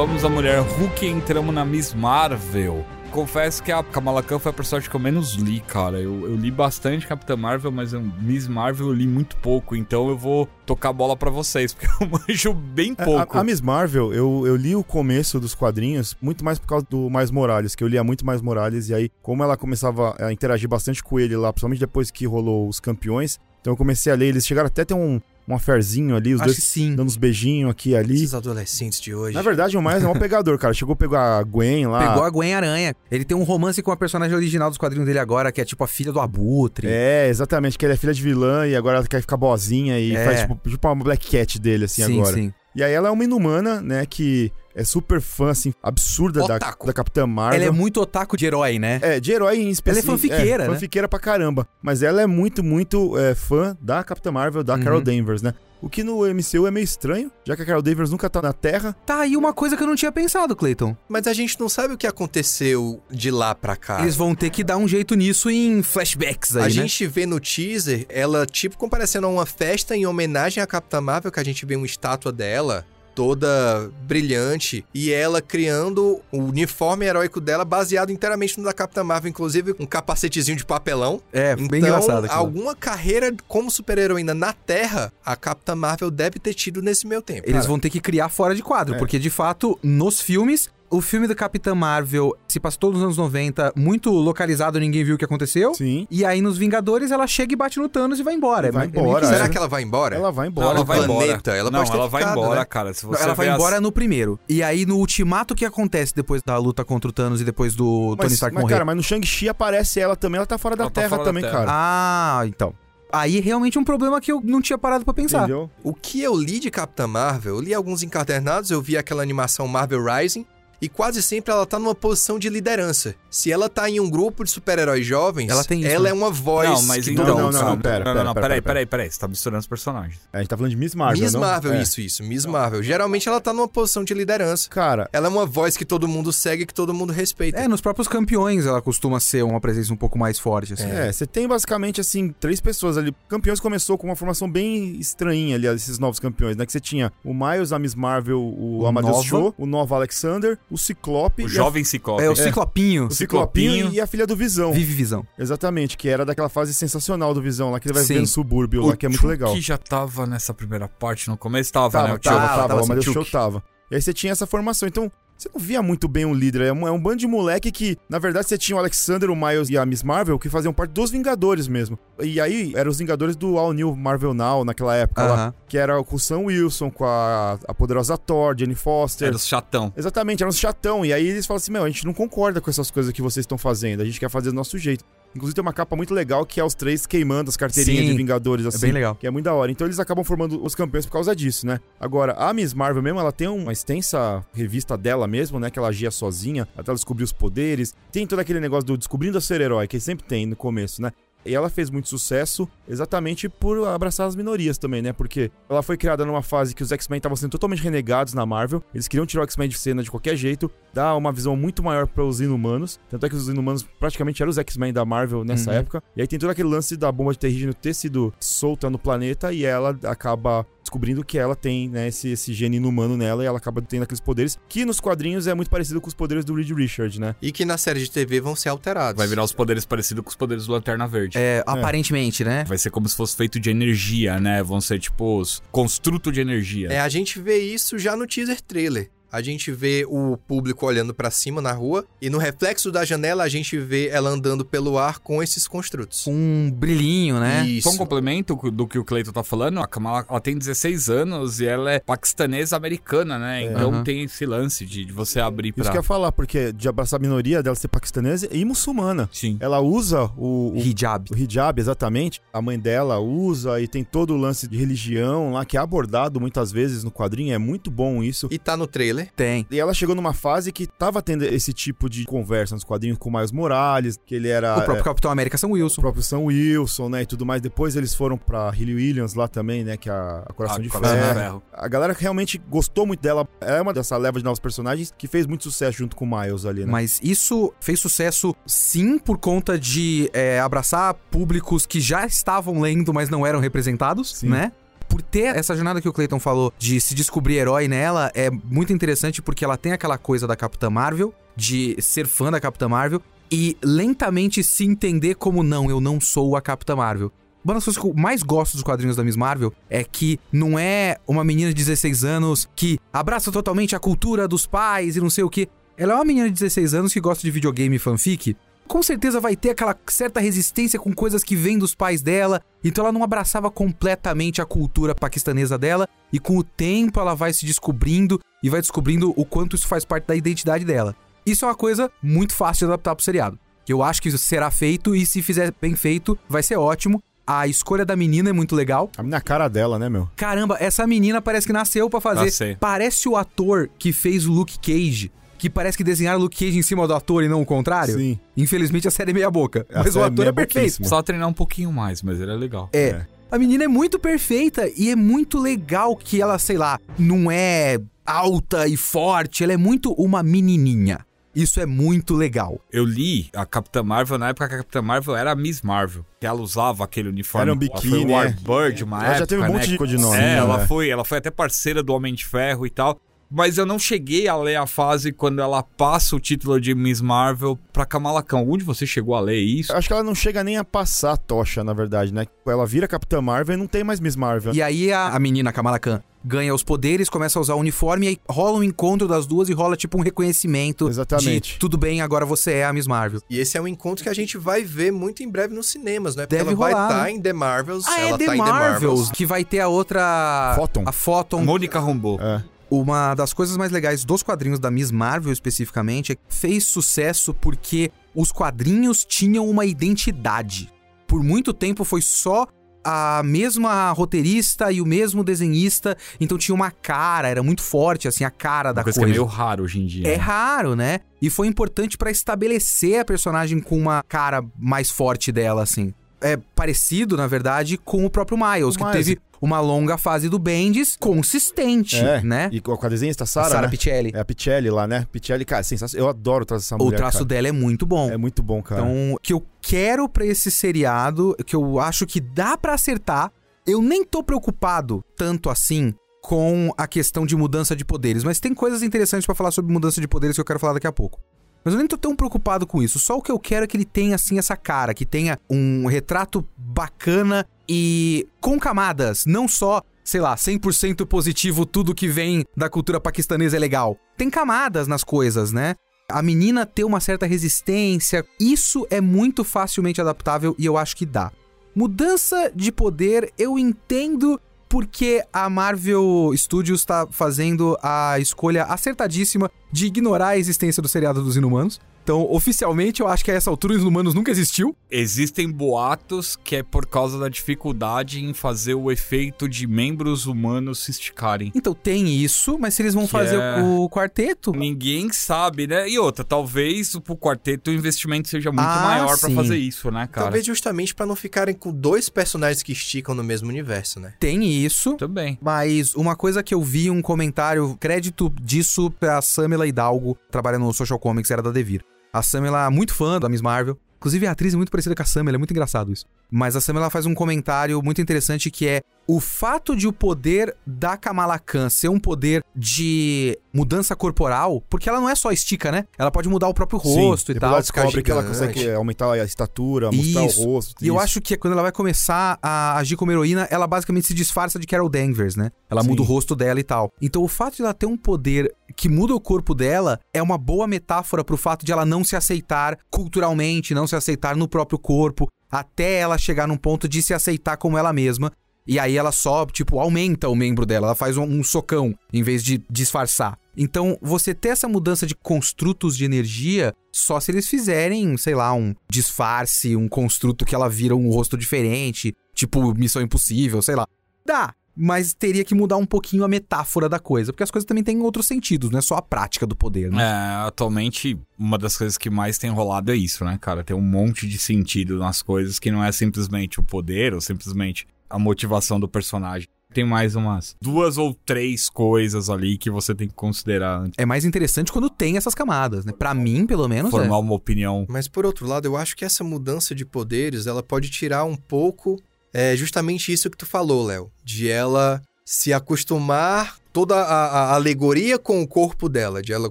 Acabamos 0.00 0.24
a 0.24 0.30
mulher 0.30 0.60
Hulk 0.60 1.04
e 1.04 1.10
entramos 1.10 1.54
na 1.54 1.62
Miss 1.62 1.92
Marvel. 1.92 2.86
Confesso 3.10 3.62
que 3.62 3.70
a 3.70 3.82
Kamala 3.82 4.22
Khan 4.22 4.38
foi 4.38 4.48
a 4.48 4.52
personagem 4.54 4.88
que 4.88 4.96
eu 4.96 5.00
menos 5.00 5.34
li, 5.34 5.60
cara. 5.60 6.00
Eu, 6.00 6.26
eu 6.26 6.36
li 6.36 6.50
bastante 6.50 7.06
Capitã 7.06 7.36
Marvel, 7.36 7.70
mas 7.70 7.92
eu, 7.92 8.00
Miss 8.00 8.48
Marvel 8.48 8.86
eu 8.86 8.92
li 8.94 9.06
muito 9.06 9.36
pouco. 9.36 9.76
Então 9.76 10.08
eu 10.08 10.16
vou 10.16 10.48
tocar 10.64 10.88
a 10.88 10.92
bola 10.94 11.14
pra 11.14 11.28
vocês, 11.28 11.74
porque 11.76 11.86
eu 12.02 12.08
manjo 12.08 12.54
bem 12.54 12.94
É, 12.96 13.04
pouco. 13.04 13.36
A, 13.36 13.42
a 13.42 13.44
Miss 13.44 13.60
Marvel, 13.60 14.10
eu, 14.14 14.46
eu 14.46 14.56
li 14.56 14.74
o 14.74 14.82
começo 14.82 15.38
dos 15.38 15.54
quadrinhos 15.54 16.16
muito 16.22 16.42
mais 16.42 16.58
por 16.58 16.66
causa 16.66 16.86
do 16.88 17.10
Mais 17.10 17.30
Morales, 17.30 17.74
que 17.74 17.84
eu 17.84 17.88
lia 17.88 18.02
muito 18.02 18.24
Mais 18.24 18.40
Morales, 18.40 18.88
e 18.88 18.94
aí, 18.94 19.10
como 19.20 19.42
ela 19.42 19.54
começava 19.54 20.16
a 20.18 20.32
interagir 20.32 20.66
bastante 20.66 21.04
com 21.04 21.20
ele 21.20 21.36
lá, 21.36 21.52
principalmente 21.52 21.80
depois 21.80 22.10
que 22.10 22.24
rolou 22.26 22.66
os 22.70 22.80
campeões, 22.80 23.38
então 23.60 23.74
eu 23.74 23.76
comecei 23.76 24.10
a 24.10 24.16
ler, 24.16 24.28
eles 24.28 24.46
chegaram 24.46 24.68
até 24.68 24.80
a 24.80 24.86
ter 24.86 24.94
um, 24.94 25.20
um 25.52 25.56
aferzinho 25.56 26.14
ali, 26.16 26.34
os 26.34 26.40
Acho 26.40 26.50
dois 26.50 26.64
sim. 26.64 26.94
dando 26.94 27.06
uns 27.08 27.16
beijinhos 27.16 27.70
aqui 27.70 27.90
e 27.90 27.96
ali. 27.96 28.14
Esses 28.16 28.34
adolescentes 28.34 29.00
de 29.00 29.14
hoje. 29.14 29.34
Na 29.34 29.42
verdade, 29.42 29.76
o 29.76 29.82
Miles 29.82 30.02
é 30.02 30.08
um 30.08 30.12
pegador, 30.18 30.58
cara. 30.58 30.72
Chegou 30.74 30.92
a 30.92 30.96
pegar 30.96 31.38
a 31.38 31.42
Gwen 31.42 31.86
lá. 31.86 32.08
Pegou 32.08 32.24
a 32.24 32.30
Gwen 32.30 32.54
Aranha. 32.54 32.94
Ele 33.10 33.24
tem 33.24 33.36
um 33.36 33.42
romance 33.42 33.82
com 33.82 33.90
a 33.90 33.96
personagem 33.96 34.34
original 34.36 34.68
dos 34.68 34.78
quadrinhos 34.78 35.06
dele 35.06 35.18
agora, 35.18 35.50
que 35.52 35.60
é 35.60 35.64
tipo 35.64 35.82
a 35.84 35.88
filha 35.88 36.12
do 36.12 36.20
Abutre. 36.20 36.86
É, 36.88 37.28
exatamente, 37.28 37.76
que 37.78 37.84
ele 37.84 37.92
é 37.94 37.96
filha 37.96 38.14
de 38.14 38.22
vilã 38.22 38.66
e 38.66 38.74
agora 38.76 38.98
ela 38.98 39.06
quer 39.06 39.20
ficar 39.20 39.36
boazinha 39.36 39.98
e 39.98 40.14
É. 40.14 40.24
faz 40.24 40.40
tipo, 40.40 40.58
tipo 40.68 40.88
uma 40.88 40.94
Black 41.04 41.30
Cat 41.30 41.58
dele, 41.60 41.84
assim, 41.86 42.04
sim, 42.04 42.20
agora. 42.20 42.34
sim. 42.34 42.52
E 42.74 42.84
aí 42.84 42.92
ela 42.92 43.08
é 43.08 43.10
uma 43.10 43.24
inumana, 43.24 43.80
né, 43.80 44.06
que 44.06 44.52
é 44.74 44.84
super 44.84 45.20
fã, 45.20 45.50
assim, 45.50 45.72
absurda 45.82 46.40
da, 46.46 46.56
Otaku. 46.56 46.86
da 46.86 46.92
Capitã 46.92 47.26
Marvel. 47.26 47.60
Ela 47.60 47.68
é 47.68 47.70
muito 47.70 48.00
otaku 48.00 48.36
de 48.36 48.46
herói, 48.46 48.78
né? 48.78 48.98
É, 49.02 49.20
de 49.20 49.32
herói 49.32 49.58
em 49.58 49.68
específico. 49.70 50.08
Ela 50.10 50.16
é 50.16 50.18
fanfiqueira, 50.18 50.64
é, 50.64 50.68
né? 50.68 50.74
Fanfiqueira 50.74 51.08
pra 51.08 51.18
caramba. 51.18 51.66
Mas 51.82 52.02
ela 52.02 52.22
é 52.22 52.26
muito, 52.26 52.62
muito 52.62 53.18
é, 53.18 53.34
fã 53.34 53.76
da 53.80 54.02
Capitã 54.04 54.30
Marvel, 54.30 54.62
da 54.62 54.74
Uhum. 54.74 54.82
Carol 54.84 55.00
Danvers, 55.00 55.42
né? 55.42 55.54
O 55.82 55.88
que 55.88 56.04
no 56.04 56.18
MCU 56.26 56.66
é 56.66 56.70
meio 56.70 56.84
estranho, 56.84 57.32
já 57.42 57.56
que 57.56 57.62
a 57.62 57.64
Carol 57.64 57.80
Danvers 57.80 58.10
nunca 58.10 58.28
tá 58.28 58.42
na 58.42 58.52
Terra. 58.52 58.94
Tá 59.06 59.20
aí 59.20 59.34
uma 59.34 59.52
coisa 59.54 59.78
que 59.78 59.82
eu 59.82 59.86
não 59.86 59.96
tinha 59.96 60.12
pensado, 60.12 60.54
Clayton. 60.54 60.94
Mas 61.08 61.26
a 61.26 61.32
gente 61.32 61.58
não 61.58 61.70
sabe 61.70 61.94
o 61.94 61.96
que 61.96 62.06
aconteceu 62.06 63.00
de 63.10 63.30
lá 63.30 63.54
pra 63.54 63.74
cá. 63.76 64.00
Eles 64.02 64.14
vão 64.14 64.34
ter 64.34 64.50
que 64.50 64.62
dar 64.62 64.76
um 64.76 64.86
jeito 64.86 65.14
nisso 65.14 65.48
em 65.50 65.82
flashbacks 65.82 66.54
aí, 66.54 66.62
a 66.62 66.66
né? 66.66 66.70
gente 66.70 67.06
vê 67.06 67.24
no 67.24 67.40
teaser 67.40 68.04
ela, 68.10 68.44
tipo, 68.44 68.76
comparecendo 68.76 69.26
a 69.26 69.30
uma 69.30 69.46
festa 69.46 69.96
em 69.96 70.04
homenagem 70.06 70.62
à 70.62 70.66
Capitã 70.66 71.00
Marvel, 71.00 71.32
que 71.32 71.40
a 71.40 71.44
gente 71.44 71.64
vê 71.64 71.76
uma 71.76 71.86
estátua 71.86 72.30
dela 72.30 72.84
toda 73.20 73.90
brilhante 74.04 74.82
e 74.94 75.12
ela 75.12 75.42
criando 75.42 76.22
o 76.32 76.38
uniforme 76.38 77.04
heróico 77.04 77.38
dela 77.38 77.66
baseado 77.66 78.10
inteiramente 78.10 78.56
no 78.56 78.64
da 78.64 78.72
Capitã 78.72 79.04
Marvel, 79.04 79.28
inclusive 79.28 79.74
um 79.78 79.84
capacetezinho 79.84 80.56
de 80.56 80.64
papelão. 80.64 81.20
É, 81.30 81.52
Então, 81.52 81.68
bem 81.68 81.80
engraçado 81.82 82.24
aquilo. 82.24 82.40
alguma 82.40 82.74
carreira 82.74 83.30
como 83.46 83.70
super-heroína 83.70 84.32
na 84.32 84.54
Terra, 84.54 85.12
a 85.22 85.36
Capitã 85.36 85.74
Marvel 85.74 86.10
deve 86.10 86.38
ter 86.38 86.54
tido 86.54 86.80
nesse 86.80 87.06
meu 87.06 87.20
tempo. 87.20 87.42
Eles 87.44 87.52
Cara, 87.58 87.68
vão 87.68 87.78
ter 87.78 87.90
que 87.90 88.00
criar 88.00 88.30
fora 88.30 88.54
de 88.54 88.62
quadro, 88.62 88.94
É. 88.94 88.98
porque 88.98 89.18
de 89.18 89.28
fato, 89.28 89.78
nos 89.82 90.18
filmes, 90.18 90.70
o 90.90 91.00
filme 91.00 91.28
da 91.28 91.34
Capitã 91.36 91.74
Marvel 91.74 92.36
se 92.48 92.58
passou 92.58 92.92
nos 92.92 93.00
anos 93.02 93.16
90, 93.16 93.72
muito 93.76 94.10
localizado, 94.10 94.78
ninguém 94.80 95.04
viu 95.04 95.14
o 95.14 95.18
que 95.18 95.24
aconteceu. 95.24 95.72
Sim. 95.74 96.06
E 96.10 96.24
aí 96.24 96.42
nos 96.42 96.58
Vingadores 96.58 97.10
ela 97.12 97.26
chega 97.28 97.52
e 97.52 97.56
bate 97.56 97.78
no 97.78 97.88
Thanos 97.88 98.18
e 98.18 98.22
vai 98.24 98.34
embora. 98.34 98.72
Vai 98.72 98.86
É 98.86 98.88
embora, 98.88 99.20
que- 99.26 99.32
Será 99.32 99.44
é. 99.44 99.48
que 99.48 99.56
ela 99.56 99.68
vai 99.68 99.82
embora? 99.82 100.16
Ela 100.16 100.32
vai 100.32 100.46
Não, 100.46 100.50
embora. 100.52 100.66
ela 100.76 100.84
vai 100.84 100.98
embora. 101.04 101.40
ela 101.56 101.70
não, 101.70 101.82
ela 101.84 102.08
vai 102.08 102.22
ficado, 102.22 102.38
embora, 102.40 102.60
né? 102.60 102.64
cara. 102.64 102.92
Se 102.92 103.04
Não, 103.04 103.12
você 103.12 103.22
ela 103.22 103.34
vai 103.34 103.48
as- 103.48 103.54
embora 103.54 103.80
no 103.80 103.92
primeiro. 103.92 104.38
E 104.48 104.62
aí 104.62 104.84
no 104.84 104.96
ultimato 104.96 105.54
que 105.54 105.64
acontece 105.64 106.14
depois 106.14 106.42
da 106.42 106.56
luta 106.58 106.84
contra 106.84 107.08
o 107.08 107.12
Thanos 107.12 107.40
e 107.40 107.44
depois 107.44 107.74
do 107.76 108.16
Tony 108.16 108.24
Mas, 108.24 108.32
Stark 108.32 108.54
mas 108.54 108.62
morrer. 108.62 108.74
cara, 108.74 108.84
mas 108.84 108.96
no 108.96 109.02
Shang-Chi 109.02 109.48
aparece 109.48 110.00
ela 110.00 110.16
também, 110.16 110.38
ela 110.38 110.46
tá 110.46 110.58
fora 110.58 110.74
da 110.74 110.84
Ela 110.84 110.90
tá 110.90 111.00
Terra 111.02 111.10
fora 111.10 111.22
da 111.22 111.28
também, 111.30 111.42
Terra. 111.44 111.54
cara. 111.58 111.70
Ah, 111.72 112.42
então. 112.46 112.74
Aí 113.12 113.40
realmente 113.40 113.76
é 113.76 113.80
um 113.80 113.84
problema 113.84 114.20
que 114.20 114.30
eu 114.30 114.40
não 114.44 114.60
tinha 114.62 114.78
parado 114.78 115.04
pra 115.04 115.12
pensar. 115.12 115.38
Entendeu? 115.40 115.68
O 115.82 115.92
que 115.92 116.22
eu 116.22 116.36
li 116.36 116.60
de 116.60 116.70
Capitã 116.70 117.08
Marvel, 117.08 117.56
eu 117.56 117.60
li 117.60 117.74
alguns 117.74 118.02
encadernados, 118.04 118.70
eu 118.70 118.80
vi 118.80 118.96
aquela 118.96 119.20
animação 119.20 119.66
Marvel 119.66 120.04
Rising, 120.04 120.46
e 120.80 120.88
quase 120.88 121.22
sempre 121.22 121.52
ela 121.52 121.66
tá 121.66 121.78
numa 121.78 121.94
posição 121.94 122.38
de 122.38 122.48
liderança. 122.48 123.14
Se 123.30 123.50
ela 123.52 123.68
tá 123.68 123.88
em 123.88 124.00
um 124.00 124.08
grupo 124.10 124.42
de 124.44 124.50
super-heróis 124.50 125.06
jovens, 125.06 125.48
Ela 125.50 125.62
tem 125.64 125.80
isso, 125.80 125.88
ela 125.90 126.04
né? 126.04 126.10
é 126.10 126.12
uma 126.12 126.30
voz 126.30 126.68
Não, 126.68 126.82
mas 126.82 127.04
que 127.04 127.12
então. 127.12 127.24
não, 127.24 127.34
mundo 127.36 127.44
não, 127.44 127.52
sabe. 127.52 127.64
não, 127.70 127.78
pera, 127.78 128.04
não, 128.04 128.24
não, 128.24 128.34
pera, 128.34 128.42
peraí, 128.46 128.60
pera. 128.60 128.62
peraí, 128.62 128.86
peraí. 128.86 129.10
Você 129.10 129.20
tá 129.20 129.28
misturando 129.28 129.60
os 129.60 129.66
personagens. 129.66 130.18
A 130.32 130.38
gente 130.38 130.48
tá 130.48 130.56
falando 130.56 130.70
de 130.70 130.76
Miss 130.76 130.94
Marvel, 130.94 131.22
Miss 131.22 131.32
não? 131.34 131.40
Marvel, 131.40 131.72
É. 131.74 131.82
isso, 131.82 132.00
isso. 132.00 132.22
Miss 132.24 132.44
Marvel. 132.46 132.82
Geralmente 132.82 133.28
ela 133.28 133.40
tá 133.40 133.52
numa 133.52 133.68
posição 133.68 134.02
de 134.04 134.14
liderança. 134.14 134.68
Cara, 134.70 135.08
Ela 135.12 135.26
é 135.26 135.30
uma 135.30 135.46
voz 135.46 135.76
que 135.76 135.84
todo 135.84 136.08
mundo 136.08 136.32
segue, 136.32 136.66
que 136.66 136.74
todo 136.74 136.92
mundo 136.94 137.12
respeita. 137.12 137.58
É, 137.60 137.68
nos 137.68 137.80
próprios 137.80 138.08
campeões 138.08 138.66
ela 138.66 138.80
costuma 138.82 139.20
ser 139.20 139.44
uma 139.44 139.60
presença 139.60 139.92
um 139.92 139.96
pouco 139.96 140.18
mais 140.18 140.38
forte, 140.38 140.72
assim. 140.72 140.90
É, 140.90 141.12
você 141.12 141.26
tem 141.26 141.46
basicamente, 141.46 142.00
assim, 142.00 142.30
três 142.40 142.60
pessoas 142.60 142.96
ali. 142.98 143.14
Campeões 143.28 143.60
começou 143.60 143.96
com 143.96 144.06
uma 144.08 144.16
formação 144.16 144.50
bem 144.50 144.98
estranha 144.98 145.54
ali, 145.56 145.66
esses 145.68 145.98
novos 145.98 146.18
campeões, 146.18 146.56
né? 146.56 146.66
Que 146.66 146.72
você 146.72 146.80
tinha 146.80 147.12
o 147.24 147.32
Miles, 147.34 147.72
a 147.72 147.78
Miss 147.78 147.94
Marvel, 147.94 148.40
o, 148.40 148.80
O 148.80 148.86
Amadeus. 148.86 149.24
Cho, 149.24 149.54
o 149.56 149.66
Nova 149.66 149.94
Alexander, 149.96 150.58
o 150.70 150.78
Ciclope. 150.78 151.42
O 151.42 151.46
e 151.46 151.50
a- 151.50 151.54
jovem 151.54 151.82
Ciclope. 151.84 152.22
É, 152.22 152.30
o 152.30 152.36
Ciclopinho. 152.36 153.06
o 153.06 153.10
Ciclopinho 153.10 153.90
e 153.92 154.00
a 154.00 154.06
filha 154.06 154.26
do 154.26 154.36
Visão. 154.36 154.72
Vive 154.72 154.94
Visão. 154.94 155.26
Exatamente, 155.38 155.96
que 155.96 156.08
era 156.08 156.24
daquela 156.24 156.48
fase 156.48 156.72
sensacional 156.74 157.34
do 157.34 157.42
Visão 157.42 157.70
lá, 157.70 157.80
que 157.80 157.88
ele 157.88 157.94
vai 157.94 158.04
Sim. 158.04 158.20
no 158.20 158.26
subúrbio 158.26 158.86
lá, 158.86 158.96
que 158.96 159.06
é 159.06 159.08
muito 159.08 159.26
legal. 159.26 159.52
que 159.52 159.60
já 159.60 159.76
tava 159.76 160.26
nessa 160.26 160.54
primeira 160.54 160.86
parte 160.88 161.28
no 161.28 161.36
começo, 161.36 161.72
tava, 161.72 162.02
né? 162.02 162.08
Tava, 162.08 162.14
O 162.14 162.18
tava, 162.20 162.38
tava, 162.46 162.68
tava 162.68 162.80
o 162.80 162.84
Amadeus 162.84 163.04
assim, 163.06 163.12
Cho 163.14 163.20
Chuck. 163.20 163.32
tava. 163.32 163.62
E 163.90 163.96
aí 163.96 164.02
você 164.02 164.12
tinha 164.12 164.32
essa 164.32 164.46
formação, 164.46 164.86
então... 164.88 165.10
Você 165.40 165.48
não 165.54 165.58
via 165.58 165.80
muito 165.80 166.06
bem 166.06 166.26
um 166.26 166.34
líder, 166.34 166.60
é 166.60 166.72
um, 166.72 166.86
é 166.86 166.90
um 166.90 167.00
bando 167.00 167.16
de 167.16 167.26
moleque 167.26 167.72
que, 167.72 167.96
na 168.10 168.18
verdade, 168.18 168.46
você 168.46 168.58
tinha 168.58 168.76
o 168.76 168.78
Alexander, 168.78 169.30
o 169.30 169.34
Miles 169.34 169.70
e 169.70 169.78
a 169.78 169.86
Miss 169.86 170.02
Marvel, 170.02 170.38
que 170.38 170.50
faziam 170.50 170.70
parte 170.70 170.90
dos 170.90 171.10
Vingadores 171.10 171.66
mesmo. 171.66 171.98
E 172.20 172.38
aí, 172.38 172.74
eram 172.76 172.90
os 172.90 172.98
Vingadores 172.98 173.36
do 173.36 173.56
All 173.56 173.72
New 173.72 173.96
Marvel 173.96 174.34
Now, 174.34 174.66
naquela 174.66 174.94
época 174.94 175.22
lá. 175.22 175.34
Aham. 175.34 175.54
Que 175.66 175.78
era 175.78 176.04
com 176.04 176.16
o 176.16 176.18
Sam 176.18 176.40
Wilson, 176.40 176.90
com 176.90 177.06
a, 177.06 177.58
a 177.66 177.72
poderosa 177.72 178.18
Thor, 178.18 178.54
Jenny 178.54 178.74
Foster. 178.74 179.28
Era 179.28 179.36
os 179.36 179.46
chatão. 179.46 179.90
Exatamente, 179.96 180.42
eram 180.42 180.50
uns 180.50 180.58
chatão. 180.58 181.06
E 181.06 181.12
aí 181.14 181.26
eles 181.26 181.46
falam 181.46 181.56
assim: 181.56 181.72
Meu, 181.72 181.84
a 181.84 181.88
gente 181.88 182.04
não 182.04 182.12
concorda 182.12 182.60
com 182.60 182.68
essas 182.68 182.90
coisas 182.90 183.10
que 183.10 183.22
vocês 183.22 183.44
estão 183.44 183.56
fazendo, 183.56 184.02
a 184.02 184.04
gente 184.04 184.20
quer 184.20 184.28
fazer 184.28 184.50
do 184.50 184.56
nosso 184.56 184.76
jeito. 184.76 185.06
Inclusive 185.34 185.54
tem 185.54 185.62
uma 185.62 185.72
capa 185.72 185.94
muito 185.94 186.12
legal 186.12 186.44
que 186.44 186.60
é 186.60 186.64
os 186.64 186.74
três 186.74 187.06
queimando 187.06 187.48
as 187.48 187.56
carteirinhas 187.56 188.04
Sim, 188.04 188.10
de 188.10 188.16
Vingadores, 188.16 188.64
É 188.64 188.68
assim. 188.68 188.80
bem 188.80 188.92
legal. 188.92 189.14
Que 189.14 189.26
é 189.26 189.30
muito 189.30 189.44
da 189.44 189.54
hora. 189.54 189.70
Então 189.70 189.86
eles 189.86 189.98
acabam 190.00 190.24
formando 190.24 190.62
os 190.64 190.74
campeões 190.74 191.06
por 191.06 191.12
causa 191.12 191.34
disso, 191.36 191.66
né? 191.66 191.78
Agora, 192.00 192.32
a 192.32 192.52
Miss 192.52 192.74
Marvel 192.74 193.02
mesmo, 193.02 193.20
ela 193.20 193.32
tem 193.32 193.46
uma 193.48 193.72
extensa 193.72 194.44
revista 194.52 194.96
dela 194.98 195.26
mesmo, 195.26 195.60
né? 195.60 195.70
Que 195.70 195.78
ela 195.78 195.88
agia 195.88 196.10
sozinha, 196.10 196.66
até 196.76 196.90
ela 196.90 196.96
descobrir 196.96 197.24
os 197.24 197.32
poderes. 197.32 197.94
Tem 198.10 198.26
todo 198.26 198.38
aquele 198.40 198.60
negócio 198.60 198.84
do 198.86 198.96
descobrindo 198.98 199.38
a 199.38 199.40
ser 199.40 199.60
herói, 199.60 199.86
que 199.86 200.00
sempre 200.00 200.24
tem 200.26 200.46
no 200.46 200.56
começo, 200.56 201.00
né? 201.00 201.12
E 201.44 201.54
ela 201.54 201.70
fez 201.70 201.88
muito 201.90 202.08
sucesso 202.08 202.68
exatamente 202.88 203.48
por 203.48 203.86
abraçar 203.86 204.26
as 204.26 204.36
minorias 204.36 204.76
também, 204.78 205.00
né? 205.00 205.12
Porque 205.12 205.50
ela 205.68 205.82
foi 205.82 205.96
criada 205.96 206.24
numa 206.26 206.42
fase 206.42 206.74
que 206.74 206.82
os 206.82 206.92
X-Men 206.92 207.16
estavam 207.18 207.36
sendo 207.36 207.50
totalmente 207.52 207.82
renegados 207.82 208.34
na 208.34 208.44
Marvel. 208.44 208.82
Eles 208.94 209.08
queriam 209.08 209.24
tirar 209.24 209.42
o 209.42 209.44
X-Men 209.44 209.68
de 209.68 209.78
cena 209.78 210.02
de 210.02 210.10
qualquer 210.10 210.36
jeito, 210.36 210.70
dar 210.92 211.14
uma 211.16 211.32
visão 211.32 211.56
muito 211.56 211.82
maior 211.82 212.06
para 212.06 212.24
os 212.24 212.40
inumanos. 212.40 213.00
Tanto 213.08 213.24
é 213.24 213.28
que 213.28 213.34
os 213.36 213.48
inumanos 213.48 213.82
praticamente 213.98 214.42
eram 214.42 214.50
os 214.50 214.58
X-Men 214.58 214.92
da 214.92 215.04
Marvel 215.04 215.44
nessa 215.44 215.70
Uhum. 215.70 215.76
época. 215.76 216.02
E 216.16 216.20
aí 216.20 216.26
tem 216.26 216.38
todo 216.38 216.50
aquele 216.50 216.68
lance 216.68 216.96
da 216.96 217.10
bomba 217.10 217.32
de 217.32 217.38
terrígeno 217.38 217.72
ter 217.72 217.94
sido 217.94 218.32
solta 218.38 218.90
no 218.90 218.98
planeta 218.98 219.52
e 219.52 219.64
ela 219.64 219.98
acaba 220.04 220.66
descobrindo 220.90 221.24
que 221.24 221.38
ela 221.38 221.54
tem, 221.54 221.88
né, 221.88 222.08
esse, 222.08 222.30
esse 222.30 222.52
gene 222.52 222.78
inumano 222.78 223.16
nela 223.16 223.44
e 223.44 223.46
ela 223.46 223.58
acaba 223.58 223.80
tendo 223.80 224.02
aqueles 224.02 224.20
poderes 224.20 224.58
que 224.68 224.84
nos 224.84 224.98
quadrinhos 224.98 225.46
é 225.46 225.54
muito 225.54 225.70
parecido 225.70 226.00
com 226.00 226.08
os 226.08 226.14
poderes 226.14 226.44
do 226.44 226.52
Reed 226.52 226.70
Richard, 226.72 227.20
né? 227.20 227.36
E 227.40 227.52
que 227.52 227.64
na 227.64 227.78
série 227.78 228.00
de 228.00 228.10
TV 228.10 228.40
vão 228.40 228.56
ser 228.56 228.70
alterados. 228.70 229.16
Vai 229.16 229.28
virar 229.28 229.44
os 229.44 229.52
poderes 229.52 229.84
parecidos 229.84 230.24
com 230.24 230.30
os 230.30 230.36
poderes 230.36 230.66
do 230.66 230.72
Lanterna 230.72 231.06
Verde. 231.06 231.38
É, 231.38 231.62
aparentemente, 231.64 232.42
né? 232.42 232.64
Vai 232.64 232.76
ser 232.76 232.90
como 232.90 233.08
se 233.08 233.16
fosse 233.16 233.36
feito 233.36 233.60
de 233.60 233.70
energia, 233.70 234.40
né? 234.40 234.62
Vão 234.62 234.80
ser 234.80 234.98
tipo 234.98 235.38
os 235.38 235.62
construto 235.70 236.32
de 236.32 236.40
energia. 236.40 236.88
É, 236.88 237.00
a 237.00 237.08
gente 237.08 237.38
vê 237.38 237.58
isso 237.58 237.96
já 237.96 238.16
no 238.16 238.26
teaser 238.26 238.60
trailer. 238.60 239.10
A 239.32 239.40
gente 239.40 239.70
vê 239.70 240.04
o 240.08 240.36
público 240.36 240.86
olhando 240.86 241.14
pra 241.14 241.30
cima 241.30 241.60
na 241.60 241.72
rua 241.72 242.04
e 242.20 242.28
no 242.28 242.38
reflexo 242.38 242.90
da 242.90 243.04
janela 243.04 243.44
a 243.44 243.48
gente 243.48 243.78
vê 243.78 244.08
ela 244.08 244.30
andando 244.30 244.64
pelo 244.64 244.98
ar 244.98 245.18
com 245.18 245.42
esses 245.42 245.66
construtos. 245.68 246.24
Com 246.24 246.32
um 246.32 246.70
brilhinho, 246.70 247.38
né? 247.38 247.64
Isso. 247.66 247.88
Só 247.88 247.94
um 247.94 247.98
complemento 247.98 248.54
do 248.70 248.86
que 248.86 248.98
o 248.98 249.04
Cleiton 249.04 249.32
tá 249.32 249.42
falando, 249.42 249.80
a 249.80 249.86
Kamala 249.86 250.24
ela 250.28 250.40
tem 250.40 250.56
16 250.56 251.08
anos 251.08 251.60
e 251.60 251.66
ela 251.66 251.92
é 251.92 252.00
paquistanesa 252.00 252.76
americana, 252.76 253.38
né? 253.38 253.64
Então 253.64 253.92
Aham. 253.92 254.04
tem 254.04 254.24
esse 254.24 254.44
lance 254.46 254.84
de, 254.84 255.04
de 255.04 255.12
você 255.12 255.40
abrir 255.40 255.72
pra. 255.72 255.82
Isso 255.82 255.90
que 255.90 255.96
eu 255.96 256.00
ia 256.00 256.06
falar, 256.06 256.32
porque 256.32 256.72
de 256.72 256.88
abraçar 256.88 257.18
a 257.18 257.22
minoria 257.22 257.62
dela 257.62 257.76
ser 257.76 257.88
paquistanesa 257.88 258.48
e 258.50 258.64
muçulmana. 258.64 259.28
Sim. 259.32 259.56
Ela 259.60 259.80
usa 259.80 260.30
o, 260.36 260.72
o 260.74 260.78
Hijab. 260.78 261.30
O 261.32 261.36
hijab, 261.36 261.80
exatamente. 261.80 262.40
A 262.52 262.60
mãe 262.60 262.78
dela 262.78 263.18
usa 263.18 263.80
e 263.80 263.88
tem 263.88 264.02
todo 264.04 264.34
o 264.34 264.36
lance 264.36 264.66
de 264.66 264.76
religião 264.76 265.52
lá 265.52 265.64
que 265.64 265.76
é 265.76 265.80
abordado 265.80 266.40
muitas 266.40 266.72
vezes 266.72 267.04
no 267.04 267.10
quadrinho. 267.10 267.54
É 267.54 267.58
muito 267.58 267.90
bom 267.90 268.22
isso. 268.22 268.48
E 268.50 268.58
tá 268.58 268.76
no 268.76 268.86
trailer. 268.86 269.19
Ler? 269.22 269.30
Tem. 269.36 269.66
E 269.70 269.78
ela 269.78 269.92
chegou 269.94 270.14
numa 270.14 270.32
fase 270.32 270.72
que 270.72 270.86
tava 270.86 271.22
tendo 271.22 271.44
esse 271.44 271.72
tipo 271.72 272.08
de 272.08 272.24
conversa 272.24 272.74
nos 272.74 272.84
quadrinhos 272.84 273.18
com 273.18 273.28
o 273.28 273.32
Miles 273.32 273.52
Morales, 273.52 274.18
que 274.24 274.34
ele 274.34 274.48
era. 274.48 274.72
o 274.72 274.82
próprio 274.82 275.00
é, 275.00 275.04
Capitão 275.04 275.30
América 275.30 275.56
Sam 275.58 275.68
o 275.68 275.72
Wilson. 275.72 276.00
próprio 276.00 276.22
Sam 276.22 276.38
Wilson, 276.40 277.08
né? 277.08 277.22
E 277.22 277.26
tudo 277.26 277.44
mais. 277.46 277.60
Depois 277.60 277.96
eles 277.96 278.14
foram 278.14 278.36
pra 278.36 278.72
Hilly 278.74 278.94
Williams 278.94 279.34
lá 279.34 279.48
também, 279.48 279.84
né? 279.84 279.96
Que 279.96 280.08
é 280.08 280.12
a, 280.12 280.44
a 280.46 280.52
Coração 280.52 280.78
Ah, 280.78 280.82
de 280.82 280.88
Coração 280.88 281.16
Ferro. 281.16 281.34
Ferro. 281.34 281.62
A 281.72 281.88
galera 281.88 282.16
realmente 282.18 282.58
gostou 282.68 283.06
muito 283.06 283.20
dela. 283.20 283.46
É 283.60 283.80
uma 283.80 283.92
dessa 283.92 284.16
leva 284.16 284.38
de 284.38 284.44
novos 284.44 284.60
personagens 284.60 285.12
que 285.16 285.26
fez 285.26 285.46
muito 285.46 285.64
sucesso 285.64 285.98
junto 285.98 286.16
com 286.16 286.24
o 286.24 286.40
Miles 286.40 286.64
ali, 286.64 286.84
né? 286.84 286.90
Mas 286.90 287.20
isso 287.22 287.72
fez 287.80 288.00
sucesso 288.00 288.54
sim 288.66 289.18
por 289.18 289.38
conta 289.38 289.78
de 289.78 290.30
é, 290.32 290.60
abraçar 290.60 291.14
públicos 291.30 291.86
que 291.86 292.00
já 292.00 292.26
estavam 292.26 292.80
lendo, 292.80 293.12
mas 293.12 293.28
não 293.28 293.46
eram 293.46 293.60
representados, 293.60 294.36
Sim. 294.36 294.48
né? 294.48 294.72
Por 295.10 295.20
ter 295.20 295.56
essa 295.56 295.74
jornada 295.74 296.00
que 296.00 296.08
o 296.08 296.12
Clayton 296.12 296.38
falou 296.38 296.72
de 296.78 297.00
se 297.00 297.16
descobrir 297.16 297.56
herói 297.56 297.88
nela, 297.88 298.30
é 298.32 298.48
muito 298.48 298.92
interessante 298.92 299.42
porque 299.42 299.64
ela 299.64 299.76
tem 299.76 299.90
aquela 299.90 300.16
coisa 300.16 300.46
da 300.46 300.54
Capitã 300.54 300.88
Marvel, 300.88 301.34
de 301.56 301.96
ser 302.00 302.28
fã 302.28 302.48
da 302.48 302.60
Capitã 302.60 302.88
Marvel, 302.88 303.20
e 303.50 303.76
lentamente 303.82 304.62
se 304.62 304.84
entender 304.84 305.34
como 305.34 305.64
não, 305.64 305.90
eu 305.90 306.00
não 306.00 306.20
sou 306.20 306.54
a 306.54 306.62
Capitã 306.62 306.94
Marvel. 306.94 307.32
Uma 307.64 307.74
das 307.74 307.84
coisas 307.84 308.00
que 308.00 308.08
eu 308.08 308.14
mais 308.14 308.44
gosto 308.44 308.74
dos 308.74 308.84
quadrinhos 308.84 309.16
da 309.16 309.24
Miss 309.24 309.34
Marvel 309.34 309.72
é 309.90 310.04
que 310.04 310.38
não 310.52 310.78
é 310.78 311.18
uma 311.26 311.42
menina 311.42 311.70
de 311.70 311.74
16 311.74 312.24
anos 312.24 312.68
que 312.76 312.96
abraça 313.12 313.50
totalmente 313.50 313.96
a 313.96 313.98
cultura 313.98 314.46
dos 314.46 314.64
pais 314.64 315.16
e 315.16 315.20
não 315.20 315.28
sei 315.28 315.42
o 315.42 315.50
que. 315.50 315.68
Ela 315.96 316.12
é 316.12 316.14
uma 316.14 316.24
menina 316.24 316.46
de 316.46 316.54
16 316.54 316.94
anos 316.94 317.12
que 317.12 317.20
gosta 317.20 317.42
de 317.42 317.50
videogame 317.50 317.96
e 317.96 317.98
fanfic. 317.98 318.56
Com 318.90 319.04
certeza 319.04 319.38
vai 319.38 319.54
ter 319.54 319.70
aquela 319.70 319.96
certa 320.08 320.40
resistência 320.40 320.98
com 320.98 321.14
coisas 321.14 321.44
que 321.44 321.54
vêm 321.54 321.78
dos 321.78 321.94
pais 321.94 322.22
dela. 322.22 322.60
Então 322.82 323.04
ela 323.04 323.12
não 323.12 323.22
abraçava 323.22 323.70
completamente 323.70 324.60
a 324.60 324.66
cultura 324.66 325.14
paquistanesa 325.14 325.78
dela. 325.78 326.08
E 326.32 326.40
com 326.40 326.58
o 326.58 326.64
tempo 326.64 327.20
ela 327.20 327.32
vai 327.32 327.52
se 327.52 327.64
descobrindo 327.64 328.40
e 328.60 328.68
vai 328.68 328.80
descobrindo 328.80 329.32
o 329.36 329.44
quanto 329.44 329.76
isso 329.76 329.86
faz 329.86 330.04
parte 330.04 330.26
da 330.26 330.34
identidade 330.34 330.84
dela. 330.84 331.14
Isso 331.46 331.64
é 331.64 331.68
uma 331.68 331.76
coisa 331.76 332.10
muito 332.20 332.52
fácil 332.52 332.88
de 332.88 332.92
adaptar 332.92 333.14
pro 333.14 333.24
seriado. 333.24 333.56
Que 333.84 333.92
eu 333.92 334.02
acho 334.02 334.20
que 334.20 334.36
será 334.36 334.72
feito 334.72 335.14
e 335.14 335.24
se 335.24 335.40
fizer 335.40 335.72
bem 335.80 335.94
feito, 335.94 336.36
vai 336.48 336.64
ser 336.64 336.76
ótimo. 336.76 337.22
A 337.46 337.68
escolha 337.68 338.04
da 338.04 338.16
menina 338.16 338.50
é 338.50 338.52
muito 338.52 338.74
legal. 338.74 339.08
A 339.16 339.22
minha 339.22 339.40
cara 339.40 339.68
dela, 339.68 340.00
né, 340.00 340.08
meu? 340.08 340.28
Caramba, 340.34 340.76
essa 340.80 341.06
menina 341.06 341.40
parece 341.40 341.64
que 341.64 341.72
nasceu 341.72 342.10
pra 342.10 342.20
fazer. 342.20 342.76
Parece 342.80 343.28
o 343.28 343.36
ator 343.36 343.88
que 343.96 344.12
fez 344.12 344.46
o 344.46 344.52
Luke 344.52 344.80
Cage, 344.80 345.30
que 345.60 345.68
parece 345.68 345.96
que 345.98 346.02
desenharam 346.02 346.38
o 346.38 346.42
Luke 346.44 346.56
Cage 346.56 346.78
em 346.78 346.82
cima 346.82 347.06
do 347.06 347.14
ator 347.14 347.44
e 347.44 347.48
não 347.48 347.60
o 347.60 347.66
contrário. 347.66 348.14
Sim. 348.14 348.40
Infelizmente 348.56 349.06
a 349.06 349.10
série 349.10 349.30
é 349.30 349.34
meia 349.34 349.50
boca, 349.50 349.86
A 349.92 350.02
mas 350.02 350.16
o 350.16 350.20
é 350.20 350.24
ator 350.24 350.46
é 350.46 350.52
perfeito. 350.52 350.96
Precisava 350.96 351.22
treinar 351.22 351.46
um 351.48 351.52
pouquinho 351.52 351.92
mais, 351.92 352.22
mas 352.22 352.40
ele 352.40 352.50
é 352.50 352.54
legal. 352.54 352.88
É. 352.92 353.08
É. 353.08 353.26
A 353.50 353.58
menina 353.58 353.84
é 353.84 353.88
muito 353.88 354.18
perfeita 354.18 354.90
e 354.96 355.10
é 355.10 355.16
muito 355.16 355.60
legal 355.60 356.16
que 356.16 356.40
ela, 356.40 356.58
sei 356.58 356.78
lá, 356.78 356.98
não 357.18 357.50
é 357.50 357.98
alta 358.24 358.86
e 358.86 358.96
forte, 358.96 359.62
ela 359.62 359.72
é 359.72 359.76
muito 359.76 360.12
uma 360.12 360.42
menininha. 360.42 361.26
Isso 361.54 361.80
é 361.80 361.84
muito 361.84 362.34
legal. 362.34 362.80
Eu 362.92 363.04
li 363.04 363.50
a 363.52 363.66
Capitã 363.66 364.04
Marvel 364.04 364.38
na 364.38 364.50
época 364.50 364.68
que 364.68 364.74
a 364.74 364.78
Capitã 364.78 365.02
Marvel 365.02 365.34
era 365.36 365.50
a 365.50 365.54
Miss 365.56 365.82
Marvel. 365.82 366.24
Que 366.40 366.46
ela 366.46 366.60
usava 366.60 367.02
aquele 367.02 367.28
uniforme. 367.28 367.62
Era 367.62 367.72
um 367.72 367.74
Ela 367.74 367.80
biquíni, 367.80 368.22
foi 368.22 368.32
é. 368.32 368.34
Warbird, 368.34 369.04
uma 369.04 369.16
Ela 369.16 369.24
época, 369.26 369.38
já 369.40 369.46
teve 369.46 369.62
um 369.62 369.66
monte 369.66 369.80
né? 369.82 369.86
de 369.88 369.98
codinome, 369.98 370.36
É, 370.36 370.40
né? 370.40 370.56
ela 370.58 370.86
foi, 370.86 371.10
ela 371.10 371.24
foi 371.24 371.38
até 371.38 371.50
parceira 371.50 372.04
do 372.04 372.14
Homem 372.14 372.32
de 372.34 372.46
Ferro 372.46 372.86
e 372.86 372.90
tal. 372.90 373.20
Mas 373.50 373.78
eu 373.78 373.84
não 373.84 373.98
cheguei 373.98 374.46
a 374.46 374.56
ler 374.56 374.76
a 374.76 374.86
fase 374.86 375.32
quando 375.32 375.60
ela 375.60 375.82
passa 375.82 376.36
o 376.36 376.40
título 376.40 376.80
de 376.80 376.94
Miss 376.94 377.20
Marvel 377.20 377.76
pra 377.92 378.06
Kamala 378.06 378.42
Khan. 378.42 378.58
Algum 378.58 378.76
de 378.76 378.84
vocês 378.84 379.10
chegou 379.10 379.34
a 379.34 379.40
ler 379.40 379.58
isso? 379.58 379.92
Acho 379.92 380.06
que 380.06 380.12
ela 380.12 380.22
não 380.22 380.34
chega 380.34 380.62
nem 380.62 380.76
a 380.76 380.84
passar 380.84 381.32
a 381.32 381.36
tocha, 381.36 381.82
na 381.82 381.92
verdade, 381.92 382.32
né? 382.32 382.46
Ela 382.66 382.86
vira 382.86 383.08
Capitã 383.08 383.40
Marvel 383.42 383.74
e 383.74 383.78
não 383.78 383.88
tem 383.88 384.04
mais 384.04 384.20
Miss 384.20 384.36
Marvel. 384.36 384.72
E 384.72 384.80
aí 384.80 385.12
a, 385.12 385.28
a 385.28 385.38
menina 385.40 385.72
Kamala 385.72 385.98
Khan 385.98 386.22
ganha 386.44 386.74
os 386.74 386.82
poderes, 386.82 387.28
começa 387.28 387.58
a 387.58 387.62
usar 387.62 387.74
o 387.74 387.78
uniforme 387.78 388.26
e 388.26 388.28
aí 388.30 388.38
rola 388.48 388.78
um 388.78 388.82
encontro 388.82 389.28
das 389.28 389.46
duas 389.46 389.68
e 389.68 389.72
rola 389.74 389.96
tipo 389.96 390.16
um 390.16 390.22
reconhecimento 390.22 391.08
Exatamente. 391.08 391.74
de 391.74 391.78
tudo 391.78 391.98
bem, 391.98 392.22
agora 392.22 392.46
você 392.46 392.74
é 392.74 392.84
a 392.86 392.92
Miss 392.92 393.06
Marvel. 393.06 393.42
E 393.50 393.58
esse 393.58 393.76
é 393.76 393.80
um 393.80 393.86
encontro 393.88 394.22
que 394.22 394.30
a 394.30 394.34
gente 394.34 394.56
vai 394.56 394.82
ver 394.82 395.10
muito 395.12 395.42
em 395.42 395.48
breve 395.50 395.74
nos 395.74 395.88
cinemas, 395.88 396.36
né? 396.36 396.44
Porque 396.46 396.56
Deve 396.56 396.70
ela 396.70 396.78
vai 396.78 396.92
rolar, 396.92 397.08
estar 397.10 397.24
né? 397.24 397.30
em 397.32 397.40
The 397.40 397.52
Marvels. 397.52 398.06
Ah, 398.06 398.20
ela 398.20 398.34
é 398.36 398.38
The 398.38 398.46
tá 398.46 398.54
em 398.54 398.58
The 398.58 398.64
Marvels, 398.64 399.02
Marvels. 399.02 399.30
que 399.32 399.44
vai 399.44 399.64
ter 399.64 399.80
a 399.80 399.88
outra 399.88 400.72
Photon. 400.76 401.02
a 401.04 401.12
Photon. 401.12 401.62
Mônica 401.64 401.98
Rambeau. 402.00 402.38
É. 402.40 402.62
Uma 402.90 403.34
das 403.34 403.52
coisas 403.52 403.76
mais 403.76 403.92
legais 403.92 404.24
dos 404.24 404.42
quadrinhos 404.42 404.80
da 404.80 404.90
Miss 404.90 405.10
Marvel 405.12 405.52
especificamente 405.52 406.32
é 406.32 406.34
que 406.34 406.42
fez 406.48 406.84
sucesso 406.84 407.54
porque 407.54 408.10
os 408.34 408.50
quadrinhos 408.50 409.24
tinham 409.24 409.68
uma 409.68 409.84
identidade. 409.86 410.92
Por 411.26 411.42
muito 411.42 411.72
tempo 411.72 412.04
foi 412.04 412.20
só 412.20 412.66
a 413.04 413.42
mesma 413.44 414.10
roteirista 414.10 414.92
e 414.92 415.00
o 415.00 415.06
mesmo 415.06 415.42
desenhista, 415.42 416.16
então 416.38 416.58
tinha 416.58 416.74
uma 416.74 416.90
cara, 416.90 417.48
era 417.48 417.62
muito 417.62 417.80
forte 417.82 418.28
assim 418.28 418.44
a 418.44 418.50
cara 418.50 418.92
da 418.92 419.00
Uma 419.00 419.04
coisa 419.04 419.20
coisa. 419.20 419.32
que 419.32 419.38
é 419.38 419.40
meio 419.40 419.50
raro 419.50 419.84
hoje 419.84 420.00
em 420.00 420.06
dia. 420.06 420.26
É 420.26 420.30
né? 420.32 420.36
raro, 420.36 420.94
né? 420.96 421.20
E 421.40 421.48
foi 421.48 421.66
importante 421.66 422.18
pra 422.18 422.30
estabelecer 422.30 423.20
a 423.20 423.24
personagem 423.24 423.80
com 423.80 423.96
uma 423.96 424.22
cara 424.28 424.62
mais 424.78 425.10
forte 425.10 425.50
dela, 425.50 425.82
assim. 425.82 426.12
É 426.42 426.58
parecido, 426.74 427.36
na 427.36 427.46
verdade, 427.46 427.96
com 427.96 428.24
o 428.26 428.30
próprio 428.30 428.58
Miles, 428.58 428.94
O 428.94 428.98
que 428.98 429.04
Miles. 429.04 429.26
teve 429.26 429.40
uma 429.60 429.80
longa 429.80 430.16
fase 430.16 430.48
do 430.48 430.58
Bendis 430.58 431.16
consistente, 431.18 432.16
É. 432.16 432.40
né? 432.42 432.68
E 432.72 432.80
com 432.80 432.92
a 433.00 433.08
desenhista 433.08 433.44
Sarah 433.44 433.68
Sarah, 433.68 433.82
né? 433.82 433.88
Pichelli. 433.88 434.30
É 434.34 434.40
a 434.40 434.44
Pichelli 434.44 434.90
lá, 434.90 435.06
né? 435.06 435.26
Pichelli, 435.30 435.64
cara, 435.64 435.82
sensacional. 435.82 436.26
Eu 436.26 436.30
adoro 436.30 436.64
traço 436.64 436.84
dessa 436.84 436.96
O 436.96 437.04
mulher, 437.04 437.16
traço 437.18 437.38
cara. 437.38 437.46
dela 437.48 437.68
é 437.68 437.72
muito 437.72 438.06
bom. 438.06 438.30
É 438.30 438.36
muito 438.36 438.62
bom, 438.62 438.82
cara. 438.82 439.02
Então, 439.02 439.34
o 439.34 439.38
que 439.38 439.52
eu 439.52 439.62
quero 439.82 440.28
pra 440.28 440.46
esse 440.46 440.70
seriado, 440.70 441.54
que 441.66 441.76
eu 441.76 441.98
acho 442.00 442.26
que 442.26 442.40
dá 442.40 442.76
pra 442.76 442.94
acertar, 442.94 443.52
eu 443.86 444.00
nem 444.00 444.24
tô 444.24 444.42
preocupado 444.42 445.24
tanto 445.36 445.68
assim 445.68 446.14
com 446.42 446.90
a 446.96 447.06
questão 447.06 447.44
de 447.44 447.54
mudança 447.54 447.94
de 447.94 448.04
poderes, 448.04 448.42
mas 448.44 448.58
tem 448.58 448.72
coisas 448.72 449.02
interessantes 449.02 449.44
pra 449.44 449.54
falar 449.54 449.70
sobre 449.70 449.92
mudança 449.92 450.20
de 450.20 450.26
poderes 450.28 450.56
que 450.56 450.60
eu 450.60 450.64
quero 450.64 450.78
falar 450.78 450.94
daqui 450.94 451.06
a 451.06 451.12
pouco. 451.12 451.38
Mas 451.84 451.94
eu 451.94 451.98
nem 451.98 452.06
tô 452.06 452.16
tão 452.18 452.36
preocupado 452.36 452.86
com 452.86 453.02
isso. 453.02 453.18
Só 453.18 453.36
o 453.38 453.42
que 453.42 453.50
eu 453.50 453.58
quero 453.58 453.84
é 453.84 453.86
que 453.86 453.96
ele 453.96 454.04
tenha, 454.04 454.34
assim, 454.34 454.58
essa 454.58 454.76
cara, 454.76 455.14
que 455.14 455.24
tenha 455.24 455.58
um 455.68 456.06
retrato 456.06 456.66
bacana 456.76 457.66
e 457.92 458.46
com 458.60 458.78
camadas, 458.78 459.44
não 459.44 459.66
só, 459.66 460.00
sei 460.22 460.40
lá, 460.40 460.54
100% 460.54 461.26
positivo, 461.26 461.84
tudo 461.84 462.14
que 462.14 462.28
vem 462.28 462.64
da 462.76 462.88
cultura 462.88 463.18
paquistanesa 463.18 463.76
é 463.76 463.80
legal. 463.80 464.16
Tem 464.36 464.48
camadas 464.48 465.08
nas 465.08 465.24
coisas, 465.24 465.72
né? 465.72 465.96
A 466.30 466.40
menina 466.40 466.86
ter 466.86 467.02
uma 467.02 467.18
certa 467.18 467.46
resistência, 467.46 468.46
isso 468.60 469.04
é 469.10 469.20
muito 469.20 469.64
facilmente 469.64 470.20
adaptável 470.20 470.76
e 470.78 470.86
eu 470.86 470.96
acho 470.96 471.16
que 471.16 471.26
dá. 471.26 471.50
Mudança 471.92 472.70
de 472.72 472.92
poder, 472.92 473.52
eu 473.58 473.76
entendo 473.76 474.60
porque 474.88 475.42
a 475.52 475.68
Marvel 475.68 476.52
Studios 476.54 477.00
está 477.00 477.26
fazendo 477.28 477.98
a 478.00 478.38
escolha 478.38 478.84
acertadíssima 478.84 479.68
de 479.90 480.06
ignorar 480.06 480.50
a 480.50 480.58
existência 480.58 481.02
do 481.02 481.08
seriado 481.08 481.42
dos 481.42 481.56
Inumanos. 481.56 482.00
Então, 482.22 482.46
oficialmente, 482.50 483.20
eu 483.20 483.26
acho 483.28 483.44
que 483.44 483.50
a 483.50 483.54
essa 483.54 483.70
altura 483.70 483.94
os 483.94 484.00
Inumanos 484.02 484.34
nunca 484.34 484.50
existiu. 484.50 484.94
Existem 485.10 485.70
boatos 485.70 486.56
que 486.62 486.76
é 486.76 486.82
por 486.82 487.06
causa 487.06 487.38
da 487.38 487.48
dificuldade 487.48 488.40
em 488.44 488.52
fazer 488.54 488.94
o 488.94 489.10
efeito 489.10 489.68
de 489.68 489.86
membros 489.86 490.46
humanos 490.46 491.00
se 491.04 491.10
esticarem. 491.10 491.72
Então 491.74 491.92
tem 491.94 492.28
isso, 492.36 492.78
mas 492.78 492.94
se 492.94 493.02
eles 493.02 493.14
vão 493.14 493.24
Que 493.24 493.30
fazer 493.32 493.56
é- 493.56 493.82
o 493.82 494.08
quarteto, 494.08 494.72
Ninguém 494.72 495.32
sabe, 495.32 495.86
né? 495.86 496.08
E 496.08 496.18
outra, 496.18 496.44
talvez 496.44 497.16
pro 497.24 497.36
quarteto 497.36 497.90
o 497.90 497.94
investimento 497.94 498.48
seja 498.48 498.70
muito 498.70 498.86
Ah, 498.86 499.02
maior 499.02 499.38
pra 499.38 499.48
sim. 499.48 499.54
fazer 499.54 499.76
isso, 499.76 500.10
né, 500.10 500.26
cara? 500.30 500.44
Talvez 500.46 500.64
justamente 500.64 501.14
pra 501.14 501.26
não 501.26 501.34
ficarem 501.36 501.74
com 501.74 501.92
dois 501.92 502.28
personagens 502.28 502.82
que 502.82 502.92
esticam 502.92 503.34
no 503.34 503.42
mesmo 503.42 503.68
universo, 503.68 504.20
né? 504.20 504.34
tem 504.38 504.64
isso. 504.84 505.14
Também. 505.16 505.58
Mas 505.60 506.14
uma 506.14 506.36
coisa 506.36 506.62
que 506.62 506.74
eu 506.74 506.82
vi, 506.82 507.10
um 507.10 507.22
comentário, 507.22 507.96
crédito 507.98 508.52
disso 508.62 509.10
pra 509.18 509.40
Samela 509.42 509.86
Hidalgo, 509.86 510.36
trabalhando 510.50 510.84
no 510.84 510.94
Social 510.94 511.18
Comics, 511.18 511.50
era 511.50 511.62
da 511.62 511.70
Devir. 511.70 512.04
A 512.32 512.42
Samela 512.42 512.86
é 512.86 512.90
muito 512.90 513.12
fã 513.12 513.40
da 513.40 513.48
Miss 513.48 513.60
Marvel. 513.60 513.98
Inclusive, 514.18 514.46
a 514.46 514.50
atriz 514.50 514.74
é 514.74 514.76
muito 514.76 514.90
parecida 514.90 515.14
com 515.14 515.22
a 515.22 515.24
Samela, 515.24 515.56
é 515.56 515.58
muito 515.58 515.70
engraçado 515.70 516.12
isso. 516.12 516.26
Mas 516.50 516.76
a 516.76 516.80
Samela 516.80 517.10
faz 517.10 517.26
um 517.26 517.34
comentário 517.34 518.00
muito 518.02 518.20
interessante 518.20 518.70
que 518.70 518.86
é 518.86 519.02
o 519.32 519.38
fato 519.38 519.94
de 519.94 520.08
o 520.08 520.12
poder 520.12 520.76
da 520.84 521.16
Kamala 521.16 521.56
Khan 521.56 521.88
ser 521.88 522.08
um 522.08 522.18
poder 522.18 522.64
de 522.74 523.56
mudança 523.72 524.16
corporal, 524.16 524.82
porque 524.90 525.08
ela 525.08 525.20
não 525.20 525.28
é 525.28 525.36
só 525.36 525.52
estica, 525.52 525.92
né? 525.92 526.04
Ela 526.18 526.32
pode 526.32 526.48
mudar 526.48 526.66
o 526.66 526.74
próprio 526.74 526.98
rosto 526.98 527.52
e 527.52 527.54
depois 527.54 527.60
tal. 527.60 527.70
ela 527.70 527.80
descobre 527.80 528.22
que 528.24 528.30
ela 528.32 528.42
consegue 528.42 528.90
aumentar 528.90 529.30
a 529.30 529.44
estatura, 529.44 530.10
mostrar 530.10 530.46
Isso. 530.46 530.60
o 530.60 530.64
rosto. 530.64 531.04
E 531.04 531.06
eu 531.06 531.14
isso. 531.14 531.22
acho 531.22 531.40
que 531.40 531.56
quando 531.56 531.74
ela 531.74 531.82
vai 531.82 531.92
começar 531.92 532.58
a 532.60 532.96
agir 532.98 533.14
como 533.14 533.30
heroína, 533.30 533.68
ela 533.70 533.86
basicamente 533.86 534.26
se 534.26 534.34
disfarça 534.34 534.80
de 534.80 534.86
Carol 534.88 535.08
Danvers, 535.08 535.54
né? 535.54 535.70
Ela 535.88 536.02
Sim. 536.02 536.08
muda 536.08 536.22
o 536.22 536.24
rosto 536.24 536.56
dela 536.56 536.80
e 536.80 536.84
tal. 536.84 537.12
Então 537.22 537.40
o 537.40 537.48
fato 537.48 537.76
de 537.76 537.82
ela 537.82 537.94
ter 537.94 538.06
um 538.06 538.16
poder 538.16 538.74
que 538.96 539.08
muda 539.08 539.32
o 539.32 539.40
corpo 539.40 539.76
dela 539.76 540.18
é 540.34 540.42
uma 540.42 540.58
boa 540.58 540.88
metáfora 540.88 541.44
pro 541.44 541.56
fato 541.56 541.86
de 541.86 541.92
ela 541.92 542.04
não 542.04 542.24
se 542.24 542.34
aceitar 542.34 542.98
culturalmente, 543.08 543.94
não 543.94 544.08
se 544.08 544.16
aceitar 544.16 544.56
no 544.56 544.66
próprio 544.66 544.98
corpo, 544.98 545.48
até 545.70 546.18
ela 546.18 546.36
chegar 546.36 546.66
num 546.66 546.76
ponto 546.76 547.08
de 547.08 547.22
se 547.22 547.32
aceitar 547.32 547.76
como 547.76 547.96
ela 547.96 548.12
mesma. 548.12 548.50
E 548.86 548.98
aí 548.98 549.16
ela 549.16 549.32
só, 549.32 549.66
tipo, 549.66 549.98
aumenta 549.98 550.48
o 550.48 550.54
membro 550.54 550.84
dela, 550.84 551.08
ela 551.08 551.14
faz 551.14 551.36
um, 551.36 551.44
um 551.44 551.62
socão 551.62 552.14
em 552.32 552.42
vez 552.42 552.64
de 552.64 552.82
disfarçar. 552.90 553.58
Então, 553.76 554.18
você 554.20 554.52
ter 554.52 554.70
essa 554.70 554.88
mudança 554.88 555.26
de 555.26 555.34
construtos 555.34 556.16
de 556.16 556.24
energia 556.24 556.92
só 557.12 557.38
se 557.40 557.50
eles 557.50 557.68
fizerem, 557.68 558.36
sei 558.36 558.54
lá, 558.54 558.72
um 558.74 558.94
disfarce, 559.10 559.96
um 559.96 560.08
construto 560.08 560.64
que 560.64 560.74
ela 560.74 560.88
vira 560.88 561.14
um 561.14 561.30
rosto 561.30 561.56
diferente, 561.56 562.34
tipo 562.54 562.94
Missão 562.94 563.22
Impossível, 563.22 563.80
sei 563.80 563.94
lá. 563.94 564.06
Dá, 564.44 564.74
mas 564.96 565.32
teria 565.32 565.64
que 565.64 565.74
mudar 565.74 565.96
um 565.96 566.04
pouquinho 566.04 566.44
a 566.44 566.48
metáfora 566.48 567.08
da 567.08 567.18
coisa, 567.18 567.52
porque 567.52 567.62
as 567.62 567.70
coisas 567.70 567.86
também 567.86 568.04
têm 568.04 568.20
outros 568.20 568.46
sentidos, 568.46 568.90
não 568.90 568.98
é 568.98 569.02
só 569.02 569.16
a 569.16 569.22
prática 569.22 569.66
do 569.66 569.76
poder, 569.76 570.10
né? 570.10 570.22
É, 570.22 570.66
atualmente, 570.66 571.38
uma 571.58 571.78
das 571.78 571.96
coisas 571.96 572.18
que 572.18 572.28
mais 572.28 572.58
tem 572.58 572.70
rolado 572.70 573.12
é 573.12 573.16
isso, 573.16 573.44
né, 573.44 573.56
cara? 573.60 573.84
Tem 573.84 573.96
um 573.96 574.02
monte 574.02 574.46
de 574.46 574.58
sentido 574.58 575.18
nas 575.18 575.42
coisas 575.42 575.78
que 575.78 575.90
não 575.90 576.04
é 576.04 576.12
simplesmente 576.12 576.80
o 576.80 576.82
poder 576.82 577.32
ou 577.34 577.40
simplesmente 577.40 578.06
a 578.30 578.38
motivação 578.38 578.98
do 578.98 579.08
personagem. 579.08 579.68
Tem 579.92 580.04
mais 580.04 580.36
umas 580.36 580.76
duas 580.80 581.18
ou 581.18 581.34
três 581.34 581.88
coisas 581.88 582.48
ali 582.48 582.78
que 582.78 582.88
você 582.88 583.12
tem 583.12 583.26
que 583.26 583.34
considerar 583.34 584.08
É 584.16 584.24
mais 584.24 584.44
interessante 584.44 584.92
quando 584.92 585.10
tem 585.10 585.36
essas 585.36 585.52
camadas, 585.52 586.04
né? 586.04 586.12
Pra 586.16 586.32
mim, 586.32 586.64
pelo 586.64 586.88
menos, 586.88 587.10
formar 587.10 587.36
é. 587.36 587.40
uma 587.40 587.54
opinião. 587.54 588.06
Mas 588.08 588.28
por 588.28 588.46
outro 588.46 588.68
lado, 588.68 588.86
eu 588.86 588.96
acho 588.96 589.16
que 589.16 589.24
essa 589.24 589.42
mudança 589.42 589.92
de 589.92 590.04
poderes, 590.06 590.68
ela 590.68 590.80
pode 590.80 591.10
tirar 591.10 591.44
um 591.44 591.56
pouco 591.56 592.16
é 592.52 592.76
justamente 592.76 593.32
isso 593.32 593.48
que 593.48 593.56
tu 593.56 593.66
falou, 593.66 594.06
Léo, 594.06 594.30
de 594.44 594.68
ela 594.68 595.22
se 595.44 595.72
acostumar 595.72 596.78
toda 596.92 597.16
a, 597.16 597.70
a 597.70 597.74
alegoria 597.74 598.38
com 598.38 598.62
o 598.62 598.66
corpo 598.66 599.08
dela, 599.08 599.42
de 599.42 599.52
ela 599.52 599.70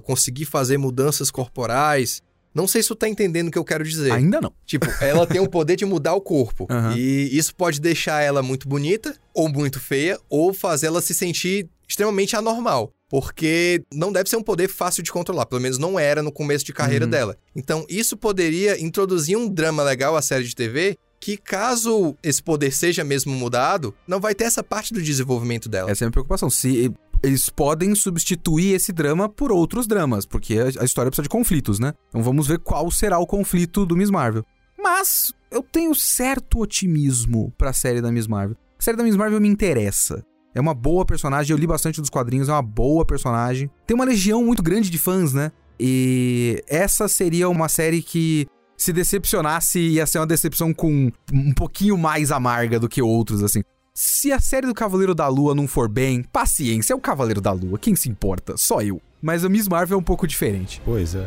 conseguir 0.00 0.46
fazer 0.46 0.78
mudanças 0.78 1.30
corporais. 1.30 2.22
Não 2.54 2.66
sei 2.66 2.82
se 2.82 2.88
tu 2.88 2.94
tá 2.96 3.08
entendendo 3.08 3.48
o 3.48 3.50
que 3.50 3.58
eu 3.58 3.64
quero 3.64 3.84
dizer. 3.84 4.12
Ainda 4.12 4.40
não. 4.40 4.52
Tipo, 4.66 4.86
ela 5.00 5.26
tem 5.26 5.40
o 5.40 5.48
poder 5.50 5.76
de 5.76 5.84
mudar 5.84 6.14
o 6.14 6.20
corpo. 6.20 6.66
Aham. 6.70 6.96
E 6.96 7.36
isso 7.36 7.54
pode 7.54 7.80
deixar 7.80 8.20
ela 8.22 8.42
muito 8.42 8.68
bonita, 8.68 9.14
ou 9.32 9.48
muito 9.48 9.78
feia, 9.78 10.18
ou 10.28 10.52
fazer 10.52 10.86
ela 10.88 11.00
se 11.00 11.14
sentir 11.14 11.68
extremamente 11.88 12.34
anormal. 12.36 12.92
Porque 13.08 13.82
não 13.92 14.12
deve 14.12 14.30
ser 14.30 14.36
um 14.36 14.42
poder 14.42 14.68
fácil 14.68 15.02
de 15.02 15.10
controlar. 15.10 15.46
Pelo 15.46 15.60
menos 15.60 15.78
não 15.78 15.98
era 15.98 16.22
no 16.22 16.30
começo 16.30 16.64
de 16.64 16.72
carreira 16.72 17.04
Uhum. 17.06 17.10
dela. 17.10 17.36
Então, 17.56 17.84
isso 17.88 18.16
poderia 18.16 18.80
introduzir 18.80 19.36
um 19.36 19.48
drama 19.48 19.82
legal 19.82 20.16
à 20.16 20.22
série 20.22 20.44
de 20.44 20.54
TV. 20.54 20.96
Que 21.18 21.36
caso 21.36 22.16
esse 22.22 22.42
poder 22.42 22.72
seja 22.72 23.04
mesmo 23.04 23.32
mudado, 23.34 23.94
não 24.08 24.20
vai 24.20 24.34
ter 24.34 24.44
essa 24.44 24.62
parte 24.64 24.94
do 24.94 25.02
desenvolvimento 25.02 25.68
dela. 25.68 25.90
Essa 25.90 26.04
é 26.04 26.06
a 26.06 26.06
minha 26.06 26.12
preocupação. 26.12 26.48
Se 26.48 26.90
eles 27.22 27.48
podem 27.48 27.94
substituir 27.94 28.74
esse 28.74 28.92
drama 28.92 29.28
por 29.28 29.52
outros 29.52 29.86
dramas, 29.86 30.26
porque 30.26 30.58
a 30.58 30.82
a 30.82 30.84
história 30.84 31.10
precisa 31.10 31.22
de 31.22 31.28
conflitos, 31.28 31.78
né? 31.78 31.92
Então 32.08 32.22
vamos 32.22 32.46
ver 32.46 32.58
qual 32.58 32.90
será 32.90 33.18
o 33.18 33.26
conflito 33.26 33.84
do 33.84 33.96
Miss 33.96 34.10
Marvel. 34.10 34.44
Mas 34.82 35.32
eu 35.50 35.62
tenho 35.62 35.94
certo 35.94 36.60
otimismo 36.60 37.52
pra 37.58 37.72
série 37.72 38.00
da 38.00 38.10
Miss 38.10 38.26
Marvel. 38.26 38.56
A 38.78 38.82
série 38.82 38.96
da 38.96 39.04
Miss 39.04 39.16
Marvel 39.16 39.40
me 39.40 39.48
interessa. 39.48 40.24
É 40.54 40.60
uma 40.60 40.74
boa 40.74 41.04
personagem, 41.04 41.52
eu 41.52 41.58
li 41.58 41.66
bastante 41.66 42.00
dos 42.00 42.10
quadrinhos, 42.10 42.48
é 42.48 42.52
uma 42.52 42.62
boa 42.62 43.04
personagem. 43.04 43.70
Tem 43.86 43.94
uma 43.94 44.04
legião 44.04 44.44
muito 44.44 44.62
grande 44.62 44.90
de 44.90 44.98
fãs, 44.98 45.32
né? 45.32 45.52
E 45.78 46.62
essa 46.66 47.08
seria 47.08 47.48
uma 47.48 47.68
série 47.68 48.02
que 48.02 48.46
se 48.76 48.92
decepcionasse 48.92 49.78
ia 49.78 50.06
ser 50.06 50.18
uma 50.18 50.26
decepção 50.26 50.72
com 50.72 51.10
um 51.32 51.52
pouquinho 51.52 51.96
mais 51.96 52.32
amarga 52.32 52.80
do 52.80 52.88
que 52.88 53.02
outros, 53.02 53.42
assim. 53.42 53.62
Se 53.92 54.30
a 54.32 54.38
série 54.38 54.66
do 54.66 54.74
Cavaleiro 54.74 55.14
da 55.14 55.26
Lua 55.26 55.54
não 55.54 55.66
for 55.66 55.88
bem, 55.88 56.22
paciência, 56.22 56.92
é 56.92 56.96
o 56.96 57.00
Cavaleiro 57.00 57.40
da 57.40 57.52
Lua, 57.52 57.78
quem 57.78 57.96
se 57.96 58.08
importa? 58.08 58.56
Só 58.56 58.80
eu. 58.80 59.00
Mas 59.20 59.44
a 59.44 59.48
Miss 59.48 59.68
Marvel 59.68 59.96
é 59.96 60.00
um 60.00 60.04
pouco 60.04 60.26
diferente. 60.26 60.80
Pois 60.84 61.14
é. 61.14 61.26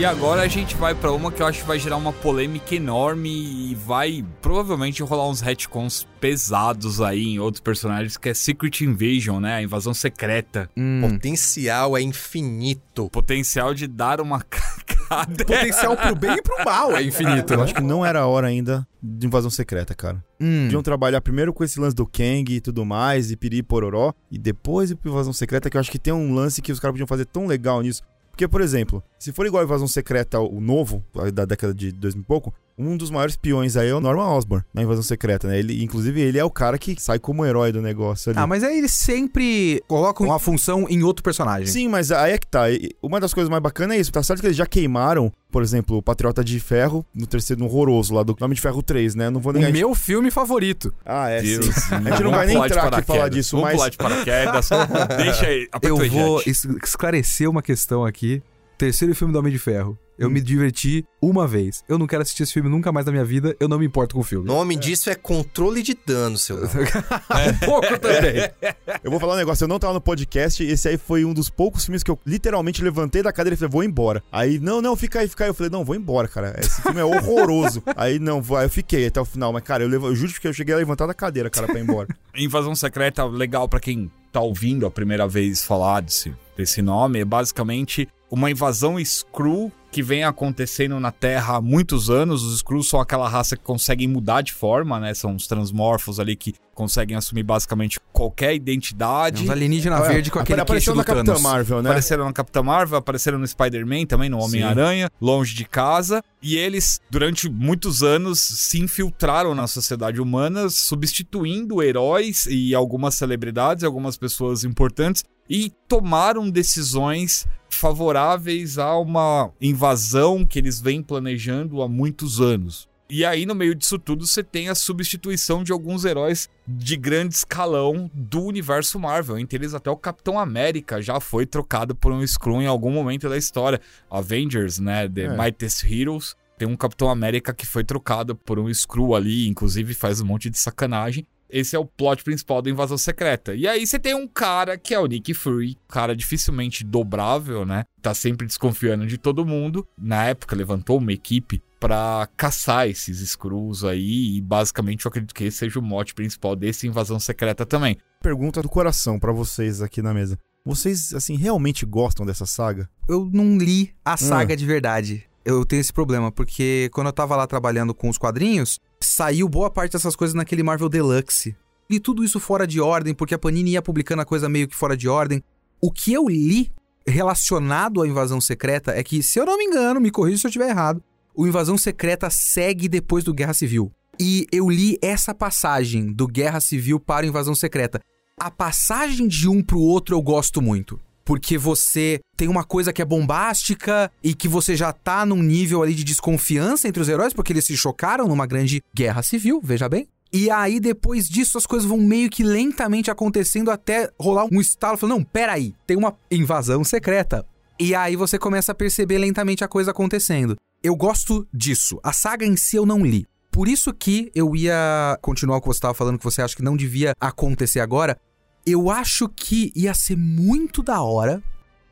E 0.00 0.04
agora 0.06 0.40
a 0.40 0.48
gente 0.48 0.74
vai 0.76 0.94
pra 0.94 1.12
uma 1.12 1.30
que 1.30 1.42
eu 1.42 1.46
acho 1.46 1.60
que 1.60 1.66
vai 1.66 1.78
gerar 1.78 1.98
uma 1.98 2.10
polêmica 2.10 2.74
enorme 2.74 3.28
e 3.70 3.74
vai 3.74 4.24
provavelmente 4.40 5.02
rolar 5.02 5.28
uns 5.28 5.42
retcons 5.42 6.08
pesados 6.18 7.02
aí 7.02 7.22
em 7.34 7.38
outros 7.38 7.60
personagens, 7.60 8.16
que 8.16 8.30
é 8.30 8.32
Secret 8.32 8.80
Invasion, 8.82 9.40
né? 9.40 9.56
A 9.56 9.62
invasão 9.62 9.92
secreta. 9.92 10.70
Hum, 10.74 11.02
Potencial 11.02 11.98
é 11.98 12.00
infinito. 12.00 13.04
O 13.04 13.10
potencial 13.10 13.74
de 13.74 13.86
dar 13.86 14.22
uma 14.22 14.40
cagada. 14.48 15.44
potencial 15.44 15.94
pro 15.94 16.14
bem 16.14 16.32
e 16.32 16.40
pro 16.42 16.64
mal 16.64 16.96
é 16.96 17.02
infinito, 17.02 17.52
Eu 17.52 17.62
acho 17.62 17.74
que 17.74 17.82
não 17.82 18.04
era 18.04 18.20
a 18.20 18.26
hora 18.26 18.46
ainda 18.46 18.88
de 19.02 19.26
invasão 19.26 19.50
secreta, 19.50 19.94
cara. 19.94 20.24
Hum, 20.40 20.64
Podiam 20.64 20.82
trabalhar 20.82 21.20
primeiro 21.20 21.52
com 21.52 21.62
esse 21.62 21.78
lance 21.78 21.94
do 21.94 22.06
Kang 22.06 22.50
e 22.54 22.60
tudo 22.60 22.86
mais, 22.86 23.30
e 23.30 23.36
Piri 23.36 23.62
Pororó, 23.62 24.14
e 24.30 24.38
depois 24.38 24.90
ir 24.90 24.94
pra 24.94 25.10
invasão 25.10 25.32
secreta, 25.32 25.68
que 25.68 25.76
eu 25.76 25.80
acho 25.80 25.90
que 25.90 25.98
tem 25.98 26.12
um 26.12 26.34
lance 26.34 26.62
que 26.62 26.72
os 26.72 26.80
caras 26.80 26.92
podiam 26.94 27.06
fazer 27.06 27.26
tão 27.26 27.46
legal 27.46 27.82
nisso. 27.82 28.02
Porque, 28.30 28.48
por 28.48 28.60
exemplo, 28.60 29.02
se 29.18 29.32
for 29.32 29.46
igual 29.46 29.62
a 29.62 29.64
invasão 29.64 29.86
secreta, 29.86 30.40
o 30.40 30.60
novo, 30.60 31.04
da 31.32 31.44
década 31.44 31.74
de 31.74 31.92
2000 31.92 32.22
e 32.22 32.24
pouco, 32.24 32.54
um 32.80 32.96
dos 32.96 33.10
maiores 33.10 33.36
peões 33.36 33.76
aí 33.76 33.88
é 33.88 33.94
o 33.94 34.00
Norman 34.00 34.24
Osborn, 34.36 34.64
na 34.72 34.82
invasão 34.82 35.02
secreta, 35.02 35.46
né? 35.46 35.58
Ele, 35.58 35.82
inclusive, 35.84 36.20
ele 36.20 36.38
é 36.38 36.44
o 36.44 36.50
cara 36.50 36.78
que 36.78 36.96
sai 37.00 37.18
como 37.18 37.44
herói 37.44 37.72
do 37.72 37.82
negócio 37.82 38.30
ali. 38.30 38.38
Ah, 38.38 38.46
mas 38.46 38.64
aí 38.64 38.78
eles 38.78 38.92
sempre 38.92 39.82
colocam 39.86 40.26
uma 40.26 40.38
função 40.38 40.86
em 40.88 41.02
outro 41.02 41.22
personagem. 41.22 41.66
Sim, 41.66 41.88
mas 41.88 42.10
aí 42.10 42.32
é 42.32 42.38
que 42.38 42.46
tá. 42.46 42.64
Uma 43.02 43.20
das 43.20 43.34
coisas 43.34 43.50
mais 43.50 43.62
bacanas 43.62 43.96
é 43.96 44.00
isso. 44.00 44.10
Tá 44.12 44.22
certo 44.22 44.40
que 44.40 44.46
eles 44.46 44.56
já 44.56 44.66
queimaram, 44.66 45.32
por 45.50 45.62
exemplo, 45.62 45.96
o 45.98 46.02
Patriota 46.02 46.42
de 46.42 46.58
Ferro 46.60 47.04
no 47.14 47.26
terceiro, 47.26 47.60
no 47.60 47.66
horroroso 47.66 48.14
lá 48.14 48.22
do 48.22 48.36
Nome 48.40 48.54
de 48.54 48.60
Ferro 48.60 48.82
3, 48.82 49.14
né? 49.14 49.30
Não 49.30 49.40
vou 49.40 49.52
O 49.52 49.56
negar. 49.56 49.72
meu 49.72 49.94
filme 49.94 50.30
favorito. 50.30 50.92
Ah, 51.04 51.28
é, 51.28 51.42
Deus, 51.42 51.66
sim. 51.66 51.94
A 51.94 52.10
gente 52.10 52.22
não 52.22 52.30
vai 52.30 52.46
nem 52.46 52.56
entrar 52.56 52.86
aqui 52.86 53.00
e 53.00 53.04
falar 53.04 53.28
disso, 53.28 53.56
Vamos 53.56 53.64
mas. 53.64 53.76
pular 53.76 53.88
de 53.90 53.96
paraquedas. 53.96 54.68
Deixa 55.18 55.46
aí. 55.46 55.68
Eu 55.82 55.96
o 55.96 56.08
vou 56.08 56.42
esclarecer 56.82 57.48
uma 57.48 57.62
questão 57.62 58.04
aqui. 58.04 58.42
Terceiro 58.80 59.14
filme 59.14 59.30
do 59.30 59.38
Homem 59.38 59.52
de 59.52 59.58
Ferro. 59.58 59.98
Eu 60.18 60.28
Hum. 60.28 60.30
me 60.32 60.40
diverti 60.40 61.04
uma 61.20 61.46
vez. 61.46 61.84
Eu 61.86 61.98
não 61.98 62.06
quero 62.06 62.22
assistir 62.22 62.44
esse 62.44 62.52
filme 62.54 62.70
nunca 62.70 62.90
mais 62.90 63.04
na 63.04 63.12
minha 63.12 63.24
vida. 63.26 63.54
Eu 63.60 63.68
não 63.68 63.78
me 63.78 63.84
importo 63.84 64.14
com 64.14 64.20
o 64.20 64.22
O 64.22 64.24
filme. 64.24 64.46
nome 64.46 64.74
disso 64.74 65.10
é 65.10 65.14
controle 65.14 65.82
de 65.82 65.94
dano, 66.06 66.38
seu. 66.38 66.56
Um 66.64 67.66
pouco 67.66 67.98
também. 67.98 68.50
Eu 69.04 69.10
vou 69.10 69.20
falar 69.20 69.34
um 69.34 69.36
negócio, 69.36 69.64
eu 69.64 69.68
não 69.68 69.78
tava 69.78 69.92
no 69.94 70.00
podcast, 70.00 70.62
esse 70.64 70.88
aí 70.88 70.96
foi 70.98 71.24
um 71.26 71.32
dos 71.34 71.48
poucos 71.50 71.84
filmes 71.84 72.02
que 72.02 72.10
eu 72.10 72.18
literalmente 72.26 72.82
levantei 72.82 73.22
da 73.22 73.32
cadeira 73.32 73.54
e 73.54 73.56
falei, 73.58 73.70
vou 73.70 73.84
embora. 73.84 74.22
Aí, 74.32 74.58
não, 74.58 74.80
não, 74.82 74.94
fica 74.96 75.20
aí, 75.20 75.28
fica 75.28 75.44
aí. 75.44 75.50
Eu 75.50 75.54
falei, 75.54 75.70
não, 75.70 75.84
vou 75.84 75.94
embora, 75.94 76.26
cara. 76.28 76.54
Esse 76.58 76.80
filme 76.82 77.00
é 77.00 77.04
horroroso. 77.04 77.82
aí, 77.96 78.18
não, 78.18 78.42
aí 78.56 78.64
eu 78.66 78.70
fiquei 78.70 79.06
até 79.06 79.20
o 79.20 79.24
final. 79.26 79.52
Mas, 79.52 79.62
cara, 79.62 79.82
eu, 79.84 79.88
levo, 79.88 80.06
eu 80.08 80.14
juro 80.16 80.32
que 80.32 80.48
eu 80.48 80.52
cheguei 80.54 80.74
a 80.74 80.78
levantar 80.78 81.06
da 81.06 81.14
cadeira, 81.14 81.48
cara, 81.50 81.66
pra 81.66 81.78
ir 81.78 81.82
embora. 81.82 82.08
Invasão 82.34 82.74
Secreta, 82.74 83.24
legal 83.26 83.68
pra 83.68 83.78
quem 83.80 84.10
tá 84.32 84.40
ouvindo 84.40 84.86
a 84.86 84.90
primeira 84.90 85.26
vez 85.26 85.62
falar 85.64 86.00
desse, 86.00 86.32
desse 86.60 86.82
nome, 86.82 87.20
é 87.20 87.24
basicamente 87.24 88.06
uma 88.30 88.50
invasão 88.50 88.98
Skrull 89.00 89.72
que 89.90 90.04
vem 90.04 90.22
acontecendo 90.22 91.00
na 91.00 91.10
Terra 91.10 91.56
há 91.56 91.60
muitos 91.60 92.08
anos. 92.08 92.44
Os 92.44 92.56
Skrulls 92.56 92.88
são 92.88 93.00
aquela 93.00 93.28
raça 93.28 93.56
que 93.56 93.64
conseguem 93.64 94.06
mudar 94.06 94.40
de 94.40 94.52
forma, 94.52 95.00
né? 95.00 95.12
São 95.14 95.34
os 95.34 95.48
transmorfos 95.48 96.20
ali 96.20 96.36
que 96.36 96.54
conseguem 96.72 97.16
assumir 97.16 97.42
basicamente 97.42 97.98
qualquer 98.12 98.54
identidade. 98.54 99.42
Uns 99.42 99.50
alienígena 99.50 99.96
É, 99.96 100.08
verde 100.08 100.30
com 100.30 100.38
aquele 100.38 100.60
apareceu 100.60 100.94
queixo 100.94 101.04
do 101.04 101.12
na 101.12 101.24
Capitã. 101.24 101.42
Marvel, 101.42 101.82
né? 101.82 101.90
Apareceram 101.90 102.24
na 102.24 102.32
Capitã 102.32 102.62
Marvel, 102.62 102.98
apareceram 102.98 103.38
no 103.38 103.46
Spider-Man 103.46 104.06
também, 104.06 104.30
no 104.30 104.38
Homem-Aranha, 104.38 105.10
longe 105.20 105.54
de 105.54 105.64
casa. 105.64 106.22
E 106.40 106.56
eles, 106.56 107.00
durante 107.10 107.50
muitos 107.50 108.04
anos, 108.04 108.38
se 108.38 108.80
infiltraram 108.80 109.56
na 109.56 109.66
sociedade 109.66 110.20
humana, 110.20 110.70
substituindo 110.70 111.82
heróis 111.82 112.46
e 112.48 112.74
algumas 112.76 113.16
celebridades, 113.16 113.82
algumas 113.82 114.16
pessoas 114.16 114.62
importantes, 114.62 115.24
e 115.50 115.72
tomaram 115.88 116.48
decisões 116.48 117.46
favoráveis 117.68 118.78
a 118.78 118.96
uma 118.96 119.50
invasão 119.60 120.46
que 120.46 120.58
eles 120.60 120.80
vêm 120.80 121.02
planejando 121.02 121.82
há 121.82 121.88
muitos 121.88 122.40
anos. 122.40 122.88
E 123.12 123.24
aí, 123.24 123.44
no 123.44 123.56
meio 123.56 123.74
disso 123.74 123.98
tudo, 123.98 124.24
você 124.24 124.44
tem 124.44 124.68
a 124.68 124.74
substituição 124.76 125.64
de 125.64 125.72
alguns 125.72 126.04
heróis 126.04 126.48
de 126.64 126.96
grande 126.96 127.34
escalão 127.34 128.08
do 128.14 128.44
universo 128.44 129.00
Marvel. 129.00 129.36
Entre 129.36 129.58
eles, 129.58 129.74
até 129.74 129.90
o 129.90 129.96
Capitão 129.96 130.38
América 130.38 131.02
já 131.02 131.18
foi 131.18 131.44
trocado 131.44 131.92
por 131.92 132.12
um 132.12 132.22
Skrull 132.22 132.62
em 132.62 132.66
algum 132.68 132.92
momento 132.92 133.28
da 133.28 133.36
história. 133.36 133.80
Avengers, 134.08 134.78
né? 134.78 135.08
The 135.08 135.22
É. 135.22 135.36
Mightiest 135.36 135.82
Heroes. 135.84 136.36
Tem 136.56 136.68
um 136.68 136.76
Capitão 136.76 137.10
América 137.10 137.52
que 137.52 137.66
foi 137.66 137.82
trocado 137.82 138.36
por 138.36 138.60
um 138.60 138.68
Skrull 138.68 139.16
ali, 139.16 139.48
inclusive 139.48 139.92
faz 139.92 140.20
um 140.20 140.26
monte 140.26 140.48
de 140.48 140.58
sacanagem. 140.58 141.26
Esse 141.52 141.76
é 141.76 141.78
o 141.78 141.84
plot 141.84 142.22
principal 142.22 142.62
da 142.62 142.70
Invasão 142.70 142.98
Secreta. 142.98 143.54
E 143.54 143.66
aí 143.66 143.86
você 143.86 143.98
tem 143.98 144.14
um 144.14 144.26
cara 144.26 144.78
que 144.78 144.94
é 144.94 144.98
o 144.98 145.06
Nick 145.06 145.34
Fury, 145.34 145.76
cara 145.88 146.14
dificilmente 146.14 146.84
dobrável, 146.84 147.64
né? 147.64 147.84
Tá 148.00 148.14
sempre 148.14 148.46
desconfiando 148.46 149.06
de 149.06 149.18
todo 149.18 149.46
mundo. 149.46 149.86
Na 149.98 150.24
época 150.24 150.56
levantou 150.56 150.98
uma 150.98 151.12
equipe 151.12 151.62
pra 151.78 152.28
caçar 152.36 152.88
esses 152.88 153.20
Skrulls 153.20 153.84
aí 153.84 154.36
e 154.36 154.40
basicamente 154.40 155.06
eu 155.06 155.08
acredito 155.08 155.34
que 155.34 155.44
esse 155.44 155.58
seja 155.58 155.78
o 155.78 155.82
mote 155.82 156.14
principal 156.14 156.54
desse 156.54 156.86
Invasão 156.86 157.18
Secreta 157.18 157.64
também. 157.64 157.96
Pergunta 158.22 158.62
do 158.62 158.68
coração 158.68 159.18
pra 159.18 159.32
vocês 159.32 159.80
aqui 159.80 160.02
na 160.02 160.12
mesa. 160.12 160.38
Vocês, 160.64 161.14
assim, 161.14 161.36
realmente 161.36 161.86
gostam 161.86 162.26
dessa 162.26 162.44
saga? 162.44 162.88
Eu 163.08 163.28
não 163.32 163.56
li 163.56 163.94
a 164.04 164.16
saga 164.16 164.54
de 164.54 164.66
verdade. 164.66 165.24
Eu 165.42 165.64
tenho 165.64 165.80
esse 165.80 165.92
problema, 165.92 166.30
porque 166.30 166.90
quando 166.92 167.06
eu 167.06 167.12
tava 167.14 167.34
lá 167.34 167.46
trabalhando 167.46 167.94
com 167.94 168.10
os 168.10 168.18
quadrinhos, 168.18 168.78
saiu 169.10 169.48
boa 169.48 169.70
parte 169.70 169.92
dessas 169.92 170.14
coisas 170.14 170.34
naquele 170.34 170.62
Marvel 170.62 170.88
Deluxe. 170.88 171.56
Li 171.90 171.98
tudo 171.98 172.22
isso 172.22 172.38
fora 172.38 172.66
de 172.66 172.80
ordem, 172.80 173.12
porque 173.12 173.34
a 173.34 173.38
Panini 173.38 173.72
ia 173.72 173.82
publicando 173.82 174.22
a 174.22 174.24
coisa 174.24 174.48
meio 174.48 174.68
que 174.68 174.76
fora 174.76 174.96
de 174.96 175.08
ordem. 175.08 175.42
O 175.80 175.90
que 175.90 176.12
eu 176.12 176.28
li 176.28 176.70
relacionado 177.06 178.00
à 178.00 178.06
Invasão 178.06 178.40
Secreta 178.40 178.92
é 178.92 179.02
que, 179.02 179.22
se 179.22 179.38
eu 179.38 179.44
não 179.44 179.58
me 179.58 179.64
engano, 179.64 180.00
me 180.00 180.10
corrija 180.10 180.38
se 180.38 180.46
eu 180.46 180.50
estiver 180.50 180.68
errado, 180.68 181.02
o 181.34 181.46
Invasão 181.46 181.76
Secreta 181.76 182.30
segue 182.30 182.88
depois 182.88 183.24
do 183.24 183.34
Guerra 183.34 183.54
Civil. 183.54 183.90
E 184.18 184.46
eu 184.52 184.68
li 184.68 184.98
essa 185.02 185.34
passagem 185.34 186.12
do 186.12 186.26
Guerra 186.28 186.60
Civil 186.60 187.00
para 187.00 187.26
Invasão 187.26 187.54
Secreta. 187.54 188.00
A 188.38 188.50
passagem 188.50 189.26
de 189.26 189.48
um 189.48 189.62
pro 189.62 189.80
outro 189.80 190.14
eu 190.14 190.22
gosto 190.22 190.62
muito. 190.62 191.00
Porque 191.30 191.56
você 191.56 192.18
tem 192.36 192.48
uma 192.48 192.64
coisa 192.64 192.92
que 192.92 193.00
é 193.00 193.04
bombástica 193.04 194.10
e 194.20 194.34
que 194.34 194.48
você 194.48 194.74
já 194.74 194.92
tá 194.92 195.24
num 195.24 195.40
nível 195.40 195.80
ali 195.80 195.94
de 195.94 196.02
desconfiança 196.02 196.88
entre 196.88 197.00
os 197.00 197.08
heróis, 197.08 197.32
porque 197.32 197.52
eles 197.52 197.64
se 197.64 197.76
chocaram 197.76 198.26
numa 198.26 198.46
grande 198.46 198.82
guerra 198.92 199.22
civil, 199.22 199.60
veja 199.62 199.88
bem. 199.88 200.08
E 200.32 200.50
aí, 200.50 200.80
depois 200.80 201.28
disso, 201.28 201.56
as 201.56 201.66
coisas 201.66 201.88
vão 201.88 201.98
meio 201.98 202.28
que 202.28 202.42
lentamente 202.42 203.12
acontecendo 203.12 203.70
até 203.70 204.10
rolar 204.18 204.48
um 204.50 204.60
estalo. 204.60 204.98
Falando, 204.98 205.18
não, 205.18 205.24
peraí, 205.24 205.72
tem 205.86 205.96
uma 205.96 206.16
invasão 206.32 206.82
secreta. 206.82 207.46
E 207.78 207.94
aí 207.94 208.16
você 208.16 208.36
começa 208.36 208.72
a 208.72 208.74
perceber 208.74 209.18
lentamente 209.18 209.62
a 209.62 209.68
coisa 209.68 209.92
acontecendo. 209.92 210.56
Eu 210.82 210.96
gosto 210.96 211.46
disso. 211.54 212.00
A 212.02 212.12
saga 212.12 212.44
em 212.44 212.56
si 212.56 212.74
eu 212.74 212.84
não 212.84 213.06
li. 213.06 213.24
Por 213.52 213.68
isso 213.68 213.94
que 213.94 214.32
eu 214.34 214.56
ia 214.56 215.16
continuar 215.22 215.58
o 215.58 215.60
que 215.60 215.68
você 215.68 215.78
estava 215.78 215.94
falando, 215.94 216.18
que 216.18 216.24
você 216.24 216.42
acha 216.42 216.56
que 216.56 216.62
não 216.62 216.76
devia 216.76 217.12
acontecer 217.20 217.78
agora. 217.78 218.18
Eu 218.66 218.90
acho 218.90 219.28
que 219.28 219.72
ia 219.74 219.94
ser 219.94 220.16
muito 220.16 220.82
da 220.82 221.00
hora 221.00 221.42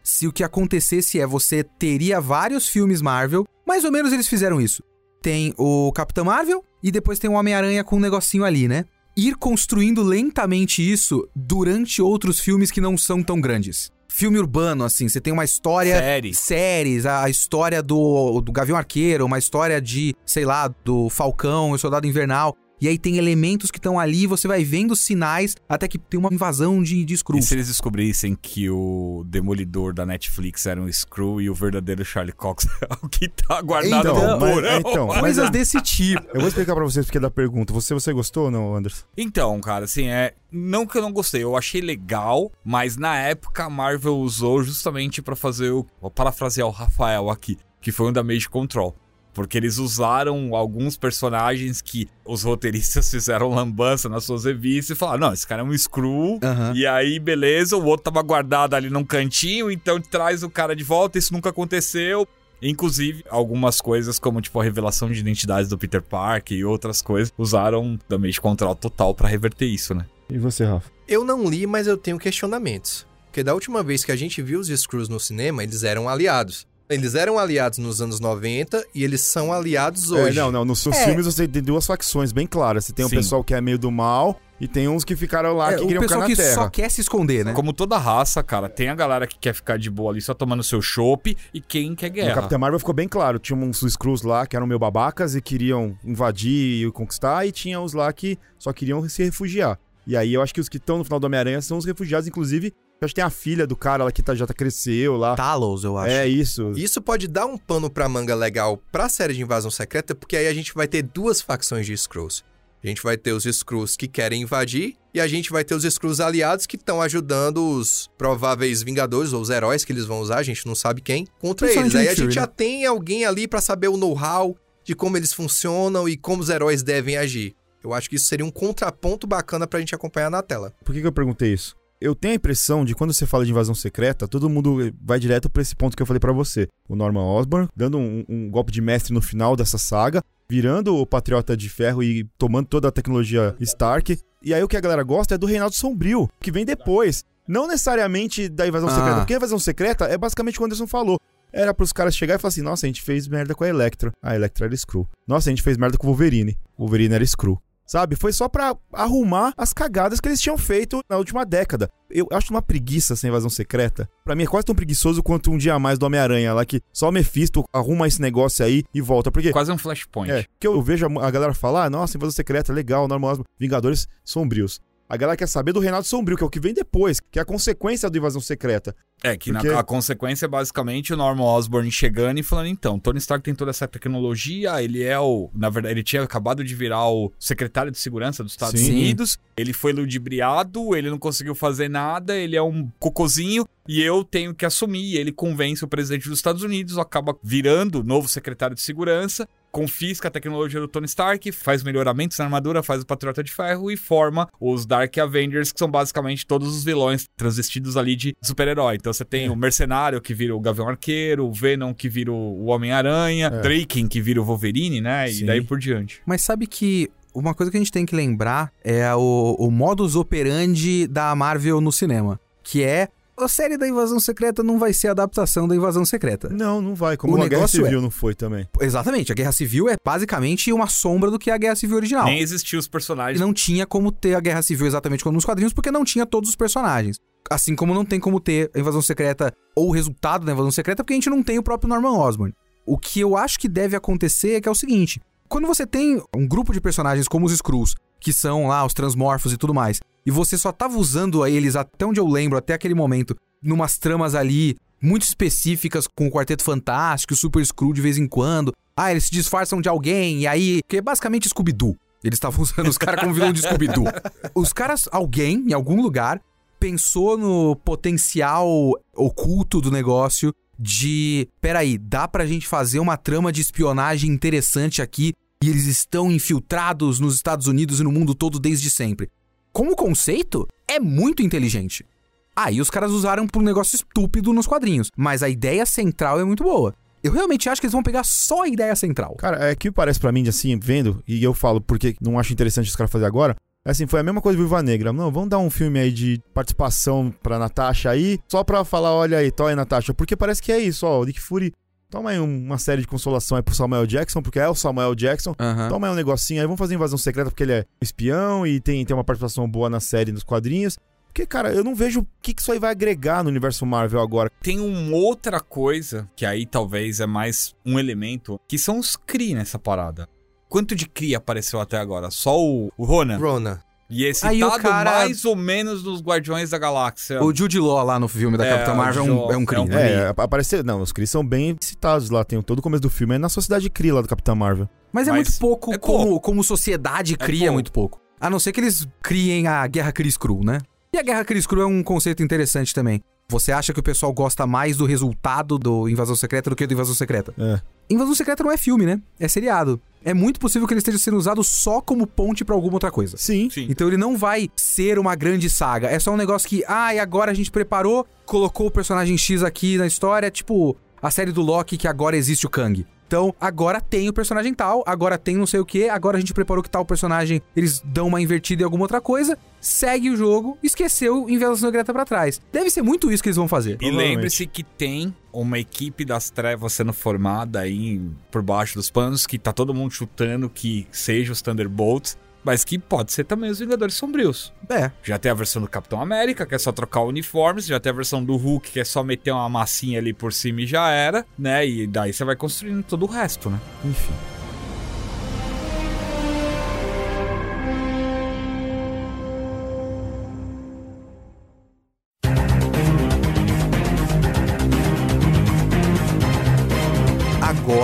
se 0.09 0.27
o 0.27 0.33
que 0.33 0.43
acontecesse 0.43 1.21
é 1.21 1.27
você 1.27 1.63
teria 1.63 2.21
vários 2.21 2.67
filmes 2.67 3.03
Marvel, 3.03 3.47
mais 3.67 3.85
ou 3.85 3.93
menos 3.93 4.13
eles 4.13 4.27
fizeram 4.27 4.59
isso. 4.59 4.83
Tem 5.21 5.53
o 5.59 5.93
Capitão 5.93 6.25
Marvel 6.25 6.65
e 6.83 6.91
depois 6.91 7.19
tem 7.19 7.29
o 7.29 7.35
Homem-Aranha 7.35 7.85
com 7.85 7.97
um 7.97 8.01
negocinho 8.01 8.45
ali, 8.45 8.67
né? 8.67 8.87
Ir 9.15 9.35
construindo 9.35 10.03
lentamente 10.03 10.81
isso 10.81 11.29
durante 11.37 12.01
outros 12.01 12.41
filmes 12.41 12.71
que 12.71 12.81
não 12.81 12.97
são 12.97 13.23
tão 13.23 13.39
grandes. 13.41 13.91
Filme 14.09 14.39
urbano, 14.39 14.85
assim, 14.85 15.09
você 15.09 15.21
tem 15.21 15.33
uma 15.33 15.45
história. 15.45 15.99
Séries. 15.99 16.39
Séries, 16.39 17.07
a 17.07 17.29
história 17.29 17.83
do, 17.83 18.41
do 18.41 18.51
Gavião 18.51 18.79
Arqueiro, 18.79 19.27
uma 19.27 19.39
história 19.39 19.81
de, 19.81 20.15
sei 20.25 20.47
lá, 20.47 20.69
do 20.85 21.11
Falcão, 21.11 21.73
o 21.73 21.79
Soldado 21.79 22.07
Invernal. 22.07 22.57
E 22.81 22.87
aí 22.89 22.99
tem 22.99 23.17
elementos 23.17 23.71
que 23.71 23.79
estão 23.79 23.99
ali, 23.99 24.27
você 24.27 24.47
vai 24.47 24.63
vendo 24.65 24.95
sinais 24.95 25.57
até 25.69 25.89
que 25.89 25.99
tem 25.99 26.19
uma 26.19 26.33
invasão 26.33 26.83
de, 26.83 27.05
de 27.05 27.15
E 27.35 27.43
se 27.43 27.55
eles 27.55 27.67
descobrissem 27.69 28.37
que 28.41 28.71
o 28.71 29.25
Demolidor 29.27 29.93
da 29.93 30.07
Netflix 30.07 30.67
era 30.67 30.81
um 30.81 30.91
Screw 30.93 31.41
e 31.41 31.51
o 31.51 31.55
verdadeiro 31.55 32.05
Charlie 32.05 32.33
Cox 32.33 32.67
é 32.83 32.95
o 33.05 33.09
que 33.09 33.29
tá 33.29 33.61
guardado 33.63 34.09
Então, 34.09 34.15
no 34.15 34.41
mas- 34.41 34.55
porão? 34.55 34.79
então, 34.79 35.09
Coisas 35.09 35.51
desse 35.51 35.81
tipo. 35.81 36.25
Eu 36.33 36.41
vou 36.41 36.49
explicar 36.49 36.75
pra 36.75 36.85
vocês 36.85 37.05
porque 37.07 37.19
é 37.19 37.21
da 37.21 37.31
pergunta. 37.31 37.73
Você, 37.73 37.95
você 37.95 38.13
gostou 38.13 38.45
ou 38.45 38.51
não, 38.51 38.75
Anderson? 38.77 39.05
Então, 39.17 39.61
cara, 39.61 39.85
assim, 39.85 40.07
é. 40.07 40.35
Não 40.51 40.87
que 40.87 40.97
eu 40.97 41.03
não 41.03 41.13
gostei, 41.13 41.43
eu 41.43 41.57
achei 41.57 41.81
legal, 41.81 42.51
mas 42.65 42.97
na 42.97 43.17
época 43.19 43.65
a 43.65 43.71
Marvel 43.71 44.17
usou 44.17 44.63
justamente 44.63 45.21
pra 45.21 45.37
fazer 45.37 45.71
o. 45.71 45.85
Vou 46.01 46.11
parafrasear 46.11 46.67
o 46.67 46.71
Rafael 46.71 47.29
aqui, 47.29 47.59
que 47.81 47.93
foi 47.93 48.09
um 48.09 48.13
Damage 48.13 48.49
Control. 48.49 48.97
Porque 49.39 49.57
eles 49.57 49.79
usaram 49.79 50.57
alguns 50.57 50.97
personagens 50.97 51.81
que 51.81 52.09
os 52.25 52.43
roteiristas 52.43 53.07
fizeram 53.09 53.51
lambança 53.51 54.09
nas 54.09 54.25
suas 54.25 54.45
revistas 54.45 54.97
e 54.97 54.99
falaram: 54.99 55.29
não, 55.29 55.33
esse 55.33 55.47
cara 55.47 55.63
é 55.63 55.65
um 55.65 55.79
screw. 55.79 56.41
Aham. 56.43 56.73
E 56.75 56.85
aí, 56.85 57.21
beleza, 57.21 57.77
o 57.77 57.85
outro 57.85 58.11
tava 58.11 58.21
guardado 58.21 58.75
ali 58.75 58.91
num 58.91 59.05
cantinho, 59.05 59.71
então 59.71 60.01
traz 60.01 60.43
o 60.43 60.51
cara 60.51 60.75
de 60.75 60.83
volta, 60.83 61.19
isso 61.19 61.33
nunca 61.33 61.51
aconteceu. 61.51 62.27
Inclusive, 62.61 63.25
algumas 63.31 63.81
coisas, 63.81 64.19
como 64.19 64.41
tipo 64.41 64.59
a 64.61 64.65
revelação 64.65 65.09
de 65.09 65.21
identidades 65.21 65.71
do 65.71 65.79
Peter 65.79 66.03
Parker 66.03 66.59
e 66.59 66.65
outras 66.65 67.01
coisas, 67.01 67.33
usaram 67.39 67.97
Damage 68.09 68.41
Control 68.41 68.75
total 68.75 69.15
pra 69.15 69.29
reverter 69.29 69.67
isso, 69.67 69.95
né? 69.95 70.05
E 70.29 70.37
você, 70.37 70.65
Rafa? 70.65 70.91
Eu 71.07 71.25
não 71.25 71.49
li, 71.49 71.65
mas 71.65 71.87
eu 71.87 71.97
tenho 71.97 72.19
questionamentos. 72.19 73.07
Porque 73.27 73.45
da 73.45 73.55
última 73.55 73.85
vez 73.85 74.05
que 74.05 74.11
a 74.11 74.17
gente 74.17 74.43
viu 74.43 74.59
os 74.59 74.69
Skrulls 74.69 75.09
no 75.09 75.21
cinema, 75.21 75.63
eles 75.63 75.85
eram 75.85 76.09
aliados. 76.09 76.67
Eles 76.89 77.15
eram 77.15 77.39
aliados 77.39 77.79
nos 77.79 78.01
anos 78.01 78.19
90 78.19 78.83
e 78.95 79.05
eles 79.05 79.21
são 79.21 79.53
aliados 79.53 80.11
hoje. 80.11 80.39
É, 80.39 80.43
não, 80.43 80.51
não. 80.51 80.65
Nos 80.65 80.81
seus 80.81 80.97
É. 80.97 81.05
filmes 81.05 81.27
você 81.27 81.47
tem 81.47 81.63
duas 81.63 81.87
facções 81.87 82.33
bem 82.33 82.47
claras. 82.47 82.87
Você 82.87 82.93
tem 82.95 83.05
o 83.05 83.09
Sim. 83.11 83.17
pessoal 83.17 83.45
que 83.45 83.53
é 83.53 83.61
meio 83.61 83.79
do 83.79 83.91
mal 83.91 84.41
e 84.59 84.67
tem 84.67 84.89
uns 84.89 85.05
que 85.05 85.15
ficaram 85.15 85.53
lá 85.55 85.73
É, 85.73 85.77
que 85.77 85.83
queriam 85.83 86.03
ficar 86.03 86.15
pessoal 86.15 86.21
na 86.23 86.27
que 86.27 86.37
Terra. 86.37 86.55
só 86.55 86.69
quer 86.71 86.91
se 86.91 87.01
esconder, 87.03 87.45
né? 87.45 87.53
Como 87.53 87.75
toda 87.75 87.99
raça, 87.99 88.43
cara, 88.43 88.71
tem 88.71 88.89
a 88.89 88.95
galera 88.95 89.27
que 89.27 89.39
quer 89.39 89.53
ficar 89.55 89.79
de 89.79 89.91
boa 89.91 90.11
ali 90.13 90.23
só 90.23 90.33
tomando 90.33 90.63
seu 90.63 90.81
chopp 90.81 91.37
e 91.53 91.61
quem 91.61 91.95
quer 91.95 92.09
No 92.09 92.15
guerra. 92.15 92.35
Capitão 92.35 92.59
Marvel 92.59 92.79
ficou 92.79 92.95
bem 92.95 93.07
claro. 93.07 93.39
Tinha 93.39 93.57
uns 93.59 93.83
Skrulls 93.83 94.27
lá 94.27 94.47
que 94.47 94.57
eram 94.57 94.67
meio 94.67 94.79
babacas 94.79 95.35
e 95.35 95.43
queriam 95.43 95.95
invadir 96.03 96.87
e 96.87 96.91
conquistar, 96.91 97.47
e 97.47 97.53
tinha 97.53 97.79
os 97.81 97.93
lá 97.93 98.11
que 98.15 98.39
só 98.59 98.73
queriam 98.73 99.07
se 99.09 99.23
refugiar. 99.23 99.79
E 100.09 100.17
aí 100.17 100.33
eu 100.33 100.41
acho 100.41 100.55
que 100.55 100.61
os 100.61 100.71
que 100.71 100.79
estão 100.79 100.97
no 100.97 101.05
final 101.05 101.21
do 101.21 101.27
Homem-Aranha 101.27 101.61
são 101.61 101.77
os 101.77 101.85
refugiados, 101.85 102.27
inclusive. 102.27 102.73
Eu 102.99 103.05
acho 103.05 103.13
que 103.13 103.17
tem 103.17 103.25
a 103.25 103.29
filha 103.29 103.67
do 103.67 103.77
cara 103.77 104.05
lá 104.05 104.11
que 104.11 104.23
tá, 104.23 104.35
já 104.35 104.47
tá, 104.47 104.55
cresceu 104.55 105.19
lá. 105.19 105.37
Talos, 105.37 105.85
eu 105.85 105.99
acho. 105.99 106.11
É 106.11 106.27
isso. 106.27 106.73
Isso 106.75 107.03
pode 107.03 107.29
dar 107.29 107.45
um 107.45 107.59
pano 107.59 107.91
pra 107.91 108.09
manga 108.09 108.35
legal 108.35 108.83
pra 108.91 109.11
série 109.11 109.35
de 109.35 109.43
invasão 109.43 109.71
secreta, 109.71 110.15
porque 110.15 110.35
aí 110.35 110.47
a 110.47 110.55
gente 110.55 110.73
vai 110.75 110.89
ter 110.89 111.03
duas 111.03 111.43
facções 111.43 111.85
de 111.85 111.93
Skrulls. 111.93 112.43
A 112.83 112.87
gente 112.87 113.03
vai 113.03 113.19
ter 113.19 113.33
os 113.33 113.45
Skrulls 113.45 113.99
que 113.99 114.09
querem 114.09 114.43
invadir 114.43 114.97
e 115.13 115.21
a 115.21 115.29
gente 115.29 115.51
vai 115.51 115.63
ter 115.63 115.75
os 115.75 115.85
Skrulls 115.85 116.21
aliados 116.21 116.65
que 116.65 116.77
estão 116.77 117.03
ajudando 117.03 117.59
os 117.59 118.09
prováveis 118.17 118.83
Vingadores 118.83 119.35
ou 119.35 119.43
os 119.43 119.51
heróis 119.51 119.85
que 119.85 119.93
eles 119.93 120.07
vão 120.07 120.21
usar, 120.21 120.39
a 120.39 120.43
gente 120.43 120.67
não 120.67 120.75
sabe 120.75 121.03
quem, 121.03 121.27
contra 121.39 121.67
eles. 121.67 121.79
Principalmente 121.79 122.09
Aí 122.09 122.15
a 122.15 122.17
gente 122.17 122.35
já 122.35 122.47
né? 122.47 122.53
tem 122.57 122.87
alguém 122.87 123.27
ali 123.27 123.47
pra 123.47 123.61
saber 123.61 123.89
o 123.89 123.97
know-how 123.99 124.57
de 124.85 124.95
como 124.95 125.19
eles 125.19 125.35
funcionam 125.35 126.09
e 126.09 126.17
como 126.17 126.41
os 126.41 126.49
heróis 126.49 126.83
devem 126.83 127.19
agir. 127.19 127.55
Eu 127.89 127.95
acho 127.95 128.09
que 128.09 128.17
isso 128.17 128.27
seria 128.27 128.45
um 128.45 128.51
contraponto 128.51 129.27
bacana 129.27 129.67
pra 129.67 129.81
gente 129.81 129.95
acompanhar 129.95 130.31
na 130.31 130.43
tela. 130.43 130.73
Por 130.85 130.95
que, 130.95 131.01
que 131.01 131.07
eu 131.07 131.13
perguntei 131.13 131.53
isso? 131.53 131.75
Eu 132.01 132.15
tenho 132.15 132.33
a 132.33 132.37
impressão 132.37 132.85
de 132.85 132.95
quando 132.95 133.13
você 133.13 133.27
fala 133.27 133.45
de 133.45 133.51
invasão 133.51 133.75
secreta, 133.75 134.29
todo 134.29 134.49
mundo 134.49 134.93
vai 135.03 135.19
direto 135.19 135.51
pra 135.51 135.63
esse 135.63 135.75
ponto 135.75 135.97
que 135.97 136.03
eu 136.03 136.07
falei 136.07 136.21
pra 136.21 136.33
você. 136.33 136.69
O 136.89 136.95
Norman 136.95 137.25
Osborn 137.25 137.69
dando 137.75 137.99
um, 137.99 138.25
um 138.29 138.51
golpe 138.51 138.71
de 138.71 138.81
mestre 138.81 139.13
no 139.13 139.21
final 139.21 139.57
dessa 139.57 139.79
saga, 139.79 140.23
virando 140.49 140.95
o 140.95 141.05
Patriota 141.07 141.57
de 141.57 141.69
Ferro 141.69 142.03
e 142.03 142.25
tomando 142.39 142.69
toda 142.69 142.87
a 142.89 142.93
tecnologia 142.93 143.57
Stark. 143.61 144.17
E 144.43 144.55
aí 144.55 144.63
o 144.63 144.69
que 144.69 144.77
a 144.77 144.81
galera 144.81 145.03
gosta 145.03 145.35
é 145.35 145.39
do 145.39 145.47
Reinaldo 145.47 145.75
Sombrio, 145.75 146.29
que 146.41 146.53
vem 146.53 146.65
depois. 146.65 147.25
Não 147.49 147.67
necessariamente 147.67 148.49
da 148.49 148.69
invasão 148.69 148.89
Ah. 148.91 148.95
secreta, 148.95 149.17
porque 149.19 149.33
a 149.33 149.37
invasão 149.39 149.59
secreta 149.59 150.05
é 150.05 150.17
basicamente 150.17 150.55
o 150.55 150.59
que 150.59 150.63
o 150.63 150.67
Anderson 150.67 150.87
falou. 150.87 151.19
Era 151.53 151.73
pros 151.75 151.93
caras 151.93 152.15
chegar 152.15 152.35
e 152.35 152.39
falar 152.39 152.51
assim: 152.51 152.61
nossa, 152.63 152.85
a 152.87 152.89
gente 152.89 153.01
fez 153.03 153.27
merda 153.27 153.55
com 153.55 153.65
a 153.65 153.69
Electra. 153.69 154.13
A 154.23 154.37
Electra 154.37 154.67
era 154.67 154.77
Screw. 154.77 155.09
Nossa, 155.27 155.49
a 155.49 155.51
gente 155.51 155.63
fez 155.63 155.77
merda 155.79 155.97
com 155.97 156.07
o 156.07 156.11
Wolverine. 156.11 156.57
O 156.77 156.83
Wolverine 156.83 157.15
era 157.15 157.25
Screw. 157.27 157.59
Sabe? 157.89 158.17
Foi 158.17 158.35
só 158.35 158.51
pra 158.51 158.77
arrumar 158.93 159.55
as 159.57 159.73
cagadas 159.73 160.21
que 160.21 160.29
eles 160.29 160.41
tinham 160.41 160.59
feito 160.59 161.01
na 161.09 161.17
última 161.17 161.47
década. 161.47 161.89
Eu 162.11 162.29
acho 162.31 162.53
uma 162.53 162.61
preguiça 162.61 163.15
essa 163.15 163.27
invasão 163.27 163.49
secreta. 163.49 164.07
Pra 164.25 164.35
mim 164.35 164.43
é 164.43 164.47
quase 164.47 164.67
tão 164.67 164.75
preguiçoso 164.75 165.23
quanto 165.23 165.51
um 165.51 165.57
dia 165.57 165.73
a 165.73 165.79
mais 165.79 165.99
do 165.99 166.05
Homem-Aranha 166.05 166.53
lá, 166.53 166.67
que 166.67 166.83
só 166.93 167.09
o 167.09 167.13
Mephisto 167.13 167.65
arruma 167.73 168.07
esse 168.07 168.21
negócio 168.21 168.63
aí 168.63 168.85
e 168.93 169.01
volta. 169.01 169.33
Porque 169.33 169.51
Quase 169.53 169.73
um 169.73 169.79
flashpoint. 169.79 170.31
é, 170.31 170.45
que 170.61 170.67
eu 170.67 170.81
vejo 170.83 171.07
a, 171.19 171.31
galera 171.31 171.55
falar, 171.55 171.87
ah, 171.87 171.91
nossa, 171.91 172.19
invasão 172.19 172.33
secreta, 172.33 172.75
legal, 172.75 173.05
Osborn, 173.05 173.45
Vingadores 173.59 174.07
sombrios. 174.23 174.81
A 175.09 175.17
galera 175.17 175.39
quer 175.39 175.49
saber 175.49 175.73
do 175.73 175.81
Reinaldo 175.81 176.07
Sombrio, 176.07 176.37
que 176.37 176.45
é 176.45 176.47
o 176.47 176.51
que 176.51 176.61
vem 176.61 176.75
depois, 176.75 177.19
que 177.19 177.39
é 177.39 177.43
a 177.43 177.45
consequência 177.45 178.11
do 178.11 178.19
invasão 178.19 178.43
secreta. 178.43 178.95
É, 179.23 179.37
que 179.37 179.51
na- 179.51 179.61
Porque- 179.61 179.75
a 179.75 179.83
consequência 179.83 180.47
é 180.47 180.49
basicamente 180.49 181.13
o 181.13 181.17
Norman 181.17 181.45
Osborn 181.45 181.91
chegando 181.91 182.39
e 182.39 182.43
falando, 182.43 182.69
então, 182.69 182.99
Tony 182.99 183.19
Stark 183.19 183.43
tem 183.45 183.55
toda 183.55 183.71
essa 183.71 183.89
tecnologia, 183.89 184.83
ele 184.83 185.03
é 185.03 185.19
o... 185.19 185.51
Na 185.55 185.69
verdade, 185.71 185.95
ele 185.95 186.03
tinha 186.03 186.23
acabado 186.23 186.63
de 186.63 186.75
virar 186.75 187.09
o 187.09 187.33
secretário 187.39 187.91
de 187.91 187.99
segurança 187.99 188.43
dos 188.45 188.53
Estados 188.53 188.81
Sim. 188.81 188.91
Unidos, 188.91 189.39
ele 189.57 189.73
foi 189.73 189.93
ludibriado, 189.93 190.95
ele 190.95 191.11
não 191.11 191.19
conseguiu 191.19 191.55
fazer 191.55 191.89
nada, 191.89 192.37
ele 192.37 192.57
é 192.57 192.63
um 192.63 192.89
cocozinho, 192.99 193.67
e 193.89 194.03
eu 194.03 194.23
tenho 194.23 194.55
que 194.55 194.67
assumir. 194.67 195.15
E 195.15 195.17
ele 195.17 195.33
convence 195.33 195.85
o 195.85 195.89
presidente 195.89 196.29
dos 196.29 196.39
Estados 196.39 196.63
Unidos, 196.63 196.99
acaba 196.99 197.37
virando 197.43 198.01
o 198.01 198.05
novo 198.05 198.29
secretário 198.29 198.75
de 198.77 198.83
segurança, 198.83 199.49
confisca 199.71 200.29
a 200.29 200.31
tecnologia 200.31 200.81
do 200.81 200.89
Tony 200.89 201.07
Stark, 201.07 201.53
faz 201.53 201.83
melhoramentos 201.83 202.39
na 202.39 202.45
armadura, 202.45 202.83
faz 202.83 203.03
o 203.03 203.07
Patriota 203.07 203.43
de 203.45 203.51
Ferro 203.53 203.91
e 203.91 203.97
forma 203.97 204.49
os 204.61 204.87
Dark 204.87 205.17
Avengers, 205.19 205.73
que 205.73 205.79
são 205.79 205.91
basicamente 205.91 206.47
todos 206.47 206.69
os 206.75 206.85
vilões 206.85 207.27
transvestidos 207.37 207.97
ali 207.97 208.17
de 208.17 208.35
super-herói. 208.43 208.97
Então 208.97 209.08
você 209.13 209.25
tem 209.25 209.49
o 209.49 209.57
Mercenário, 209.57 210.21
que 210.21 210.33
vira 210.35 210.55
o 210.55 210.61
Gavião 210.61 210.89
Arqueiro, 210.89 211.47
o 211.47 211.53
Venom, 211.53 211.93
que 211.95 212.09
vira 212.09 212.33
o 212.33 212.67
Homem-Aranha, 212.67 213.47
É. 213.53 213.61
Draken, 213.61 214.07
que 214.09 214.21
vira 214.21 214.41
o 214.41 214.45
Wolverine, 214.45 215.01
né? 215.01 215.29
E 215.29 215.33
Sim. 215.35 215.47
daí 215.47 215.61
por 215.63 215.79
diante. 215.79 216.21
Mas 216.27 216.43
sabe 216.43 216.67
que 216.67 217.11
uma 217.35 217.55
coisa 217.55 217.71
que 217.71 217.77
a 217.77 217.81
gente 217.81 217.93
tem 217.93 218.05
que 218.07 218.15
lembrar 218.17 218.73
é 218.83 219.15
o, 219.15 219.57
o 219.59 219.71
modus 219.71 220.17
operandi 220.17 221.07
da 221.07 221.35
Marvel 221.35 221.81
no 221.81 221.93
cinema, 221.93 222.41
que 222.63 222.83
é 222.83 223.09
a 223.41 223.47
série 223.47 223.77
da 223.79 223.87
Invasão 223.87 224.19
Secreta 224.19 224.65
não 224.65 224.81
vai 224.81 224.93
ser 224.93 225.07
a 225.07 225.11
adaptação 225.13 225.69
da 225.69 225.77
Invasão 225.77 226.05
Secreta. 226.05 226.49
Não, 226.49 226.83
não 226.83 226.97
vai, 226.97 227.17
como 227.17 227.35
O 227.35 227.37
a 227.37 227.39
Guerra 227.47 227.51
negócio 227.61 227.85
Civil 227.85 228.03
não 228.03 228.11
foi 228.11 228.35
também. 228.35 228.67
Exatamente, 228.81 229.31
a 229.31 229.35
Guerra 229.37 229.53
Civil 229.53 229.89
é 229.89 229.95
basicamente 230.05 230.73
uma 230.73 230.89
sombra 230.89 231.31
do 231.31 231.39
que 231.39 231.49
é 231.49 231.55
a 231.55 231.57
Guerra 231.59 231.77
Civil 231.77 231.97
original. 231.99 232.25
Nem 232.25 232.41
existiam 232.41 232.81
os 232.81 232.87
E 232.87 232.91
personagens. 232.91 233.41
não 233.41 233.53
tinha 233.55 233.87
como 233.87 234.11
ter 234.11 234.35
a 234.35 234.41
Guerra 234.41 234.61
Civil 234.63 234.89
exatamente 234.89 235.23
como 235.23 235.35
nos 235.37 235.45
quadrinhos, 235.45 235.73
porque 235.73 235.93
não 235.93 236.05
tinha 236.05 236.27
todos 236.27 236.51
os 236.51 236.57
personagens. 236.57 237.17
Assim 237.51 237.75
como 237.75 237.95
não 237.95 238.05
tem 238.05 238.21
como 238.21 238.41
ter 238.41 238.71
a 238.75 238.79
Invasão 238.79 239.03
Secreta 239.03 239.53
ou 239.75 239.89
o 239.89 239.93
resultado 239.93 240.45
da 240.45 240.53
Invasão 240.53 240.71
Secreta, 240.71 241.03
porque 241.03 241.15
a 241.15 241.17
gente 241.17 241.31
não 241.31 241.43
tem 241.43 241.59
o 241.59 241.63
próprio 241.63 241.89
Norman 241.89 242.19
Osborn. 242.19 242.55
O 242.87 242.99
que 242.99 243.21
eu 243.21 243.37
acho 243.37 243.59
que 243.59 243.69
deve 243.69 243.97
acontecer 243.97 244.55
é 244.55 244.61
que 244.61 244.69
é 244.69 244.71
o 244.71 244.75
seguinte: 244.75 245.21
quando 245.49 245.67
você 245.67 245.87
tem 245.87 246.23
um 246.37 246.47
grupo 246.47 246.73
de 246.73 246.81
personagens 246.81 247.29
como 247.29 247.47
os 247.47 247.53
Skrulls, 247.53 247.95
que 248.21 248.33
são 248.33 248.67
lá 248.67 248.85
os 248.85 248.95
transmorfos 248.95 249.53
e 249.53 249.57
tudo 249.57 249.73
mais, 249.75 250.01
e 250.27 250.31
você 250.31 250.59
só 250.59 250.73
tava 250.73 250.99
usando 250.99 251.47
eles 251.47 251.77
até 251.77 252.05
onde 252.05 252.21
eu 252.21 252.27
lembro, 252.27 252.59
até 252.59 252.75
aquele 252.75 252.95
momento, 252.95 253.35
numas 253.63 253.99
tramas 253.99 254.35
ali 254.35 254.77
muito 255.01 255.23
específicas 255.23 256.07
com 256.07 256.27
o 256.27 256.31
Quarteto 256.31 256.63
Fantástico, 256.63 257.33
o 257.33 257.37
Super 257.37 257.63
Skrull 257.63 257.93
de 257.93 258.01
vez 258.01 258.19
em 258.19 258.27
quando. 258.27 258.73
Ah, 258.97 259.11
eles 259.11 259.25
se 259.25 259.31
disfarçam 259.31 259.81
de 259.81 259.89
alguém, 259.89 260.41
e 260.41 260.47
aí. 260.47 260.81
Que 260.89 260.99
é 260.99 261.01
basicamente 261.01 261.49
Scooby-Doo. 261.49 261.97
Eles 262.23 262.37
estavam 262.37 262.61
usando 262.63 262.89
os 262.89 262.99
caras 262.99 263.21
como 263.21 263.33
vilão 263.33 263.53
de 263.53 263.63
Scooby-Doo. 263.63 264.07
Os 264.55 264.73
caras, 264.73 265.09
alguém, 265.13 265.65
em 265.69 265.73
algum 265.73 266.03
lugar, 266.03 266.41
pensou 266.79 267.37
no 267.37 267.77
potencial 267.77 268.69
oculto 269.15 269.81
do 269.81 269.91
negócio 269.91 270.55
de, 270.79 271.49
peraí, 271.61 271.99
dá 271.99 272.29
pra 272.29 272.47
gente 272.47 272.67
fazer 272.67 273.01
uma 273.01 273.17
trama 273.17 273.51
de 273.51 273.61
espionagem 273.61 274.31
interessante 274.31 275.03
aqui 275.03 275.33
e 275.63 275.69
eles 275.69 275.87
estão 275.87 276.31
infiltrados 276.31 277.19
nos 277.19 277.35
Estados 277.35 277.67
Unidos 277.67 277.99
e 278.01 278.05
no 278.05 278.13
mundo 278.13 278.35
todo 278.35 278.61
desde 278.61 278.89
sempre. 278.89 279.29
Como 279.73 279.97
conceito, 279.97 280.67
é 280.87 281.01
muito 281.01 281.43
inteligente. 281.43 282.07
Aí 282.55 282.81
os 282.81 282.91
caras 282.91 283.11
usaram 283.11 283.47
pra 283.47 283.61
um 283.61 283.65
negócio 283.65 283.97
estúpido 283.97 284.53
nos 284.53 284.67
quadrinhos, 284.67 285.11
mas 285.17 285.43
a 285.43 285.49
ideia 285.49 285.85
central 285.85 286.41
é 286.41 286.45
muito 286.45 286.63
boa. 286.63 286.95
Eu 287.23 287.33
realmente 287.33 287.69
acho 287.69 287.81
que 287.81 287.87
eles 287.87 287.93
vão 287.93 288.03
pegar 288.03 288.25
só 288.25 288.63
a 288.63 288.69
ideia 288.69 288.95
central. 288.95 289.35
Cara, 289.37 289.71
é 289.71 289.75
que 289.75 289.91
parece 289.91 290.21
pra 290.21 290.31
mim, 290.31 290.47
assim, 290.49 290.79
vendo, 290.79 291.23
e 291.27 291.43
eu 291.43 291.53
falo 291.53 291.81
porque 291.81 292.17
não 292.21 292.39
acho 292.39 292.53
interessante 292.53 292.89
os 292.89 292.97
caras 292.97 293.11
fazer 293.11 293.25
agora. 293.25 293.57
Assim, 293.89 294.07
foi 294.07 294.21
a 294.21 294.23
mesma 294.23 294.43
coisa 294.43 294.57
do 294.57 294.61
Viúva 294.61 294.83
Negra. 294.83 295.15
Não, 295.15 295.33
vamos 295.33 295.49
dar 295.49 295.59
um 295.59 295.71
filme 295.71 295.99
aí 295.99 296.13
de 296.13 296.43
participação 296.53 297.33
pra 297.43 297.59
Natasha 297.59 298.11
aí, 298.11 298.39
só 298.47 298.63
pra 298.63 298.85
falar, 298.85 299.15
olha 299.15 299.39
aí, 299.39 299.51
toy 299.51 299.75
Natasha. 299.75 300.13
Porque 300.13 300.37
parece 300.37 300.63
que 300.63 300.71
é 300.71 300.79
isso, 300.79 301.07
ó, 301.07 301.21
o 301.21 301.25
Nick 301.25 301.41
Fury 301.41 301.73
Toma 302.11 302.31
aí 302.31 302.39
uma 302.39 302.79
série 302.79 303.03
de 303.03 303.07
consolação 303.07 303.57
aí 303.57 303.63
pro 303.63 303.75
Samuel 303.75 304.07
Jackson, 304.07 304.41
porque 304.41 304.59
é 304.59 304.67
o 304.67 304.75
Samuel 304.75 305.15
Jackson. 305.15 305.55
Aham. 305.59 305.89
Toma 305.91 306.07
aí 306.07 306.13
um 306.13 306.17
negocinho 306.17 306.61
aí, 306.61 306.67
vamos 306.67 306.79
fazer 306.79 306.95
invasão 306.95 307.19
secreta 307.19 307.51
porque 307.51 307.63
ele 307.63 307.73
é 307.73 307.85
espião 308.01 308.67
e 308.67 308.81
tem, 308.81 309.05
tem 309.05 309.15
uma 309.15 309.25
participação 309.25 309.69
boa 309.69 309.91
na 309.91 310.01
série, 310.01 310.33
nos 310.33 310.43
quadrinhos. 310.43 310.97
Porque, 311.27 311.45
cara, 311.45 311.71
eu 311.71 311.85
não 311.85 311.95
vejo 311.95 312.21
o 312.21 312.27
que, 312.41 312.55
que 312.55 312.63
isso 312.63 312.73
aí 312.73 312.79
vai 312.79 312.91
agregar 312.93 313.45
no 313.45 313.51
universo 313.51 313.85
Marvel 313.85 314.21
agora. 314.21 314.51
Tem 314.63 314.81
uma 314.81 315.17
outra 315.17 315.61
coisa, 315.61 316.27
que 316.35 316.47
aí 316.47 316.65
talvez 316.65 317.21
é 317.21 317.27
mais 317.27 317.75
um 317.85 317.99
elemento, 317.99 318.59
que 318.67 318.79
são 318.79 318.99
os 318.99 319.15
Kree 319.15 319.55
nessa 319.55 319.79
parada. 319.79 320.27
Quanto 320.69 320.95
de 320.95 321.07
Kree 321.09 321.35
apareceu 321.35 321.81
até 321.81 321.97
agora? 321.99 322.31
Só 322.31 322.59
o, 322.61 322.93
o 322.97 323.05
Ronan. 323.05 323.39
Rona. 323.39 323.83
E 324.11 324.25
esse 324.25 324.47
Aí 324.47 324.63
o 324.65 324.67
citado 324.71 324.83
cara- 324.83 325.11
mais 325.19 325.45
ou 325.45 325.55
menos 325.55 326.03
nos 326.03 326.23
Guardiões 326.23 326.71
da 326.71 326.79
Galáxia. 326.79 327.43
O 327.43 327.55
Jude 327.55 327.79
Law 327.79 328.03
lá 328.05 328.19
no 328.19 328.27
filme 328.27 328.57
da 328.57 328.65
É, 328.65 328.71
Capitã 328.71 328.95
Marvel 328.95 329.25
é 329.27 329.31
um, 329.31 329.53
é 329.53 329.57
um 329.59 329.67
crime. 329.67 329.83
é 329.83 329.85
um 329.85 329.89
né? 329.89 330.13
É, 330.25 330.35
aparecer. 330.35 330.83
Não, 330.83 331.03
os 331.03 331.13
Kree 331.13 331.27
são 331.27 331.47
bem 331.47 331.77
citados 331.79 332.31
lá. 332.31 332.43
Tem 332.43 332.61
todo 332.63 332.79
o 332.79 332.83
começo 332.83 333.03
do 333.03 333.11
filme. 333.11 333.35
É 333.35 333.39
na 333.39 333.51
Sociedade 333.51 333.91
Kree 333.91 334.11
lá 334.13 334.23
do 334.23 334.29
Capitão 334.29 334.57
Marvel. 334.57 334.89
Mas 335.13 335.29
é 335.29 335.31
Mas 335.31 335.47
muito 335.49 335.59
pouco 335.61 335.93
é 335.93 335.99
como, 335.99 336.25
pouco. 336.25 336.41
como 336.41 336.65
sociedade 336.65 337.37
cria, 337.37 337.57
é 337.57 337.61
pouco. 337.65 337.73
muito 337.75 337.93
pouco. 337.93 338.21
A 338.41 338.49
não 338.49 338.59
ser 338.59 338.73
que 338.73 338.81
eles 338.81 339.07
criem 339.23 339.67
a 339.67 339.87
Guerra 339.87 340.13
Cris 340.13 340.37
Cru, 340.39 340.63
né? 340.65 340.79
E 341.13 341.19
a 341.19 341.23
Guerra 341.23 341.45
Cris 341.45 341.67
Cru 341.67 341.81
é 341.83 341.87
um 341.87 342.03
conceito 342.03 342.43
interessante 342.43 342.95
também. 342.95 343.23
Você 343.51 343.73
acha 343.73 343.95
que 343.95 344.01
o 344.01 344.03
pessoal 344.03 344.31
gosta 344.31 344.67
mais 344.67 344.99
do 344.99 345.07
resultado 345.07 345.79
do 345.79 346.07
Invasão 346.07 346.37
Secreta 346.37 346.69
do 346.69 346.77
que 346.77 346.87
do 346.87 346.93
Invasão 346.93 347.15
Secreta? 347.15 347.55
É. 347.59 347.81
Invasão 348.11 348.35
Secreta 348.35 348.63
não 348.63 348.71
é 348.71 348.77
filme, 348.77 349.07
né? 349.07 349.23
É 349.41 349.49
seriado. 349.49 349.99
É 350.23 350.35
muito 350.35 350.61
possível 350.61 350.87
que 350.87 350.93
ele 350.93 350.99
esteja 350.99 351.17
sendo 351.19 351.39
usado 351.39 351.65
só 351.65 352.03
como 352.03 352.27
ponte 352.27 352.63
pra 352.63 352.75
alguma 352.75 352.97
outra 352.97 353.11
coisa. 353.11 353.39
Sim. 353.39 353.71
Sim. 353.71 353.87
Então 353.89 354.07
ele 354.07 354.19
não 354.19 354.37
vai 354.37 354.69
ser 354.77 355.19
uma 355.19 355.35
grande 355.35 355.71
saga. 355.71 356.09
É 356.09 356.19
só 356.19 356.31
um 356.31 356.37
negócio 356.37 356.69
que, 356.69 356.85
ah, 356.87 357.15
e 357.15 357.19
agora 357.19 357.51
a 357.51 357.55
gente 357.55 357.71
preparou, 357.71 358.27
colocou 358.45 358.89
o 358.89 358.91
personagem 358.91 359.39
X 359.39 359.63
aqui 359.63 359.97
na 359.97 360.07
história, 360.07 360.51
tipo 360.51 360.95
a 361.23 361.31
série 361.31 361.51
do 361.51 361.63
Loki 361.63 361.97
que 361.97 362.07
agora 362.07 362.37
existe 362.37 362.67
o 362.67 362.71
Kang. 362.71 363.07
Então, 363.29 363.55
agora 363.61 364.01
tem 364.01 364.27
o 364.27 364.33
personagem 364.33 364.73
tal, 364.73 365.05
agora 365.07 365.37
tem 365.37 365.55
não 365.55 365.67
sei 365.67 365.79
o 365.79 365.85
que, 365.85 366.09
agora 366.09 366.39
a 366.39 366.41
gente 366.41 366.55
preparou 366.55 366.83
que 366.83 366.89
tal 366.89 367.05
personagem, 367.05 367.61
eles 367.77 368.03
dão 368.03 368.27
uma 368.27 368.41
invertida 368.41 368.81
em 368.81 368.85
alguma 368.85 369.05
outra 369.05 369.21
coisa, 369.21 369.59
segue 369.79 370.31
o 370.31 370.37
jogo, 370.37 370.79
esqueceu 370.83 371.49
Invasão 371.49 371.77
Secreta 371.77 372.11
pra 372.11 372.25
trás. 372.25 372.59
Deve 372.73 372.89
ser 372.89 373.03
muito 373.03 373.31
isso 373.31 373.43
que 373.43 373.51
eles 373.51 373.59
vão 373.59 373.69
fazer. 373.69 373.99
E 374.01 374.11
lembre-se 374.11 374.67
que 374.67 374.83
tem 374.83 375.35
uma 375.53 375.79
equipe 375.79 376.25
das 376.25 376.49
trevas 376.49 376.95
sendo 376.95 377.13
formada 377.13 377.81
aí 377.81 378.19
por 378.51 378.63
baixo 378.63 378.95
dos 378.95 379.11
panos, 379.11 379.47
que 379.47 379.59
tá 379.59 379.75
todo 379.75 379.93
mundo 379.93 380.11
chutando 380.11 380.71
que 380.71 381.07
seja 381.13 381.53
os 381.53 381.61
Thunderbolts, 381.61 382.39
mas 382.65 382.85
que 382.85 382.99
pode 382.99 383.33
ser 383.33 383.45
também 383.45 383.71
os 383.71 383.79
Vingadores 383.79 384.15
Sombrios. 384.15 384.73
É. 384.89 385.11
Já 385.23 385.39
tem 385.39 385.51
a 385.51 385.55
versão 385.55 385.83
do 385.83 385.89
Capitão 385.89 386.21
América, 386.21 386.67
que 386.67 386.75
é 386.75 386.79
só 386.79 386.93
trocar 386.93 387.23
uniformes, 387.23 387.87
já 387.87 388.01
tem 388.01 388.11
a 388.11 388.15
versão 388.15 388.45
do 388.45 388.57
Hulk, 388.57 388.91
que 388.91 389.01
é 389.01 389.05
só 389.05 389.23
meter 389.23 389.53
uma 389.53 389.69
massinha 389.69 390.19
ali 390.19 390.33
por 390.33 390.53
cima 390.53 390.83
e 390.83 390.87
já 390.87 391.11
era, 391.11 391.47
né? 391.59 391.87
E 391.87 392.07
daí 392.07 392.33
você 392.33 392.45
vai 392.45 392.57
construindo 392.57 393.03
todo 393.03 393.25
o 393.25 393.27
resto, 393.27 393.71
né? 393.71 393.81
Enfim. 394.05 394.58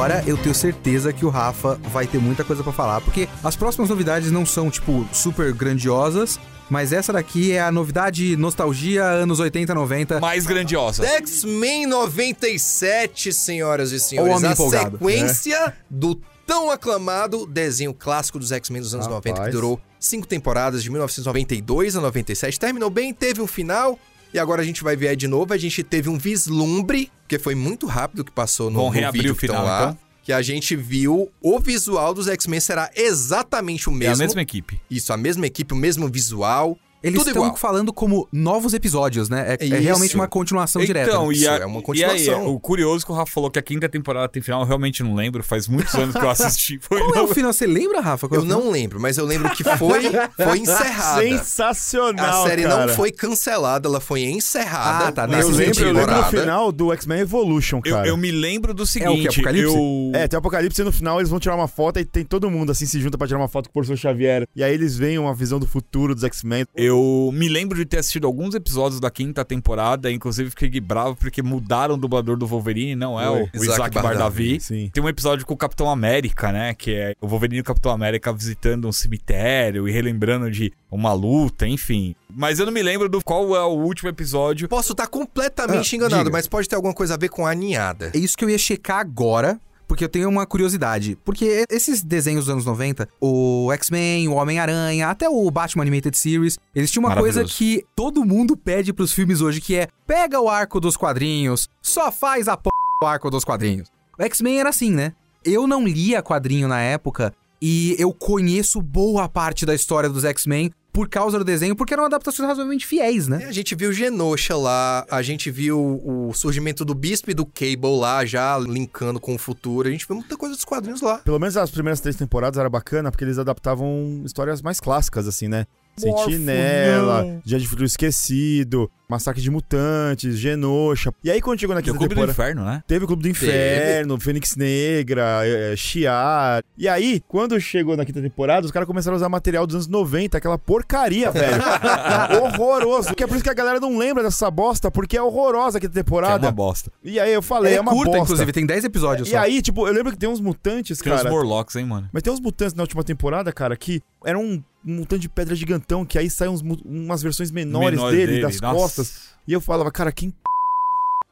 Agora 0.04 0.22
eu 0.26 0.36
tenho 0.36 0.54
certeza 0.54 1.14
que 1.14 1.24
o 1.24 1.30
Rafa 1.30 1.80
vai 1.84 2.06
ter 2.06 2.18
muita 2.18 2.44
coisa 2.44 2.62
pra 2.62 2.74
falar, 2.74 3.00
porque 3.00 3.26
as 3.42 3.56
próximas 3.56 3.88
novidades 3.88 4.30
não 4.30 4.44
são, 4.44 4.70
tipo, 4.70 5.08
super 5.10 5.50
grandiosas, 5.54 6.38
mas 6.68 6.92
essa 6.92 7.10
daqui 7.10 7.52
é 7.52 7.62
a 7.62 7.72
novidade 7.72 8.36
nostalgia 8.36 9.02
anos 9.02 9.40
80, 9.40 9.74
90. 9.74 10.20
Mais 10.20 10.44
grandiosa. 10.44 11.06
X-Men 11.06 11.86
97, 11.86 13.32
senhoras 13.32 13.92
e 13.92 13.96
O 13.96 14.00
senhores. 14.00 14.36
homem 14.36 14.50
A 14.50 14.52
empolgado. 14.52 14.98
sequência 14.98 15.74
do 15.88 16.20
tão 16.46 16.70
aclamado 16.70 17.46
desenho 17.46 17.94
clássico 17.94 18.38
dos 18.38 18.52
X-Men 18.52 18.82
dos 18.82 18.92
anos 18.92 19.06
Rapaz. 19.06 19.24
90, 19.24 19.46
que 19.46 19.52
durou 19.52 19.80
cinco 19.98 20.26
temporadas, 20.26 20.82
de 20.82 20.90
1992 20.90 21.96
a 21.96 22.02
97. 22.02 22.60
Terminou 22.60 22.90
bem, 22.90 23.14
teve 23.14 23.40
um 23.40 23.46
final. 23.46 23.98
E 24.34 24.38
agora 24.40 24.62
a 24.62 24.64
gente 24.64 24.82
vai 24.82 24.96
ver 24.96 25.08
aí 25.08 25.16
de 25.16 25.28
novo. 25.28 25.54
A 25.54 25.56
gente 25.56 25.82
teve 25.84 26.08
um 26.10 26.18
vislumbre, 26.18 27.08
porque 27.22 27.38
foi 27.38 27.54
muito 27.54 27.86
rápido 27.86 28.24
que 28.24 28.32
passou 28.32 28.68
no, 28.68 28.80
Vão 28.80 28.92
no 28.92 29.12
vídeo 29.12 29.32
o 29.32 29.36
final, 29.36 29.64
lá. 29.64 29.82
então? 29.84 29.98
Que 30.24 30.32
a 30.32 30.42
gente 30.42 30.74
viu 30.74 31.30
o 31.40 31.60
visual 31.60 32.12
dos 32.12 32.26
X-Men 32.26 32.58
será 32.58 32.90
exatamente 32.96 33.88
o 33.88 33.92
É 33.92 33.94
a 33.94 33.98
mesmo. 33.98 34.24
mesma 34.24 34.42
equipe. 34.42 34.80
Isso, 34.90 35.12
a 35.12 35.16
mesma 35.16 35.46
equipe, 35.46 35.72
o 35.72 35.76
mesmo 35.76 36.08
visual. 36.08 36.76
Eles 37.04 37.18
tudo 37.18 37.28
estão 37.28 37.44
igual. 37.44 37.56
falando 37.56 37.92
como 37.92 38.28
novos 38.32 38.72
episódios, 38.74 39.28
né? 39.28 39.56
É, 39.60 39.66
é 39.68 39.78
realmente 39.78 40.14
uma 40.14 40.26
continuação 40.26 40.82
direta. 40.84 41.10
Então, 41.10 41.30
Isso, 41.30 41.44
e, 41.44 41.48
a, 41.48 41.56
é 41.58 41.66
uma 41.66 41.80
e 41.80 41.82
continuação. 41.82 42.40
aí, 42.42 42.46
o 42.48 42.58
curioso 42.58 43.04
que 43.04 43.12
o 43.12 43.14
Rafa 43.14 43.30
falou 43.32 43.50
que 43.50 43.58
a 43.58 43.62
quinta 43.62 43.88
temporada 43.88 44.28
tem 44.28 44.42
final, 44.42 44.62
eu 44.62 44.66
realmente 44.66 45.02
não 45.02 45.14
lembro, 45.14 45.42
faz 45.44 45.68
muitos 45.68 45.94
anos 45.94 46.14
que 46.14 46.24
eu 46.24 46.30
assisti. 46.30 46.78
Foi 46.82 46.98
Qual 47.00 47.14
é 47.16 47.22
o 47.22 47.28
final? 47.28 47.52
Você 47.52 47.66
lembra, 47.66 48.00
Rafa? 48.00 48.28
Qual 48.28 48.40
é 48.40 48.44
Eu 48.44 48.46
não 48.48 48.70
lembro, 48.70 48.98
mas 49.00 49.18
eu 49.18 49.24
lembro 49.26 49.50
que 49.50 49.62
foi, 49.64 50.02
foi 50.36 50.58
encerrada. 50.58 51.20
Sensacional, 51.22 52.44
A 52.44 52.48
série 52.48 52.62
cara. 52.62 52.86
não 52.86 52.94
foi 52.94 53.10
cancelada, 53.12 53.88
ela 53.88 54.00
foi 54.00 54.22
encerrada. 54.24 55.08
Ah, 55.08 55.12
tá, 55.12 55.24
Eu 55.24 55.48
lembro, 55.50 55.80
eu 55.84 55.92
lembro 55.92 55.92
no 55.92 56.00
temporada. 56.06 56.40
final 56.40 56.72
do 56.72 56.92
X-Men 56.92 57.20
Evolution, 57.20 57.80
Eu, 57.84 57.94
cara. 57.94 58.06
eu 58.08 58.16
me 58.16 58.30
lembro 58.30 58.72
do 58.74 58.82
É 58.82 58.86
seguinte, 58.86 59.28
o 59.28 59.32
que, 59.32 59.40
Apocalipse? 59.40 59.74
eu... 59.74 60.12
É, 60.14 60.28
tem 60.28 60.36
o 60.36 60.40
Apocalipse 60.40 60.80
e 60.80 60.84
no 60.84 60.92
final 60.92 61.18
eles 61.20 61.30
vão 61.30 61.38
tirar 61.38 61.54
uma 61.54 61.68
foto 61.68 61.98
e 62.00 62.04
tem 62.04 62.24
todo 62.24 62.50
mundo 62.50 62.72
assim 62.72 62.86
se 62.86 63.00
junta 63.00 63.16
pra 63.18 63.26
tirar 63.26 63.38
uma 63.38 63.48
foto 63.48 63.66
com 63.66 63.70
o 63.70 63.82
professor 63.82 63.96
Xavier. 63.96 64.46
E 64.54 64.62
aí 64.64 64.72
eles 64.72 64.96
veem 64.96 65.18
uma 65.18 65.34
visão 65.34 65.58
do 65.58 65.66
futuro 65.66 66.14
dos 66.14 66.24
X-Men. 66.24 66.64
Eu 66.74 66.93
me 67.32 67.48
lembro 67.48 67.76
de 67.76 67.84
ter 67.84 67.98
assistido 67.98 68.26
alguns 68.26 68.54
episódios 68.54 69.00
da 69.00 69.10
quinta 69.10 69.44
temporada, 69.44 70.10
inclusive 70.10 70.50
fiquei 70.50 70.80
bravo 70.80 71.16
porque 71.16 71.42
mudaram 71.42 71.94
o 71.94 71.98
dublador 71.98 72.36
do 72.36 72.46
Wolverine, 72.46 72.94
não 72.96 73.20
é 73.20 73.28
o, 73.28 73.32
Foi. 73.32 73.42
o 73.42 73.46
Isaac 73.56 73.72
Isaac 73.74 73.94
Bardavi, 73.94 74.08
Bardavi. 74.18 74.60
Sim. 74.60 74.90
Tem 74.92 75.02
um 75.02 75.08
episódio 75.08 75.46
com 75.46 75.54
o 75.54 75.56
Capitão 75.56 75.88
América, 75.90 76.52
né? 76.52 76.74
Que 76.74 76.94
é 76.94 77.14
o 77.20 77.26
Wolverine 77.28 77.58
e 77.58 77.60
o 77.60 77.64
Capitão 77.64 77.92
América 77.92 78.32
visitando 78.32 78.88
um 78.88 78.92
cemitério 78.92 79.88
e 79.88 79.92
relembrando 79.92 80.50
de 80.50 80.72
uma 80.90 81.12
luta, 81.12 81.66
enfim. 81.66 82.14
Mas 82.32 82.58
eu 82.58 82.66
não 82.66 82.72
me 82.72 82.82
lembro 82.82 83.08
do 83.08 83.22
qual 83.22 83.54
é 83.56 83.62
o 83.64 83.70
último 83.78 84.08
episódio. 84.08 84.68
Posso 84.68 84.92
estar 84.92 85.06
completamente 85.06 85.94
Ah, 85.94 85.96
enganado, 85.96 86.24
diga. 86.24 86.30
mas 86.36 86.46
pode 86.46 86.68
ter 86.68 86.76
alguma 86.76 86.94
coisa 86.94 87.14
a 87.14 87.16
ver 87.16 87.28
com 87.28 87.46
a 87.46 87.54
ninhada. 87.54 88.10
É 88.14 88.18
isso 88.18 88.36
que 88.36 88.44
eu 88.44 88.50
ia 88.50 88.58
checar 88.58 88.98
agora, 88.98 89.58
porque 89.86 90.04
eu 90.04 90.08
tenho 90.08 90.28
uma 90.28 90.46
curiosidade. 90.46 91.18
Porque 91.24 91.64
esses 91.70 92.02
desenhos 92.02 92.46
dos 92.46 92.52
anos 92.52 92.64
90, 92.64 93.08
o 93.20 93.70
X-Men, 93.72 94.28
o 94.28 94.34
Homem-Aranha, 94.34 95.08
até 95.08 95.28
o 95.28 95.50
Batman 95.50 95.82
Animated 95.82 96.16
Series, 96.16 96.58
eles 96.74 96.90
tinham 96.90 97.06
uma 97.06 97.16
coisa 97.16 97.44
que 97.44 97.84
todo 97.94 98.24
mundo 98.24 98.56
pede 98.56 98.92
pros 98.92 99.12
filmes 99.12 99.40
hoje, 99.40 99.60
que 99.60 99.76
é 99.76 99.88
pega 100.06 100.40
o 100.40 100.48
arco 100.48 100.80
dos 100.80 100.96
quadrinhos, 100.96 101.68
só 101.82 102.10
faz 102.10 102.48
a 102.48 102.56
p 102.56 102.68
do 103.00 103.06
arco 103.06 103.30
dos 103.30 103.44
quadrinhos. 103.44 103.88
O 104.18 104.22
X-Men 104.22 104.60
era 104.60 104.68
assim, 104.68 104.90
né? 104.90 105.12
Eu 105.44 105.66
não 105.66 105.86
lia 105.86 106.22
quadrinho 106.22 106.68
na 106.68 106.80
época 106.80 107.34
e 107.60 107.96
eu 107.98 108.12
conheço 108.12 108.80
boa 108.80 109.28
parte 109.28 109.66
da 109.66 109.74
história 109.74 110.08
dos 110.08 110.24
X-Men 110.24 110.70
por 110.94 111.08
causa 111.08 111.36
do 111.36 111.44
desenho, 111.44 111.74
porque 111.74 111.92
eram 111.92 112.04
adaptações 112.04 112.48
razoavelmente 112.48 112.86
fiéis, 112.86 113.26
né? 113.26 113.46
A 113.48 113.52
gente 113.52 113.74
viu 113.74 113.92
Genosha 113.92 114.56
lá, 114.56 115.04
a 115.10 115.22
gente 115.22 115.50
viu 115.50 116.00
o 116.04 116.32
surgimento 116.32 116.84
do 116.84 116.94
Bispo 116.94 117.32
e 117.32 117.34
do 117.34 117.44
Cable 117.44 117.98
lá, 117.98 118.24
já 118.24 118.56
linkando 118.56 119.18
com 119.18 119.34
o 119.34 119.38
futuro. 119.38 119.88
A 119.88 119.90
gente 119.90 120.06
viu 120.06 120.14
muita 120.14 120.36
coisa 120.36 120.54
dos 120.54 120.64
quadrinhos 120.64 121.00
lá. 121.00 121.18
Pelo 121.18 121.40
menos 121.40 121.56
as 121.56 121.68
primeiras 121.72 121.98
três 121.98 122.14
temporadas 122.14 122.58
era 122.58 122.70
bacana 122.70 123.10
porque 123.10 123.24
eles 123.24 123.38
adaptavam 123.38 124.22
histórias 124.24 124.62
mais 124.62 124.78
clássicas, 124.78 125.26
assim, 125.26 125.48
né? 125.48 125.66
Sentinela, 125.96 127.40
Dia 127.44 127.58
de 127.58 127.66
Futuro 127.66 127.86
Esquecido, 127.86 128.90
Massacre 129.08 129.40
de 129.42 129.50
Mutantes, 129.50 130.38
Genosha. 130.38 131.12
E 131.22 131.30
aí 131.30 131.40
quando 131.40 131.60
chegou 131.60 131.74
na 131.74 131.82
Que 131.82 131.90
é 131.90 131.92
o 131.92 131.94
quinta 131.94 132.06
Clube 132.08 132.14
do 132.14 132.32
temporada... 132.32 132.32
Inferno, 132.54 132.64
né? 132.64 132.82
Teve 132.86 133.04
o 133.04 133.06
Clube 133.06 133.22
do 133.22 133.28
Inferno, 133.28 134.18
Fênix 134.20 134.56
Negra, 134.56 135.40
é, 135.46 135.76
Chiar. 135.76 136.62
E 136.76 136.88
aí, 136.88 137.22
quando 137.28 137.60
chegou 137.60 137.96
na 137.96 138.04
quinta 138.04 138.20
temporada, 138.20 138.64
os 138.66 138.72
caras 138.72 138.86
começaram 138.86 139.14
a 139.14 139.18
usar 139.18 139.28
material 139.28 139.66
dos 139.66 139.74
anos 139.76 139.86
90, 139.88 140.36
aquela 140.38 140.58
porcaria, 140.58 141.30
velho. 141.30 141.62
Horroroso. 142.42 143.14
Que 143.14 143.24
é 143.24 143.26
por 143.26 143.34
isso 143.34 143.44
que 143.44 143.50
a 143.50 143.54
galera 143.54 143.78
não 143.78 143.96
lembra 143.98 144.22
dessa 144.22 144.50
bosta, 144.50 144.90
porque 144.90 145.16
é 145.16 145.22
horrorosa 145.22 145.78
a 145.78 145.80
quinta 145.80 145.92
Que 145.92 145.98
é 145.98 146.02
temporada. 146.02 146.46
uma 146.46 146.52
bosta. 146.52 146.90
E 147.02 147.20
aí 147.20 147.32
eu 147.32 147.42
falei, 147.42 147.74
é, 147.76 147.80
uma 147.80 147.92
curta, 147.92 148.10
bosta. 148.10 148.24
inclusive, 148.24 148.52
tem 148.52 148.66
10 148.66 148.84
episódios 148.84 149.28
E 149.28 149.32
só. 149.32 149.38
aí, 149.38 149.60
tipo, 149.62 149.86
eu 149.86 149.92
lembro 149.92 150.12
que 150.12 150.18
tem 150.18 150.28
uns 150.28 150.40
mutantes, 150.40 150.98
Tem 150.98 151.12
cara. 151.12 151.26
os 151.28 151.30
Morlocks, 151.30 151.76
hein, 151.76 151.84
mano? 151.84 152.08
Mas 152.12 152.22
tem 152.22 152.32
uns 152.32 152.40
mutantes 152.40 152.74
na 152.74 152.82
última 152.82 153.04
temporada, 153.04 153.52
cara, 153.52 153.76
que 153.76 154.00
eram 154.24 154.62
um 154.86 154.96
montão 154.96 155.18
de 155.18 155.28
pedra 155.28 155.54
gigantão, 155.54 156.04
que 156.04 156.18
aí 156.18 156.28
saem 156.28 156.50
uns 156.50 156.62
umas 156.84 157.22
versões 157.22 157.50
menores 157.50 157.98
Menor 157.98 158.10
dele, 158.12 158.26
dele, 158.26 158.42
das 158.42 158.60
nossa. 158.60 158.74
costas. 158.78 159.34
E 159.46 159.52
eu 159.52 159.60
falava, 159.60 159.90
cara, 159.90 160.12
quem. 160.12 160.32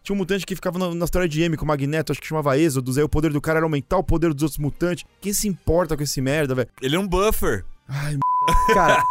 Tinha 0.03 0.15
um 0.15 0.19
mutante 0.19 0.45
que 0.45 0.55
ficava 0.57 0.79
na, 0.81 0.93
na 0.93 1.05
história 1.05 1.29
de 1.29 1.41
M 1.43 1.57
com 1.57 1.65
o 1.65 1.69
Magneto, 1.69 2.11
acho 2.11 2.21
que 2.21 2.27
chamava 2.27 2.59
Êxodos, 2.59 2.99
aí 2.99 3.05
o 3.05 3.09
poder 3.09 3.33
do 3.33 3.41
cara 3.41 3.59
era 3.59 3.67
aumentar 3.67 3.99
o 3.99 4.03
poder 4.03 4.35
dos 4.35 4.43
outros 4.43 4.59
mutantes. 4.59 5.05
Quem 5.21 5.33
se 5.33 5.47
importa 5.47 5.97
com 5.97 6.03
esse 6.03 6.21
merda, 6.21 6.57
velho? 6.57 6.69
Ele 6.81 6.97
é 6.97 6.99
um 6.99 7.07
buffer. 7.07 7.65
Ai, 7.89 8.19
Cara, 8.75 9.05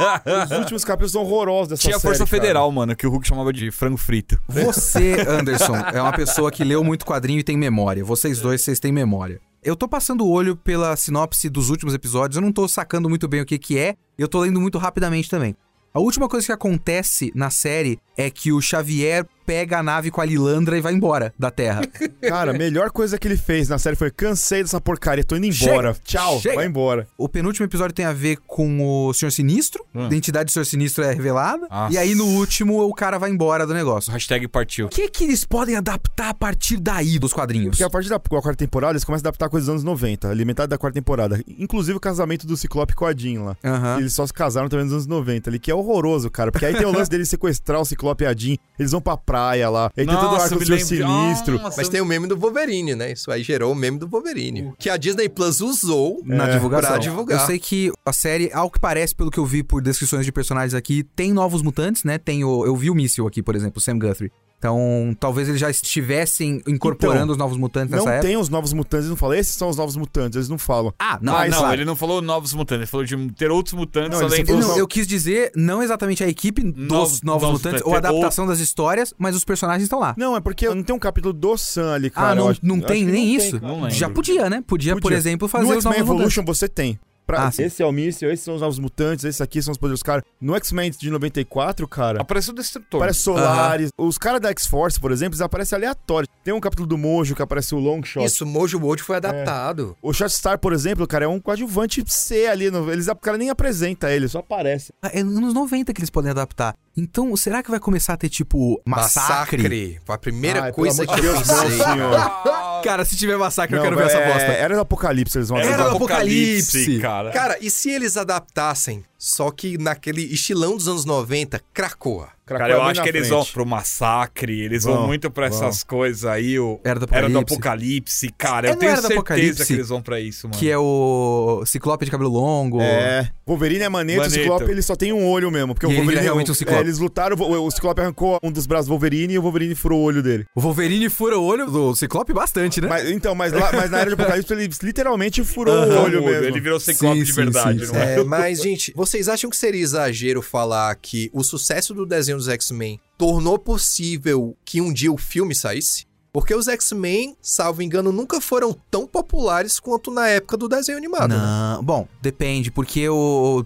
os 0.50 0.52
últimos 0.60 0.84
capítulos 0.84 1.14
são 1.14 1.22
horrorosos 1.22 1.70
dessa 1.70 1.82
Tinha 1.84 1.96
a 1.96 2.00
série, 2.00 2.10
Força 2.16 2.26
cara. 2.26 2.42
Federal, 2.42 2.70
mano, 2.72 2.96
que 2.96 3.08
o 3.08 3.10
Hulk 3.10 3.26
chamava 3.26 3.54
de 3.54 3.72
frango 3.72 3.96
frito. 3.96 4.42
você, 4.50 5.16
Anderson, 5.28 5.76
é 5.78 6.02
uma 6.02 6.12
pessoa 6.12 6.52
que 6.52 6.64
leu 6.64 6.84
muito 6.84 7.06
quadrinho 7.06 7.40
e 7.40 7.44
tem 7.44 7.56
memória. 7.58 8.04
Vocês 8.04 8.42
dois, 8.42 8.62
vocês 8.62 8.80
têm 8.80 8.92
memória. 8.92 9.40
Eu 9.64 9.76
tô 9.76 9.88
passando 9.88 10.26
o 10.26 10.30
olho 10.32 10.56
pela 10.56 10.96
sinopse 10.96 11.48
dos 11.48 11.70
últimos 11.70 11.94
episódios, 11.94 12.36
eu 12.36 12.42
não 12.42 12.52
tô 12.52 12.68
sacando 12.68 13.08
muito 13.08 13.28
bem 13.28 13.42
o 13.42 13.46
que 13.46 13.60
que 13.60 13.78
é, 13.78 13.96
eu 14.18 14.28
tô 14.28 14.40
lendo 14.40 14.60
muito 14.60 14.80
rapidamente 14.80 15.30
também. 15.30 15.56
A 15.94 16.00
última 16.00 16.28
coisa 16.28 16.48
que 16.48 16.52
acontece 16.52 17.32
na 17.36 17.52
série 17.52 18.00
é 18.18 18.32
que 18.32 18.52
o 18.52 18.60
Xavier 18.60 19.24
pega 19.46 19.80
a 19.80 19.84
nave 19.84 20.12
com 20.12 20.22
a 20.22 20.26
Lilandra 20.26 20.78
e 20.78 20.82
vai 20.82 20.94
embora 20.94 21.34
da 21.38 21.50
Terra. 21.52 21.82
Cara, 22.22 22.52
a 22.52 22.54
melhor 22.54 22.92
coisa 22.92 23.18
que 23.18 23.28
ele 23.28 23.38
fez 23.38 23.68
na 23.70 23.78
série 23.78 23.96
foi: 23.96 24.12
cansei 24.12 24.62
dessa 24.62 24.80
porcaria, 24.82 25.24
tô 25.24 25.36
indo 25.36 25.46
embora. 25.48 25.96
Tchau, 26.04 26.40
Chega. 26.40 26.56
vai 26.56 26.66
embora. 26.66 27.08
O 27.18 27.28
penúltimo 27.30 27.66
episódio 27.66 27.94
tem 27.94 28.06
a 28.06 28.14
ver 28.14 28.38
com 28.48 29.08
o 29.08 29.14
Senhor 29.14 29.32
Sinistro, 29.32 29.86
Hum. 29.94 30.04
a 30.04 30.08
identidade 30.08 30.46
do 30.46 30.52
Senhor 30.52 30.66
Sinistro 30.66 31.04
é 31.04 31.14
revelada, 31.14 31.68
Nossa. 31.70 31.94
e 31.94 31.98
aí 31.98 32.16
no 32.16 32.26
último 32.26 32.82
o 32.82 32.94
cara 32.94 33.18
vai 33.18 33.30
embora 33.30 33.66
do 33.68 33.74
negócio. 33.74 34.12
Hashtag 34.12 34.48
partiu. 34.48 34.86
O 34.86 34.90
que 34.90 35.10
que 35.10 35.24
eles 35.26 35.44
podem 35.44 35.76
adaptar 35.76 36.30
a 36.30 36.34
partir 36.34 36.78
daí 36.78 37.20
dos 37.20 37.34
quadrinhos? 37.34 37.70
Porque 37.72 37.84
a 37.84 37.90
partir 37.90 38.10
da 38.10 38.20
quarta 38.20 38.56
temporada, 38.56 38.94
eles 38.94 39.04
começam 39.04 39.28
a 39.28 39.30
adaptar 39.30 39.50
coisas 39.50 39.66
dos 39.68 39.74
anos 39.74 39.84
90, 39.84 40.30
ali 40.30 40.46
metade 40.46 40.70
da 40.70 40.78
quarta 40.78 40.96
temporada. 40.96 41.42
Inclusive 41.48 41.98
o 41.98 42.00
casamento 42.00 42.48
do 42.48 42.56
Ciclope 42.56 42.94
com 42.96 43.06
a 43.06 43.14
Jean 43.14 43.44
lá. 43.44 43.58
Eles 43.98 44.14
só 44.14 44.26
se 44.26 44.34
casaram 44.34 44.70
também 44.70 44.86
nos 44.86 44.94
anos 44.94 45.08
90 45.08 45.50
ali, 45.50 45.60
que 45.60 45.70
é 45.72 45.76
horroroso, 45.76 46.30
cara. 46.30 46.52
Porque 46.52 46.66
aí 46.66 46.74
tem 46.76 46.86
o 46.86 46.92
lance 46.92 47.10
deles 47.12 47.28
sequestrar 47.30 47.82
o 47.82 47.86
Ciclope 47.86 48.24
e 48.24 48.28
a 48.28 48.34
Jean, 48.34 48.56
eles 48.80 48.92
vão 48.92 49.02
pra 49.02 49.18
praia 49.32 49.70
lá, 49.70 49.86
aí 49.96 50.06
tem 50.06 50.16
todo 50.16 50.34
o 50.34 50.36
arco 50.36 50.60
do 50.60 50.66
sinistro. 50.80 51.54
Nossa, 51.60 51.78
Mas 51.78 51.88
eu- 51.88 51.92
tem 51.92 52.02
o 52.02 52.06
meme 52.06 52.28
do 52.28 52.38
Wolverine, 52.38 52.96
né? 52.96 53.12
Isso 53.12 53.32
aí 53.32 53.44
gerou 53.44 53.72
o 53.72 53.76
meme 53.76 53.98
do 53.98 54.08
Wolverine. 54.08 54.74
Que 54.78 54.90
a 54.90 54.98
Disney 54.98 55.30
Plus 55.30 55.62
usou 55.62 56.22
na 56.26 56.48
É, 56.48 56.52
divulgação. 56.54 56.90
pra 56.92 56.98
divulgar. 57.00 57.40
Eu 57.40 57.46
sei 57.46 57.60
que 57.60 57.92
a 58.06 58.14
série, 58.14 58.52
ao 58.54 58.70
que 58.70 58.80
parece, 58.80 59.16
pelo 59.16 59.32
que 59.32 59.38
eu 59.38 59.46
vi 59.46 59.64
por 59.64 59.82
descrições 59.82 60.26
de 60.26 60.32
personagens 60.32 60.74
aqui, 60.74 61.04
tem 61.16 61.32
novos 61.34 61.62
mutantes, 61.62 62.04
né? 62.04 62.18
Tem 62.18 62.44
o, 62.44 62.66
eu 62.66 62.76
vi 62.76 62.90
o 62.90 62.96
Míssil 62.96 63.26
aqui, 63.28 63.42
por 63.42 63.56
exemplo, 63.56 63.78
o 63.78 63.82
Sam 63.82 63.98
Guthrie. 64.00 64.32
Então, 64.62 65.16
talvez 65.20 65.50
eles 65.50 65.60
já 65.60 65.72
estivessem 65.72 66.62
incorporando 66.68 67.24
Então, 67.24 67.32
os 67.32 67.38
novos 67.38 67.58
mutantes 67.58 67.90
Não 67.90 67.98
nessa 67.98 68.12
época. 68.12 68.28
tem 68.28 68.38
os 68.38 68.48
novos 68.48 68.74
mutantes, 68.74 69.06
eles 69.06 69.10
não 69.10 69.16
falam, 69.18 69.36
esses 69.36 69.56
são 69.56 69.70
os 69.70 69.76
novos 69.76 69.96
mutantes, 69.98 70.36
eles 70.36 70.50
não 70.50 70.60
falam. 70.60 70.94
Ah, 71.00 71.18
não, 71.20 71.34
Ah, 71.36 71.40
mas 71.40 71.50
não, 71.52 71.58
claro. 71.58 71.74
ele 71.76 71.86
não 71.86 71.96
falou 71.96 72.22
novos 72.22 72.54
mutantes, 72.54 72.82
ele 72.82 72.86
falou 72.86 73.04
de 73.04 73.32
ter 73.34 73.50
outros 73.50 73.74
mutantes 73.74 74.20
Não, 74.20 74.28
além 74.28 74.44
dos... 74.46 74.60
não, 74.68 74.78
eu 74.78 74.88
quis 74.88 75.08
dizer 75.08 75.52
não 75.56 75.82
exatamente 75.82 76.24
a 76.24 76.28
equipe 76.28 76.62
dos 76.62 76.76
Novos- 76.88 77.22
novos, 77.24 77.24
novos 77.24 77.44
mutantes 77.50 77.82
mutantes, 77.82 77.82
ou 77.88 77.92
a 77.92 77.92
ou- 77.94 77.98
adaptação 77.98 78.46
das 78.46 78.60
histórias, 78.60 79.16
mas 79.18 79.36
os 79.36 79.44
personagens 79.44 79.82
estão 79.82 80.00
lá. 80.00 80.14
Não, 80.16 80.38
é 80.38 80.40
porque 80.40 80.70
não 80.70 80.84
tem 80.84 80.96
um 80.96 81.00
capítulo 81.00 81.34
do 81.34 81.58
Sam 81.58 81.94
ali, 81.96 82.12
cara. 82.12 82.30
ah, 82.30 82.36
não, 82.36 82.44
eu 82.46 82.50
acho- 82.52 82.60
não 82.62 82.80
tem 82.80 83.04
nem 83.04 83.30
não 83.30 83.44
isso? 83.44 83.60
Não 83.60 83.76
lembro. 83.82 83.90
Já 83.90 84.12
podia, 84.12 84.48
né? 84.48 84.64
Podia, 84.68 84.94
por 84.94 85.02
Podia. 85.02 85.18
exemplo, 85.18 85.48
fazer 85.48 85.64
no 85.64 85.70
os 85.76 85.84
novos 85.84 85.98
mutantes. 86.00 86.16
Evolution 86.20 86.46
você 86.46 86.68
tem. 86.70 87.00
Pra- 87.26 87.48
Ah, 87.48 87.52
esse 87.58 87.82
é 87.82 87.86
o 87.86 87.92
míssil, 87.92 88.32
esses 88.32 88.44
são 88.44 88.56
os 88.56 88.62
novos 88.62 88.78
mutantes, 88.80 89.24
esses 89.24 89.40
aqui 89.42 89.62
são 89.62 89.72
os 89.72 89.78
poderes 89.78 90.00
dos 90.00 90.04
caras. 90.04 90.24
No 90.40 90.56
X-Men 90.56 90.92
de 90.92 91.10
94, 91.10 91.88
cara, 91.88 92.22
Apareceu 92.22 92.52
o 92.54 92.56
Destrutor. 92.56 93.00
aparece 93.00 93.20
Solaris. 93.22 93.90
Os 93.98 94.18
caras 94.18 94.42
da 94.42 94.50
X-Force, 94.50 95.00
por 95.00 95.12
exemplo, 95.12 95.32
eles 95.34 95.42
aparecem 95.42 95.76
aleatórios. 95.78 96.28
Tem 96.44 96.54
um 96.54 96.60
capítulo 96.60 96.88
do 96.88 96.98
Mojo 96.98 97.36
que 97.36 97.42
aparece 97.42 97.74
o 97.76 97.80
Longshot. 97.80 98.26
Isso, 98.26 98.46
Mojo 98.46 98.80
World 98.80 99.02
foi 99.04 99.18
adaptado. 99.18 99.96
O 100.02 100.12
Shotstar, 100.12 100.58
por 100.60 100.74
exemplo, 100.74 101.08
cara, 101.08 101.26
é 101.26 101.28
um 101.28 101.40
coadjuvante 101.40 102.04
C 102.08 102.48
ali. 102.48 102.70
No, 102.72 102.92
eles, 102.92 103.08
o 103.08 103.16
cara 103.16 103.38
nem 103.38 103.50
apresenta 103.50 104.12
ele, 104.12 104.28
só 104.28 104.40
aparece. 104.40 104.92
Ah, 105.02 105.10
É 105.14 105.24
nos 105.24 105.38
anos 105.38 105.54
90 105.54 105.94
que 105.94 106.00
eles 106.02 106.10
podem 106.10 106.32
adaptar. 106.32 106.76
Então, 106.98 107.34
será 107.38 107.64
que 107.64 107.72
vai 107.72 107.80
começar 107.80 108.14
a 108.14 108.18
ter, 108.18 108.28
tipo, 108.28 108.82
massacre? 108.86 110.00
Foi 110.06 110.16
a 110.16 110.18
primeira 110.18 110.64
Ai, 110.64 110.72
coisa 110.74 111.06
que 111.06 111.12
eu 111.14 111.16
de 111.16 111.22
Deus, 111.22 111.38
pensei. 111.40 111.56
não, 111.78 111.86
senhor. 111.86 112.82
Cara, 112.84 113.06
se 113.06 113.16
tiver 113.16 113.38
massacre, 113.38 113.76
eu 113.76 113.78
Não, 113.78 113.84
quero 113.86 113.96
ver 113.96 114.06
essa 114.08 114.18
é- 114.18 114.28
bosta. 114.28 114.48
Era 114.52 114.76
do 114.76 114.82
Apocalipse, 114.82 115.38
eles 115.38 115.50
vão 115.50 115.58
Era 115.60 115.68
do 115.68 115.76
do 115.78 115.82
adaptar. 115.84 115.96
Apocalipse. 115.96 117.00
cara. 117.00 117.11
Cara, 117.32 117.58
e 117.62 117.70
se 117.70 117.90
eles 117.90 118.18
adaptassem, 118.18 119.04
só 119.18 119.52
que 119.52 119.78
naquele 119.78 120.22
estilão 120.22 120.76
dos 120.78 120.88
anos 120.88 121.06
90, 121.06 121.62
Cracoa? 121.74 122.30
Krakow 122.52 122.68
Cara, 122.68 122.74
eu 122.80 122.88
é 122.88 122.92
acho 122.92 123.04
que 123.04 123.10
eles 123.10 123.28
frente. 123.28 123.38
vão 123.38 123.46
pro 123.54 123.66
massacre, 123.66 124.62
eles 124.62 124.84
vão, 124.84 124.96
Vão, 124.96 125.08
muito 125.08 125.30
pra 125.32 125.50
vão. 125.50 125.58
essas 125.68 125.84
coisas 125.84 126.26
aí. 126.26 126.60
O... 126.60 126.80
Era 126.84 127.00
do 127.00 127.08
Era 127.12 127.30
do 127.30 127.40
Apocalipse. 127.40 127.54
Apocalipse, 127.56 128.30
cara. 128.38 128.68
É, 128.68 128.72
eu 128.72 128.76
tenho 128.76 128.92
do 128.92 128.96
certeza 129.02 129.14
Apocalipse, 129.20 129.66
que 129.66 129.74
eles 129.74 129.90
vão 129.90 130.02
pra 130.02 130.20
isso, 130.20 130.48
mano. 130.48 130.60
Que 130.60 130.70
é 130.70 130.78
o 130.78 131.64
Ciclope 131.66 132.06
de 132.06 132.12
cabelo 132.12 132.30
longo. 132.30 132.82
É. 132.82 133.30
Wolverine 133.46 133.84
é 133.84 133.90
maneiro, 133.90 134.22
o. 134.22 134.30
Ciclope 134.30 134.70
ele 134.72 134.82
só 134.82 134.96
tem 134.96 135.12
um 135.12 135.26
olho 135.28 135.52
mesmo. 135.52 135.74
Porque 135.74 135.86
E 135.86 135.90
o 135.90 135.92
ele 135.92 135.98
Wolverine 135.98 136.22
é 136.22 136.24
realmente 136.24 136.52
um 136.52 136.54
Ciclope. 136.54 136.80
É, 136.80 136.82
eles 136.84 137.00
lutaram, 137.00 137.36
o, 137.38 137.66
o 137.68 137.72
Ciclope 137.72 138.02
arrancou 138.02 138.40
um 138.44 138.52
dos 138.52 138.66
braços 138.66 138.88
do 138.88 138.92
Wolverine 138.92 139.34
e 139.34 139.40
o 139.40 139.42
Wolverine 139.42 139.76
furou 139.76 140.00
o 140.00 140.04
olho 140.04 140.22
dele. 140.24 140.46
O 140.56 140.62
Wolverine 140.62 141.10
fura 141.10 141.38
o 141.38 141.44
olho 141.44 141.66
do 141.70 141.96
Ciclope 141.96 142.34
bastante, 142.34 142.80
né? 142.82 142.88
Mas, 142.88 143.10
então, 143.10 143.36
mas, 143.36 143.52
lá- 143.54 143.72
mas 143.74 143.90
na 143.90 144.00
era 144.00 144.10
de 144.10 144.14
Apocalipse 144.14 144.54
ele 144.54 144.70
literalmente 144.84 145.44
furou 145.44 145.74
o 145.76 146.02
olho 146.04 146.24
mesmo. 146.24 146.46
Ele 146.46 146.60
virou 146.60 146.80
ciclope 146.80 147.18
Sim, 147.18 147.24
de 147.24 147.30
sim, 147.34 147.36
verdade, 147.36 147.86
sim, 147.88 147.94
não 147.94 148.02
é? 148.02 148.20
É, 148.20 148.24
mas, 148.24 148.62
gente, 148.62 148.94
vocês 148.96 149.28
acham 149.28 149.50
que 149.50 149.58
seria 149.58 149.82
exagero 149.82 150.42
falar 150.42 150.96
que 150.96 151.30
o 151.34 151.44
sucesso 151.44 151.94
do 151.94 152.06
desenho 152.06 152.38
dos 152.46 152.50
X-Men 152.50 153.00
tornou 153.18 153.58
possível 153.60 154.56
que 154.66 154.82
um 154.82 154.92
dia 154.92 155.12
o 155.12 155.18
filme 155.18 155.54
saísse? 155.56 156.06
Porque 156.34 156.56
os 156.56 156.68
X-Men, 156.68 157.36
salvo 157.42 157.82
engano, 157.82 158.12
nunca 158.12 158.40
foram 158.40 158.74
tão 158.90 159.06
populares 159.06 159.80
quanto 159.80 160.10
na 160.12 160.28
época 160.30 160.56
do 160.56 160.68
desenho 160.70 160.98
animado. 160.98 161.30
né? 161.32 161.36
Não, 161.38 161.84
bom, 161.84 162.08
depende, 162.22 162.72
porque 162.72 163.08
o. 163.10 163.66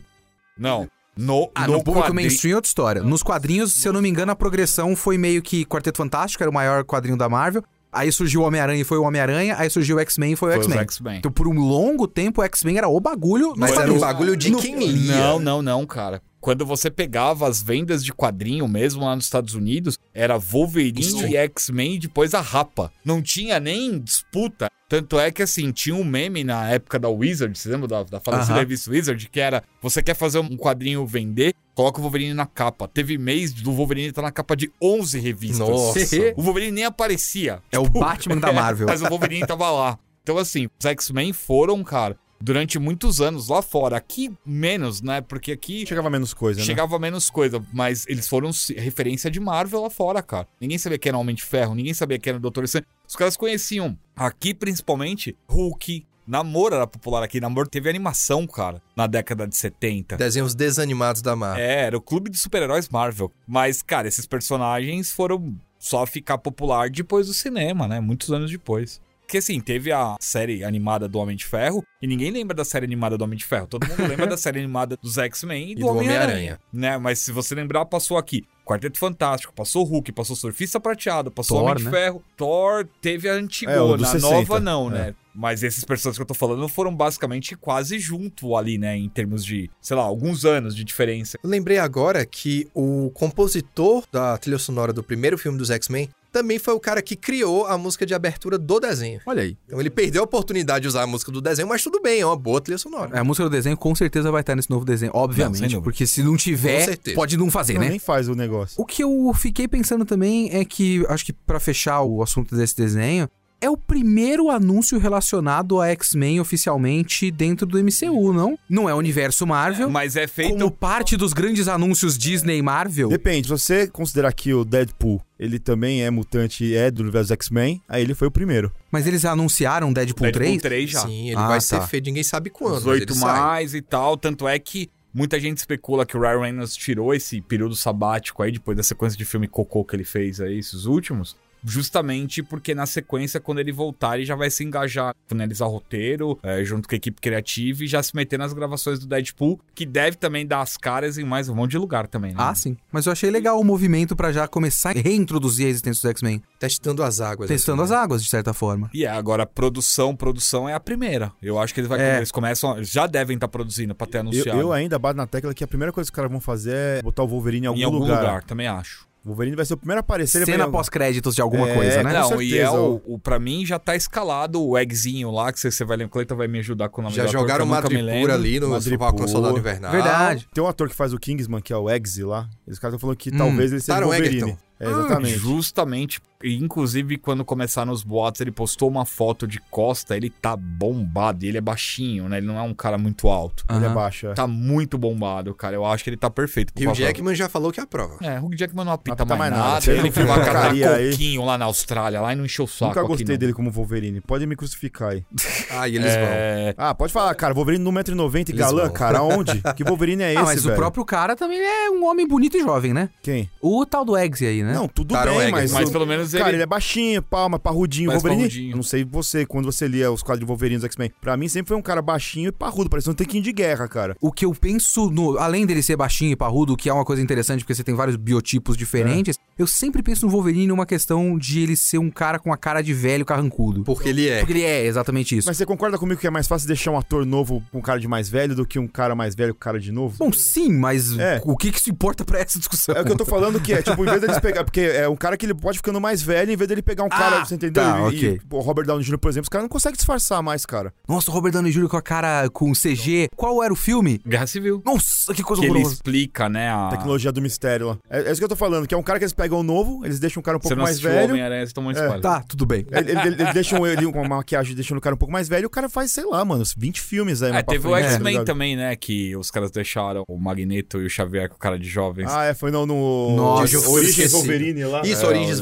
Não. 0.57 0.89
No, 1.17 1.49
Ah, 1.55 1.65
no, 1.67 1.73
no, 1.73 1.83
público 1.83 2.07
quadri- 2.07 2.15
mainstream 2.15 2.53
é 2.53 2.55
outra 2.55 2.67
história. 2.67 3.01
Nos 3.03 3.23
quadrinhos, 3.23 3.71
se 3.71 3.87
eu 3.87 3.93
não 3.93 4.01
me 4.01 4.09
engano, 4.09 4.31
a 4.31 4.35
progressão 4.35 4.95
foi 4.97 5.17
meio 5.17 5.41
que 5.41 5.63
Quarteto 5.63 5.97
Fantástico, 5.97 6.43
era 6.43 6.49
o 6.49 6.53
maior 6.53 6.83
quadrinho 6.83 7.15
da 7.17 7.29
Marvel. 7.29 7.63
Aí 7.89 8.11
surgiu 8.11 8.41
o 8.41 8.43
Homem-Aranha 8.43 8.81
e 8.81 8.83
foi 8.83 8.97
o 8.97 9.03
Homem-Aranha. 9.03 9.55
Aí 9.57 9.69
surgiu 9.69 9.95
o 9.95 9.99
X-Men 10.01 10.33
e 10.33 10.35
foi 10.35 10.49
o 10.57 10.61
X-Men. 10.61 11.17
Então, 11.19 11.31
por 11.31 11.47
um 11.47 11.57
longo 11.57 12.05
tempo, 12.07 12.41
o 12.41 12.43
X-Men 12.43 12.79
era 12.79 12.89
o 12.89 12.99
bagulho. 12.99 13.49
nos 13.51 13.57
Mas 13.57 13.71
era 13.71 13.79
um 13.79 13.97
quadrinhos. 13.97 14.01
bagulho 14.01 14.35
de 14.35 14.51
No- 14.51 14.59
quem 14.59 14.75
lia. 14.77 15.15
Não, 15.15 15.39
não, 15.39 15.61
não, 15.61 15.85
cara. 15.85 16.21
Quando 16.45 16.63
você 16.63 16.91
pegava 16.91 17.47
as 17.47 17.63
vendas 17.63 18.05
de 18.05 18.13
quadrinho, 18.13 18.67
mesmo 18.67 19.03
lá 19.03 19.15
nos 19.15 19.25
Estados 19.25 19.55
Unidos, 19.55 19.97
era 20.13 20.37
Wolverine 20.37 21.01
Isso. 21.01 21.25
e 21.25 21.35
X-Men 21.35 21.95
e 21.95 21.97
depois 21.97 22.35
a 22.35 22.39
Rapa. 22.39 22.91
Não 23.03 23.19
tinha 23.19 23.59
nem 23.59 23.97
disputa. 23.97 24.69
Tanto 24.87 25.19
é 25.19 25.31
que, 25.31 25.41
assim, 25.41 25.71
tinha 25.71 25.95
um 25.95 26.03
meme 26.03 26.43
na 26.43 26.69
época 26.69 26.99
da 26.99 27.09
Wizard, 27.09 27.57
você 27.57 27.67
lembra 27.67 27.87
da, 27.87 28.03
da 28.03 28.19
falecida 28.19 28.53
Aham. 28.53 28.59
revista 28.59 28.91
Wizard? 28.91 29.27
Que 29.27 29.39
era, 29.39 29.63
você 29.81 30.03
quer 30.03 30.13
fazer 30.13 30.37
um 30.37 30.55
quadrinho 30.55 31.03
vender, 31.07 31.55
coloca 31.73 31.97
o 31.97 32.03
Wolverine 32.03 32.35
na 32.35 32.45
capa. 32.45 32.87
Teve 32.87 33.17
mês 33.17 33.51
do 33.51 33.71
Wolverine 33.71 34.09
estar 34.09 34.21
na 34.21 34.31
capa 34.31 34.55
de 34.55 34.71
11 34.79 35.19
revistas. 35.19 35.67
Nossa. 35.67 35.99
O 36.37 36.43
Wolverine 36.43 36.73
nem 36.73 36.85
aparecia. 36.85 37.59
É 37.71 37.79
o 37.79 37.89
Batman 37.89 38.37
da 38.37 38.53
Marvel. 38.53 38.85
Mas 38.87 39.01
o 39.01 39.09
Wolverine 39.09 39.47
tava 39.47 39.71
lá. 39.71 39.97
Então, 40.21 40.37
assim, 40.37 40.67
os 40.79 40.85
X-Men 40.85 41.33
foram, 41.33 41.83
cara, 41.83 42.15
durante 42.45 42.77
muitos 42.77 43.19
anos 43.19 43.47
lá 43.49 43.61
fora. 43.61 43.97
Aqui, 43.97 44.31
menos, 44.45 45.01
né? 45.01 45.19
Porque 45.19 45.51
aqui 45.51 45.83
Chegava 45.85 46.09
menos 46.11 46.33
coisa, 46.33 46.59
né? 46.59 46.65
chegava 46.65 46.99
menos 46.99 47.29
coisa. 47.29 47.63
Mas 47.73 48.05
eles 48.07 48.27
foram 48.27 48.53
se- 48.53 48.75
referência 48.75 49.31
de 49.31 49.39
Marvel 49.39 49.81
lá 49.81 49.89
fora, 49.89 50.21
cara. 50.21 50.47
Ninguém 50.61 50.77
sabia 50.77 50.99
que 50.99 51.09
era 51.09 51.17
Homem 51.17 51.35
de 51.35 51.43
Ferro, 51.43 51.73
ninguém 51.73 51.93
sabia 51.93 52.19
que 52.19 52.29
era 52.29 52.39
Doutor 52.39 52.63
Estranho. 52.63 52.85
Os 53.07 53.15
caras 53.15 53.35
conheciam. 53.35 53.97
Aqui, 54.15 54.53
principalmente, 54.53 55.35
Hulk. 55.49 56.05
Namor 56.27 56.73
era 56.73 56.87
popular 56.87 57.21
aqui. 57.23 57.39
Namor 57.39 57.67
teve 57.67 57.87
animação, 57.89 58.47
cara, 58.47 58.81
na 58.95 59.05
década 59.07 59.47
de 59.47 59.55
70. 59.55 60.17
Desenhos 60.17 60.55
desanimados 60.55 61.21
da 61.21 61.35
Marvel. 61.35 61.63
É, 61.63 61.81
era 61.85 61.97
o 61.97 62.01
clube 62.01 62.29
de 62.31 62.37
super-heróis 62.39 62.89
Marvel. 62.89 63.31
Mas, 63.47 63.81
cara, 63.83 64.07
esses 64.07 64.25
personagens 64.25 65.11
foram 65.11 65.55
só 65.77 66.03
ficar 66.07 66.39
popular 66.39 66.89
depois 66.89 67.27
do 67.27 67.33
cinema, 67.33 67.87
né? 67.87 67.99
Muitos 67.99 68.31
anos 68.31 68.49
depois. 68.49 68.99
Porque 69.25 69.39
assim, 69.39 69.59
teve 69.59 69.91
a 69.91 70.15
série 70.19 70.63
animada 70.63 71.07
do 71.07 71.17
Homem 71.17 71.35
de 71.35 71.45
Ferro 71.45 71.83
e 72.01 72.07
ninguém 72.07 72.29
lembra 72.29 72.55
da 72.55 72.63
série 72.63 72.85
animada 72.85 73.17
do 73.17 73.23
Homem 73.23 73.37
de 73.37 73.43
Ferro. 73.43 73.67
Todo 73.67 73.87
mundo 73.87 74.05
lembra 74.07 74.27
da 74.27 74.37
série 74.37 74.59
animada 74.59 74.97
dos 75.01 75.17
X-Men 75.17 75.71
e 75.71 75.75
do, 75.75 75.81
do 75.81 75.87
Homem-Aranha. 75.87 76.23
Homem-Aranha. 76.23 76.59
né? 76.71 76.97
Mas 76.97 77.19
se 77.19 77.31
você 77.31 77.55
lembrar, 77.55 77.85
passou 77.85 78.17
aqui 78.17 78.45
Quarteto 78.65 78.97
Fantástico, 78.97 79.53
passou 79.53 79.83
Hulk, 79.83 80.11
passou 80.11 80.35
Surfista 80.35 80.79
Prateado, 80.79 81.29
passou 81.29 81.57
Thor, 81.57 81.65
Homem 81.65 81.77
de 81.77 81.83
né? 81.85 81.91
Ferro, 81.91 82.23
Thor, 82.35 82.87
teve 82.99 83.29
a 83.29 83.33
É, 83.33 83.37
antigona, 83.37 83.97
dos 83.97 84.07
a 84.07 84.11
60, 84.11 84.35
nova 84.35 84.59
não, 84.59 84.87
é. 84.89 84.93
né? 84.93 85.15
Mas 85.33 85.63
esses 85.63 85.83
personagens 85.83 86.17
que 86.17 86.21
eu 86.21 86.25
tô 86.25 86.33
falando 86.33 86.67
foram 86.67 86.95
basicamente 86.95 87.55
quase 87.55 87.99
junto 87.99 88.55
ali, 88.55 88.77
né? 88.77 88.97
Em 88.97 89.09
termos 89.09 89.45
de, 89.45 89.69
sei 89.81 89.95
lá, 89.95 90.03
alguns 90.03 90.45
anos 90.45 90.75
de 90.75 90.83
diferença. 90.83 91.37
Eu 91.43 91.49
lembrei 91.49 91.77
agora 91.77 92.25
que 92.25 92.67
o 92.73 93.11
compositor 93.13 94.03
da 94.11 94.37
trilha 94.37 94.57
sonora 94.57 94.93
do 94.93 95.03
primeiro 95.03 95.37
filme 95.37 95.57
dos 95.57 95.69
X-Men 95.69 96.09
também 96.35 96.59
foi 96.59 96.73
o 96.73 96.79
cara 96.81 97.01
que 97.01 97.15
criou 97.15 97.65
a 97.65 97.77
música 97.77 98.05
de 98.05 98.13
abertura 98.13 98.57
do 98.57 98.77
desenho. 98.77 99.21
Olha 99.25 99.43
aí. 99.43 99.57
Então 99.65 99.79
ele 99.79 99.89
perdeu 99.89 100.21
a 100.21 100.25
oportunidade 100.25 100.81
de 100.81 100.87
usar 100.89 101.03
a 101.03 101.07
música 101.07 101.31
do 101.31 101.39
desenho, 101.39 101.65
mas 101.65 101.81
tudo 101.81 102.01
bem, 102.01 102.19
é 102.19 102.25
uma 102.25 102.35
boa 102.35 102.59
trilha 102.59 102.77
sonora. 102.77 103.17
A 103.17 103.23
música 103.23 103.45
do 103.45 103.49
desenho 103.49 103.77
com 103.77 103.95
certeza 103.95 104.29
vai 104.31 104.41
estar 104.41 104.53
nesse 104.53 104.69
novo 104.69 104.83
desenho, 104.83 105.13
Não, 105.15 105.21
obviamente. 105.21 105.61
dúvida. 105.61 105.81
porque 105.81 106.05
se 106.05 106.21
não 106.21 106.35
tiver, 106.35 106.97
pode 107.15 107.37
não 107.37 107.49
fazer, 107.49 107.75
Não, 107.75 107.81
né? 107.83 107.89
nem 107.89 107.99
faz 107.99 108.27
o 108.27 108.35
negócio. 108.35 108.75
O 108.81 108.85
que 108.85 109.01
eu 109.01 109.31
fiquei 109.33 109.65
pensando 109.65 110.03
também 110.03 110.49
é 110.51 110.65
que, 110.65 111.05
acho 111.07 111.25
que 111.25 111.31
pra 111.31 111.57
fechar 111.57 112.01
o 112.01 112.21
assunto 112.21 112.53
desse 112.53 112.75
desenho, 112.75 113.29
é 113.65 113.69
o 113.69 113.75
primeiro 113.75 114.49
anúncio 114.49 114.97
relacionado 114.99 115.81
a 115.81 115.87
X-Men 115.89 116.39
oficialmente 116.39 117.29
dentro 117.31 117.65
do 117.65 117.77
MCU, 117.77 118.31
não? 118.31 118.57
Não 118.69 118.87
é 118.89 118.93
o 118.93 118.97
universo 118.97 119.45
Marvel. 119.45 119.89
Mas 119.89 120.15
é 120.15 120.27
feito. 120.27 120.51
Como 120.57 120.69
parte 120.71 121.17
dos 121.17 121.33
grandes 121.33 121.67
anúncios 121.67 122.17
Disney 122.17 122.61
Marvel. 122.61 123.09
Depende, 123.09 123.47
se 123.47 123.49
você 123.51 123.87
considerar 123.87 124.31
que 124.33 124.53
o 124.53 124.63
Deadpool, 124.63 125.21
ele 125.39 125.59
também 125.59 126.03
é 126.03 126.09
mutante 126.09 126.63
e 126.63 126.75
é 126.75 126.89
do 126.91 127.01
universo 127.01 127.33
X-Men, 127.33 127.81
aí 127.89 128.01
ele 128.03 128.13
foi 128.13 128.27
o 128.27 128.31
primeiro. 128.31 128.71
Mas 128.91 129.07
eles 129.07 129.25
anunciaram 129.25 129.91
Deadpool, 129.91 130.23
Deadpool 130.31 130.41
3? 130.43 130.61
3 130.61 130.89
já. 130.89 131.01
Sim, 131.01 131.27
ele 131.29 131.35
Ah, 131.37 131.47
vai 131.47 131.57
tá. 131.57 131.61
ser 131.61 131.81
feito, 131.87 132.05
ninguém 132.05 132.23
sabe 132.23 132.49
quando. 132.49 132.77
Os 132.77 132.83
mas 132.85 132.93
oito 132.93 133.13
ele 133.13 133.19
sai. 133.19 133.39
mais 133.39 133.73
e 133.73 133.81
tal. 133.81 134.15
Tanto 134.15 134.47
é 134.47 134.57
que 134.59 134.89
muita 135.13 135.39
gente 135.39 135.57
especula 135.57 136.05
que 136.05 136.15
o 136.15 136.21
Ryan 136.21 136.41
Reynolds 136.41 136.75
tirou 136.75 137.13
esse 137.13 137.41
período 137.41 137.75
sabático 137.75 138.43
aí, 138.43 138.51
depois 138.51 138.77
da 138.77 138.83
sequência 138.83 139.17
de 139.17 139.25
filme 139.25 139.47
cocô 139.47 139.83
que 139.83 139.95
ele 139.95 140.03
fez 140.03 140.39
aí, 140.39 140.57
esses 140.59 140.85
últimos. 140.85 141.35
Justamente 141.65 142.43
porque 142.43 142.73
na 142.75 142.85
sequência, 142.85 143.39
quando 143.39 143.59
ele 143.59 143.71
voltar, 143.71 144.15
ele 144.17 144.25
já 144.25 144.35
vai 144.35 144.49
se 144.49 144.63
engajar, 144.63 145.15
finalizar 145.27 145.67
o 145.67 145.71
roteiro, 145.71 146.37
é, 146.43 146.63
junto 146.63 146.87
com 146.87 146.95
a 146.95 146.97
equipe 146.97 147.19
criativa 147.19 147.83
e 147.83 147.87
já 147.87 148.01
se 148.03 148.15
meter 148.15 148.37
nas 148.37 148.53
gravações 148.53 148.99
do 148.99 149.07
Deadpool, 149.07 149.59
que 149.73 149.85
deve 149.85 150.15
também 150.17 150.45
dar 150.45 150.61
as 150.61 150.77
caras 150.77 151.17
em 151.17 151.23
mais 151.23 151.49
um 151.49 151.55
monte 151.55 151.71
de 151.71 151.77
lugar 151.77 152.07
também, 152.07 152.31
né? 152.31 152.37
Ah, 152.39 152.53
sim. 152.53 152.77
Mas 152.91 153.05
eu 153.05 153.11
achei 153.11 153.29
legal 153.31 153.59
o 153.59 153.63
movimento 153.63 154.15
pra 154.15 154.31
já 154.31 154.47
começar 154.47 154.95
a 154.95 154.99
reintroduzir 154.99 155.65
a 155.65 155.69
existência 155.69 156.01
dos 156.01 156.09
X-Men. 156.11 156.41
Testando 156.59 157.03
as 157.03 157.19
águas. 157.19 157.47
Testando 157.47 157.81
assim, 157.81 157.93
as 157.93 157.97
né? 157.99 158.03
águas, 158.03 158.23
de 158.23 158.29
certa 158.29 158.53
forma. 158.53 158.89
E 158.93 159.03
é, 159.05 159.09
agora 159.09 159.45
produção, 159.45 160.15
produção 160.15 160.69
é 160.69 160.73
a 160.73 160.79
primeira. 160.79 161.31
Eu 161.41 161.59
acho 161.59 161.73
que 161.73 161.79
eles, 161.79 161.89
vai, 161.89 161.99
É. 161.99 162.17
eles 162.17 162.31
começam, 162.31 162.83
já 162.83 163.07
devem 163.07 163.35
estar 163.35 163.47
produzindo 163.47 163.95
pra 163.95 164.05
ter 164.07 164.17
Eu, 164.17 164.21
anunciado. 164.21 164.59
eu 164.59 164.71
ainda 164.71 164.97
bato 164.99 165.17
na 165.17 165.25
tecla 165.27 165.53
que 165.53 165.63
a 165.63 165.67
primeira 165.67 165.91
coisa 165.91 166.07
que 166.09 166.11
os 166.13 166.15
caras 166.15 166.31
vão 166.31 166.39
fazer 166.39 166.73
é 166.75 167.01
botar 167.01 167.23
o 167.23 167.27
Wolverine 167.27 167.65
em 167.65 167.67
algum, 167.69 167.79
em 167.79 167.83
algum 167.83 167.97
lugar. 167.99 168.19
lugar. 168.19 168.43
também 168.43 168.67
acho. 168.67 169.04
O 169.25 169.29
Wolverine 169.29 169.55
vai 169.55 169.65
ser 169.65 169.73
o 169.73 169.77
primeiro 169.77 169.99
a 169.99 170.01
aparecer. 170.01 170.45
Cena 170.45 170.65
vai- 170.65 170.71
pós-créditos 170.71 171.33
de 171.33 171.41
alguma 171.41 171.67
É, 171.67 171.73
coisa, 171.73 172.03
né? 172.03 172.13
Não, 172.13 172.39
e 172.41 172.53
é 172.59 172.61
certeza. 172.67 172.79
o, 172.79 173.01
o. 173.15 173.19
Pra 173.19 173.39
mim 173.39 173.65
já 173.65 173.79
tá 173.79 173.95
escalado 173.95 174.63
o 174.63 174.77
eggzinho 174.77 175.31
lá, 175.31 175.51
que 175.51 175.59
você, 175.59 175.83
vai 175.83 175.97
lembrar. 175.97 176.11
Cleiton 176.13 176.35
vai 176.35 176.47
me 176.47 176.59
ajudar 176.59 176.89
com 176.89 177.01
o 177.01 177.03
nome 177.05 177.15
Já 177.15 177.25
jogaram 177.25 177.65
Madripoor 177.65 178.05
lembro. 178.05 178.31
ali 178.33 178.59
no. 178.59 178.79
Falcão 178.99 179.27
Soldado 179.27 179.57
Invernal. 179.57 179.91
Verdade. 179.91 180.47
Tem 180.53 180.63
um 180.63 180.67
ator 180.67 180.87
que 180.87 180.95
faz 180.95 181.11
o 181.11 181.17
Kingsman, 181.17 181.59
que 181.59 181.73
é 181.73 181.77
o 181.77 181.89
Eggsy 181.89 182.23
lá. 182.23 182.47
Os 182.67 182.77
caras 182.77 182.93
estão 182.93 182.99
falando 182.99 183.17
que 183.17 183.29
Hum. 183.33 183.37
talvez 183.37 183.71
ele 183.71 183.81
seja 183.81 183.97
o 183.99 184.03
Wolverine. 184.03 184.35
Egerton. 184.37 184.57
É, 184.79 184.89
exatamente. 184.89 185.37
Justamente. 185.39 186.21
E, 186.45 186.55
inclusive, 186.63 187.17
quando 187.17 187.43
começaram 187.43 187.91
os 187.91 188.03
boatos, 188.03 188.41
ele 188.41 188.51
postou 188.51 188.89
uma 188.89 189.05
foto 189.05 189.47
de 189.47 189.59
costa, 189.71 190.15
ele 190.15 190.29
tá 190.29 190.55
bombado. 190.55 191.43
E 191.45 191.47
ele 191.49 191.57
é 191.57 191.61
baixinho, 191.61 192.29
né? 192.29 192.37
Ele 192.37 192.47
não 192.47 192.57
é 192.57 192.61
um 192.61 192.73
cara 192.73 192.97
muito 192.97 193.27
alto. 193.29 193.65
Ele 193.69 193.85
é 193.85 193.89
baixo. 193.89 194.27
é. 194.27 194.33
Tá 194.33 194.47
muito 194.47 194.97
bombado, 194.97 195.53
cara. 195.53 195.75
Eu 195.75 195.85
acho 195.85 196.03
que 196.03 196.09
ele 196.09 196.17
tá 196.17 196.29
perfeito. 196.29 196.71
E 196.75 196.87
o. 196.87 196.93
Jackman 196.93 197.35
já 197.35 197.49
falou 197.49 197.71
que 197.71 197.79
aprova. 197.79 198.17
É, 198.21 198.39
o 198.39 198.49
Jackman 198.55 198.85
não 198.85 198.93
apita, 198.93 199.15
Não 199.15 199.23
apita 199.23 199.35
mais 199.35 199.51
mais 199.51 199.51
nada. 199.51 199.73
nada. 199.73 199.91
Ele 199.91 199.99
Ele 199.99 200.11
foi 200.11 200.25
catar 200.25 200.43
porcaria 200.43 200.91
aí. 200.95 201.11
coquinho 201.11 201.43
lá 201.45 201.57
na 201.57 201.65
Austrália, 201.65 202.21
lá 202.21 202.33
e 202.33 202.35
não 202.35 202.45
encheu 202.45 202.65
o 202.65 202.67
saco. 202.67 202.85
Nunca 202.85 203.03
gostei 203.03 203.37
dele 203.37 203.53
como 203.53 203.71
Wolverine. 203.71 204.21
Pode 204.21 204.45
me 204.45 204.55
crucificar 204.55 205.09
aí. 205.11 205.23
Ah, 205.77 205.89
e 205.89 205.95
eles 205.95 206.13
vão. 206.13 206.23
É, 206.23 206.73
Ah, 206.77 206.93
pode 206.95 207.11
falar, 207.11 207.33
cara. 207.35 207.53
Wolverine 207.53 207.83
no 207.83 207.91
1,90m 207.91 208.49
e 208.49 208.53
galã, 208.53 208.83
vão. 208.83 208.93
cara. 208.93 209.17
Aonde? 209.19 209.61
Que 209.75 209.83
Wolverine 209.83 210.23
é 210.23 210.31
esse, 210.31 210.41
ah, 210.41 210.45
mas 210.45 210.63
velho? 210.63 210.73
o 210.73 210.77
próprio 210.77 211.03
cara 211.03 211.35
também 211.35 211.59
é 211.59 211.89
um 211.89 212.05
homem 212.05 212.25
bonito 212.27 212.55
e 212.55 212.61
jovem, 212.61 212.93
né? 212.93 213.09
Quem? 213.21 213.49
O 213.59 213.85
tal 213.85 214.05
do 214.05 214.15
Eggsy 214.15 214.45
aí, 214.45 214.63
né? 214.63 214.73
Não, 214.73 214.87
tudo 214.87 215.13
Taron 215.13 215.31
bem, 215.31 215.39
Egerton. 215.41 215.55
mas... 215.57 215.71
mas 215.71 215.89
pelo 215.89 216.05
menos 216.05 216.33
Cara, 216.37 216.49
ele... 216.49 216.57
ele 216.57 216.63
é 216.63 216.67
baixinho, 216.67 217.21
palma, 217.21 217.57
parrudinho. 217.59 218.07
Mais 218.07 218.21
Wolverine, 218.21 218.47
parrudinho. 218.49 218.71
eu 218.71 218.75
não 218.75 218.83
sei 218.83 219.03
você, 219.03 219.45
quando 219.45 219.65
você 219.65 219.87
lia 219.87 220.11
os 220.11 220.21
quadros 220.21 220.39
de 220.39 220.45
Wolverine 220.45 220.77
dos 220.77 220.85
X-Men. 220.85 221.11
Pra 221.21 221.35
mim 221.37 221.47
sempre 221.47 221.69
foi 221.69 221.77
um 221.77 221.81
cara 221.81 222.01
baixinho 222.01 222.49
e 222.49 222.51
parrudo, 222.51 222.89
parecia 222.89 223.11
um 223.11 223.15
tequinho 223.15 223.43
de 223.43 223.51
guerra, 223.51 223.87
cara. 223.87 224.15
O 224.21 224.31
que 224.31 224.45
eu 224.45 224.53
penso, 224.53 225.09
no, 225.09 225.37
além 225.37 225.65
dele 225.65 225.81
ser 225.81 225.95
baixinho 225.95 226.31
e 226.31 226.35
parrudo, 226.35 226.75
que 226.77 226.89
é 226.89 226.93
uma 226.93 227.05
coisa 227.05 227.21
interessante 227.21 227.59
porque 227.59 227.75
você 227.75 227.83
tem 227.83 227.95
vários 227.95 228.15
biotipos 228.15 228.75
diferentes, 228.77 229.37
eu 229.57 229.67
sempre 229.67 230.03
penso 230.03 230.25
no 230.25 230.31
Wolverine 230.31 230.67
numa 230.67 230.85
questão 230.85 231.37
de 231.37 231.59
ele 231.61 231.75
ser 231.75 231.97
um 231.97 232.09
cara 232.11 232.37
com 232.39 232.51
a 232.51 232.57
cara 232.57 232.81
de 232.81 232.93
velho 232.93 233.25
carrancudo. 233.25 233.83
Porque 233.83 234.09
ele 234.09 234.27
é. 234.27 234.39
Porque 234.39 234.53
ele 234.53 234.63
é 234.63 234.85
exatamente 234.85 235.37
isso. 235.37 235.47
Mas 235.47 235.57
você 235.57 235.65
concorda 235.65 235.97
comigo 235.97 236.19
que 236.19 236.27
é 236.27 236.29
mais 236.31 236.47
fácil 236.47 236.67
deixar 236.67 236.91
um 236.91 236.97
ator 236.97 237.25
novo 237.25 237.63
com 237.71 237.77
um 237.79 237.81
cara 237.81 237.99
de 237.99 238.07
mais 238.07 238.27
velho 238.29 238.55
do 238.55 238.65
que 238.65 238.77
um 238.79 238.87
cara 238.87 239.15
mais 239.15 239.35
velho 239.35 239.53
com 239.53 239.59
cara 239.59 239.79
de 239.79 239.91
novo? 239.91 240.17
Bom, 240.17 240.31
sim, 240.33 240.71
mas 240.71 241.17
É. 241.17 241.41
o 241.45 241.55
que 241.55 241.71
que 241.71 241.79
isso 241.79 241.89
importa 241.89 242.23
pra 242.25 242.39
essa 242.39 242.59
discussão? 242.59 242.95
É 242.95 243.01
o 243.01 243.05
que 243.05 243.11
eu 243.11 243.15
tô 243.17 243.25
falando 243.25 243.59
que 243.59 243.73
é, 243.73 243.81
tipo, 243.81 244.01
em 244.03 244.05
vez 244.09 244.21
deles 244.21 244.39
pegar. 244.39 244.63
Porque 244.63 244.81
é 244.81 245.07
um 245.07 245.15
cara 245.15 245.37
que 245.37 245.45
ele 245.45 245.53
pode 245.53 245.77
ficando 245.77 245.99
mais 246.01 246.14
velho, 246.21 246.51
em 246.51 246.55
vez 246.55 246.67
dele 246.67 246.81
pegar 246.81 247.03
um 247.03 247.09
cara, 247.09 247.41
Ah, 247.41 247.45
você 247.45 247.55
entendeu? 247.55 247.83
tá, 247.83 247.99
e, 247.99 248.01
ok. 248.03 248.29
e, 248.35 248.39
pô, 248.47 248.57
o 248.57 248.61
Robert 248.61 248.85
Downey 248.85 249.03
Jr., 249.05 249.17
por 249.17 249.29
exemplo, 249.29 249.43
os 249.43 249.49
caras 249.49 249.63
não 249.63 249.69
conseguem 249.69 249.95
disfarçar 249.95 250.41
mais, 250.43 250.65
cara. 250.65 250.93
Nossa, 251.07 251.29
o 251.31 251.33
Robert 251.33 251.51
Downey 251.51 251.71
Jr. 251.71 251.87
com 251.87 251.97
a 251.97 252.01
cara 252.01 252.49
com 252.49 252.71
CG. 252.73 253.27
Qual 253.35 253.63
era 253.63 253.71
o 253.71 253.75
filme? 253.75 254.19
Guerra 254.25 254.47
Civil. 254.47 254.81
Nossa, 254.85 255.33
que 255.33 255.43
coisa 255.43 255.61
Que 255.61 255.67
ele 255.67 255.73
horrorosa. 255.75 255.95
explica, 255.95 256.49
né, 256.49 256.69
a... 256.69 256.89
Tecnologia 256.89 257.31
do 257.31 257.41
mistério 257.41 257.87
lá. 257.87 257.97
É, 258.09 258.19
é 258.23 258.31
isso 258.31 258.39
que 258.39 258.45
eu 258.45 258.49
tô 258.49 258.55
falando, 258.55 258.87
que 258.87 258.93
é 258.93 258.97
um 258.97 259.03
cara 259.03 259.19
que 259.19 259.25
eles 259.25 259.33
pegam 259.33 259.63
novo, 259.63 260.05
eles 260.05 260.19
deixam 260.19 260.39
o 260.41 260.43
cara 260.43 260.57
um 260.57 260.59
Você 260.61 260.69
pouco 260.69 260.75
não 260.77 260.83
mais 260.83 260.99
velho. 260.99 261.29
Homem-Aranha, 261.31 261.61
É. 261.61 261.63
spoiler. 261.65 262.21
Tá, 262.21 262.43
tudo 262.47 262.65
bem. 262.65 262.85
Ele, 262.91 263.11
ele, 263.11 263.19
ele 263.41 263.53
deixa 263.53 263.79
um- 263.79 263.85
ele 263.85 264.05
com 264.11 264.19
uma 264.21 264.37
maquiagem 264.37 264.75
deixando 264.75 264.97
o 264.97 265.01
cara 265.01 265.15
um 265.15 265.17
pouco 265.17 265.31
mais 265.31 265.47
velho 265.47 265.63
e 265.63 265.65
o 265.65 265.69
cara 265.69 265.89
faz, 265.89 266.11
sei 266.11 266.25
lá, 266.25 266.43
mano, 266.45 266.61
uns 266.61 266.73
20 266.77 267.01
filmes 267.01 267.41
aí. 267.41 267.49
É, 267.49 267.53
mais 267.53 267.65
teve 267.65 267.87
o 267.87 267.91
frente, 267.91 268.03
tá 268.05 268.11
X-Men 268.13 268.45
também, 268.45 268.75
né? 268.75 268.95
Que 268.95 269.35
os 269.35 269.49
caras 269.51 269.71
deixaram 269.71 270.23
o 270.27 270.37
Magneto 270.37 271.01
e 271.01 271.05
o 271.05 271.09
Xavier 271.09 271.49
com 271.49 271.57
cara 271.57 271.77
de 271.79 271.87
jovens. 271.87 272.29
Ah, 272.31 272.45
é, 272.45 272.53
foi 272.53 272.71
no. 272.71 272.85
no 272.85 273.35
Nossa, 273.35 273.89
Origins. 273.89 274.31
Wolverine 274.31 274.83
lá. 274.85 275.01
Isso, 275.03 275.25
É, 275.25 275.27
Origens 275.27 275.59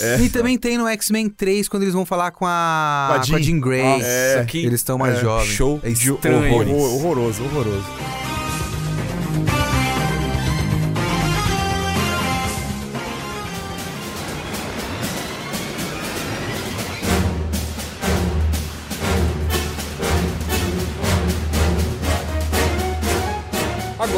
É. 0.00 0.20
E 0.20 0.28
também 0.28 0.56
tem 0.58 0.76
no 0.78 0.86
X-Men 0.88 1.28
3, 1.28 1.68
quando 1.68 1.82
eles 1.84 1.94
vão 1.94 2.04
falar 2.06 2.30
com 2.30 2.44
a, 2.46 3.06
Com 3.08 3.20
a 3.20 3.22
Jean. 3.22 3.42
Jean 3.42 3.60
Grey. 3.60 3.82
Nossa, 3.82 4.06
É. 4.06 4.44
que 4.46 4.58
Eles 4.58 4.80
estão 4.80 4.96
mais 4.98 5.16
É. 5.18 5.20
jovens. 5.20 5.48
show 5.48 5.80
é 5.82 5.90
de 5.90 6.10
estranho. 6.12 6.52
Horror- 6.54 6.94
horroroso, 6.94 7.44
horroroso. 7.44 7.84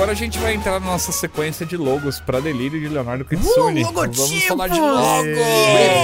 Agora 0.07 0.15
a 0.19 0.23
gente 0.23 0.39
vai 0.39 0.55
entrar 0.55 0.79
na 0.79 0.87
nossa 0.87 1.11
sequência 1.11 1.67
de 1.67 1.77
logos 1.77 2.21
pra 2.21 2.39
delírio 2.39 2.79
de 2.81 2.87
Leonardo 2.87 3.25
Kitsune. 3.25 3.83
Uh, 3.83 3.87
logotipos! 3.87 4.29
Vamos 4.29 4.45
falar 4.45 4.69
de 4.69 4.79
logo! 4.79 5.25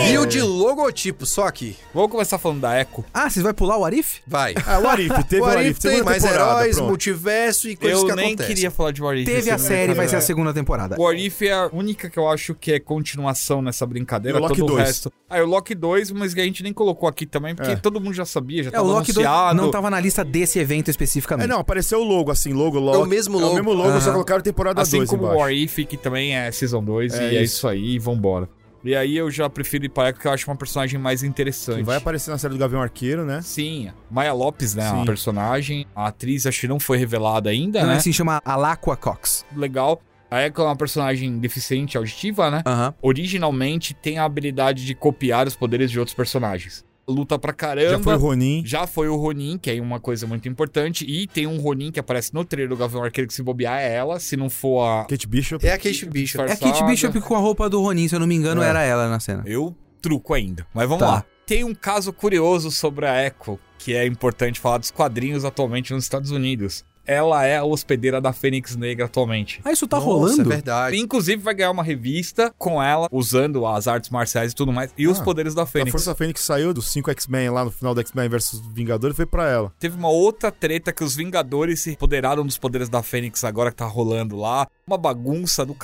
Review 0.00 0.26
de 0.26 0.42
logotipo, 0.42 1.24
só 1.24 1.46
aqui. 1.46 1.76
Vamos 1.94 2.10
começar 2.10 2.36
falando 2.36 2.58
da 2.62 2.80
Echo. 2.80 3.04
Ah, 3.14 3.30
vocês 3.30 3.44
vai 3.44 3.52
pular 3.54 3.76
o 3.78 3.84
Arif? 3.84 4.18
Vai. 4.26 4.54
Ah, 4.66 4.80
o 4.80 4.88
Arif, 4.88 5.22
teve 5.28 5.42
o 5.42 5.44
o 5.44 5.48
Arif, 5.48 5.66
Arif 5.66 5.78
tem 5.80 6.02
mais 6.02 6.24
heróis, 6.24 6.74
pronto. 6.74 6.88
multiverso 6.88 7.68
e 7.68 7.76
coisas 7.76 8.00
Eu 8.00 8.06
que 8.08 8.14
nem 8.16 8.26
acontecem. 8.26 8.54
queria 8.56 8.70
falar 8.72 8.90
de 8.90 9.00
What 9.00 9.20
If. 9.20 9.26
Teve 9.26 9.50
a 9.52 9.58
série, 9.58 9.94
vai 9.94 10.08
ser 10.08 10.16
a 10.16 10.20
segunda 10.20 10.52
temporada. 10.52 10.96
O 10.98 11.04
What 11.04 11.24
If 11.24 11.42
é 11.42 11.52
a 11.52 11.70
única 11.72 12.10
que 12.10 12.18
eu 12.18 12.28
acho 12.28 12.56
que 12.56 12.72
é 12.72 12.80
continuação 12.80 13.62
nessa 13.62 13.86
brincadeira. 13.86 14.36
E 14.36 14.40
o 14.40 14.42
Loki 14.42 14.56
todo 14.58 14.64
o 14.70 14.76
2? 14.78 14.84
resto. 14.88 15.12
Ah, 15.30 15.38
e 15.38 15.42
o 15.42 15.46
Loki 15.46 15.76
2, 15.76 16.10
mas 16.10 16.34
que 16.34 16.40
a 16.40 16.44
gente 16.44 16.60
nem 16.64 16.72
colocou 16.72 17.08
aqui 17.08 17.24
também, 17.24 17.54
porque 17.54 17.70
É. 17.70 17.76
todo 17.76 18.00
mundo 18.00 18.14
já 18.14 18.24
sabia, 18.24 18.64
já 18.64 18.70
É, 18.70 18.72
o 18.72 18.82
tava 18.82 18.86
Loki 18.94 19.12
2 19.12 19.24
anunciado. 19.24 19.54
não 19.62 19.70
tava 19.70 19.88
na 19.90 20.00
lista 20.00 20.24
desse 20.24 20.58
evento 20.58 20.90
especificamente. 20.90 21.44
É, 21.44 21.48
não, 21.48 21.60
apareceu 21.60 22.00
o 22.00 22.04
logo, 22.04 22.32
assim, 22.32 22.52
logo, 22.52 22.80
logo. 22.80 22.96
É 22.96 23.00
o 23.00 23.06
mesmo 23.06 23.38
É 23.38 23.42
logo. 23.42 23.52
o 23.52 23.54
mesmo 23.54 23.72
logo, 23.72 23.91
só 24.00 24.06
Aham. 24.06 24.12
colocaram 24.14 24.42
temporada 24.42 24.82
2 24.82 24.88
Assim 24.88 25.06
como 25.06 25.22
o 25.22 25.26
embaixo. 25.26 25.42
What 25.44 25.62
If, 25.64 25.76
que 25.88 25.96
também 25.96 26.34
é 26.36 26.50
Season 26.52 26.82
2, 26.82 27.14
É 27.14 27.32
e 27.32 27.36
é 27.36 27.42
isso. 27.42 27.56
isso 27.56 27.68
aí, 27.68 27.94
e 27.94 27.98
vambora. 27.98 28.48
E 28.84 28.96
aí 28.96 29.16
eu 29.16 29.30
já 29.30 29.48
prefiro 29.48 29.84
ir 29.84 29.88
pra 29.88 30.10
Echo, 30.10 30.18
que 30.18 30.26
eu 30.26 30.32
acho 30.32 30.50
uma 30.50 30.56
personagem 30.56 30.98
mais 30.98 31.22
interessante. 31.22 31.76
Que 31.78 31.82
vai 31.84 31.96
aparecer 31.98 32.32
na 32.32 32.38
série 32.38 32.54
do 32.54 32.58
Gavião 32.58 32.82
Arqueiro, 32.82 33.24
né? 33.24 33.40
Sim, 33.40 33.90
Maya 34.10 34.32
Lopes, 34.32 34.74
né, 34.74 34.84
a 34.84 34.90
Sim. 34.96 35.04
personagem. 35.04 35.86
A 35.94 36.08
atriz 36.08 36.46
acho 36.46 36.60
que 36.62 36.66
não 36.66 36.80
foi 36.80 36.98
revelada 36.98 37.48
ainda, 37.50 37.80
Não, 37.80 37.88
né? 37.88 37.96
assim 37.96 38.12
chama 38.12 38.42
Alaqua 38.44 38.96
Cox. 38.96 39.44
Legal. 39.56 40.02
A 40.28 40.42
Echo 40.46 40.62
é 40.62 40.64
uma 40.64 40.74
personagem 40.76 41.38
deficiente 41.38 41.96
auditiva, 41.96 42.50
né? 42.50 42.62
Aham. 42.66 42.92
Originalmente 43.00 43.94
tem 43.94 44.18
a 44.18 44.24
habilidade 44.24 44.84
de 44.84 44.94
copiar 44.94 45.46
os 45.46 45.54
poderes 45.54 45.90
de 45.90 45.98
outros 46.00 46.14
personagens. 46.16 46.84
Luta 47.08 47.36
pra 47.38 47.52
caramba. 47.52 47.90
Já 47.90 47.98
foi 47.98 48.14
o 48.14 48.18
Ronin. 48.18 48.62
Já 48.64 48.86
foi 48.86 49.08
o 49.08 49.16
Ronin, 49.16 49.58
que 49.58 49.70
é 49.70 49.80
uma 49.80 49.98
coisa 49.98 50.26
muito 50.26 50.48
importante. 50.48 51.04
E 51.04 51.26
tem 51.26 51.46
um 51.46 51.58
Ronin 51.58 51.90
que 51.90 51.98
aparece 51.98 52.32
no 52.32 52.44
trailer 52.44 52.68
do 52.68 52.76
Gavião 52.76 53.02
Arqueiro 53.02 53.26
que 53.26 53.34
se 53.34 53.42
bobear 53.42 53.80
é 53.80 53.92
ela, 53.92 54.20
se 54.20 54.36
não 54.36 54.48
for 54.48 54.84
a. 54.84 55.04
Kate 55.06 55.26
Bishop. 55.26 55.66
É 55.66 55.72
a 55.72 55.78
Kate 55.78 56.06
Bishop. 56.06 56.44
É 56.48 56.52
a. 56.52 56.56
Kate 56.56 56.84
Bishop 56.84 57.20
com 57.20 57.34
a 57.34 57.38
roupa 57.38 57.68
do 57.68 57.80
Ronin, 57.80 58.06
se 58.06 58.14
eu 58.14 58.20
não 58.20 58.26
me 58.26 58.34
engano, 58.36 58.62
É. 58.62 58.68
era 58.68 58.82
ela 58.82 59.08
na 59.08 59.18
cena. 59.18 59.42
Eu 59.46 59.74
truco 60.00 60.32
ainda. 60.34 60.64
Mas 60.72 60.88
vamos 60.88 61.00
Tá. 61.04 61.10
lá. 61.10 61.24
Tem 61.44 61.64
um 61.64 61.74
caso 61.74 62.12
curioso 62.12 62.70
sobre 62.70 63.04
a 63.04 63.26
Echo, 63.26 63.58
que 63.78 63.94
é 63.94 64.06
importante 64.06 64.60
falar 64.60 64.78
dos 64.78 64.92
quadrinhos 64.92 65.44
atualmente 65.44 65.92
nos 65.92 66.04
Estados 66.04 66.30
Unidos. 66.30 66.84
Ela 67.06 67.44
é 67.44 67.56
a 67.56 67.64
hospedeira 67.64 68.20
da 68.20 68.32
Fênix 68.32 68.76
Negra 68.76 69.06
atualmente. 69.06 69.60
Ah, 69.64 69.72
isso 69.72 69.86
tá 69.86 69.96
Nossa, 69.96 70.06
rolando? 70.08 70.42
é 70.42 70.44
verdade. 70.44 70.96
Inclusive 70.96 71.42
vai 71.42 71.54
ganhar 71.54 71.70
uma 71.70 71.82
revista 71.82 72.54
com 72.56 72.82
ela 72.82 73.08
usando 73.10 73.66
as 73.66 73.88
artes 73.88 74.10
marciais 74.10 74.52
e 74.52 74.54
tudo 74.54 74.72
mais 74.72 74.92
e 74.96 75.08
os 75.08 75.20
Ah, 75.20 75.24
poderes 75.24 75.54
da 75.54 75.62
A 75.62 75.66
Fênix. 75.66 75.90
Força 75.90 76.14
Fênix 76.14 76.40
saiu 76.40 76.72
dos 76.72 76.86
5 76.92 77.10
X-Men 77.10 77.50
lá 77.50 77.64
no 77.64 77.70
final 77.70 77.94
do 77.94 78.00
X-Men 78.00 78.28
vs 78.28 78.60
Vingadores 78.72 79.16
foi 79.16 79.26
pra 79.26 79.48
ela. 79.48 79.72
Teve 79.80 79.96
uma 79.96 80.10
outra 80.10 80.50
treta 80.52 80.92
que 80.92 81.02
os 81.02 81.16
Vingadores 81.16 81.80
se 81.80 81.90
apoderaram 81.92 82.44
dos 82.46 82.56
poderes 82.58 82.88
da 82.88 83.02
Fênix 83.02 83.42
agora 83.44 83.70
que 83.70 83.76
tá 83.76 83.86
rolando 83.86 84.36
lá. 84.36 84.66
Uma 84.86 84.96
bagunça 84.98 85.66
do 85.66 85.72
c... 85.72 85.78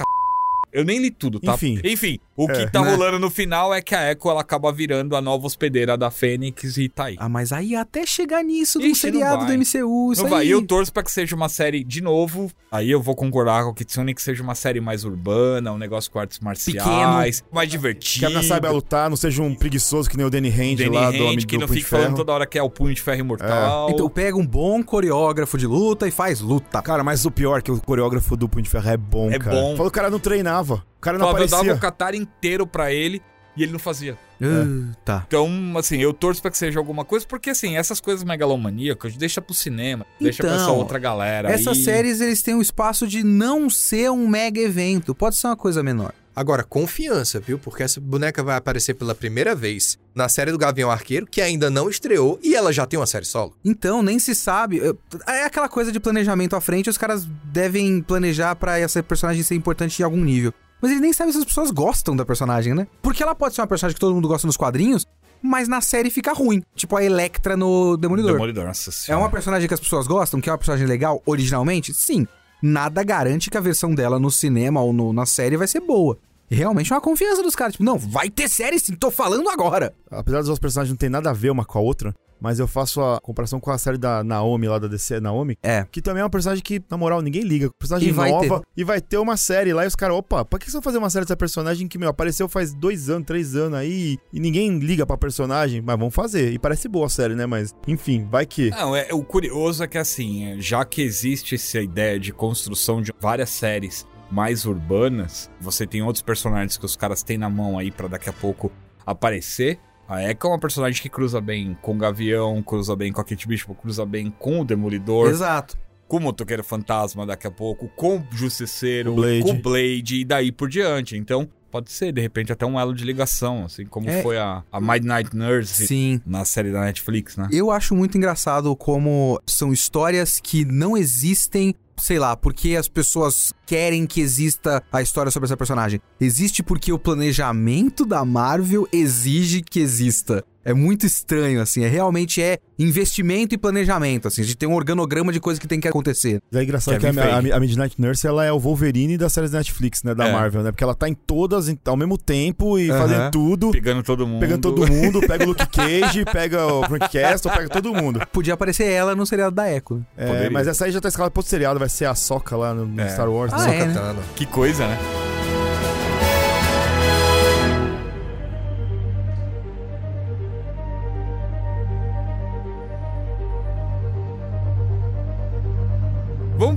Eu 0.73 0.85
nem 0.85 0.99
li 1.01 1.11
tudo, 1.11 1.41
tá? 1.41 1.55
Enfim. 1.55 1.81
Enfim, 1.83 2.21
O 2.39 2.47
que 2.49 2.71
tá 2.71 2.83
Né? 2.83 2.91
rolando 2.93 3.19
no 3.19 3.29
final 3.31 3.75
é 3.75 3.83
que 3.83 3.95
a 3.95 4.13
Echo 4.13 4.31
ela 4.31 4.41
acaba 4.41 4.73
virando 4.73 5.17
a 5.17 5.21
nova 5.21 5.47
hospedeira 5.47 5.97
da 5.99 6.11
Fênix 6.11 6.77
e 6.77 6.89
tá 6.89 7.07
aí. 7.07 7.17
Ah, 7.19 7.29
mas 7.29 7.53
aí 7.53 7.75
até 7.75 8.07
chegar 8.07 8.43
nisso 8.45 8.79
do 8.79 8.87
Ixi, 8.87 9.01
seriado 9.01 9.45
do 9.45 9.49
vai. 9.49 9.57
MCU, 9.57 10.13
isso 10.13 10.23
Não 10.23 10.31
vai. 10.31 10.43
aí. 10.43 10.49
E 10.49 10.51
eu 10.53 10.65
torço 10.67 10.93
pra 10.93 11.03
que 11.03 11.11
seja 11.11 11.35
uma 11.35 11.49
série, 11.49 11.83
de 11.83 12.01
novo, 12.01 12.51
aí 12.71 12.91
eu 12.91 13.03
vou 13.03 13.15
concordar 13.17 13.65
com 13.65 13.71
o 13.71 13.75
Kitsune, 13.75 14.15
que 14.15 14.23
seja 14.23 14.43
uma 14.43 14.55
série 14.55 14.81
mais 14.81 15.05
urbana, 15.05 15.73
um 15.73 15.79
negócio 15.79 16.11
com 16.11 16.19
artes 16.19 16.39
marciais, 16.41 17.43
mais 17.53 17.67
Que 17.67 17.77
divertido. 17.77 18.27
a 18.27 18.29
menina 18.31 18.47
saiba 18.47 18.71
lutar, 18.71 19.11
não 19.11 19.17
seja 19.17 19.43
um 19.43 19.55
preguiçoso 19.55 20.09
que 20.09 20.17
nem 20.17 20.25
o 20.27 20.31
Danny 20.31 20.49
Hand 20.49 20.77
Danny 20.77 20.89
lá 20.91 21.11
do 21.11 21.17
Hand, 21.17 21.21
Homem 21.27 21.39
que 21.39 21.57
do 21.57 21.61
não 21.63 21.69
fica 21.69 21.89
falando 21.89 22.17
toda 22.17 22.33
hora 22.33 22.47
que 22.47 22.59
é 22.59 22.63
o 22.63 22.71
punho 22.71 22.95
de 22.95 23.01
ferro 23.03 23.21
imortal. 23.21 23.91
Então 23.91 24.09
pega 24.09 24.37
um 24.37 24.47
bom 24.47 24.83
coreógrafo 24.83 25.59
de 25.59 25.67
luta 25.67 26.07
e 26.07 26.11
faz 26.11 26.41
luta. 26.41 26.81
Cara, 26.83 27.03
mas 27.03 27.25
o 27.25 27.31
pior 27.31 27.59
é 27.59 27.63
que 27.63 27.71
o 27.73 27.81
coreógrafo 27.81 28.37
do 28.37 28.49
Punho 28.49 28.63
de 28.63 28.71
Ferro 28.71 28.89
é 28.91 28.97
bom, 28.97 29.31
É 29.31 29.39
cara. 29.39 29.57
bom. 29.57 29.77
Falou 29.77 29.91
que 29.91 29.99
o 29.99 30.01
cara 30.03 30.11
não 30.11 30.19
treinava. 30.19 30.83
O 30.97 31.01
cara 31.01 31.17
não 31.17 31.27
Falava, 31.27 31.45
eu 31.45 31.49
dava 31.49 31.63
aparecia. 31.63 31.79
o 31.79 31.81
Qatar 31.93 32.15
inteiro 32.29 32.67
pra 32.67 32.93
ele 32.93 33.23
e 33.57 33.63
ele 33.63 33.73
não 33.73 33.79
fazia. 33.79 34.17
Ah, 34.41 34.95
tá. 35.05 35.25
Então, 35.27 35.51
assim, 35.77 35.99
eu 35.99 36.13
torço 36.13 36.41
pra 36.41 36.51
que 36.51 36.57
seja 36.57 36.79
alguma 36.79 37.05
coisa, 37.05 37.27
porque, 37.27 37.51
assim, 37.51 37.77
essas 37.77 38.01
coisas 38.01 38.23
megalomaníacas 38.23 39.17
deixa 39.17 39.41
pro 39.43 39.53
cinema, 39.53 40.07
deixa 40.21 40.43
pra 40.45 40.55
essa 40.55 40.63
Então, 40.65 40.77
outra 40.77 40.99
galera 40.99 41.51
Essas 41.51 41.79
aí. 41.79 41.85
séries, 41.85 42.21
eles 42.21 42.41
têm 42.41 42.55
o 42.55 42.63
espaço 42.63 43.07
de 43.07 43.25
não 43.25 43.69
ser 43.69 44.11
um 44.13 44.29
mega 44.29 44.61
evento. 44.61 45.13
Pode 45.15 45.37
ser 45.37 45.49
uma 45.49 45.57
coisa 45.57 45.83
menor. 45.83 46.13
Agora, 46.37 46.63
confiança, 46.63 47.41
viu? 47.41 47.59
Porque 47.59 47.83
essa 47.83 48.01
boneca 48.01 48.45
vai 48.45 48.57
aparecer 48.57 48.95
pela 48.95 49.13
primeira 49.13 49.57
vez 49.57 49.99
na 50.15 50.29
série 50.29 50.53
do 50.53 50.59
Gavião 50.59 50.89
Arqueiro, 50.89 51.27
que 51.27 51.41
ainda 51.41 51.69
não 51.69 51.91
estreou, 51.91 52.39
e 52.41 52.55
ela 52.55 52.73
já 52.73 52.87
tem 52.87 52.97
uma 52.97 53.09
série 53.09 53.25
solo. 53.25 53.57
Então, 53.65 54.05
nem 54.05 54.21
se 54.21 54.37
sabe. 54.37 54.81
É 55.27 55.43
aquela 55.43 55.69
coisa 55.69 55.91
de 55.91 55.99
planejamento 55.99 56.55
à 56.55 56.61
frente, 56.61 56.89
os 56.89 56.97
caras 56.97 57.27
devem 57.43 58.01
planejar 58.01 58.55
pra 58.55 58.79
essa 58.79 59.03
personagem 59.03 59.43
ser 59.43 59.57
importante 59.57 59.99
em 59.99 60.05
algum 60.05 60.23
nível. 60.23 60.55
Mas 60.81 60.91
eles 60.91 61.01
nem 61.03 61.13
sabem 61.13 61.33
se 61.33 61.39
as 61.39 61.45
pessoas 61.45 61.71
gostam 61.71 62.15
da 62.17 62.25
personagem, 62.25 62.75
né? 62.75 62.87
Porque 63.03 63.23
ela 63.23 63.35
pode 63.35 63.55
ser 63.55 63.61
uma 63.61 63.67
personagem 63.67 63.95
que 63.95 64.01
todo 64.01 64.15
mundo 64.15 64.29
gosta 64.29 64.47
nos 64.47 64.57
quadrinhos, 64.57 65.05
mas 65.43 65.67
na 65.69 65.81
série 65.81 66.11
fica 66.11 66.33
ruim. 66.33 66.63
Tipo 66.75 66.97
a 66.97 67.05
Electra 67.05 67.57
no 67.57 67.97
Demolidor. 67.97 68.33
Demolidor, 68.33 68.67
nossa 68.67 68.91
É 68.91 68.93
senhora. 68.93 69.23
uma 69.25 69.31
personagem 69.31 69.67
que 69.67 69.75
as 69.75 69.81
pessoas 69.81 70.07
gostam, 70.07 70.41
que 70.41 70.49
é 70.49 70.53
uma 70.53 70.59
personagem 70.59 70.87
legal 70.87 71.23
originalmente? 71.27 71.93
Sim. 71.93 72.27
Nada 72.63 73.03
garante 73.05 73.51
que 73.51 73.57
a 73.57 73.61
versão 73.61 73.95
dela 73.95 74.19
no 74.19 74.31
cinema 74.31 74.81
ou 74.81 74.93
no- 74.93 75.13
na 75.13 75.27
série 75.27 75.57
vai 75.57 75.67
ser 75.69 75.81
boa. 75.81 76.19
E 76.51 76.55
realmente 76.57 76.93
é 76.93 76.97
uma 76.97 77.01
confiança 77.03 77.43
dos 77.43 77.55
caras. 77.55 77.75
Tipo, 77.75 77.85
não, 77.85 77.99
vai 77.99 78.31
ter 78.31 78.49
série 78.49 78.79
sim, 78.81 78.95
tô 78.95 79.11
falando 79.11 79.49
agora. 79.51 79.93
Apesar 80.11 80.39
dos 80.39 80.47
dois 80.49 80.59
personagens 80.59 80.91
não 80.91 80.97
terem 80.97 81.11
nada 81.13 81.31
a 81.31 81.33
ver 81.35 81.51
uma 81.51 81.65
com 81.65 81.79
a 81.79 81.83
outra, 81.83 82.15
mas 82.41 82.59
eu 82.59 82.67
faço 82.69 83.01
a 83.01 83.21
comparação 83.21 83.61
com 83.61 83.71
a 83.71 83.79
série 83.79 83.99
da 83.99 84.23
Naomi 84.25 84.69
lá 84.69 84.79
da 84.79 84.87
DC, 84.89 85.21
Naomi, 85.21 85.57
É. 85.63 85.85
que 85.91 86.01
também 86.03 86.21
é 86.21 86.25
uma 86.25 86.31
personagem 86.31 86.63
que, 86.63 86.83
na 86.91 86.97
moral, 86.97 87.21
ninguém 87.23 87.43
liga. 87.43 87.71
Personagem 87.79 88.09
E 88.09 88.13
vai 88.13 88.31
nova 88.31 88.63
e 88.77 88.85
vai 88.85 89.01
ter 89.01 89.19
uma 89.19 89.37
série 89.37 89.73
lá 89.73 89.85
e 89.85 89.89
os 89.89 89.97
caras, 89.97 90.17
opa, 90.17 90.45
pra 90.45 90.59
que 90.59 90.65
vocês 90.67 90.73
vão 90.75 90.83
fazer 90.83 90.99
uma 90.99 91.11
série 91.11 91.25
dessa 91.25 91.37
personagem 91.37 91.87
que, 91.89 91.99
meu, 91.99 92.09
apareceu 92.09 92.49
faz 92.49 92.73
dois 92.73 93.09
anos, 93.11 93.27
três 93.27 93.57
anos 93.57 93.79
aí 93.79 94.19
e 94.33 94.41
ninguém 94.41 94.79
liga 94.79 95.07
pra 95.07 95.17
personagem? 95.17 95.81
Mas 95.81 95.99
vamos 95.99 96.15
fazer. 96.15 96.53
E 96.53 96.59
parece 96.59 96.89
boa 96.89 97.07
a 97.07 97.11
série, 97.11 97.35
né? 97.35 97.47
Mas, 97.47 97.75
enfim, 97.87 98.27
vai 98.31 98.47
que. 98.47 98.71
Não, 98.71 98.95
é, 98.95 99.09
o 99.13 99.23
curioso 99.23 99.83
é 99.83 99.87
que 99.87 99.99
assim, 99.99 100.45
é, 100.47 100.61
já 100.61 100.85
que 100.85 101.03
existe 101.03 101.55
essa 101.55 101.81
ideia 101.81 102.19
de 102.19 102.33
construção 102.33 103.03
de 103.03 103.13
várias 103.21 103.51
séries 103.51 104.07
mais 104.31 104.67
urbanas, 104.67 105.51
você 105.61 105.87
tem 105.87 106.03
outros 106.03 106.23
personagens 106.23 106.77
que 106.77 106.85
os 106.85 106.95
caras 106.97 107.23
têm 107.23 107.39
na 107.39 107.49
mão 107.49 107.79
aí 107.79 107.91
pra 107.91 108.09
daqui 108.09 108.29
a 108.29 108.33
pouco 108.33 108.71
aparecer. 109.07 109.79
A 110.09 110.23
Echo 110.23 110.47
é 110.47 110.49
uma 110.49 110.59
personagem 110.59 111.03
que 111.03 111.09
cruza 111.09 111.41
bem 111.41 111.77
com 111.83 111.93
o 111.95 111.99
Gavião, 111.99 112.63
cruza 112.63 112.97
bem 112.97 113.13
com 113.13 113.21
a 113.21 113.25
Kate 113.25 113.47
Bishop, 113.47 113.75
cruza 113.81 114.07
bem 114.07 114.33
com 114.39 114.61
o 114.61 114.65
Demolidor, 114.65 115.29
Exato. 115.29 115.77
com 116.07 116.17
o 116.17 116.21
Motoqueiro 116.21 116.65
Fantasma 116.65 117.27
daqui 117.27 117.47
a 117.47 117.51
pouco, 117.51 117.89
com 117.95 118.17
o 118.17 118.25
Justiceiro, 118.33 119.15
Blade. 119.15 119.43
com 119.43 119.51
o 119.51 119.55
Blade 119.61 120.17
e 120.21 120.25
daí 120.25 120.51
por 120.51 120.69
diante. 120.71 121.15
Então, 121.15 121.47
pode 121.71 121.93
ser, 121.93 122.11
de 122.13 122.23
repente, 122.23 122.51
até 122.51 122.65
um 122.65 122.81
elo 122.81 122.95
de 122.95 123.05
ligação, 123.05 123.67
assim 123.67 123.85
como 123.85 124.09
É. 124.09 124.23
foi 124.23 124.39
a, 124.39 124.63
a 124.73 124.81
Midnight 124.81 125.37
Nurse 125.37 125.87
Sim. 125.87 126.23
na 126.25 126.43
série 126.47 126.73
da 126.73 126.81
Netflix, 126.81 127.37
né? 127.37 127.47
Eu 127.53 127.71
acho 127.71 127.95
muito 127.95 128.17
engraçado 128.17 128.75
como 128.75 129.39
são 129.47 129.75
histórias 129.75 130.41
que 130.41 130.65
não 130.65 130.97
existem, 130.97 131.75
sei 131.99 132.19
lá, 132.19 132.37
porque 132.37 132.77
as 132.77 132.89
pessoas 132.89 133.53
querem 133.67 134.07
que 134.07 134.21
exista 134.21 134.83
a 134.93 135.03
história 135.03 135.31
sobre 135.31 135.47
essa 135.47 135.57
personagem. 135.57 136.01
Existe 136.21 136.63
porque 136.63 136.93
o 136.93 136.99
planejamento 136.99 138.05
da 138.05 138.25
Marvel 138.25 138.87
exige 138.93 139.63
que 139.63 139.81
exista. 139.81 140.45
É 140.71 140.75
muito 140.75 141.07
estranho, 141.07 141.61
assim. 141.63 141.83
É 141.85 141.89
realmente 141.89 142.43
é 142.43 142.59
investimento 142.79 143.55
e 143.55 143.59
planejamento, 143.59 144.29
assim. 144.29 144.43
A 144.43 144.45
gente 144.45 144.57
tem 144.57 144.69
um 144.69 144.75
organograma 144.75 145.33
de 145.33 145.41
coisas 145.41 145.59
que 145.59 145.67
tem 145.67 145.81
que 145.81 145.89
acontecer. 145.89 146.41
É 146.53 146.63
engraçado 146.63 146.99
Kevin 147.01 147.15
que 147.15 147.21
a, 147.21 147.55
a- 147.55 147.57
a 147.57 147.61
Midnight 147.61 147.95
Nurse 147.99 148.27
ela 148.27 148.45
é 148.45 148.53
o 148.53 148.59
Wolverine 148.59 149.17
das 149.17 149.33
séries 149.33 149.51
da 149.51 149.59
Netflix, 149.59 150.03
né? 150.03 150.15
Da 150.15 150.29
É. 150.29 150.33
Marvel, 150.33 150.63
né? 150.63 150.71
Porque 150.71 150.85
ela 150.85 150.95
tá 150.95 151.09
em 151.09 151.15
todas 151.15 151.75
ao 151.87 151.97
mesmo 151.97 152.19
tempo 152.19 152.79
e 152.79 152.91
Aham. 152.91 152.99
fazendo 153.01 153.31
tudo. 153.31 153.71
Pegando 153.71 154.03
todo 154.03 154.27
mundo. 154.27 154.41
Pegando 154.41 154.61
todo 154.61 154.87
mundo, 154.87 155.21
pega 155.21 155.45
o 155.45 155.49
Luke 155.49 155.67
Cage, 155.73 156.25
pega 156.27 156.67
o 156.67 156.85
Frank 156.85 157.09
Castle, 157.11 157.51
pega 157.51 157.69
todo 157.69 157.95
mundo. 157.95 158.21
Podia 158.33 158.55
aparecer 158.55 158.85
ela 158.91 159.15
no 159.17 159.25
seriado 159.27 159.55
da 159.55 159.73
Echo. 159.73 160.05
É, 160.17 160.27
Poderia. 160.27 160.51
mas 160.51 160.67
essa 160.69 160.85
aí 160.85 160.93
já 160.93 161.01
tá 161.01 161.09
escalada 161.09 161.31
pro 161.31 161.41
outro 161.41 161.51
seriado, 161.51 161.79
vai 161.79 161.89
ser 161.89 162.05
a 162.05 162.15
Soca 162.15 162.57
lá 162.57 162.75
no, 162.75 162.85
no 162.85 163.01
É. 163.01 163.09
Star 163.09 163.31
Wars. 163.31 163.53
Ah, 163.55 163.67
né? 163.67 163.79
é, 163.81 163.87
né? 163.87 164.17
Que 164.37 164.45
coisa, 164.45 164.87
né? 164.87 164.99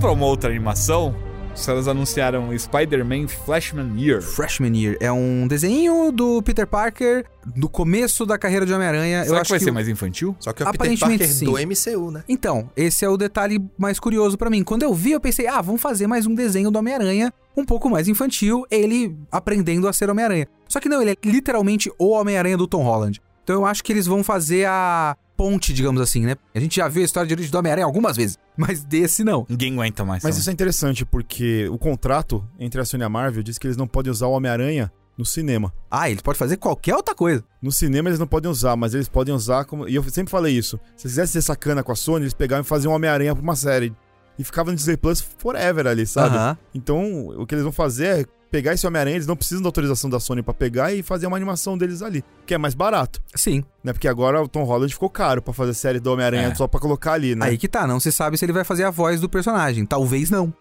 Pra 0.01 0.11
uma 0.11 0.25
outra 0.25 0.49
animação? 0.49 1.15
Os 1.55 1.65
caras 1.65 1.87
anunciaram 1.87 2.57
Spider-Man 2.57 3.27
Flashman 3.27 3.93
Year. 4.01 4.21
Freshman 4.21 4.75
Year 4.75 4.97
é 4.99 5.11
um 5.11 5.47
desenho 5.47 6.11
do 6.11 6.41
Peter 6.41 6.65
Parker 6.65 7.25
do 7.45 7.69
começo 7.69 8.25
da 8.25 8.37
carreira 8.37 8.65
de 8.65 8.73
Homem-Aranha. 8.73 9.19
Eu 9.19 9.25
Será 9.25 9.41
acho 9.41 9.47
que 9.47 9.51
vai 9.51 9.59
que 9.59 9.65
ser 9.65 9.71
o- 9.71 9.73
mais 9.73 9.87
infantil? 9.87 10.35
Só 10.39 10.53
que 10.53 10.63
é 10.63 10.65
o 10.65 10.71
Peter 10.71 10.81
Aparentemente, 10.81 11.19
Parker 11.19 11.35
sim. 11.35 11.45
do 11.45 11.57
MCU, 11.59 12.09
né? 12.11 12.23
Então, 12.27 12.69
esse 12.75 13.05
é 13.05 13.09
o 13.09 13.15
detalhe 13.17 13.63
mais 13.77 13.99
curioso 13.99 14.37
pra 14.37 14.49
mim. 14.49 14.63
Quando 14.63 14.83
eu 14.83 14.93
vi, 14.93 15.11
eu 15.11 15.19
pensei, 15.19 15.45
ah, 15.47 15.61
vamos 15.61 15.81
fazer 15.81 16.07
mais 16.07 16.25
um 16.25 16.33
desenho 16.33 16.71
do 16.71 16.79
Homem-Aranha 16.79 17.31
um 17.55 17.65
pouco 17.65 17.89
mais 17.89 18.07
infantil, 18.07 18.65
ele 18.71 19.15
aprendendo 19.31 19.87
a 19.87 19.93
ser 19.93 20.09
Homem-Aranha. 20.09 20.47
Só 20.67 20.79
que 20.79 20.87
não, 20.89 21.01
ele 21.01 21.11
é 21.11 21.15
literalmente 21.23 21.91
o 21.99 22.11
Homem-Aranha 22.11 22.57
do 22.57 22.65
Tom 22.65 22.81
Holland. 22.83 23.21
Então 23.43 23.55
eu 23.57 23.65
acho 23.65 23.83
que 23.83 23.91
eles 23.91 24.05
vão 24.07 24.23
fazer 24.23 24.65
a 24.67 25.17
ponte, 25.41 25.73
digamos 25.73 25.99
assim, 25.99 26.23
né? 26.23 26.35
A 26.53 26.59
gente 26.59 26.75
já 26.75 26.87
viu 26.87 27.01
a 27.01 27.05
história 27.05 27.27
de 27.27 27.33
origem 27.33 27.51
do 27.51 27.57
Homem-Aranha 27.57 27.85
algumas 27.85 28.15
vezes, 28.15 28.37
mas 28.55 28.83
desse 28.83 29.23
não. 29.23 29.43
Ninguém 29.49 29.73
aguenta 29.73 30.05
mais. 30.05 30.23
Mas 30.23 30.37
isso 30.37 30.47
é 30.51 30.53
interessante, 30.53 31.03
porque 31.03 31.67
o 31.69 31.79
contrato 31.79 32.47
entre 32.59 32.79
a 32.79 32.85
Sony 32.85 33.01
e 33.01 33.05
a 33.05 33.09
Marvel 33.09 33.41
diz 33.41 33.57
que 33.57 33.65
eles 33.65 33.75
não 33.75 33.87
podem 33.87 34.11
usar 34.11 34.27
o 34.27 34.33
Homem-Aranha 34.33 34.91
no 35.17 35.25
cinema. 35.25 35.73
Ah, 35.89 36.11
eles 36.11 36.21
podem 36.21 36.37
fazer 36.37 36.57
qualquer 36.57 36.95
outra 36.95 37.15
coisa. 37.15 37.43
No 37.59 37.71
cinema 37.71 38.07
eles 38.09 38.19
não 38.19 38.27
podem 38.27 38.51
usar, 38.51 38.75
mas 38.75 38.93
eles 38.93 39.09
podem 39.09 39.33
usar 39.33 39.65
como. 39.65 39.87
E 39.89 39.95
eu 39.95 40.03
sempre 40.03 40.29
falei 40.29 40.55
isso. 40.55 40.79
Se 40.95 41.07
eles 41.07 41.13
quisessem 41.15 41.41
ser 41.41 41.41
sacana 41.41 41.81
com 41.81 41.91
a 41.91 41.95
Sony, 41.95 42.25
eles 42.25 42.35
pegavam 42.35 42.61
e 42.61 42.67
faziam 42.67 42.91
um 42.91 42.95
Homem-Aranha 42.95 43.33
pra 43.33 43.41
uma 43.41 43.55
série. 43.55 43.91
E 44.37 44.43
ficava 44.43 44.69
no 44.69 44.75
Disney 44.75 44.95
Plus 44.95 45.21
forever 45.39 45.87
ali, 45.87 46.05
sabe? 46.05 46.35
Aham. 46.35 46.57
Então, 46.73 47.27
o 47.29 47.47
que 47.47 47.55
eles 47.55 47.63
vão 47.63 47.71
fazer 47.71 48.05
é 48.05 48.25
pegar 48.51 48.73
esse 48.73 48.85
Homem-Aranha, 48.85 49.15
eles 49.15 49.25
não 49.25 49.35
precisam 49.35 49.61
da 49.63 49.67
autorização 49.69 50.09
da 50.09 50.19
Sony 50.19 50.43
pra 50.43 50.53
pegar 50.53 50.93
e 50.93 51.01
fazer 51.01 51.25
uma 51.25 51.37
animação 51.37 51.77
deles 51.77 52.01
ali, 52.01 52.23
que 52.45 52.53
é 52.53 52.57
mais 52.57 52.73
barato, 52.75 53.21
Sim. 53.33 53.63
né? 53.83 53.93
Porque 53.93 54.07
agora 54.07 54.41
o 54.43 54.47
Tom 54.47 54.63
Holland 54.63 54.93
ficou 54.93 55.09
caro 55.09 55.41
pra 55.41 55.53
fazer 55.53 55.73
série 55.73 55.99
do 55.99 56.11
Homem-Aranha 56.11 56.49
É. 56.49 56.55
só 56.55 56.67
pra 56.67 56.79
colocar 56.79 57.13
ali, 57.13 57.33
né? 57.33 57.45
Aí 57.47 57.57
que 57.57 57.67
tá, 57.67 57.87
não 57.87 57.99
se 57.99 58.11
sabe 58.11 58.37
se 58.37 58.45
ele 58.45 58.51
vai 58.53 58.63
fazer 58.63 58.83
a 58.83 58.91
voz 58.91 59.21
do 59.21 59.29
personagem. 59.29 59.85
Talvez 59.85 60.29
não. 60.29 60.53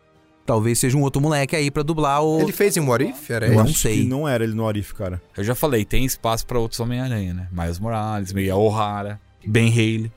Talvez 0.47 0.79
seja 0.79 0.97
um 0.97 1.03
outro 1.03 1.21
moleque 1.21 1.55
aí 1.55 1.71
pra 1.71 1.83
dublar 1.83 2.23
o. 2.25 2.41
Ele 2.41 2.51
fez 2.53 2.77
em 2.77 2.81
What 2.81 3.05
If? 3.05 3.31
Era 3.31 3.47
eu 3.47 3.53
não 3.55 3.61
ele? 3.61 3.71
acho 3.71 3.79
sei. 3.81 4.07
não 4.07 4.27
era 4.27 4.43
ele 4.43 4.55
no 4.55 4.67
Arif, 4.67 4.95
cara. 4.95 5.21
Eu 5.37 5.45
já 5.45 5.55
falei, 5.55 5.85
tem 5.85 6.05
espaço 6.05 6.47
pra 6.47 6.59
outros 6.59 6.81
Homem-Aranha, 6.81 7.35
né? 7.35 7.49
Miles 7.53 7.79
Morales, 7.79 8.33
Mia 8.33 8.57
O'Hara, 8.57 9.21
Ben 9.47 9.71
Haley. 9.73 10.13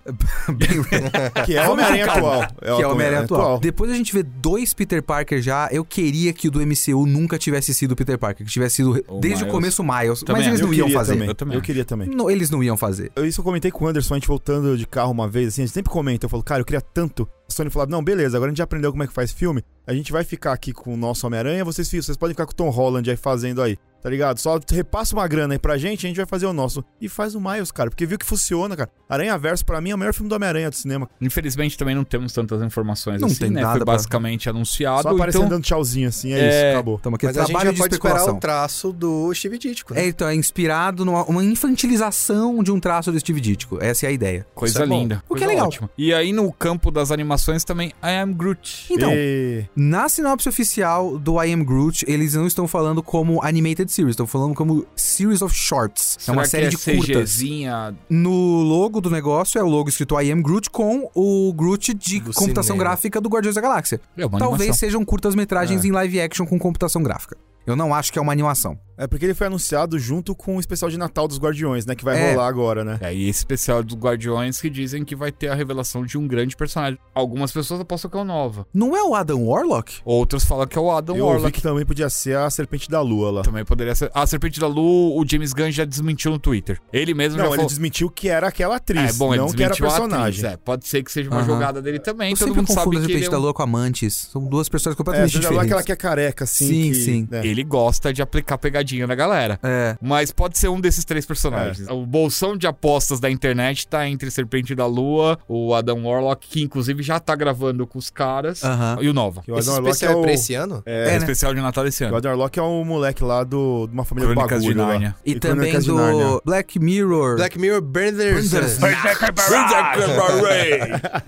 Que 1.45 1.55
é 1.57 1.67
o 1.67 1.71
Homem-Aranha 1.71 2.05
atual. 2.05 2.47
que 2.59 2.65
é 2.81 2.87
o 2.87 2.91
Homem-Aranha 2.91 3.21
atual. 3.23 3.59
Depois 3.59 3.91
a 3.91 3.95
gente 3.95 4.13
vê 4.13 4.23
dois 4.23 4.73
Peter 4.73 5.01
Parker 5.01 5.41
já. 5.41 5.69
Eu 5.71 5.83
queria 5.85 6.33
que 6.33 6.47
o 6.47 6.51
do 6.51 6.59
MCU 6.59 7.05
nunca 7.05 7.37
tivesse 7.37 7.73
sido 7.73 7.91
o 7.93 7.95
Peter 7.95 8.17
Parker, 8.17 8.45
que 8.45 8.51
tivesse 8.51 8.77
sido 8.77 9.03
O 9.07 9.19
desde 9.19 9.43
o 9.43 9.45
Miles. 9.47 9.51
começo 9.51 9.81
o 9.81 9.85
Miles. 9.85 10.19
Também 10.23 10.41
mas 10.43 10.47
eles 10.47 10.59
acho. 10.61 10.67
não 10.67 10.73
eu 10.73 10.79
iam 10.79 10.89
fazer. 10.89 11.13
Também. 11.13 11.27
Eu 11.29 11.35
também 11.35 11.55
Eu 11.55 11.61
queria 11.61 11.85
também. 11.85 12.07
Não, 12.09 12.29
eles 12.29 12.49
não 12.49 12.63
iam 12.63 12.77
fazer. 12.77 13.11
Eu- 13.15 13.25
Isso 13.25 13.39
eu 13.41 13.45
comentei 13.45 13.71
com 13.71 13.85
o 13.85 13.87
Anderson, 13.87 14.13
a 14.13 14.17
gente 14.17 14.27
voltando 14.27 14.77
de 14.77 14.85
carro 14.85 15.11
uma 15.11 15.27
vez, 15.27 15.49
assim, 15.49 15.63
a 15.63 15.65
gente 15.65 15.73
sempre 15.73 15.91
comenta, 15.91 16.25
eu 16.25 16.29
falo, 16.29 16.43
cara, 16.43 16.61
eu 16.61 16.65
queria 16.65 16.81
tanto. 16.81 17.27
A 17.49 17.51
Sony 17.53 17.69
falou, 17.69 17.87
não, 17.87 18.03
beleza, 18.03 18.37
agora 18.37 18.49
a 18.49 18.51
gente 18.51 18.57
já 18.59 18.63
aprendeu 18.63 18.91
como 18.91 19.03
é 19.03 19.07
que 19.07 19.13
faz 19.13 19.31
filme, 19.31 19.63
a 19.85 19.93
gente 19.93 20.11
vai 20.11 20.23
ficar 20.23 20.53
aqui 20.53 20.71
com 20.71 20.93
o 20.93 20.97
nosso 20.97 21.27
Homem-Aranha, 21.27 21.63
vocês, 21.65 21.87
vocês 21.89 22.17
podem 22.17 22.33
ficar 22.33 22.45
com 22.45 22.53
o 22.53 22.55
Tom 22.55 22.69
Holland 22.69 23.09
aí 23.09 23.17
fazendo 23.17 23.61
aí, 23.61 23.77
tá 24.01 24.09
ligado? 24.09 24.39
Só 24.39 24.57
repassa 24.71 25.13
uma 25.13 25.27
grana 25.27 25.53
aí 25.53 25.59
pra 25.59 25.77
gente, 25.77 26.05
a 26.05 26.07
gente 26.09 26.15
vai 26.17 26.25
fazer 26.25 26.45
o 26.45 26.53
nosso. 26.53 26.83
E 27.01 27.09
faz 27.09 27.35
o 27.35 27.41
Miles, 27.41 27.69
cara, 27.69 27.89
porque 27.89 28.05
viu 28.05 28.17
que 28.17 28.25
funciona, 28.25 28.75
cara. 28.77 28.89
Aranha 29.09 29.37
Verso, 29.37 29.65
pra 29.65 29.79
mim, 29.81 29.91
é 29.91 29.95
o 29.95 29.97
melhor 29.97 30.13
filme 30.13 30.29
do 30.29 30.35
Homem-Aranha 30.35 30.69
do 30.69 30.75
cinema. 30.75 31.07
Infelizmente 31.21 31.77
também 31.77 31.93
não 31.93 32.03
temos 32.05 32.31
tantas 32.33 32.61
informações 32.61 33.19
Não 33.21 33.27
assim, 33.27 33.39
tem 33.39 33.49
né? 33.51 33.61
nada 33.61 33.73
Foi 33.75 33.85
pra- 33.85 33.93
basicamente 33.93 34.49
anunciado. 34.49 35.03
Só 35.03 35.09
aparecendo 35.09 35.41
então... 35.43 35.57
dando 35.57 35.63
tchauzinho 35.65 36.07
assim, 36.07 36.31
é, 36.33 36.39
É, 36.39 36.49
isso, 36.49 36.75
acabou. 36.77 36.95
Estamos 36.95 37.15
aqui 37.17 37.25
Mas 37.27 37.37
a 37.37 37.43
gente 37.43 37.63
já 37.63 37.71
de 37.71 37.77
pode 37.77 37.93
esperar 37.93 38.29
o 38.29 38.39
traço 38.39 38.93
do 38.93 39.33
Steve 39.33 39.57
Ditko, 39.57 39.93
né? 39.93 40.05
É, 40.05 40.07
então, 40.07 40.27
é 40.27 40.33
inspirado 40.35 41.03
numa 41.05 41.23
uma 41.25 41.43
infantilização 41.43 42.63
de 42.63 42.71
um 42.71 42.79
traço 42.79 43.11
do 43.11 43.19
Steve 43.19 43.41
Ditko. 43.41 43.77
Essa 43.81 44.05
é 44.05 44.09
a 44.09 44.11
ideia. 44.11 44.45
Coisa 44.55 44.83
é 44.83 44.85
linda. 44.85 45.21
O 45.29 45.35
que 45.35 45.43
é 45.43 45.47
legal. 45.47 45.67
ótima. 45.67 45.89
E 45.97 46.13
aí, 46.13 46.31
no 46.33 46.51
campo 46.51 46.89
das 46.89 47.11
informações 47.33 47.63
também, 47.63 47.89
I 48.03 48.19
am 48.21 48.33
Groot. 48.33 48.87
Então, 48.91 49.11
E- 49.11 49.65
na 49.75 50.07
sinopse 50.07 50.47
oficial 50.47 51.17
do 51.17 51.41
I 51.43 51.51
Am 51.53 51.63
Groot, 51.63 52.05
eles 52.07 52.33
não 52.35 52.45
estão 52.47 52.67
falando 52.67 53.01
como 53.01 53.43
animated 53.43 53.91
series, 53.91 54.13
estão 54.13 54.27
falando 54.27 54.53
como 54.53 54.85
series 54.95 55.41
of 55.41 55.53
shorts. 55.55 56.17
é 56.27 56.31
uma 56.31 56.45
série 56.45 56.69
que 56.69 56.75
de 56.77 56.97
curtas. 56.97 57.31
CGzinha? 57.31 57.95
No 58.09 58.61
logo 58.61 59.01
do 59.01 59.09
negócio 59.09 59.59
é 59.59 59.63
o 59.63 59.67
logo 59.67 59.89
escrito 59.89 60.19
I 60.19 60.31
Am 60.31 60.41
Groot 60.41 60.69
com 60.69 61.09
o 61.15 61.51
Groot 61.53 61.93
de 61.93 62.19
Do 62.19 62.33
computação 62.33 62.75
cinema. 62.75 62.83
gráfica 62.91 63.19
do 63.19 63.29
Guardiões 63.29 63.55
da 63.55 63.61
Galáxia. 63.61 63.99
É 64.17 64.21
Talvez 64.27 64.43
animação. 64.43 64.73
sejam 64.73 65.03
curtas-metragens 65.03 65.83
É. 65.83 65.87
em 65.87 65.91
live 65.91 66.21
action 66.21 66.45
com 66.45 66.57
computação 66.59 67.01
gráfica. 67.01 67.35
Eu 67.65 67.75
não 67.75 67.93
acho 67.93 68.11
que 68.11 68.19
é 68.19 68.21
uma 68.21 68.31
animação. 68.31 68.77
É 68.95 69.07
porque 69.07 69.25
ele 69.25 69.33
foi 69.33 69.47
anunciado 69.47 69.97
junto 69.97 70.35
com 70.35 70.57
o 70.57 70.59
especial 70.59 70.89
de 70.91 70.97
Natal 70.99 71.27
dos 71.27 71.39
Guardiões, 71.39 71.83
né? 71.83 71.95
Que 71.95 72.03
vai 72.05 72.15
É. 72.15 72.31
rolar 72.33 72.47
agora, 72.47 72.83
né? 72.83 72.99
É, 73.01 73.11
e 73.13 73.27
esse 73.27 73.39
especial 73.39 73.81
dos 73.81 73.97
Guardiões 73.97 74.61
que 74.61 74.69
dizem 74.69 75.03
que 75.03 75.15
vai 75.15 75.31
ter 75.31 75.47
a 75.47 75.55
revelação 75.55 76.05
de 76.05 76.15
um 76.15 76.27
grande 76.27 76.55
personagem. 76.55 76.99
Algumas 77.15 77.51
pessoas 77.51 77.79
apostam 77.81 78.11
que 78.11 78.15
é 78.17 78.19
o 78.19 78.23
Nova. 78.23 78.67
Não 78.71 78.95
é 78.95 79.01
o 79.03 79.15
Adam 79.15 79.43
Warlock? 79.47 79.95
Outros 80.05 80.45
falam 80.45 80.67
que 80.67 80.77
é 80.77 80.81
o 80.81 80.91
Adam 80.91 81.15
Eu 81.15 81.23
ouvi 81.25 81.35
Warlock. 81.37 81.53
que 81.53 81.61
também 81.63 81.83
podia 81.85 82.07
ser 82.07 82.37
a 82.37 82.47
Serpente 82.51 82.87
da 82.87 83.01
Lua 83.01 83.31
lá. 83.31 83.41
Também 83.41 83.65
poderia 83.65 83.95
ser. 83.95 84.11
A 84.13 84.27
Serpente 84.27 84.59
da 84.59 84.67
Lu, 84.67 85.17
o 85.19 85.25
James 85.27 85.53
Gunn 85.53 85.71
já 85.71 85.85
desmentiu 85.85 86.29
no 86.29 86.37
Twitter. 86.37 86.79
Ele 86.93 87.15
mesmo 87.15 87.37
Não, 87.37 87.45
já 87.45 87.49
ele 87.49 87.55
falou. 87.55 87.69
desmentiu 87.69 88.11
que 88.11 88.29
era 88.29 88.47
aquela 88.47 88.75
atriz, 88.75 89.15
É, 89.15 89.17
bom, 89.17 89.33
ele 89.33 89.41
não 89.41 89.51
que 89.51 89.63
era 89.63 89.75
personagem. 89.75 90.41
atriz. 90.41 90.43
É, 90.43 90.57
pode 90.57 90.87
ser 90.87 91.01
que 91.03 91.11
seja 91.11 91.31
uma 91.31 91.39
Aham. 91.39 91.47
jogada 91.47 91.81
dele 91.81 91.97
também. 91.97 92.29
Eu 92.31 92.37
Todo 92.37 92.47
sempre 92.49 92.59
mundo 92.61 92.67
confundo 92.67 92.83
sabe 92.83 92.97
a 92.97 93.07
Serpente 93.07 93.27
é 93.27 93.31
da 93.31 93.37
um- 93.39 93.41
Lua 93.41 93.53
com 93.55 93.63
a 93.63 93.67
Mantis. 93.67 94.29
São 94.31 94.45
duas 94.45 94.69
pessoas 94.69 94.93
É, 94.93 94.97
completamente 94.97 95.31
viu 95.31 95.41
diferentes. 95.41 95.65
aquela 95.65 95.81
que 95.83 95.91
é 95.91 95.95
careca, 95.95 96.43
assim. 96.43 96.67
Sim, 96.67 96.91
que- 96.91 96.95
sim. 96.95 97.27
né? 97.31 97.52
Ele 97.53 97.63
gosta 97.63 98.11
de 98.13 98.21
aplicar 98.21 98.57
pegadinha 98.57 99.07
na 99.07 99.15
galera. 99.15 99.59
É. 99.63 99.95
Mas 100.01 100.31
pode 100.31 100.57
ser 100.57 100.67
um 100.69 100.79
desses 100.81 101.05
três 101.05 101.25
personagens. 101.25 101.87
O 101.89 102.05
bolsão 102.05 102.57
de 102.57 102.67
apostas 102.67 103.19
da 103.19 103.29
internet 103.29 103.87
tá 103.87 104.07
entre 104.07 104.29
Serpente 104.31 104.73
da 104.75 104.85
Lua, 104.85 105.37
o 105.47 105.73
Adam 105.73 106.03
Warlock, 106.05 106.47
que 106.47 106.61
inclusive 106.61 107.01
já 107.03 107.19
tá 107.19 107.35
gravando 107.35 107.85
com 107.87 107.97
os 107.99 108.09
caras, 108.09 108.63
Aham. 108.63 108.97
e 109.01 109.07
o 109.09 109.13
Nova. 109.13 109.41
Que 109.43 109.51
o 109.51 109.57
Esse 109.57 109.69
Adam 109.69 109.83
Warlock 109.83 109.91
especial 109.95 110.11
é, 110.11 110.15
é 110.15 110.19
o... 110.19 110.21
pra 110.23 110.33
esse 110.33 110.53
ano? 110.55 110.83
É, 110.85 111.03
É, 111.03 111.11
né? 111.11 111.17
especial 111.17 111.53
de 111.53 111.61
Natal 111.61 111.83
desse 111.83 112.03
o 112.03 112.07
ano. 112.07 112.17
Adam 112.17 112.31
Warlock 112.31 112.59
é 112.59 112.61
o 112.61 112.83
moleque 112.83 113.23
lá 113.23 113.43
do, 113.43 113.87
de 113.87 113.93
uma 113.93 114.03
família 114.03 114.29
Crônicas 114.31 114.61
do 114.63 114.67
de 114.69 114.73
bagulho 114.73 114.81
lá. 114.85 114.91
Nárnia. 114.93 115.15
E, 115.25 115.39
também 115.39 115.79
do. 115.79 116.41
Black 116.45 116.79
Mirror. 116.79 117.35
Black 117.37 117.59
Mirror 117.59 117.81
Benders. 117.81 118.51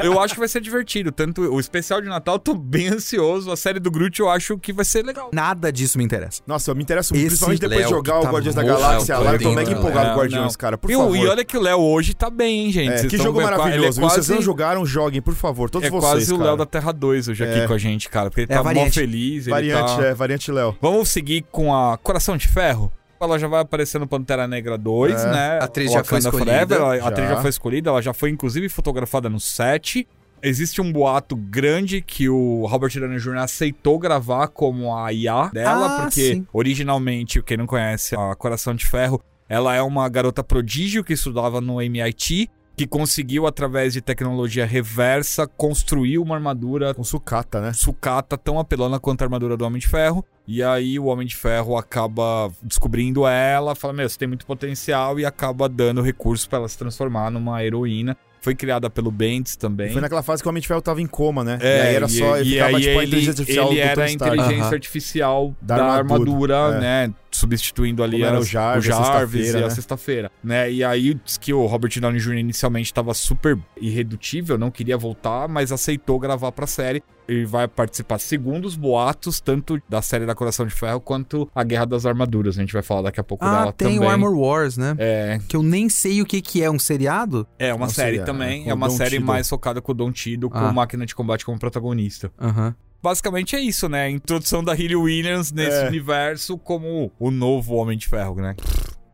Eu 0.03 0.19
acho 0.19 0.33
que 0.33 0.39
vai 0.39 0.49
ser 0.49 0.61
divertido. 0.61 1.11
Tanto 1.11 1.41
o 1.41 1.59
especial 1.59 2.01
de 2.01 2.07
Natal, 2.07 2.39
tô 2.39 2.53
bem 2.53 2.87
ansioso. 2.87 3.51
A 3.51 3.57
série 3.57 3.79
do 3.79 3.91
Groot 3.91 4.19
eu 4.19 4.29
acho 4.29 4.57
que 4.57 4.73
vai 4.73 4.85
ser 4.85 5.03
legal. 5.05 5.29
Nada 5.33 5.71
disso 5.71 5.97
me 5.97 6.03
interessa. 6.03 6.14
Nossa, 6.47 6.71
eu 6.71 6.75
me 6.75 6.81
interesso 6.83 7.13
muito, 7.13 7.25
principalmente 7.27 7.59
depois 7.59 7.83
de 7.83 7.89
jogar 7.89 8.13
que 8.13 8.19
o 8.19 8.21
tá 8.23 8.29
Guardiões 8.31 8.55
da 8.55 8.63
Galáxia 8.63 9.17
lá. 9.17 9.33
Eu 9.33 9.39
tô 9.39 9.51
mega 9.51 9.71
empolgado 9.71 10.07
É, 10.07 10.13
com 10.13 10.19
Guardiões, 10.19 10.53
não. 10.53 10.59
cara, 10.59 10.77
por 10.77 10.89
e, 10.91 10.95
o- 10.95 10.99
favor. 10.99 11.15
e 11.17 11.27
olha 11.27 11.45
que 11.45 11.57
o 11.57 11.61
Léo 11.61 11.79
hoje 11.79 12.13
tá 12.13 12.29
bem, 12.29 12.65
hein, 12.65 12.71
gente. 12.71 13.05
É, 13.05 13.07
que 13.07 13.17
jogo 13.17 13.41
é 13.41 13.43
maravilhoso. 13.43 13.99
viu? 13.99 14.09
Se 14.09 14.15
vocês 14.15 14.27
quase- 14.27 14.33
não 14.33 14.41
jogaram, 14.41 14.85
joguem, 14.85 15.21
por 15.21 15.35
favor. 15.35 15.69
Todos 15.69 15.87
É 15.87 15.91
vocês, 15.91 16.11
quase 16.13 16.33
o. 16.33 16.37
Léo 16.37 16.57
da 16.57 16.65
Terra 16.65 16.91
2 16.91 17.27
hoje 17.27 17.43
aqui 17.43 17.59
É. 17.59 17.67
com 17.67 17.73
a 17.73 17.77
gente, 17.77 18.09
cara. 18.09 18.29
Porque 18.29 18.41
ele 18.41 18.51
É 18.53 18.55
tá 18.55 18.63
mó 18.63 18.69
variante. 18.69 18.99
feliz. 18.99 19.47
Ele 19.47 19.51
Variante, 19.51 19.95
tá... 19.97 20.03
é, 20.05 20.13
variante 20.13 20.51
Léo. 20.51 20.75
Vamos 20.81 21.09
seguir 21.09 21.45
com 21.51 21.73
a 21.75 21.97
Coração 21.97 22.37
de 22.37 22.47
Ferro. 22.47 22.91
Ela 23.19 23.39
já 23.39 23.47
vai 23.47 23.61
aparecer 23.61 23.97
no 23.97 24.05
Pantera 24.07 24.45
Negra 24.47 24.77
2, 24.77 25.23
É. 25.23 25.31
né? 25.31 25.59
A 25.61 25.63
atriz 25.63 25.91
já 25.91 26.03
foi 26.03 26.19
escolhida. 26.19 26.51
Forever, 26.51 26.77
ela- 26.77 26.93
a 26.93 26.97
Já. 26.99 27.07
atriz 27.07 27.29
já 27.29 27.41
foi 27.41 27.49
escolhida, 27.49 27.89
ela 27.89 28.01
já 28.01 28.13
foi 28.13 28.29
inclusive 28.29 28.67
fotografada 28.69 29.29
no 29.29 29.39
set. 29.39 30.05
Existe 30.41 30.79
um 30.81 30.91
boato 30.91 31.35
grande 31.35 32.01
que 32.01 32.29
o 32.29 32.65
Robert 32.67 32.91
Downey 32.93 33.17
Jr. 33.19 33.37
aceitou 33.37 33.97
gravar 33.97 34.47
como 34.49 34.95
a 34.95 35.11
IA 35.11 35.49
dela, 35.51 35.97
Ah, 35.97 36.01
porque 36.03 36.33
sim. 36.35 36.47
originalmente, 36.53 37.41
quem 37.41 37.57
não 37.57 37.65
conhece 37.65 38.15
a 38.15 38.35
Coração 38.35 38.75
de 38.75 38.85
Ferro, 38.85 39.21
ela 39.49 39.75
é 39.75 39.81
uma 39.81 40.07
garota 40.09 40.43
prodígio 40.43 41.03
que 41.03 41.13
estudava 41.13 41.59
no 41.61 41.81
MIT, 41.81 42.49
que 42.77 42.85
conseguiu, 42.85 43.47
através 43.47 43.93
de 43.93 44.01
tecnologia 44.01 44.65
reversa, 44.65 45.47
construir 45.47 46.17
uma 46.17 46.35
armadura 46.35 46.93
Com 46.93 47.05
sucata, 47.05 47.61
né? 47.61 47.71
sucata 47.71 48.37
tão 48.37 48.59
apelona 48.59 48.99
quanto 48.99 49.21
a 49.21 49.25
armadura 49.25 49.55
do 49.55 49.63
Homem 49.65 49.79
de 49.79 49.87
Ferro. 49.87 50.25
E 50.45 50.61
aí 50.61 50.99
o 50.99 51.05
Homem 51.05 51.25
de 51.25 51.35
Ferro 51.37 51.77
acaba 51.77 52.51
descobrindo 52.61 53.25
ela, 53.25 53.73
fala: 53.75 53.93
Meu, 53.93 54.09
você 54.09 54.17
tem 54.17 54.27
muito 54.27 54.45
potencial 54.45 55.17
e 55.19 55.25
acaba 55.25 55.69
dando 55.69 56.01
recursos 56.01 56.45
pra 56.47 56.59
ela 56.59 56.67
se 56.67 56.77
transformar 56.77 57.31
numa 57.31 57.63
heroína. 57.63 58.17
Foi 58.45 58.53
criada 58.53 58.91
pelo 58.91 59.09
Bendis 59.09 59.55
também. 59.55 59.91
Foi 59.91 59.99
naquela 59.99 60.21
fase 60.21 60.43
que 60.43 60.47
o 60.47 60.51
Homem 60.51 60.61
de 60.61 60.67
Ferro 60.67 60.79
tava 60.79 61.01
em 61.01 61.07
coma, 61.07 61.43
né? 61.43 61.57
É, 61.59 61.77
e 61.77 61.81
aí 61.81 61.95
era 61.95 62.07
só, 62.07 62.37
e 62.37 62.45
ficava 62.45 62.77
aí 62.77 62.83
tipo 62.83 62.99
a 62.99 63.01
ele, 63.01 63.07
inteligência 63.07 63.31
artificial 63.41 63.71
ele 63.71 63.79
era 63.79 64.03
a 64.03 64.11
inteligência 64.11 64.73
artificial 64.75 65.55
Da 65.59 65.77
da, 65.77 65.85
armadura, 65.85 66.55
armadura, 66.55 66.77
é. 66.77 66.79
né? 67.07 67.13
Substituindo 67.35 68.01
ali 68.03 68.23
era 68.23 68.39
o 68.39 68.43
Jarvis, 68.43 68.89
o 68.89 68.93
a 68.93 69.03
Jarvis 69.03 69.41
sexta-feira, 69.47 69.59
e 69.59 69.61
a 69.63 69.67
né? 69.67 69.73
sexta-feira, 69.75 70.31
né? 70.43 70.71
E 70.71 70.83
aí 70.83 71.13
diz 71.13 71.37
que 71.37 71.53
o 71.53 71.65
Robert 71.65 71.91
Downey 71.99 72.19
Jr. 72.19 72.37
inicialmente 72.37 72.85
estava 72.87 73.13
super 73.13 73.57
irredutível, 73.79 74.57
não 74.57 74.71
queria 74.71 74.97
voltar, 74.97 75.47
mas 75.47 75.71
aceitou 75.71 76.19
gravar 76.19 76.51
pra 76.51 76.67
série. 76.67 77.03
Ele 77.27 77.43
vai 77.43 77.67
participar, 77.67 78.19
segundo 78.19 78.65
os 78.65 78.75
boatos, 78.75 79.39
tanto 79.39 79.81
da 79.89 79.99
série 79.99 80.27
da 80.27 80.35
Coração 80.35 80.63
de 80.67 80.71
Ferro 80.73 80.99
quanto 81.01 81.49
a 81.55 81.63
Guerra 81.63 81.85
das 81.85 82.05
Armaduras. 82.05 82.55
A 82.55 82.61
gente 82.61 82.71
vai 82.71 82.83
falar 82.83 83.01
daqui 83.01 83.19
a 83.19 83.23
pouco 83.23 83.43
Ah, 83.43 83.59
dela 83.61 83.73
tem 83.73 83.95
também. 83.95 84.07
o 84.07 84.11
Armor 84.11 84.37
Wars, 84.37 84.77
né? 84.77 84.95
É, 84.99 85.39
Que 85.47 85.55
eu 85.55 85.63
nem 85.63 85.89
sei 85.89 86.21
o 86.21 86.25
que, 86.25 86.39
que 86.39 86.61
é 86.61 86.69
um 86.69 86.77
seriado. 86.77 87.47
é 87.57 87.73
uma 87.73 87.87
Não 87.87 87.93
série 87.93 88.17
sei, 88.17 88.25
também. 88.25 88.61
é, 88.61 88.63
com 88.65 88.69
É, 88.69 88.73
uma 88.75 88.89
série 88.91 89.09
Cheadle. 89.11 89.25
mais 89.27 89.49
focada 89.49 89.81
com 89.81 89.91
o 89.91 89.95
Don 89.95 90.11
Tido, 90.11 90.51
com 90.51 90.57
Ah. 90.59 90.71
máquina 90.71 91.03
de 91.03 91.15
combate 91.15 91.43
como 91.43 91.57
protagonista. 91.57 92.31
Aham. 92.39 92.75
Basicamente 93.05 93.55
é 93.55 93.59
isso, 93.59 93.87
né? 93.87 94.05
A 94.05 94.09
introdução 94.09 94.63
da 94.63 94.73
Hayley 94.73 94.95
Williams 94.95 95.51
nesse 95.51 95.77
É. 95.77 95.87
universo 95.87 96.57
como 96.57 97.11
o 97.19 97.29
novo 97.29 97.75
Homem 97.75 97.95
de 97.97 98.07
Ferro, 98.07 98.35
né? 98.41 98.55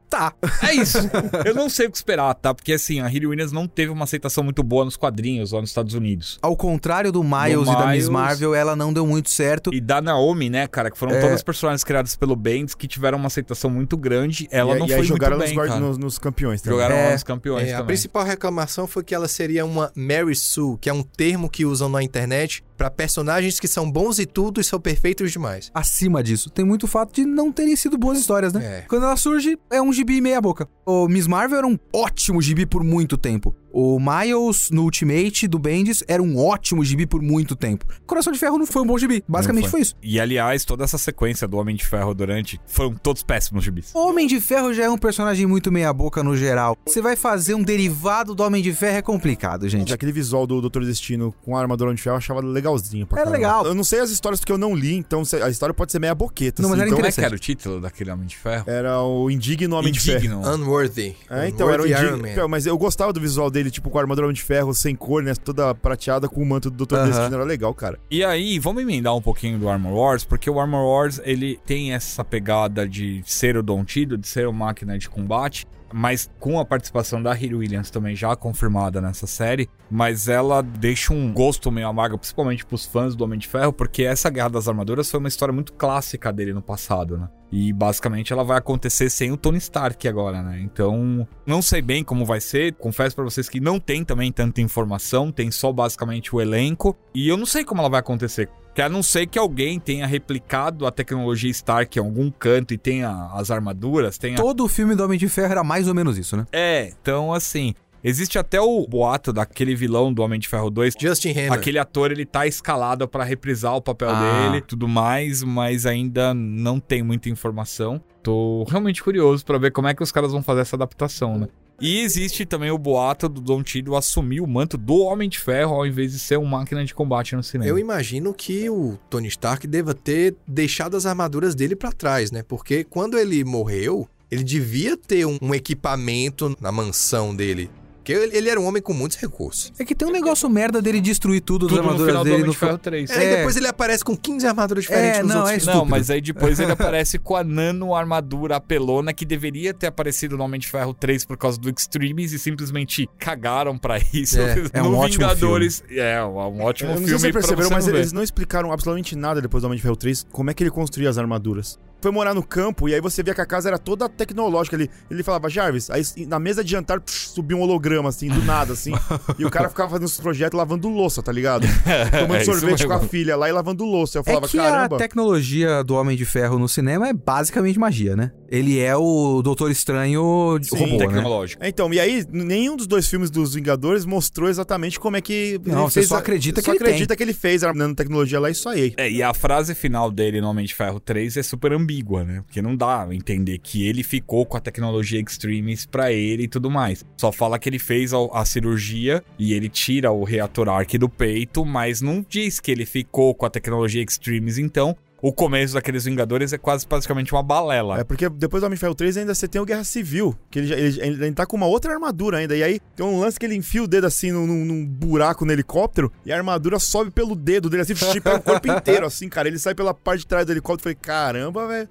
Tá. 0.10 0.34
É 0.68 0.74
isso. 0.74 0.98
Eu 1.46 1.56
não 1.56 1.70
sei 1.70 1.88
o 1.88 1.92
que 1.92 1.96
esperar, 1.96 2.34
tá? 2.36 2.54
Porque 2.54 2.74
assim, 2.74 3.00
a 3.00 3.06
Hayley 3.06 3.28
Williams 3.28 3.54
não 3.54 3.66
teve 3.66 3.94
uma 3.94 4.04
aceitação 4.04 4.44
muito 4.44 4.62
boa 4.62 4.84
nos 4.84 4.98
quadrinhos 4.98 5.54
lá 5.54 5.62
nos 5.62 5.70
Estados 5.70 5.94
Unidos. 5.94 6.38
Ao 6.42 6.54
contrário 6.54 7.14
do 7.14 7.24
Miles, 7.24 7.66
Do 7.66 7.72
e 7.72 7.76
da 7.78 7.88
Miss. 7.88 8.10
Marvel, 8.10 8.54
ela 8.54 8.76
não 8.76 8.92
deu 8.92 9.08
muito 9.08 9.30
certo. 9.30 9.74
E 9.74 9.80
da 9.80 10.02
Naomi, 10.02 10.50
né, 10.50 10.68
cara, 10.68 10.92
que 10.92 10.98
foram 10.98 11.14
É. 11.16 11.20
todas 11.22 11.36
as 11.36 11.42
personagens 11.44 11.82
criadas 11.86 12.14
pelo 12.18 12.36
Bendis 12.36 12.76
que 12.76 12.89
tiveram 12.89 13.18
uma 13.18 13.28
aceitação 13.28 13.70
muito 13.70 13.96
grande. 13.96 14.50
Ela 14.52 14.76
e, 14.76 14.80
não 14.80 14.86
e 14.86 14.89
foi 14.89 14.96
aí 14.98 15.02
muito 15.04 15.08
jogaram 15.14 15.38
bem, 15.39 15.56
nos, 15.56 15.80
nos, 15.80 15.98
nos 15.98 16.20
campeões 16.20 16.62
também. 16.62 16.78
Jogaram 16.78 16.96
É. 16.98 17.06
lá 17.06 17.12
nos 17.14 17.24
campeões 17.24 17.68
É, 17.70 17.70
a 17.70 17.78
também. 17.78 17.88
principal 17.88 18.26
reclamação 18.26 18.88
foi 18.88 19.06
que 19.06 19.16
ela 19.16 19.30
seria 19.30 19.64
uma 19.64 19.94
Mary 19.96 20.36
Sue, 20.36 20.78
que 20.82 20.89
é 20.89 20.94
um 20.94 21.04
termo 21.04 21.50
que 21.50 21.64
usam 21.66 21.88
na 21.88 22.04
internet 22.04 22.62
pra 22.82 22.90
personagens 22.90 23.60
que 23.60 23.68
são 23.68 23.92
bons 23.92 24.18
e 24.18 24.26
tudo 24.26 24.60
e 24.60 24.64
são 24.64 24.80
perfeitos 24.80 25.32
demais. 25.32 25.70
Acima 25.72 26.24
disso, 26.24 26.50
tem 26.50 26.66
muito 26.66 26.88
fato 26.88 27.14
de 27.14 27.24
não 27.24 27.52
terem 27.52 27.76
sido 27.76 27.96
boas 27.96 28.18
histórias, 28.18 28.54
né? 28.54 28.80
É. 28.80 28.82
Quando 28.88 29.06
ela 29.06 29.16
surge, 29.16 29.56
é 29.70 29.80
um 29.80 29.94
gibi 29.94 30.20
meia 30.20 30.42
boca. 30.42 30.68
O 30.84 31.08
Miss 31.08 31.28
Marvel 31.28 31.60
era 31.60 31.68
um 31.68 31.78
ótimo 31.94 32.42
gibi 32.42 32.66
por 32.66 32.84
muito 32.84 33.18
tempo. 33.18 33.56
O 33.74 33.99
Miles 33.99 34.69
no 34.72 34.84
Ultimate 34.84 35.47
do 35.47 35.57
Bendis 35.57 36.03
era 36.07 36.22
um 36.22 36.38
ótimo 36.38 36.84
gibi 36.84 37.05
por 37.05 37.22
muito 37.22 37.55
tempo. 37.55 37.86
Coração 38.05 38.34
de 38.34 38.39
Ferro 38.39 38.57
não 38.57 38.65
foi 38.65 38.82
um 38.82 38.86
bom 38.86 38.97
gibi. 38.97 39.24
Basicamente 39.28 39.63
Não 39.65 39.72
foi. 39.72 39.82
isso. 39.82 39.95
E 40.03 40.19
aliás, 40.19 40.65
toda 40.65 40.84
essa 40.84 40.97
sequência 40.97 41.47
do 41.47 41.57
Homem 41.57 41.76
de 41.76 41.86
Ferro 41.86 42.13
durante 42.13 42.59
foram 42.65 42.93
todos 42.95 43.24
péssimos 43.24 43.63
gibis. 43.63 43.91
Homem 43.95 44.28
de 44.28 44.41
Ferro 44.41 44.74
já 44.74 44.84
é 44.84 44.89
um 44.89 44.97
personagem 44.97 45.45
muito 45.45 45.72
meia 45.72 45.91
boca 45.93 46.22
no 46.24 46.36
geral. 46.36 46.78
Você 46.86 47.01
vai 47.01 47.15
fazer 47.15 47.55
um 47.55 47.63
derivado 47.63 48.36
do 48.36 48.43
Homem 48.43 48.61
de 48.61 48.74
Ferro 48.74 48.97
é 48.97 49.01
complicado, 49.01 49.67
gente. 49.69 49.93
Aquele 49.93 50.11
visual 50.11 50.45
do 50.45 50.59
Doutor 50.59 50.84
Destino 50.86 51.34
com 51.43 51.55
a 51.55 51.61
armadura 51.61 51.93
de 51.93 52.01
ferro 52.01 52.15
eu 52.15 52.17
achava 52.17 52.41
legalzinho 52.41 53.07
pra 53.07 53.22
Era 53.22 53.32
caramba. 53.32 53.47
legal. 53.47 53.65
Eu 53.65 53.74
não 53.76 53.84
sei 53.84 53.99
as 53.99 54.09
histórias 54.09 54.39
porque 54.39 54.51
eu 54.51 54.57
não 54.57 54.76
li, 54.76 54.95
então 54.95 55.24
a 55.43 55.49
história 55.49 55.74
pode 55.74 55.91
ser 55.91 55.99
meia 55.99 56.13
boqueta. 56.15 56.61
Não, 56.61 56.69
mas 56.69 56.80
assim, 56.80 56.82
era 56.82 56.89
então, 56.89 56.97
Como 56.97 57.07
é 57.07 57.11
que 57.11 57.13
interessante. 57.13 57.26
era 57.26 57.36
o 57.36 57.39
título 57.39 57.80
daquele 57.82 58.11
Homem 58.11 58.28
de 58.28 58.36
Ferro? 58.38 58.63
Era 58.67 59.01
o 59.01 59.30
Indigno 59.32 59.76
Homem 59.78 59.91
de 59.91 59.99
Ferro. 59.99 60.17
Indigno. 60.17 60.41
Unworthy. 60.55 61.15
É, 61.30 61.47
então, 61.47 61.69
era 61.69 61.82
o 61.82 61.86
Unworthy 61.86 62.05
Indigno. 62.07 62.28
Iron 62.28 62.41
Man. 62.43 62.47
Mas 62.47 62.65
eu 62.65 62.78
gostava 62.78 63.13
do 63.13 63.22
visual 63.22 63.49
dele, 63.49 63.61
tipo, 63.70 63.89
com 63.89 63.97
a 63.97 64.01
armadura 64.01 64.32
de 64.32 64.41
Ferro, 64.41 64.74
sem 64.74 64.95
cor, 64.95 65.22
né? 65.22 65.34
Toda 65.36 65.76
prateada 65.76 66.28
com 66.28 66.41
o 66.41 66.45
manto 66.45 66.72
do 66.72 66.78
Doutor 66.78 66.99
Aham. 66.99 67.07
Destino. 67.09 67.36
Era 67.36 67.43
legal, 67.43 67.74
cara. 67.74 67.99
E 68.09 68.24
aí, 68.24 68.57
vamos 68.57 68.82
emendar 68.82 69.16
um 69.16 69.22
pouquinho 69.22 69.59
do 69.59 69.70
Armor 69.70 69.93
Wars, 69.93 70.24
porque 70.24 70.49
o 70.49 70.59
Armor 70.59 70.86
Wars, 70.86 71.22
ele 71.24 71.59
tem 71.66 71.93
essa 71.93 72.24
pegada 72.24 72.88
de 72.88 73.22
ser 73.26 73.57
o 73.57 73.62
Don 73.62 73.84
Tido, 73.84 74.18
de 74.18 74.28
ser 74.28 74.47
uma 74.47 74.66
máquina 74.66 74.97
de 74.97 75.09
combate, 75.09 75.68
mas 75.94 76.30
com 76.39 76.60
a 76.60 76.66
participação 76.66 77.22
da 77.22 77.32
Hayley 77.32 77.56
Williams 77.56 77.89
também 77.89 78.16
já 78.16 78.36
confirmada 78.36 79.02
nessa 79.02 79.28
série, 79.28 79.70
mas 79.89 80.28
ela 80.28 80.62
deixa 80.62 81.14
um 81.14 81.32
gosto 81.32 81.72
meio 81.72 81.88
amargo, 81.88 82.18
principalmente 82.18 82.65
pros 82.65 82.86
fãs 82.86 83.15
do 83.15 83.24
Homem 83.24 83.40
de 83.40 83.48
Ferro, 83.48 83.74
porque 83.74 84.03
essa 84.03 84.30
Guerra 84.30 84.49
das 84.49 84.68
Armaduras 84.68 85.10
foi 85.10 85.20
uma 85.20 85.30
história 85.30 85.53
muito 85.53 85.74
clássica 85.74 86.32
dele 86.32 86.53
no 86.53 86.61
passado, 86.61 87.18
né? 87.18 87.30
E 87.52 87.74
basicamente 87.74 88.32
ela 88.32 88.45
vai 88.45 88.57
acontecer 88.57 89.10
sem 89.10 89.30
o 89.32 89.36
Tony 89.36 89.57
Stark 89.57 90.07
agora, 90.07 90.41
né? 90.41 90.61
Então, 90.61 91.28
não 91.45 91.61
sei 91.61 91.82
bem 91.82 92.02
como 92.02 92.26
vai 92.26 92.40
ser. 92.40 92.74
Confesso 92.76 93.14
pra 93.14 93.26
vocês 93.26 93.49
que 93.49 93.60
não 93.60 93.78
tem 93.78 94.06
também 94.06 94.32
tanta 94.32 94.61
informação, 94.61 95.32
tem 95.34 95.52
só 95.52 95.72
basicamente 95.74 96.34
o 96.34 96.40
elenco. 96.40 96.95
E 97.14 97.28
eu 97.28 97.36
não 97.36 97.45
sei 97.45 97.65
como 97.65 97.82
ela 97.82 97.90
vai 97.90 97.99
acontecer. 97.99 98.49
Que 98.73 98.81
a 98.81 98.88
não 98.88 99.03
ser 99.03 99.27
que 99.27 99.38
alguém 99.38 99.80
tenha 99.80 100.06
replicado 100.07 100.88
a 100.88 100.91
tecnologia 100.91 101.49
Stark 101.52 101.98
em 101.98 102.02
algum 102.02 102.31
canto 102.31 102.73
e 102.73 102.77
tenha 102.77 103.30
as 103.34 103.52
armaduras, 103.52 104.18
tenha. 104.18 104.38
Todo 104.38 104.64
o 104.64 104.68
filme 104.68 104.95
do 104.95 105.03
Homem 105.03 105.19
de 105.19 105.27
Ferro 105.27 105.52
era 105.52 105.64
mais 105.64 105.88
ou 105.89 105.93
menos 105.93 106.18
isso, 106.18 106.38
né? 106.38 106.45
É, 106.52 106.91
então 107.02 107.34
assim. 107.34 107.73
Existe 108.03 108.39
até 108.39 108.60
o 108.60 108.88
boato 108.88 109.31
daquele 109.31 109.76
vilão 109.76 110.11
do 110.11 110.23
Homem 110.23 110.39
de 110.39 110.48
Ferro 110.48 110.72
2 110.72 110.95
Justin 110.99 111.34
Hammer. 111.34 111.53
Aquele 111.53 111.77
ator, 111.77 112.11
ele 112.11 112.26
tá 112.26 112.48
escalado 112.48 113.07
pra 113.07 113.23
reprisar 113.23 113.76
o 113.76 113.81
papel 113.81 114.10
Ah. 114.10 114.48
dele, 114.49 114.60
tudo 114.61 114.88
mais, 114.88 115.43
mas 115.43 115.85
ainda 115.85 116.34
não 116.34 116.80
tem 116.80 117.03
muita 117.03 117.30
informação. 117.30 118.02
Tô 118.23 118.65
realmente 118.68 119.03
curioso 119.03 119.45
pra 119.45 119.60
ver 119.60 119.69
como 119.72 119.88
é 119.88 119.93
que 119.93 120.02
os 120.02 120.11
caras 120.11 120.31
vão 120.31 120.41
fazer 120.41 120.61
essa 120.61 120.76
adaptação, 120.76 121.38
né? 121.38 121.48
E 121.82 122.02
existe 122.02 122.45
também 122.45 122.70
o 122.70 122.78
boato 122.78 123.28
do 123.28 123.41
Don 123.41 123.64
Tiddle 123.64 123.95
assumir 123.95 124.40
o 124.40 124.45
manto 124.45 124.78
do 124.78 124.99
Homem 124.99 125.28
de 125.28 125.40
Ferro 125.40 125.74
ao 125.74 125.88
invés 125.88 126.12
de 126.12 126.20
ser 126.20 126.38
uma 126.38 126.60
máquina 126.60 126.86
de 126.86 126.94
combate 126.94 127.36
no 127.36 127.41
cinema. 127.41 127.68
Eu 127.68 127.80
imagino 127.80 128.36
que 128.36 128.70
o 128.70 128.99
Tony 129.10 129.28
Stark 129.30 129.66
deva 129.66 129.95
ter 129.95 130.36
deixado 130.48 130.95
as 130.95 131.08
armaduras 131.08 131.56
dele 131.56 131.76
pra 131.76 131.91
trás, 131.91 132.30
né? 132.30 132.44
Porque 132.44 132.84
quando 132.84 133.18
ele 133.18 133.44
morreu, 133.44 134.08
ele 134.30 134.44
devia 134.44 134.95
ter 134.95 135.26
um 135.26 135.56
equipamento 135.56 136.56
na 136.62 136.72
mansão 136.72 137.36
dele. 137.36 137.68
Porque 138.02 138.14
ele, 138.14 138.36
ele 138.36 138.49
era 138.49 138.60
um 138.60 138.65
homem 138.65 138.82
com 138.82 138.94
muitos 138.94 139.15
recursos. 139.19 139.72
É 139.78 139.86
que 139.86 139.94
tem 139.94 140.07
um 140.07 140.11
negócio 140.11 140.49
merda 140.49 140.82
dele 140.82 140.99
destruir 140.99 141.40
tudo, 141.41 141.68
Tudo 141.68 141.76
das 141.78 141.86
no 141.86 141.91
armaduras 141.91 142.10
final 142.11 142.23
do 142.23 142.26
dele 142.26 142.36
Homem 142.38 142.48
no 142.48 142.52
de 142.53 142.57
Ferro 142.57 142.78
3. 142.80 143.10
É, 143.11 143.14
e 143.14 143.23
É. 143.26 143.36
depois 143.38 143.56
ele 143.57 143.68
aparece 143.68 144.03
com 144.03 144.18
15 144.18 144.48
armaduras 144.48 144.84
diferentes 144.86 145.19
É, 145.19 145.22
nos 145.22 145.30
não, 145.32 145.38
outros 145.41 145.52
é 145.52 145.60
filmes. 145.60 145.65
Não, 145.68 145.73
estúpido. 145.73 145.91
mas 145.91 146.10
aí 146.10 146.19
depois 146.22 146.60
ele 146.60 146.72
aparece 146.73 147.19
com 147.19 147.36
a 147.36 147.44
nano 147.44 147.94
armadura 147.94 148.56
apelona 148.56 149.14
que 149.14 149.23
deveria 149.23 149.72
ter 149.72 149.86
aparecido 149.86 150.36
no 150.36 150.44
Homem 150.44 150.60
de 150.60 150.68
Ferro 150.68 150.95
3 150.95 151.26
por 151.26 151.38
causa 151.38 151.60
do 151.60 151.69
Extremes 151.69 152.32
e 152.34 152.40
simplesmente 152.40 153.07
cagaram 153.19 153.78
pra 153.78 153.99
isso. 154.11 154.40
É, 154.40 154.56
é 154.73 154.82
um 154.82 154.90
no 154.91 154.98
ótimo 154.98 155.28
Vingadores. 155.28 155.84
É, 155.91 156.23
um 156.23 156.61
ótimo 156.64 156.90
Eu 156.90 156.95
não 156.95 156.98
sei 156.98 157.06
filme 157.07 157.19
se 157.19 157.19
vocês 157.19 157.34
perceberam, 157.34 157.69
mas 157.69 157.86
não 157.86 157.94
ver. 157.94 157.99
eles 157.99 158.11
não 158.14 158.23
explicaram 158.23 158.72
absolutamente 158.72 159.15
nada 159.15 159.40
depois 159.41 159.61
do 159.61 159.68
Homem 159.68 159.78
de 159.78 159.84
Ferro 159.84 159.95
3 159.95 160.26
como 160.32 160.49
é 160.49 160.53
que 160.56 160.64
ele 160.64 160.72
construía 160.72 161.07
as 161.10 161.19
armaduras. 161.19 161.78
Foi 162.02 162.11
morar 162.11 162.34
no 162.34 162.41
campo 162.44 162.90
e 162.90 162.95
aí 162.95 163.02
você 163.02 163.22
via 163.22 163.34
que 163.36 163.41
a 163.41 163.45
casa 163.45 163.69
era 163.69 163.78
toda 163.78 164.10
tecnológica. 164.10 164.76
Ele, 164.76 164.90
ele 165.10 165.23
falava, 165.23 165.49
Jarvis, 165.49 165.90
aí 165.90 166.02
na 166.28 166.40
mesa 166.40 166.64
de 166.64 166.72
jantar 166.72 166.99
psh, 166.99 167.30
subia 167.34 167.56
um 167.56 167.61
holograma, 167.61 168.10
assim, 168.10 168.28
do 168.30 168.41
nada, 168.44 168.73
assim. 168.73 168.91
e 169.38 169.45
o 169.45 169.49
cara 169.52 169.69
ficava 169.69 169.90
fazendo 169.91 170.07
os 170.07 170.19
projetos 170.19 170.57
lavando 170.57 170.90
louça, 170.90 171.22
tá 171.22 171.32
ligado? 171.32 171.68
Tomando 172.19 172.36
É 172.41 172.44
sorvete 172.44 172.86
com 172.88 172.94
a 172.94 172.99
filha 173.02 173.36
lá 173.36 173.48
e 173.48 173.52
lavando 173.52 173.84
louça. 173.86 174.18
Eu 174.18 174.22
É 174.22 174.26
falava, 174.26 174.48
que 174.48 174.57
caramba. 174.57 174.95
a 174.95 174.99
tecnologia 174.99 175.84
do 175.84 175.95
Homem 175.95 176.18
de 176.18 176.26
Ferro 176.26 176.57
no 176.57 176.68
cinema 176.68 177.07
é 177.07 177.14
basicamente 177.14 177.78
magia, 177.80 178.15
né? 178.15 178.32
Ele 178.49 178.80
é 178.80 178.95
o 178.98 179.41
Doutor 179.41 179.72
Estranho 179.72 180.57
de 180.60 180.68
Sim, 180.68 180.78
robô, 180.78 180.98
né? 180.98 181.07
Tecnológico. 181.07 181.64
É, 181.64 181.69
Então, 181.69 181.94
e 181.94 181.99
aí, 181.99 182.26
nenhum 182.32 182.76
dos 182.76 182.86
dois 182.88 183.07
filmes 183.07 183.30
dos 183.30 183.53
Vingadores 183.53 184.03
mostrou 184.06 184.49
exatamente 184.49 184.99
como 184.99 185.15
é 185.15 185.22
que. 185.22 185.60
Não, 185.65 185.84
ele 185.84 185.90
você 185.90 185.94
fez 186.02 186.07
só 186.07 186.15
a- 186.15 186.19
acredita 186.19 186.61
só 186.61 186.72
que 186.72 186.78
ele 186.78 186.84
acredita 186.84 187.15
que 187.15 187.23
ele 187.23 187.34
fez 187.34 187.64
a 187.64 187.73
nanotecnologia 187.73 188.40
lá 188.40 188.49
e 188.49 188.52
isso 188.52 188.68
aí. 188.68 188.94
É, 188.98 189.10
e 189.10 189.23
a 189.23 189.34
frase 189.34 189.73
final 189.73 190.11
dele 190.11 190.41
no 190.41 190.49
Homem 190.49 190.65
de 190.65 190.76
Ferro 190.76 190.99
3 190.99 191.38
é 191.38 191.44
super 191.44 191.72
ambígua, 191.72 191.90
né? 192.23 192.41
Porque 192.45 192.61
não 192.61 192.76
dá 192.76 193.03
a 193.03 193.15
entender 193.15 193.57
que 193.57 193.88
ele 193.88 194.03
ficou 194.03 194.45
com 194.45 194.57
a 194.57 194.61
tecnologia 194.61 195.19
Extremes 195.19 195.85
pra 195.85 196.11
ele 196.11 196.43
e 196.43 196.47
tudo 196.47 196.69
mais. 196.69 197.03
Só 197.18 197.31
fala 197.31 197.59
que 197.59 197.68
ele 197.68 197.80
fez 197.80 198.13
a, 198.13 198.18
a 198.34 198.45
cirurgia 198.45 199.23
e 199.38 199.53
ele 199.53 199.69
tira 199.69 200.11
o 200.11 200.23
reator 200.23 200.69
Arc 200.69 200.97
do 200.97 201.09
peito, 201.09 201.65
mas 201.65 202.01
não 202.01 202.26
diz 202.27 202.59
que 202.59 202.72
ele 202.72 202.85
ficou 202.85 203.35
com 203.35 203.45
a 203.45 203.49
tecnologia 203.49 204.03
Extremes, 204.03 204.57
então. 204.57 204.95
O 205.22 205.31
começo 205.31 205.76
daqueles 205.76 206.03
Vingadores 206.06 206.52
é 206.52 206.57
quase 206.57 206.85
praticamente 206.88 207.31
uma 207.34 207.43
balela. 207.43 207.99
É 207.99 208.03
porque 208.03 208.27
depois 208.27 208.61
do 208.61 208.65
Homem 208.65 208.76
de 208.76 208.80
Ferro 208.80 208.95
3 208.95 209.18
ainda 209.18 209.35
você 209.35 209.48
tem 209.48 209.61
o 209.61 209.65
Guerra 209.65 209.84
Civil, 209.84 210.35
que 210.49 210.60
ele, 210.60 210.68
já, 210.68 210.76
ele, 210.76 210.99
ele, 211.02 211.26
ele 211.26 211.35
tá 211.35 211.45
com 211.45 211.56
uma 211.56 211.68
outra 211.68 211.93
armadura 211.93 212.38
ainda. 212.39 212.56
E 212.56 212.64
aí 212.64 212.80
tem 212.95 213.06
um 213.06 213.19
lance 213.19 213.39
que 213.39 213.45
ele 213.45 213.56
enfia 213.56 213.84
o 213.84 213.88
dedo 213.88 214.07
assim 214.07 214.31
num, 214.31 214.48
num- 214.48 214.65
num 214.65 214.85
buraco 214.85 215.45
no 215.45 215.52
helicóptero 215.52 216.11
e 216.26 216.31
a 216.34 216.38
armadura 216.38 216.80
sobe 216.80 217.11
pelo 217.11 217.35
dedo 217.35 217.69
dele, 217.69 217.84
assim, 217.84 217.93
pelo 218.22 218.41
corpo 218.41 218.65
inteiro, 218.72 219.06
assim, 219.06 219.30
cara. 219.30 219.48
Ele 219.48 219.60
sai 219.60 219.76
pela 219.76 219.93
parte 219.93 220.22
de 220.22 220.27
trás 220.27 220.45
do 220.45 220.52
helicóptero 220.53 220.81
e 220.81 220.84
falei, 220.84 220.95
caramba, 220.99 221.68
velho. 221.68 221.89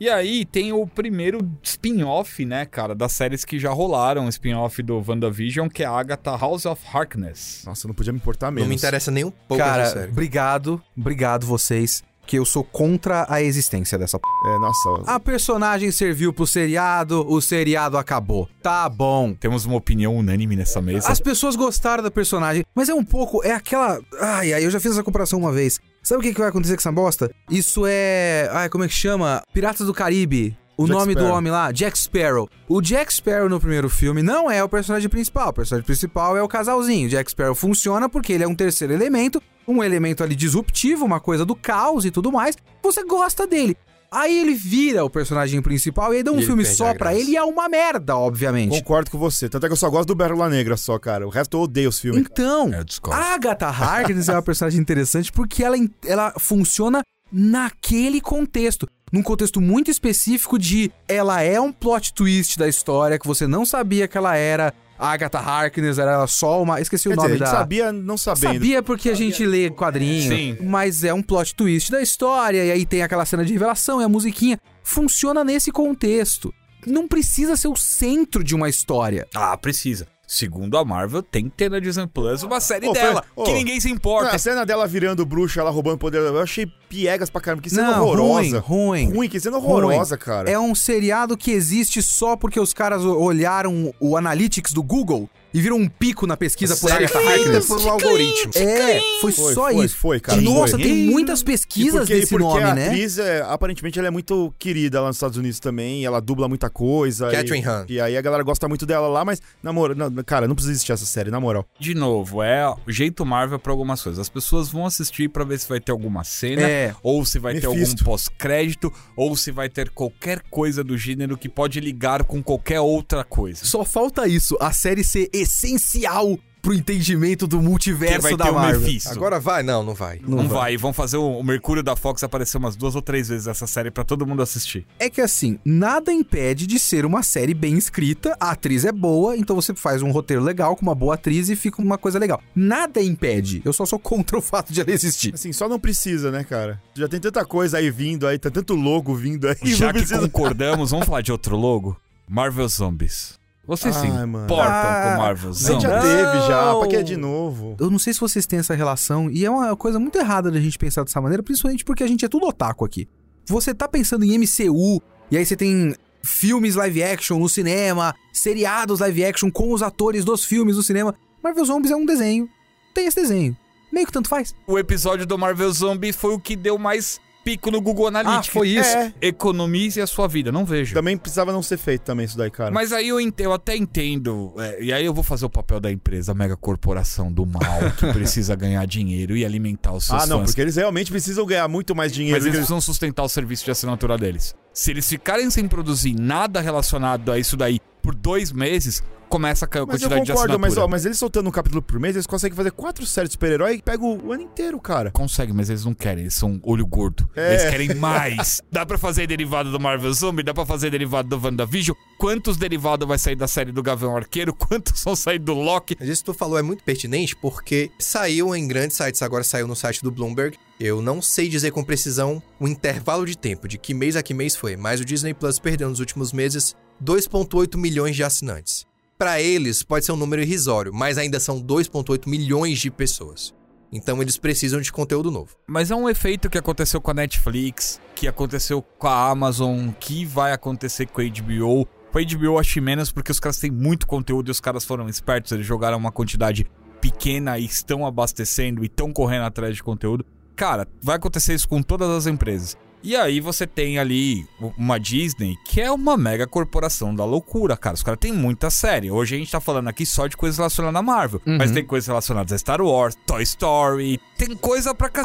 E 0.00 0.08
aí 0.08 0.44
tem 0.44 0.72
o 0.72 0.84
primeiro 0.84 1.38
spin-off, 1.62 2.44
né, 2.44 2.66
cara, 2.66 2.92
das 2.92 3.12
séries 3.12 3.44
que 3.44 3.56
já 3.60 3.70
rolaram, 3.70 4.26
o 4.26 4.28
spin-off 4.28 4.82
do 4.82 5.00
WandaVision, 5.06 5.68
que 5.68 5.84
é 5.84 5.86
a 5.86 5.92
Agatha 5.92 6.36
House 6.36 6.66
of 6.66 6.82
Harkness. 6.92 7.62
Nossa, 7.64 7.86
não 7.86 7.94
podia 7.94 8.12
me 8.12 8.18
importar 8.18 8.50
menos. 8.50 8.64
Não 8.64 8.68
me 8.70 8.74
interessa 8.74 9.12
nem 9.12 9.22
um 9.22 9.30
pouco 9.30 9.62
essa 9.62 9.94
Cara, 9.94 10.08
obrigado, 10.08 10.82
obrigado 10.98 11.46
vocês, 11.46 12.02
que 12.26 12.38
eu 12.38 12.44
sou 12.44 12.64
contra 12.64 13.26
a 13.28 13.42
existência 13.42 13.98
dessa 13.98 14.18
p... 14.18 14.24
É, 14.46 14.58
nossa. 14.58 15.12
A 15.12 15.20
personagem 15.20 15.90
serviu 15.90 16.32
pro 16.32 16.46
seriado, 16.46 17.26
o 17.28 17.40
seriado 17.40 17.98
acabou. 17.98 18.48
Tá 18.62 18.88
bom. 18.88 19.34
Temos 19.34 19.64
uma 19.66 19.76
opinião 19.76 20.16
unânime 20.16 20.56
nessa 20.56 20.80
mesa. 20.80 21.10
As 21.10 21.20
pessoas 21.20 21.56
gostaram 21.56 22.02
da 22.02 22.10
personagem, 22.10 22.64
mas 22.74 22.88
é 22.88 22.94
um 22.94 23.04
pouco, 23.04 23.44
é 23.44 23.52
aquela. 23.52 24.00
Ai, 24.20 24.52
ai, 24.52 24.64
eu 24.64 24.70
já 24.70 24.80
fiz 24.80 24.92
essa 24.92 25.02
comparação 25.02 25.38
uma 25.38 25.52
vez. 25.52 25.80
Sabe 26.02 26.20
o 26.20 26.22
que, 26.22 26.32
que 26.32 26.40
vai 26.40 26.48
acontecer 26.48 26.74
com 26.74 26.80
essa 26.80 26.92
bosta? 26.92 27.30
Isso 27.50 27.84
é. 27.86 28.48
Ai, 28.52 28.68
como 28.68 28.84
é 28.84 28.88
que 28.88 28.94
chama? 28.94 29.42
Piratas 29.52 29.86
do 29.86 29.94
Caribe. 29.94 30.56
O 30.76 30.86
Jack 30.86 30.98
nome 30.98 31.14
do 31.14 31.20
Sparrow. 31.20 31.38
homem 31.38 31.52
lá, 31.52 31.70
Jack 31.70 31.98
Sparrow. 31.98 32.48
O 32.68 32.80
Jack 32.80 33.12
Sparrow 33.12 33.48
no 33.48 33.60
primeiro 33.60 33.88
filme 33.88 34.22
não 34.22 34.50
é 34.50 34.64
o 34.64 34.68
personagem 34.68 35.08
principal. 35.08 35.50
O 35.50 35.52
personagem 35.52 35.84
principal 35.84 36.36
é 36.36 36.42
o 36.42 36.48
casalzinho. 36.48 37.08
Jack 37.08 37.30
Sparrow 37.30 37.54
funciona 37.54 38.08
porque 38.08 38.32
ele 38.32 38.42
é 38.42 38.48
um 38.48 38.54
terceiro 38.54 38.92
elemento, 38.92 39.40
um 39.66 39.82
elemento 39.82 40.22
ali 40.22 40.34
disruptivo, 40.34 41.04
uma 41.04 41.20
coisa 41.20 41.44
do 41.44 41.54
caos 41.54 42.04
e 42.04 42.10
tudo 42.10 42.30
mais. 42.32 42.56
Você 42.82 43.04
gosta 43.04 43.46
dele. 43.46 43.76
Aí 44.10 44.40
ele 44.40 44.52
vira 44.52 45.02
o 45.02 45.08
personagem 45.08 45.62
principal 45.62 46.12
e 46.12 46.18
aí 46.18 46.22
dá 46.22 46.30
um 46.30 46.34
E 46.34 46.38
ele 46.40 46.46
filme 46.46 46.64
só 46.66 46.92
pra 46.94 47.10
graça. 47.10 47.18
ele 47.18 47.30
e 47.30 47.36
é 47.36 47.42
uma 47.42 47.66
merda, 47.66 48.14
obviamente. 48.14 48.68
Concordo 48.78 49.10
com 49.10 49.16
você. 49.16 49.48
Tanto 49.48 49.64
é 49.64 49.68
que 49.70 49.72
eu 49.72 49.76
só 49.76 49.88
gosto 49.88 50.08
do 50.08 50.16
Pérola 50.16 50.50
Negra 50.50 50.76
só, 50.76 50.98
cara. 50.98 51.26
O 51.26 51.30
resto 51.30 51.56
eu 51.56 51.62
odeio 51.62 51.88
os 51.88 51.98
filmes. 51.98 52.20
Então, 52.30 52.70
É, 52.74 52.84
a 53.10 53.32
Agatha 53.34 53.68
Harkness 53.72 54.28
é 54.28 54.32
uma 54.34 54.42
personagem 54.42 54.78
interessante 54.78 55.32
porque 55.32 55.64
ela, 55.64 55.76
ela 56.04 56.34
funciona 56.38 57.00
naquele 57.32 58.20
contexto. 58.20 58.86
Num 59.10 59.22
contexto 59.22 59.60
muito 59.62 59.90
específico 59.90 60.58
de 60.58 60.92
ela 61.08 61.40
é 61.42 61.58
um 61.58 61.72
plot 61.72 62.12
twist 62.12 62.58
da 62.58 62.68
história 62.68 63.18
que 63.18 63.26
você 63.26 63.46
não 63.46 63.64
sabia 63.64 64.06
que 64.06 64.18
ela 64.18 64.36
era. 64.36 64.74
A 65.02 65.10
Agatha 65.10 65.40
Harkness 65.40 65.98
era 65.98 66.24
só 66.28 66.62
uma. 66.62 66.80
Esqueci 66.80 67.08
Quer 67.08 67.14
o 67.14 67.16
nome 67.16 67.32
dizer, 67.32 67.42
a 67.42 67.46
gente 67.46 67.52
da. 67.52 67.58
sabia 67.58 67.92
não 67.92 68.16
sabendo. 68.16 68.52
Sabia 68.52 68.82
porque 68.84 69.10
a 69.10 69.14
gente 69.14 69.44
lê 69.44 69.68
quadrinho, 69.68 70.30
Sim. 70.30 70.56
mas 70.62 71.02
é 71.02 71.12
um 71.12 71.20
plot 71.20 71.56
twist 71.56 71.90
da 71.90 72.00
história, 72.00 72.64
e 72.64 72.70
aí 72.70 72.86
tem 72.86 73.02
aquela 73.02 73.26
cena 73.26 73.44
de 73.44 73.52
revelação 73.52 74.00
e 74.00 74.04
a 74.04 74.08
musiquinha. 74.08 74.60
Funciona 74.84 75.42
nesse 75.42 75.72
contexto. 75.72 76.54
Não 76.86 77.08
precisa 77.08 77.56
ser 77.56 77.66
o 77.66 77.74
centro 77.74 78.44
de 78.44 78.54
uma 78.54 78.68
história. 78.68 79.26
Ah, 79.34 79.56
precisa. 79.56 80.06
Segundo 80.34 80.78
a 80.78 80.84
Marvel, 80.84 81.22
tem 81.22 81.44
que 81.44 81.50
ter 81.50 81.70
na 81.70 81.78
Disney 81.78 82.06
Plus 82.06 82.42
uma 82.42 82.58
série 82.58 82.88
Ô, 82.88 82.92
dela, 82.94 83.22
foi- 83.34 83.44
que 83.44 83.50
ô, 83.50 83.54
ninguém 83.54 83.78
se 83.78 83.88
Não, 83.88 83.96
importa. 83.96 84.34
a 84.34 84.38
cena 84.38 84.64
dela 84.64 84.86
virando 84.86 85.26
bruxa, 85.26 85.60
ela 85.60 85.70
roubando 85.70 85.98
poder, 85.98 86.22
eu 86.22 86.40
achei 86.40 86.64
piegas 86.88 87.28
pra 87.28 87.38
caramba. 87.38 87.60
Que 87.62 87.68
cena 87.68 87.90
Não, 87.98 88.02
horrorosa. 88.06 88.58
ruim, 88.60 89.04
ruim. 89.08 89.14
Ruim, 89.14 89.28
que 89.28 89.38
cena 89.38 89.58
horrorosa, 89.58 90.16
cara. 90.16 90.50
É 90.50 90.58
um 90.58 90.74
seriado 90.74 91.36
que 91.36 91.50
existe 91.50 92.02
só 92.02 92.34
porque 92.34 92.58
os 92.58 92.72
caras 92.72 93.04
olharam 93.04 93.92
o 94.00 94.16
Analytics 94.16 94.72
do 94.72 94.82
Google 94.82 95.28
e 95.54 95.60
viram 95.60 95.76
um 95.76 95.88
pico 95.88 96.26
na 96.26 96.36
pesquisa 96.36 96.76
por 96.76 96.90
Série 96.90 97.04
Agatha 97.06 97.18
Harkness. 97.28 97.66
por 97.66 97.80
um 97.80 97.90
algoritmo. 97.90 98.52
É, 98.56 99.00
foi, 99.20 99.32
Foi, 99.32 99.54
só 99.54 99.70
foi, 99.70 99.84
isso. 99.84 99.96
foi, 99.96 100.20
cara, 100.20 100.40
Nossa, 100.40 100.72
foi. 100.78 100.82
tem 100.82 100.94
muitas 101.06 101.40
E 101.40 101.44
pesquisas 101.44 102.00
porque, 102.00 102.14
desse 102.14 102.30
porque 102.30 102.44
nome, 102.44 102.62
a 102.62 102.74
né? 102.74 102.86
atriz, 102.88 103.18
é, 103.18 103.42
aparentemente, 103.42 103.98
ela 103.98 104.08
é 104.08 104.10
muito 104.10 104.54
querida 104.58 105.00
lá 105.00 105.08
nos 105.08 105.16
Estados 105.16 105.36
Unidos 105.36 105.60
também. 105.60 106.04
Ela 106.04 106.20
dubla 106.20 106.48
muita 106.48 106.68
coisa. 106.70 107.30
Catherine 107.30 107.64
e, 107.64 107.68
Hahn. 107.68 107.84
E 107.88 108.00
aí 108.00 108.16
a 108.16 108.20
galera 108.20 108.42
gosta 108.42 108.68
muito 108.68 108.86
dela 108.86 109.08
lá, 109.08 109.24
mas, 109.24 109.40
na 109.62 109.72
moral, 109.72 109.96
não, 109.96 110.10
cara, 110.24 110.46
não 110.48 110.54
precisa 110.54 110.72
existir 110.72 110.92
essa 110.92 111.06
série, 111.06 111.30
na 111.30 111.40
moral. 111.40 111.66
De 111.78 111.94
novo, 111.94 112.42
é 112.42 112.68
o 112.68 112.90
jeito 112.92 113.24
Marvel 113.24 113.58
pra 113.58 113.72
algumas 113.72 114.02
coisas. 114.02 114.18
As 114.20 114.28
pessoas 114.28 114.68
vão 114.70 114.86
assistir 114.86 115.28
pra 115.28 115.44
ver 115.44 115.58
se 115.58 115.68
vai 115.68 115.80
ter 115.80 115.92
alguma 115.92 116.24
cena, 116.24 116.62
É. 116.62 116.94
ou 117.02 117.24
se 117.24 117.38
vai 117.38 117.58
ter 117.58 117.66
algum 117.66 117.94
pós-crédito, 118.04 118.92
ou 119.16 119.36
se 119.36 119.50
vai 119.50 119.68
ter 119.68 119.90
qualquer 119.90 120.40
coisa 120.50 120.82
do 120.84 120.96
gênero 120.96 121.36
que 121.36 121.48
pode 121.48 121.80
ligar 121.80 122.24
com 122.24 122.42
qualquer 122.42 122.80
outra 122.80 123.24
coisa. 123.24 123.64
Só 123.64 123.84
falta 123.84 124.26
isso, 124.26 124.56
a 124.60 124.72
série 124.72 125.02
ser 125.04 125.28
essencial 125.42 126.38
pro 126.62 126.72
entendimento 126.72 127.46
do 127.46 127.60
multiverso 127.60 128.22
vai 128.22 128.36
da 128.36 128.44
ter 128.44 128.50
o 128.50 128.54
Marvel. 128.54 128.80
Mephisto. 128.80 129.10
Agora 129.10 129.40
vai? 129.40 129.64
Não, 129.64 129.82
não 129.82 129.94
vai. 129.94 130.20
não, 130.26 130.48
vai. 130.48 130.76
Vão 130.76 130.92
fazer 130.92 131.16
o, 131.16 131.38
o 131.38 131.42
Mercúrio 131.42 131.82
da 131.82 131.96
Fox 131.96 132.22
aparecer 132.22 132.56
umas 132.56 132.76
duas 132.76 132.94
ou 132.94 133.02
três 133.02 133.28
vezes 133.28 133.48
essa 133.48 133.66
série 133.66 133.90
pra 133.90 134.04
todo 134.04 134.24
mundo 134.24 134.40
assistir. 134.42 134.86
É 134.98 135.10
que 135.10 135.20
assim, 135.20 135.58
nada 135.64 136.12
impede 136.12 136.66
de 136.66 136.78
ser 136.78 137.04
uma 137.04 137.22
série 137.22 137.52
bem 137.52 137.76
escrita, 137.76 138.36
a 138.38 138.52
atriz 138.52 138.84
é 138.84 138.92
boa, 138.92 139.36
então 139.36 139.56
você 139.56 139.74
faz 139.74 140.02
um 140.02 140.12
roteiro 140.12 140.42
legal 140.42 140.76
com 140.76 140.82
uma 140.82 140.94
boa 140.94 141.14
atriz 141.14 141.48
e 141.48 141.56
fica 141.56 141.82
uma 141.82 141.98
coisa 141.98 142.18
legal. 142.18 142.40
Nada 142.54 143.02
impede, 143.02 143.60
eu 143.64 143.72
só 143.72 143.84
sou 143.84 143.98
contra 143.98 144.38
o 144.38 144.42
fato 144.42 144.72
de 144.72 144.80
ela 144.80 144.90
existir. 144.92 145.34
Assim, 145.34 145.52
só 145.52 145.68
não 145.68 145.80
precisa, 145.80 146.30
né, 146.30 146.44
cara? 146.44 146.80
Já 146.94 147.08
tem 147.08 147.18
tanta 147.18 147.44
coisa 147.44 147.78
aí 147.78 147.90
vindo 147.90 148.26
aí, 148.26 148.38
tá 148.38 148.50
tanto 148.50 148.74
logo 148.74 149.14
vindo 149.16 149.48
aí. 149.48 149.56
Já 149.64 149.86
não 149.86 149.92
que 149.94 149.98
precisa... 149.98 150.20
concordamos, 150.20 150.92
vamos 150.92 151.06
falar 151.06 151.22
de 151.22 151.32
outro 151.32 151.56
logo? 151.56 151.96
Marvel 152.28 152.68
Zombies. 152.68 153.41
Vocês 153.76 153.94
se 153.96 154.06
Ai, 154.06 154.24
importam 154.24 154.66
Ah, 154.68 155.12
com 155.16 155.22
Marvel 155.22 155.50
A 155.50 155.54
gente 155.54 155.80
já 155.82 155.88
Não. 155.88 156.02
teve, 156.02 156.46
já. 156.46 156.74
Pra 156.78 156.86
que 156.88 156.96
é 156.96 157.02
de 157.02 157.16
novo? 157.16 157.74
Eu 157.80 157.90
não 157.90 157.98
sei 157.98 158.12
se 158.12 158.20
vocês 158.20 158.46
têm 158.46 158.58
essa 158.58 158.74
relação, 158.74 159.30
e 159.30 159.44
é 159.44 159.50
uma 159.50 159.74
coisa 159.76 159.98
muito 159.98 160.18
errada 160.18 160.50
da 160.50 160.60
gente 160.60 160.78
pensar 160.78 161.04
dessa 161.04 161.20
maneira, 161.20 161.42
principalmente 161.42 161.84
porque 161.84 162.04
a 162.04 162.06
gente 162.06 162.24
é 162.24 162.28
tudo 162.28 162.46
otaku 162.46 162.84
aqui. 162.84 163.08
Você 163.46 163.74
tá 163.74 163.88
pensando 163.88 164.24
em 164.24 164.36
MCU, 164.38 165.02
e 165.30 165.36
aí 165.38 165.46
você 165.46 165.56
tem 165.56 165.94
filmes 166.22 166.74
live 166.74 167.02
action 167.02 167.38
no 167.38 167.48
cinema, 167.48 168.14
seriados 168.32 169.00
live 169.00 169.24
action 169.24 169.50
com 169.50 169.72
os 169.72 169.82
atores 169.82 170.24
dos 170.24 170.44
filmes 170.44 170.76
no 170.76 170.82
cinema. 170.82 171.14
Marvel 171.42 171.64
Zombies 171.64 171.90
é 171.90 171.96
um 171.96 172.04
desenho. 172.06 172.48
Tem 172.94 173.06
esse 173.06 173.20
desenho. 173.20 173.56
Meio 173.92 174.06
que 174.06 174.12
tanto 174.12 174.28
faz. 174.28 174.54
O 174.66 174.78
episódio 174.78 175.26
do 175.26 175.36
Marvel 175.38 175.72
Zombie 175.72 176.12
foi 176.12 176.34
o 176.34 176.38
que 176.38 176.54
deu 176.54 176.78
mais 176.78 177.20
pico 177.44 177.70
no 177.70 177.80
Google 177.80 178.08
Analytics. 178.08 178.48
Ah, 178.48 178.52
foi 178.52 178.68
isso? 178.68 178.96
É. 178.96 179.12
Economize 179.20 180.00
a 180.00 180.06
sua 180.06 180.28
vida, 180.28 180.50
não 180.52 180.64
vejo. 180.64 180.94
Também 180.94 181.16
precisava 181.16 181.52
não 181.52 181.62
ser 181.62 181.76
feito 181.78 182.02
também 182.02 182.24
isso 182.26 182.36
daí, 182.36 182.50
cara. 182.50 182.70
Mas 182.70 182.92
aí 182.92 183.08
eu, 183.08 183.20
ent- 183.20 183.40
eu 183.40 183.52
até 183.52 183.76
entendo, 183.76 184.54
é, 184.58 184.82
e 184.82 184.92
aí 184.92 185.04
eu 185.04 185.12
vou 185.14 185.24
fazer 185.24 185.44
o 185.44 185.50
papel 185.50 185.80
da 185.80 185.90
empresa, 185.90 186.32
a 186.32 186.34
mega 186.34 186.56
corporação 186.56 187.32
do 187.32 187.44
mal, 187.46 187.60
que 187.98 188.06
precisa 188.12 188.54
ganhar 188.54 188.86
dinheiro 188.86 189.36
e 189.36 189.44
alimentar 189.44 189.92
os 189.92 190.04
seus 190.06 190.22
Ah, 190.22 190.26
não, 190.26 190.38
fãs. 190.38 190.50
porque 190.50 190.60
eles 190.60 190.76
realmente 190.76 191.10
precisam 191.10 191.44
ganhar 191.46 191.66
muito 191.68 191.94
mais 191.94 192.12
dinheiro. 192.12 192.36
Mas 192.36 192.44
eles 192.44 192.56
precisam 192.56 192.80
sustentar 192.80 193.22
o 193.22 193.28
serviço 193.28 193.64
de 193.64 193.70
assinatura 193.70 194.16
deles. 194.18 194.54
Se 194.72 194.90
eles 194.90 195.08
ficarem 195.08 195.50
sem 195.50 195.68
produzir 195.68 196.14
nada 196.14 196.60
relacionado 196.60 197.30
a 197.30 197.38
isso 197.38 197.56
daí 197.56 197.78
por 198.02 198.14
dois 198.14 198.50
meses, 198.50 199.02
começa 199.28 199.64
a 199.64 199.68
cair 199.68 199.82
a 199.82 199.86
Mas 199.86 200.02
eu 200.02 200.08
quantidade 200.08 200.26
de 200.26 200.32
concordo, 200.32 200.58
mas, 200.58 200.72
assinatura. 200.72 200.84
ó, 200.84 200.88
mas 200.90 201.06
eles 201.06 201.18
soltando 201.18 201.48
um 201.48 201.52
capítulo 201.52 201.80
por 201.80 201.98
mês, 202.00 202.16
eles 202.16 202.26
conseguem 202.26 202.56
fazer 202.56 202.70
quatro 202.72 203.06
séries 203.06 203.30
de 203.30 203.34
super-herói 203.34 203.76
e 203.76 203.82
pega 203.82 204.02
o, 204.04 204.26
o 204.26 204.32
ano 204.32 204.42
inteiro, 204.42 204.78
cara. 204.80 205.10
Consegue, 205.10 205.52
mas 205.52 205.70
eles 205.70 205.84
não 205.84 205.94
querem, 205.94 206.24
eles 206.24 206.34
são 206.34 206.60
olho 206.62 206.86
gordo. 206.86 207.28
É. 207.36 207.54
Eles 207.54 207.70
querem 207.70 207.94
mais. 207.94 208.60
Dá 208.72 208.84
pra 208.84 208.98
fazer 208.98 209.26
derivado 209.26 209.70
do 209.70 209.78
Marvel 209.78 210.12
Zombie, 210.12 210.42
dá 210.42 210.52
pra 210.52 210.66
fazer 210.66 210.90
derivado 210.90 211.28
do 211.28 211.42
WandaVision. 211.46 211.96
Quantos 212.18 212.56
derivados 212.56 213.06
vai 213.06 213.18
sair 213.18 213.36
da 213.36 213.46
série 213.48 213.72
do 213.72 213.82
Gavião 213.82 214.16
Arqueiro? 214.16 214.52
Quantos 214.56 215.02
vão 215.04 215.14
sair 215.14 215.38
do 215.38 215.54
Loki? 215.54 215.96
Mas 215.98 216.08
isso 216.08 216.22
que 216.24 216.32
tu 216.32 216.34
falou 216.34 216.58
é 216.58 216.62
muito 216.62 216.82
pertinente 216.82 217.36
porque 217.36 217.90
saiu 217.98 218.54
em 218.54 218.66
grandes 218.66 218.96
sites, 218.96 219.22
agora 219.22 219.44
saiu 219.44 219.66
no 219.68 219.76
site 219.76 220.02
do 220.02 220.10
Bloomberg. 220.10 220.58
Eu 220.84 221.00
não 221.00 221.22
sei 221.22 221.48
dizer 221.48 221.70
com 221.70 221.84
precisão 221.84 222.42
o 222.58 222.66
intervalo 222.66 223.24
de 223.24 223.38
tempo, 223.38 223.68
de 223.68 223.78
que 223.78 223.94
mês 223.94 224.16
a 224.16 224.22
que 224.22 224.34
mês 224.34 224.56
foi, 224.56 224.76
mas 224.76 225.00
o 225.00 225.04
Disney 225.04 225.32
Plus 225.32 225.60
perdeu 225.60 225.88
nos 225.88 226.00
últimos 226.00 226.32
meses 226.32 226.74
2,8 227.00 227.78
milhões 227.78 228.16
de 228.16 228.24
assinantes. 228.24 228.84
Pra 229.16 229.40
eles, 229.40 229.84
pode 229.84 230.04
ser 230.04 230.10
um 230.10 230.16
número 230.16 230.42
irrisório, 230.42 230.92
mas 230.92 231.18
ainda 231.18 231.38
são 231.38 231.62
2,8 231.62 232.28
milhões 232.28 232.80
de 232.80 232.90
pessoas. 232.90 233.54
Então 233.92 234.20
eles 234.20 234.36
precisam 234.36 234.80
de 234.80 234.90
conteúdo 234.90 235.30
novo. 235.30 235.54
Mas 235.68 235.92
é 235.92 235.94
um 235.94 236.08
efeito 236.08 236.50
que 236.50 236.58
aconteceu 236.58 237.00
com 237.00 237.12
a 237.12 237.14
Netflix, 237.14 238.00
que 238.16 238.26
aconteceu 238.26 238.82
com 238.82 239.06
a 239.06 239.30
Amazon, 239.30 239.90
que 240.00 240.24
vai 240.24 240.52
acontecer 240.52 241.06
com 241.06 241.20
a 241.20 241.24
HBO. 241.24 241.86
Com 242.10 242.18
a 242.18 242.22
HBO 242.24 242.58
acho 242.58 242.82
menos 242.82 243.12
porque 243.12 243.30
os 243.30 243.38
caras 243.38 243.58
têm 243.58 243.70
muito 243.70 244.04
conteúdo 244.04 244.48
e 244.48 244.50
os 244.50 244.58
caras 244.58 244.84
foram 244.84 245.08
espertos, 245.08 245.52
eles 245.52 245.64
jogaram 245.64 245.96
uma 245.96 246.10
quantidade 246.10 246.66
pequena 247.00 247.56
e 247.56 247.66
estão 247.66 248.04
abastecendo 248.04 248.82
e 248.82 248.86
estão 248.86 249.12
correndo 249.12 249.44
atrás 249.44 249.76
de 249.76 249.82
conteúdo. 249.84 250.26
Cara, 250.56 250.86
vai 251.02 251.16
acontecer 251.16 251.54
isso 251.54 251.68
com 251.68 251.82
todas 251.82 252.08
as 252.10 252.26
empresas. 252.26 252.76
E 253.04 253.16
aí 253.16 253.40
você 253.40 253.66
tem 253.66 253.98
ali 253.98 254.46
uma 254.78 254.98
Disney 254.98 255.56
que 255.64 255.80
é 255.80 255.90
uma 255.90 256.16
mega 256.16 256.46
corporação 256.46 257.12
da 257.12 257.24
loucura, 257.24 257.76
cara. 257.76 257.94
Os 257.94 258.02
caras 258.02 258.20
têm 258.20 258.32
muita 258.32 258.70
série. 258.70 259.10
Hoje 259.10 259.34
a 259.34 259.38
gente 259.38 259.50
tá 259.50 259.60
falando 259.60 259.88
aqui 259.88 260.06
só 260.06 260.28
de 260.28 260.36
coisas 260.36 260.56
relacionadas 260.56 261.00
à 261.00 261.02
Marvel. 261.02 261.42
Mas 261.44 261.72
tem 261.72 261.84
coisas 261.84 262.06
relacionadas 262.06 262.52
a 262.52 262.58
Star 262.58 262.80
Wars, 262.80 263.16
Toy 263.26 263.42
Story, 263.42 264.20
tem 264.38 264.54
coisa 264.56 264.94
pra 264.94 265.08
c... 265.08 265.22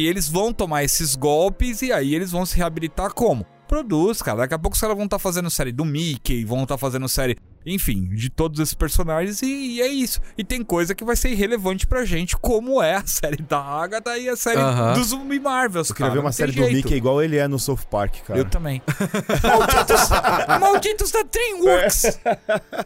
E 0.00 0.06
eles 0.06 0.28
vão 0.28 0.54
tomar 0.54 0.84
esses 0.84 1.16
golpes 1.16 1.82
e 1.82 1.92
aí 1.92 2.14
eles 2.14 2.30
vão 2.30 2.46
se 2.46 2.56
reabilitar 2.56 3.12
como? 3.12 3.44
Produz, 3.66 4.22
cara. 4.22 4.38
Daqui 4.38 4.54
a 4.54 4.58
pouco 4.58 4.74
os 4.74 4.80
caras 4.80 4.96
vão 4.96 5.04
estar 5.04 5.18
fazendo 5.18 5.50
série 5.50 5.72
do 5.72 5.84
Mickey, 5.84 6.44
vão 6.44 6.62
estar 6.62 6.78
fazendo 6.78 7.06
série, 7.08 7.36
enfim, 7.68 8.08
de 8.14 8.30
todos 8.30 8.58
esses 8.60 8.74
personagens 8.74 9.42
e, 9.42 9.46
e 9.46 9.80
é 9.82 9.88
isso. 9.88 10.20
E 10.36 10.44
tem 10.44 10.62
coisa 10.64 10.94
que 10.94 11.04
vai 11.04 11.16
ser 11.16 11.30
irrelevante 11.30 11.86
pra 11.86 12.04
gente, 12.04 12.36
como 12.36 12.82
é 12.82 12.96
a 12.96 13.04
série 13.06 13.42
da 13.42 13.58
Agatha 13.60 14.16
e 14.18 14.28
a 14.28 14.36
série 14.36 14.58
Aham. 14.60 14.94
dos 14.94 15.08
Zumbi 15.08 15.38
Marvels, 15.38 15.88
Eu 15.90 15.94
queria 15.94 16.08
cara. 16.10 16.20
ver 16.20 16.24
uma 16.26 16.32
série 16.32 16.52
do 16.52 16.56
jeito. 16.62 16.72
Mickey 16.74 16.94
igual 16.94 17.22
ele 17.22 17.36
é 17.36 17.46
no 17.48 17.58
South 17.58 17.80
Park, 17.90 18.16
cara. 18.26 18.38
Eu 18.38 18.44
também. 18.44 18.82
malditos, 19.42 20.08
malditos 20.60 21.10
da 21.10 21.22
DreamWorks. 21.22 22.18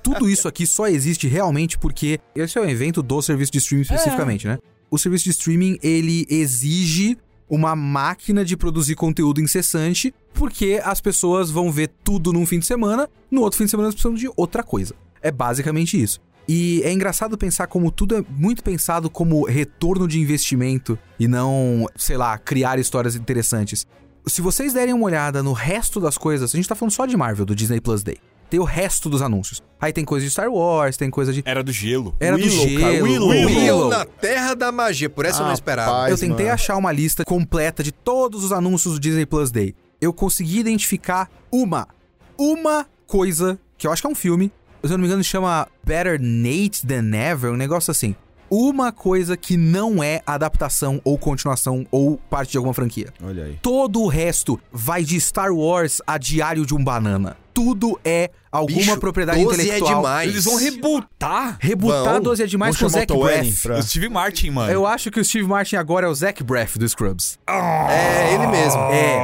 Tudo 0.03 0.29
isso 0.29 0.49
aqui 0.49 0.67
só 0.67 0.87
existe 0.89 1.27
realmente 1.29 1.79
porque 1.79 2.19
esse 2.35 2.59
é 2.59 2.61
um 2.61 2.69
evento 2.69 3.03
do 3.03 3.21
serviço 3.23 3.53
de 3.53 3.59
streaming 3.59 3.83
especificamente, 3.83 4.47
né? 4.47 4.59
O 4.91 4.99
serviço 4.99 5.25
de 5.25 5.31
streaming, 5.31 5.79
ele 5.83 6.27
exige 6.29 7.17
uma 7.49 7.77
máquina 7.77 8.45
de 8.45 8.57
produzir 8.57 8.95
conteúdo 8.95 9.41
incessante, 9.41 10.15
porque 10.33 10.81
as 10.85 11.01
pessoas 11.01 11.51
vão 11.51 11.71
ver 11.71 11.91
tudo 12.03 12.33
num 12.33 12.47
fim 12.47 12.59
de 12.59 12.67
semana, 12.67 13.09
no 13.31 13.43
outro 13.43 13.59
fim 13.59 13.65
de 13.65 13.71
semana 13.71 13.87
elas 13.87 13.95
precisam 13.95 14.15
de 14.15 14.31
outra 14.37 14.63
coisa. 14.63 14.95
É 15.21 15.31
basicamente 15.31 16.01
isso. 16.01 16.21
E 16.49 16.83
é 16.83 16.93
engraçado 16.93 17.39
pensar 17.39 17.67
como 17.69 17.91
tudo 17.91 18.17
é 18.17 18.25
muito 18.29 18.63
pensado 18.65 19.09
como 19.09 19.47
retorno 19.47 20.09
de 20.09 20.19
investimento 20.19 20.99
e 21.19 21.29
não, 21.29 21.87
sei 21.97 22.17
lá, 22.17 22.37
criar 22.37 22.79
histórias 22.79 23.15
interessantes. 23.15 23.87
Se 24.27 24.41
vocês 24.41 24.73
derem 24.73 24.95
uma 24.95 25.07
olhada 25.07 25.43
no 25.43 25.53
resto 25.53 26.01
das 26.01 26.19
coisas, 26.19 26.53
a 26.53 26.57
gente 26.57 26.69
tá 26.69 26.75
falando 26.75 26.93
só 26.93 27.07
de 27.07 27.17
Marvel, 27.17 27.45
do 27.45 27.55
Disney 27.55 27.81
Plus 27.81 28.03
Day. 28.03 28.19
Tem 28.53 28.61
o 28.61 28.65
resto 28.65 29.09
dos 29.09 29.23
anúncios. 29.23 29.63
Aí 29.81 29.95
tem 29.95 30.05
coisa 30.05 30.27
de 30.27 30.31
Star 30.31 30.53
Wars, 30.53 30.99
tem 30.99 31.09
coisa 31.09 31.33
de. 31.33 31.43
Era 31.43 31.63
do 31.63 31.73
gelo. 31.73 32.15
Era 32.21 32.37
do 32.37 32.45
Willow, 32.45 32.81
cara, 32.81 32.93
gelo. 32.93 33.07
Willow. 33.07 33.31
Willow 33.31 33.89
na 33.89 34.05
Terra 34.05 34.53
da 34.53 34.71
Magia, 34.71 35.09
por 35.09 35.25
essa 35.25 35.41
eu 35.41 35.47
não 35.47 35.55
esperava. 35.55 35.91
Rapaz, 35.91 36.11
Eu 36.11 36.19
tentei 36.19 36.45
mano. 36.45 36.55
achar 36.55 36.77
uma 36.77 36.93
lista 36.93 37.25
completa 37.25 37.83
de 37.83 37.91
todos 37.91 38.45
os 38.45 38.53
anúncios 38.53 38.93
do 38.93 39.01
Disney 39.01 39.25
Plus 39.25 39.51
Day. 39.51 39.75
Eu 39.99 40.13
consegui 40.13 40.59
identificar 40.59 41.31
uma, 41.51 41.89
uma 42.37 42.87
coisa, 43.07 43.59
que 43.79 43.87
eu 43.87 43.91
acho 43.91 44.03
que 44.03 44.07
é 44.07 44.11
um 44.11 44.15
filme, 44.15 44.53
se 44.85 44.89
eu 44.89 44.91
não 44.91 44.99
me 44.99 45.07
engano 45.07 45.25
chama 45.25 45.67
Better 45.83 46.21
Nate 46.21 46.87
Than 46.87 47.17
Ever, 47.17 47.53
um 47.53 47.57
negócio 47.57 47.91
assim. 47.91 48.15
Uma 48.51 48.93
coisa 48.93 49.35
que 49.35 49.57
não 49.57 50.05
é 50.05 50.21
adaptação 50.27 51.01
ou 51.05 51.17
continuação 51.17 51.87
ou 51.91 52.19
parte 52.19 52.51
de 52.51 52.59
alguma 52.59 52.75
franquia. 52.75 53.15
Olha 53.25 53.45
aí. 53.45 53.59
Todo 53.63 54.03
o 54.03 54.09
resto 54.09 54.61
vai 54.71 55.05
de 55.05 55.19
Star 55.19 55.55
Wars 55.55 56.03
a 56.07 56.19
Diário 56.19 56.67
de 56.67 56.75
um 56.75 56.85
Banana. 56.85 57.39
Tudo 57.55 58.01
é 58.05 58.31
alguma 58.51 58.79
Bicho, 58.79 58.97
propriedade 58.99 59.43
12 59.45 59.61
é 59.61 59.65
intelectual. 59.65 59.97
demais. 59.97 60.31
Eles 60.31 60.45
vão 60.45 60.57
rebutar 60.57 61.59
Rebutar 61.61 62.15
Vão. 62.15 62.21
12 62.23 62.43
é 62.43 62.47
demais 62.47 62.77
com 62.79 62.87
o 62.87 62.89
Zac 62.89 63.07
Braff. 63.15 63.63
pra- 63.63 63.79
o 63.79 63.83
Steve 63.83 64.09
Martin, 64.09 64.51
mano. 64.51 64.73
Eu 64.73 64.87
acho 64.87 65.11
que 65.11 65.21
o 65.21 65.25
Steve 65.25 65.47
Martin 65.47 65.77
agora 65.77 66.07
é 66.07 66.09
o 66.09 66.15
Zac 66.15 66.43
Braff 66.43 66.79
do 66.79 66.89
Scrubs. 66.89 67.39
É, 67.47 68.35
ele 68.35 68.47
mesmo. 68.47 68.81
É. 68.91 69.19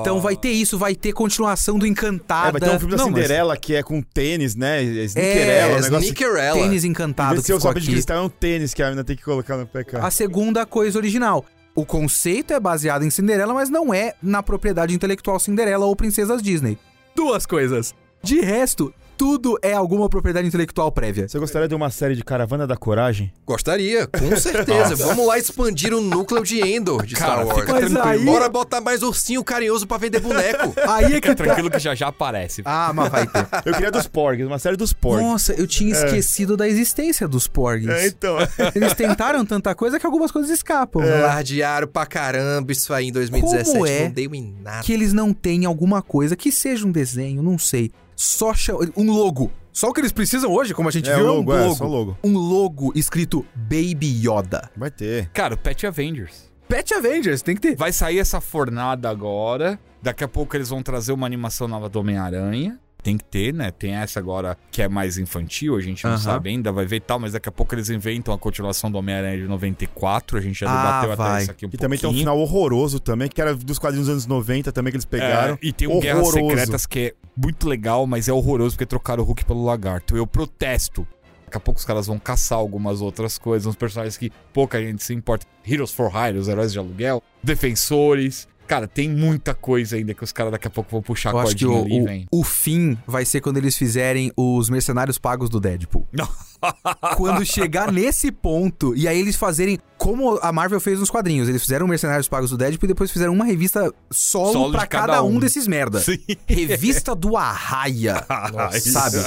Então 0.00 0.20
vai 0.20 0.36
ter 0.36 0.50
isso, 0.50 0.78
vai 0.78 0.94
ter 0.94 1.12
continuação 1.12 1.78
do 1.78 1.86
Encantada. 1.86 2.48
É, 2.48 2.52
vai 2.52 2.60
ter 2.60 2.70
um 2.70 2.78
filme 2.78 2.96
da 2.96 3.02
Não, 3.02 3.10
mas- 3.10 3.22
Cinderela 3.22 3.56
que 3.56 3.74
é 3.74 3.82
com 3.82 4.00
tênis, 4.00 4.54
né? 4.54 4.82
É 4.82 4.86
É, 4.86 5.04
Sneakerella, 5.04 5.52
É, 5.52 5.66
um 5.76 5.80
negócio... 5.80 5.98
Sneakerella. 6.12 6.58
Tênis 6.60 6.84
Encantado 6.84 7.34
que 7.34 7.40
de 7.40 7.46
ser 7.46 7.52
o 7.54 7.56
ficou 7.56 7.74
de 7.74 7.78
aqui. 7.80 7.90
cristal, 7.92 8.16
é 8.18 8.20
um 8.22 8.28
tênis 8.28 8.72
que 8.74 8.82
a 8.82 8.86
menina 8.86 9.04
tem 9.04 9.16
que 9.16 9.22
colocar 9.22 9.56
no 9.56 9.66
pé, 9.66 9.84
cara. 9.84 10.06
A 10.06 10.10
segunda 10.10 10.64
coisa 10.64 10.98
original. 10.98 11.44
O 11.74 11.86
conceito 11.86 12.52
é 12.52 12.60
baseado 12.60 13.02
em 13.02 13.08
Cinderela, 13.10 13.54
mas 13.54 13.70
não 13.70 13.94
é 13.94 14.14
na 14.22 14.42
propriedade 14.42 14.94
intelectual 14.94 15.38
Cinderela 15.40 15.86
ou 15.86 15.96
Princesas 15.96 16.42
Disney. 16.42 16.76
Duas 17.14 17.46
coisas. 17.46 17.94
De 18.22 18.40
resto, 18.40 18.94
tudo 19.16 19.58
é 19.62 19.72
alguma 19.72 20.08
propriedade 20.08 20.46
intelectual 20.48 20.90
prévia. 20.90 21.28
Você 21.28 21.38
gostaria 21.38 21.68
de 21.68 21.74
uma 21.74 21.90
série 21.90 22.14
de 22.16 22.24
Caravana 22.24 22.66
da 22.66 22.76
Coragem? 22.76 23.32
Gostaria, 23.46 24.06
com 24.06 24.34
certeza. 24.36 24.96
Vamos 24.96 25.26
lá 25.26 25.38
expandir 25.38 25.94
o 25.94 26.00
núcleo 26.00 26.42
de 26.42 26.60
Endor 26.60 27.06
de 27.06 27.14
Cara, 27.14 27.44
Star 27.44 27.46
Wars. 27.46 27.60
fica 27.60 27.72
Mas 27.80 27.96
aí- 27.96 28.24
Bora 28.24 28.48
botar 28.48 28.80
mais 28.80 29.02
ursinho 29.02 29.44
carinhoso 29.44 29.86
pra 29.86 29.96
vender 29.98 30.20
boneco. 30.20 30.72
Aí 30.88 31.04
é 31.04 31.08
Fica 31.10 31.30
que 31.30 31.34
tá. 31.36 31.44
tranquilo 31.44 31.70
que 31.70 31.78
já 31.78 31.94
já 31.94 32.08
aparece. 32.08 32.62
Ah, 32.64 32.92
mas 32.94 33.08
vai 33.10 33.26
ter. 33.26 33.46
Eu 33.64 33.72
queria 33.74 33.90
dos 33.90 34.06
Porgs, 34.06 34.44
uma 34.46 34.58
série 34.58 34.76
dos 34.76 34.92
Porgs. 34.92 35.22
Nossa, 35.24 35.52
eu 35.54 35.66
tinha 35.66 35.92
esquecido 35.92 36.56
da 36.56 36.66
existência 36.68 37.26
dos 37.28 37.46
porgs. 37.46 37.88
É, 37.88 38.06
então. 38.06 38.36
Eles 38.74 38.92
tentaram 38.94 39.44
tanta 39.44 39.74
coisa 39.74 39.98
que 40.00 40.06
algumas 40.06 40.30
coisas 40.30 40.50
escapam. 40.50 41.02
Lardearam 41.04 41.86
pra 41.86 42.06
caramba 42.06 42.72
isso 42.72 42.92
aí 42.92 43.08
em 43.08 43.12
2017. 43.12 43.70
Como 43.72 43.86
é 43.86 44.04
Não 44.04 44.10
deu 44.10 44.34
em 44.34 44.54
nada. 44.62 44.82
que 44.82 44.92
eles 44.92 45.12
não 45.12 45.32
têm 45.32 45.64
alguma 45.64 46.02
coisa 46.02 46.34
que 46.36 46.50
seja 46.50 46.86
um 46.86 46.90
desenho, 46.92 47.42
não 47.42 47.58
sei. 47.58 47.90
Só 48.16 48.52
um 48.96 49.10
logo. 49.12 49.50
Só 49.72 49.88
o 49.88 49.92
que 49.92 50.00
eles 50.00 50.12
precisam 50.12 50.50
hoje, 50.52 50.74
como 50.74 50.88
a 50.88 50.92
gente 50.92 51.08
É, 51.08 51.16
viu, 51.16 51.24
o 51.24 51.28
é 51.28 51.30
um 51.32 51.36
logo, 51.36 51.52
é, 51.54 51.64
logo. 51.66 51.86
logo. 51.86 52.18
Um 52.22 52.36
logo 52.36 52.92
escrito 52.94 53.44
Baby 53.54 54.20
Yoda. 54.26 54.70
Vai 54.76 54.90
ter. 54.90 55.28
Cara, 55.30 55.54
o 55.54 55.56
Pet 55.56 55.86
Avengers. 55.86 56.50
Pet 56.68 56.92
Avengers, 56.94 57.40
tem 57.42 57.54
que 57.54 57.60
ter. 57.62 57.76
Vai 57.76 57.92
sair 57.92 58.18
essa 58.18 58.40
fornada 58.40 59.08
agora. 59.08 59.78
Daqui 60.02 60.24
a 60.24 60.28
pouco 60.28 60.56
eles 60.56 60.68
vão 60.68 60.82
trazer 60.82 61.12
uma 61.12 61.26
animação 61.26 61.66
nova 61.68 61.88
do 61.88 61.98
Homem-Aranha. 62.00 62.78
Tem 63.02 63.18
que 63.18 63.24
ter, 63.24 63.52
né? 63.52 63.70
Tem 63.72 63.94
essa 63.94 64.20
agora 64.20 64.56
que 64.70 64.80
é 64.80 64.88
mais 64.88 65.18
infantil, 65.18 65.74
a 65.76 65.80
gente 65.80 66.04
não 66.04 66.12
Aham. 66.12 66.20
sabe 66.20 66.50
ainda, 66.50 66.70
vai 66.70 66.86
ver 66.86 66.96
e 66.96 67.00
tal, 67.00 67.18
mas 67.18 67.32
daqui 67.32 67.48
a 67.48 67.52
pouco 67.52 67.74
eles 67.74 67.90
inventam 67.90 68.32
a 68.32 68.38
continuação 68.38 68.90
do 68.90 68.96
Homem-Aranha 68.98 69.38
de 69.38 69.48
94. 69.48 70.38
A 70.38 70.40
gente 70.40 70.60
já 70.60 70.66
Ah, 70.70 70.76
debateu 71.00 71.12
até 71.12 71.22
vai. 71.22 71.42
isso 71.42 71.50
aqui 71.50 71.66
um 71.66 71.68
E 71.72 71.76
também 71.76 71.98
tem 71.98 72.08
um 72.08 72.12
pouquinho. 72.12 72.22
final 72.22 72.38
horroroso 72.38 73.00
também, 73.00 73.28
que 73.28 73.40
era 73.40 73.54
dos 73.56 73.78
quadrinhos 73.78 74.06
dos 74.06 74.12
anos 74.12 74.26
90 74.26 74.70
também 74.70 74.92
que 74.92 74.96
eles 74.96 75.04
pegaram. 75.04 75.54
É, 75.54 75.58
e 75.60 75.72
tem 75.72 75.88
um 75.88 75.98
Guerras. 75.98 76.28
Secretas 76.28 76.86
que 76.86 76.98
é 77.00 77.14
muito 77.36 77.68
legal, 77.68 78.06
mas 78.06 78.28
é 78.28 78.32
horroroso 78.32 78.76
porque 78.76 78.86
trocaram 78.86 79.24
o 79.24 79.26
Hulk 79.26 79.44
pelo 79.46 79.64
Lagarto. 79.64 80.16
Eu 80.16 80.26
protesto. 80.26 81.04
Daqui 81.44 81.56
a 81.56 81.60
pouco 81.60 81.78
os 81.80 81.84
caras 81.84 82.06
vão 82.06 82.18
caçar 82.18 82.56
algumas 82.56 83.02
outras 83.02 83.36
coisas, 83.36 83.66
uns 83.66 83.76
personagens 83.76 84.16
que 84.16 84.30
pouca 84.54 84.80
gente 84.80 85.02
se 85.02 85.12
importa. 85.12 85.44
Heroes 85.68 85.90
for 85.92 86.10
Hire, 86.14 86.38
os 86.38 86.48
heróis 86.48 86.72
de 86.72 86.78
aluguel, 86.78 87.22
defensores. 87.42 88.48
Cara, 88.66 88.86
tem 88.88 89.08
muita 89.08 89.52
coisa 89.54 89.96
ainda 89.96 90.14
que 90.14 90.24
os 90.24 90.32
caras 90.32 90.52
daqui 90.52 90.66
a 90.66 90.70
pouco 90.70 90.90
vão 90.90 91.02
puxar 91.02 91.30
a 91.30 91.32
Eu 91.32 91.38
acho 91.40 91.56
que 91.56 91.64
cordinha 91.66 91.82
o, 91.82 91.84
ali, 91.84 92.00
o- 92.00 92.04
vem. 92.04 92.26
o 92.30 92.42
fim 92.44 92.96
vai 93.06 93.24
ser 93.24 93.40
quando 93.40 93.56
eles 93.58 93.76
fizerem 93.76 94.32
os 94.36 94.70
mercenários 94.70 95.18
pagos 95.18 95.50
do 95.50 95.60
Deadpool. 95.60 96.06
Quando 97.16 97.44
chegar 97.44 97.90
nesse 97.90 98.30
ponto, 98.30 98.94
e 98.96 99.08
aí 99.08 99.18
eles 99.18 99.34
fazerem 99.34 99.80
como 99.98 100.38
a 100.40 100.52
Marvel 100.52 100.78
fez 100.80 101.00
nos 101.00 101.10
quadrinhos. 101.10 101.48
Eles 101.48 101.60
fizeram 101.60 101.88
mercenários 101.88 102.28
pagos 102.28 102.50
do 102.50 102.56
Deadpool 102.56 102.86
e 102.86 102.88
depois 102.92 103.10
fizeram 103.10 103.32
uma 103.32 103.44
revista 103.44 103.92
solo, 104.12 104.52
Solo 104.52 104.70
pra 104.72 104.86
cada, 104.86 105.06
cada 105.14 105.22
um 105.24 105.34
um. 105.34 105.38
desses 105.40 105.66
merda. 105.66 105.98
Sim. 106.00 106.18
Revista 106.46 107.16
do 107.16 107.36
Arraia. 107.36 108.24
Nossa. 108.54 108.78
sabe? 108.80 109.18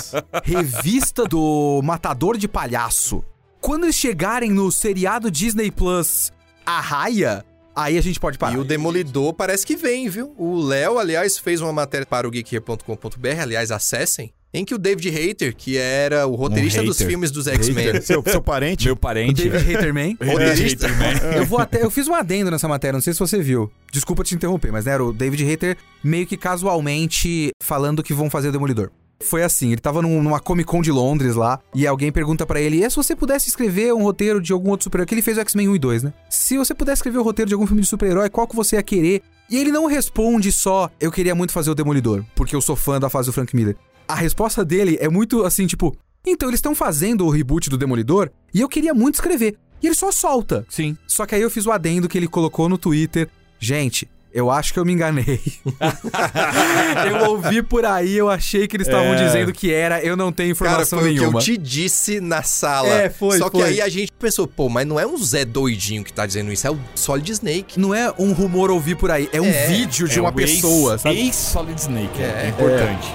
Revista 0.45 1.25
do 1.25 1.81
Matador 1.83 2.37
de 2.37 2.47
Palhaço. 2.47 3.23
Quando 3.59 3.83
eles 3.83 3.95
chegarem 3.95 4.51
no 4.51 4.71
seriado 4.71 5.29
Disney 5.29 5.71
Plus 5.71 6.31
Arraia, 6.65 7.43
aí 7.75 7.97
a 7.97 8.01
gente 8.01 8.19
pode 8.19 8.37
parar. 8.37 8.55
E 8.55 8.57
o 8.57 8.63
Demolidor 8.63 9.33
parece 9.33 9.65
que 9.65 9.75
vem, 9.75 10.09
viu? 10.09 10.33
O 10.37 10.55
Léo, 10.59 10.97
aliás, 10.97 11.37
fez 11.37 11.61
uma 11.61 11.73
matéria 11.73 12.05
para 12.05 12.27
o 12.27 12.31
geekhere.com.br, 12.31 13.41
aliás, 13.41 13.71
acessem, 13.71 14.33
em 14.53 14.63
que 14.63 14.73
o 14.73 14.77
David 14.77 15.09
Hayter, 15.09 15.53
que 15.55 15.77
era 15.77 16.25
o 16.25 16.35
roteirista 16.35 16.81
dos 16.81 16.97
hater. 16.97 17.07
filmes 17.11 17.29
dos 17.29 17.45
X-Men, 17.47 18.01
Seu, 18.01 18.23
seu 18.23 18.41
parente. 18.41 18.85
Meu 18.85 18.93
O 18.93 18.97
parente. 18.97 19.49
David 19.49 19.75
Haterman. 19.75 20.17
roteirista, 20.23 20.87
Eu 21.35 21.45
vou 21.45 21.59
até. 21.59 21.83
Eu 21.83 21.91
fiz 21.91 22.07
um 22.07 22.15
adendo 22.15 22.49
nessa 22.49 22.67
matéria, 22.67 22.93
não 22.93 23.01
sei 23.01 23.11
se 23.13 23.19
você 23.19 23.41
viu. 23.41 23.69
Desculpa 23.91 24.23
te 24.23 24.33
interromper, 24.33 24.71
mas 24.71 24.85
né, 24.85 24.93
era 24.93 25.03
o 25.03 25.11
David 25.11 25.43
Hater 25.43 25.77
meio 26.03 26.25
que 26.25 26.37
casualmente 26.37 27.49
falando 27.61 28.01
que 28.01 28.13
vão 28.13 28.29
fazer 28.29 28.47
o 28.47 28.51
Demolidor. 28.51 28.91
Foi 29.23 29.43
assim, 29.43 29.71
ele 29.71 29.81
tava 29.81 30.01
num- 30.01 30.21
numa 30.21 30.39
Comic 30.39 30.67
Con 30.69 30.81
de 30.81 30.91
Londres 30.91 31.35
lá, 31.35 31.59
e 31.73 31.87
alguém 31.87 32.11
pergunta 32.11 32.45
pra 32.45 32.59
ele, 32.59 32.83
e 32.83 32.89
se 32.89 32.95
você 32.95 33.15
pudesse 33.15 33.47
escrever 33.49 33.93
um 33.93 34.03
roteiro 34.03 34.41
de 34.41 34.51
algum 34.51 34.69
outro 34.71 34.83
super-herói, 34.83 35.07
que 35.07 35.13
ele 35.15 35.21
fez 35.21 35.37
o 35.37 35.41
X-Men 35.41 35.69
1 35.69 35.75
e 35.75 35.79
2, 35.79 36.03
né? 36.03 36.13
Se 36.29 36.57
você 36.57 36.73
pudesse 36.73 36.99
escrever 36.99 37.17
o 37.19 37.23
roteiro 37.23 37.47
de 37.47 37.53
algum 37.53 37.65
filme 37.65 37.81
de 37.81 37.87
super-herói, 37.87 38.29
qual 38.29 38.47
que 38.47 38.55
você 38.55 38.75
ia 38.75 38.83
querer? 38.83 39.21
E 39.49 39.57
ele 39.57 39.71
não 39.71 39.85
responde 39.85 40.51
só, 40.51 40.89
eu 40.99 41.11
queria 41.11 41.33
muito 41.35 41.53
fazer 41.53 41.69
o 41.71 41.75
Demolidor, 41.75 42.23
porque 42.35 42.55
eu 42.55 42.61
sou 42.61 42.75
fã 42.75 42.99
da 42.99 43.09
fase 43.09 43.29
do 43.29 43.33
Frank 43.33 43.55
Miller. 43.55 43.75
A 44.07 44.15
resposta 44.15 44.63
dele 44.65 44.97
é 44.99 45.07
muito 45.09 45.43
assim, 45.43 45.65
tipo, 45.65 45.95
então 46.27 46.49
eles 46.49 46.57
estão 46.57 46.75
fazendo 46.75 47.25
o 47.25 47.29
reboot 47.29 47.69
do 47.69 47.77
Demolidor, 47.77 48.29
e 48.53 48.61
eu 48.61 48.67
queria 48.69 48.93
muito 48.93 49.15
escrever. 49.15 49.55
E 49.81 49.87
ele 49.87 49.95
só 49.95 50.11
solta. 50.11 50.65
Sim. 50.69 50.97
Só 51.07 51.25
que 51.25 51.35
aí 51.35 51.41
eu 51.41 51.49
fiz 51.49 51.65
o 51.65 51.71
adendo 51.71 52.07
que 52.09 52.17
ele 52.17 52.27
colocou 52.27 52.67
no 52.67 52.77
Twitter. 52.77 53.29
Gente, 53.59 54.09
eu 54.35 54.51
acho 54.51 54.73
que 54.73 54.79
eu 54.79 54.83
me 54.85 54.91
enganei. 54.91 55.39
eu 57.09 57.29
ouvi 57.31 57.61
por 57.63 57.85
aí, 57.85 58.15
eu 58.17 58.29
achei 58.29 58.67
que 58.67 58.75
eles 58.75 58.85
estavam 58.87 59.13
É. 59.13 59.25
dizendo 59.25 59.53
que 59.53 59.73
era, 59.73 60.01
eu 60.03 60.17
não 60.17 60.31
tenho 60.31 60.53
Cara, 60.55 60.69
informação 60.71 60.99
foi 60.99 61.09
o 61.09 61.13
que 61.13 61.19
nenhuma. 61.19 61.39
eu 61.39 61.43
te 61.43 61.57
disse 61.57 62.19
na 62.19 62.43
sala. 62.43 62.89
É, 62.89 63.09
foi, 63.09 63.37
Só 63.37 63.49
que 63.49 63.57
foi. 63.59 63.69
aí 63.69 63.81
a 63.81 63.87
gente 63.87 64.11
pensou, 64.19 64.45
pô, 64.45 64.67
mas 64.67 64.85
não 64.85 64.99
é 64.99 65.07
um 65.07 65.17
Zé 65.17 65.45
doidinho 65.45 66.03
que 66.03 66.11
tá 66.11 66.25
dizendo 66.25 66.51
isso, 66.51 66.67
é 66.67 66.71
o 66.71 66.77
Solid 66.95 67.31
Snake. 67.31 67.79
Não 67.79 67.95
é 67.95 68.13
um 68.19 68.33
rumor 68.33 68.69
ouvir 68.69 68.95
por 68.95 69.09
aí, 69.09 69.29
é 69.31 69.39
um 69.41 69.45
É, 69.45 69.67
vídeo 69.67 70.07
de 70.07 70.19
É 70.19 70.21
uma 70.21 70.33
pessoa, 70.33 70.93
ex- 70.95 71.01
sabe? 71.01 71.19
Ex-Solid 71.21 71.79
Snake, 71.81 72.21
é, 72.21 72.25
É. 72.25 72.41
é 72.45 72.49
importante. 72.49 73.07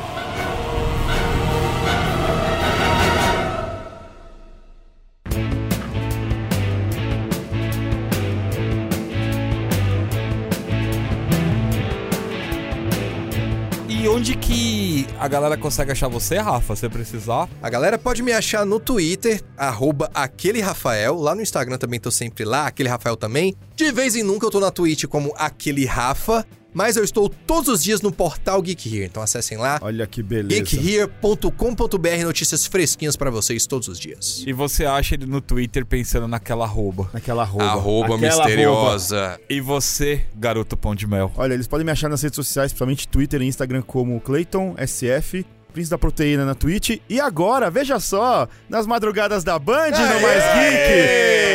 E 14.02 14.08
onde 14.08 14.34
que 14.34 15.06
a 15.18 15.28
galera 15.28 15.58
consegue 15.58 15.92
achar 15.92 16.08
você, 16.08 16.38
Rafa, 16.38 16.74
se 16.74 16.88
precisar? 16.88 17.46
A 17.62 17.68
galera 17.68 17.98
pode 17.98 18.22
me 18.22 18.32
achar 18.32 18.64
no 18.64 18.80
Twitter, 18.80 19.42
arroba 19.58 20.10
aquele 20.14 20.62
Rafael. 20.62 21.16
Lá 21.16 21.34
no 21.34 21.42
Instagram 21.42 21.76
também 21.76 22.00
tô 22.00 22.10
sempre 22.10 22.46
lá, 22.46 22.66
aquele 22.66 22.88
Rafael 22.88 23.14
também. 23.14 23.54
De 23.76 23.92
vez 23.92 24.16
em 24.16 24.22
nunca 24.22 24.46
eu 24.46 24.50
tô 24.50 24.58
na 24.58 24.70
Twitch 24.70 25.04
como 25.04 25.34
aquele 25.36 25.84
Rafa. 25.84 26.46
Mas 26.72 26.96
eu 26.96 27.04
estou 27.04 27.28
todos 27.28 27.68
os 27.68 27.82
dias 27.82 28.00
no 28.00 28.12
portal 28.12 28.60
Geek 28.62 28.88
Here. 28.88 29.06
Então 29.06 29.22
acessem 29.22 29.58
lá. 29.58 29.78
Olha 29.82 30.06
que 30.06 30.22
beleza. 30.22 30.62
geekhere.com.br, 30.62 32.24
notícias 32.24 32.66
fresquinhas 32.66 33.16
pra 33.16 33.30
vocês 33.30 33.66
todos 33.66 33.88
os 33.88 33.98
dias. 33.98 34.42
E 34.46 34.52
você 34.52 34.84
acha 34.84 35.14
ele 35.14 35.26
no 35.26 35.40
Twitter 35.40 35.84
pensando 35.84 36.28
naquela 36.28 36.64
arroba. 36.64 37.10
Naquela 37.12 37.42
arroba. 37.42 37.64
Arroba 37.64 38.16
Aquela 38.16 38.44
misteriosa. 38.44 39.40
E 39.48 39.60
você, 39.60 40.24
garoto 40.34 40.76
pão 40.76 40.94
de 40.94 41.06
mel? 41.06 41.32
Olha, 41.36 41.54
eles 41.54 41.66
podem 41.66 41.84
me 41.84 41.92
achar 41.92 42.08
nas 42.08 42.22
redes 42.22 42.36
sociais, 42.36 42.72
principalmente 42.72 43.08
Twitter 43.08 43.42
e 43.42 43.46
Instagram, 43.46 43.82
como 43.82 44.20
Clayton 44.20 44.74
SF, 44.78 45.44
Príncipe 45.72 45.90
da 45.90 45.98
Proteína 45.98 46.44
na 46.44 46.54
Twitch. 46.54 46.98
E 47.08 47.20
agora, 47.20 47.70
veja 47.70 47.98
só, 48.00 48.48
nas 48.68 48.86
madrugadas 48.86 49.44
da 49.44 49.58
Band 49.58 49.90
no 49.90 50.20
Mais 50.20 50.42
Geek! 50.54 51.49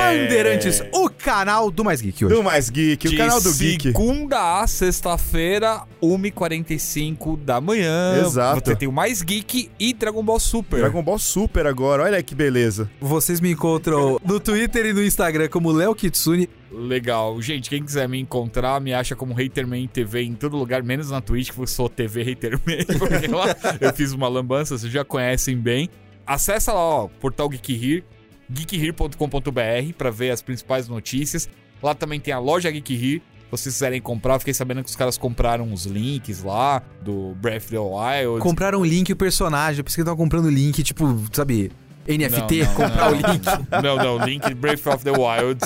Bandeirantes, 0.00 0.82
o 0.92 1.08
canal 1.10 1.70
do 1.70 1.84
Mais 1.84 2.00
Geek 2.00 2.24
hoje. 2.24 2.34
Do 2.34 2.42
Mais 2.42 2.70
Geek, 2.70 3.06
o 3.06 3.10
De 3.10 3.16
canal 3.16 3.40
do 3.40 3.52
Geek. 3.52 3.88
segunda 3.88 4.60
a 4.60 4.66
sexta-feira, 4.66 5.82
1h45 6.02 7.36
da 7.36 7.60
manhã. 7.60 8.20
Exato. 8.24 8.62
Você 8.64 8.76
tem 8.76 8.88
o 8.88 8.92
Mais 8.92 9.22
Geek 9.22 9.70
e 9.78 9.92
Dragon 9.92 10.22
Ball 10.22 10.40
Super. 10.40 10.80
Dragon 10.80 11.02
Ball 11.02 11.18
Super 11.18 11.66
agora, 11.66 12.04
olha 12.04 12.22
que 12.22 12.34
beleza. 12.34 12.90
Vocês 13.00 13.40
me 13.40 13.50
encontram 13.52 14.18
no 14.24 14.40
Twitter 14.40 14.86
e 14.86 14.92
no 14.92 15.02
Instagram 15.02 15.48
como 15.48 15.70
Léo 15.70 15.94
Kitsune. 15.94 16.48
Legal. 16.72 17.40
Gente, 17.42 17.68
quem 17.68 17.84
quiser 17.84 18.08
me 18.08 18.18
encontrar, 18.18 18.80
me 18.80 18.94
acha 18.94 19.14
como 19.16 19.34
Haterman 19.38 19.86
TV 19.88 20.22
em 20.22 20.34
todo 20.34 20.56
lugar, 20.56 20.82
menos 20.82 21.10
na 21.10 21.20
Twitch, 21.20 21.50
que 21.50 21.58
eu 21.58 21.66
sou 21.66 21.88
TV 21.88 22.22
Haterman. 22.32 22.84
Porque 22.98 23.26
lá 23.26 23.54
eu 23.80 23.92
fiz 23.92 24.12
uma 24.12 24.28
lambança, 24.28 24.78
vocês 24.78 24.92
já 24.92 25.04
conhecem 25.04 25.56
bem. 25.56 25.88
Acessa 26.26 26.72
lá, 26.72 26.80
ó, 26.80 27.08
portal 27.20 27.48
Geek 27.48 27.74
Here, 27.74 28.04
geekhere.com.br 28.50 29.92
pra 29.96 30.10
ver 30.10 30.30
as 30.30 30.42
principais 30.42 30.88
notícias. 30.88 31.48
Lá 31.82 31.94
também 31.94 32.20
tem 32.20 32.32
a 32.34 32.38
loja 32.38 32.70
Geek 32.70 32.94
Here. 32.94 33.22
Se 33.44 33.50
vocês 33.50 33.74
quiserem 33.74 34.00
comprar, 34.00 34.34
eu 34.34 34.38
fiquei 34.38 34.54
sabendo 34.54 34.82
que 34.84 34.90
os 34.90 34.94
caras 34.96 35.18
compraram 35.18 35.72
os 35.72 35.84
links 35.84 36.42
lá 36.42 36.82
do 37.02 37.34
Breath 37.40 37.64
of 37.64 37.70
the 37.70 37.78
Wild. 37.78 38.40
Compraram 38.40 38.80
o 38.80 38.84
link 38.84 39.08
e 39.08 39.12
o 39.12 39.16
personagem. 39.16 39.80
Eu 39.80 39.84
pensei 39.84 40.02
que 40.02 40.04
tava 40.04 40.16
comprando 40.16 40.44
o 40.46 40.50
link, 40.50 40.82
tipo, 40.84 41.04
sabe, 41.32 41.72
NFT, 42.06 42.62
Não, 42.62 42.66
não, 42.66 42.74
comprar 42.74 43.10
não. 43.10 43.12
o 43.12 43.14
link. 43.16 43.46
Não, 43.82 43.96
não, 44.18 44.24
link 44.24 44.54
Breath 44.54 44.86
of 44.86 45.04
the 45.04 45.10
Wild. 45.10 45.60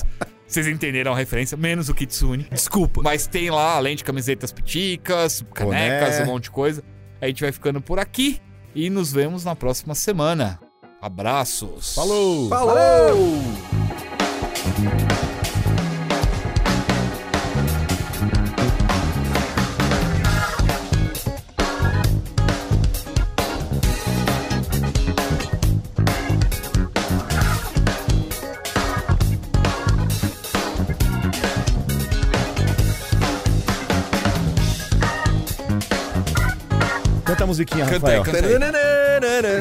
Vocês 0.47 0.67
entenderam 0.67 1.13
a 1.13 1.17
referência, 1.17 1.57
menos 1.57 1.89
o 1.89 1.95
Kitsune. 1.95 2.47
Desculpa. 2.51 3.03
Mas 3.03 3.27
tem 3.27 3.51
lá, 3.51 3.77
além 3.77 3.97
de 3.97 4.05
camisetas 4.05 4.53
piticas, 4.53 5.45
canecas, 5.55 6.19
Boné. 6.19 6.23
um 6.23 6.33
monte 6.33 6.45
de 6.45 6.51
coisa. 6.51 6.83
A 7.21 7.27
gente 7.27 7.41
vai 7.43 7.51
ficando 7.53 7.81
por 7.81 7.99
aqui 7.99 8.41
e 8.75 8.89
nos 8.89 9.13
vemos 9.13 9.45
na 9.45 9.55
próxima 9.57 9.95
semana. 9.95 10.59
Abraços. 11.05 11.95
Falou! 11.95 12.49
Falou! 12.49 13.43
Canta 37.27 37.45
a 37.45 37.47
musiquinha, 37.47 37.85
Canta 37.85 38.09
aí, 38.09 38.17
Rafael. 38.17 38.25
canta 38.25 39.04
aí. 39.25 39.61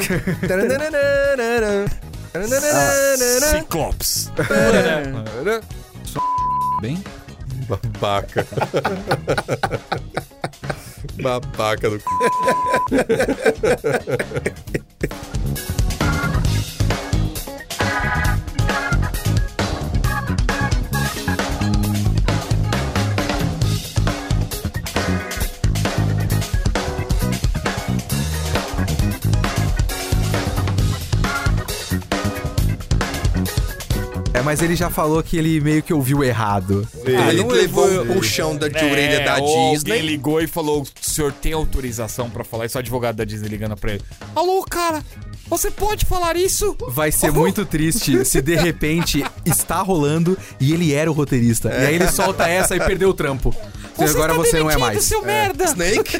Ciclops. 3.59 4.31
Bem? 6.81 7.03
Babaca. 7.67 8.45
Babaca 11.21 11.89
do. 11.89 11.97
É, 12.91 13.03
mas 34.43 34.61
ele 34.61 34.75
já 34.75 34.89
falou 34.89 35.23
que 35.23 35.37
ele 35.37 35.59
meio 35.61 35.81
que 35.81 35.93
ouviu 35.93 36.23
errado. 36.23 36.87
Ah, 37.05 37.29
ele 37.29 37.41
não 37.43 37.49
levou 37.49 38.01
o 38.01 38.05
puxão 38.05 38.55
da 38.55 38.67
de 38.67 38.83
orelha 38.83 39.23
da 39.23 39.37
É, 39.37 39.41
ou 39.41 39.71
Disney. 39.71 39.91
Alguém 39.93 40.05
ligou 40.07 40.41
e 40.41 40.47
falou: 40.47 40.81
o 40.81 40.87
senhor 41.01 41.31
tem 41.31 41.53
autorização 41.53 42.29
pra 42.29 42.43
falar 42.43 42.65
isso? 42.65 42.77
O 42.77 42.79
advogado 42.79 43.15
da 43.15 43.23
Disney 43.23 43.47
ligando 43.47 43.75
pra 43.77 43.93
ele. 43.93 44.03
Alô, 44.35 44.63
cara, 44.69 45.03
você 45.47 45.69
pode 45.71 46.05
falar 46.05 46.35
isso? 46.35 46.75
Vai 46.89 47.11
ser 47.11 47.31
muito 47.31 47.65
triste 47.65 48.25
se 48.25 48.41
de 48.41 48.55
repente 48.55 49.23
está 49.45 49.81
rolando 49.81 50.37
e 50.59 50.73
ele 50.73 50.93
era 50.93 51.09
o 51.09 51.13
roteirista. 51.13 51.69
E 51.69 51.85
aí 51.87 51.95
ele 51.95 52.07
solta 52.07 52.47
essa 52.47 52.75
e 52.75 52.79
perdeu 52.79 53.09
o 53.09 53.13
trampo. 53.13 53.53
E 53.99 54.03
agora 54.05 54.33
está 54.33 54.43
você 54.43 54.59
não 54.59 54.71
é 54.71 54.77
mais. 54.77 55.03
seu 55.03 55.21
merda! 55.23 55.65
Snake? 55.69 56.19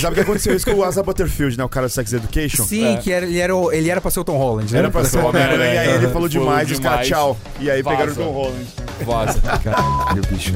Sabe 0.00 0.12
o 0.12 0.14
que 0.14 0.20
aconteceu 0.20 0.56
isso 0.56 0.64
com 0.64 0.72
o 0.74 0.82
Asa 0.82 1.02
Butterfield, 1.02 1.58
né? 1.58 1.64
O 1.64 1.68
cara 1.68 1.86
do 1.86 1.90
Sex 1.92 2.12
Education? 2.14 2.64
Sim, 2.64 2.98
que 3.02 3.12
era, 3.12 3.26
ele, 3.26 3.38
era, 3.38 3.54
o- 3.54 3.70
ele 3.70 3.90
era 3.90 4.00
pra 4.00 4.10
ser 4.10 4.20
o 4.20 4.24
Tom 4.24 4.38
Holland, 4.38 4.72
né? 4.72 4.78
Era 4.78 4.90
pra 4.90 5.04
ser 5.04 5.18
o 5.18 5.26
Homem-Aranha, 5.26 5.74
e 5.74 5.78
aí 5.78 5.94
ele 5.96 6.08
falou 6.08 6.28
demais 6.28 6.70
e 6.70 6.72
os 6.72 6.80
caras 6.80 7.06
demais. 7.06 7.08
tchau. 7.08 7.36
E 7.60 7.70
aí 7.70 7.82
pegaram 7.82 8.04
o 8.12 8.14
Vaza. 8.14 8.22
Tom 8.22 8.30
Holland. 8.32 8.66
Vaza. 9.04 9.40
Caralho, 9.62 10.22
bicho. 10.30 10.54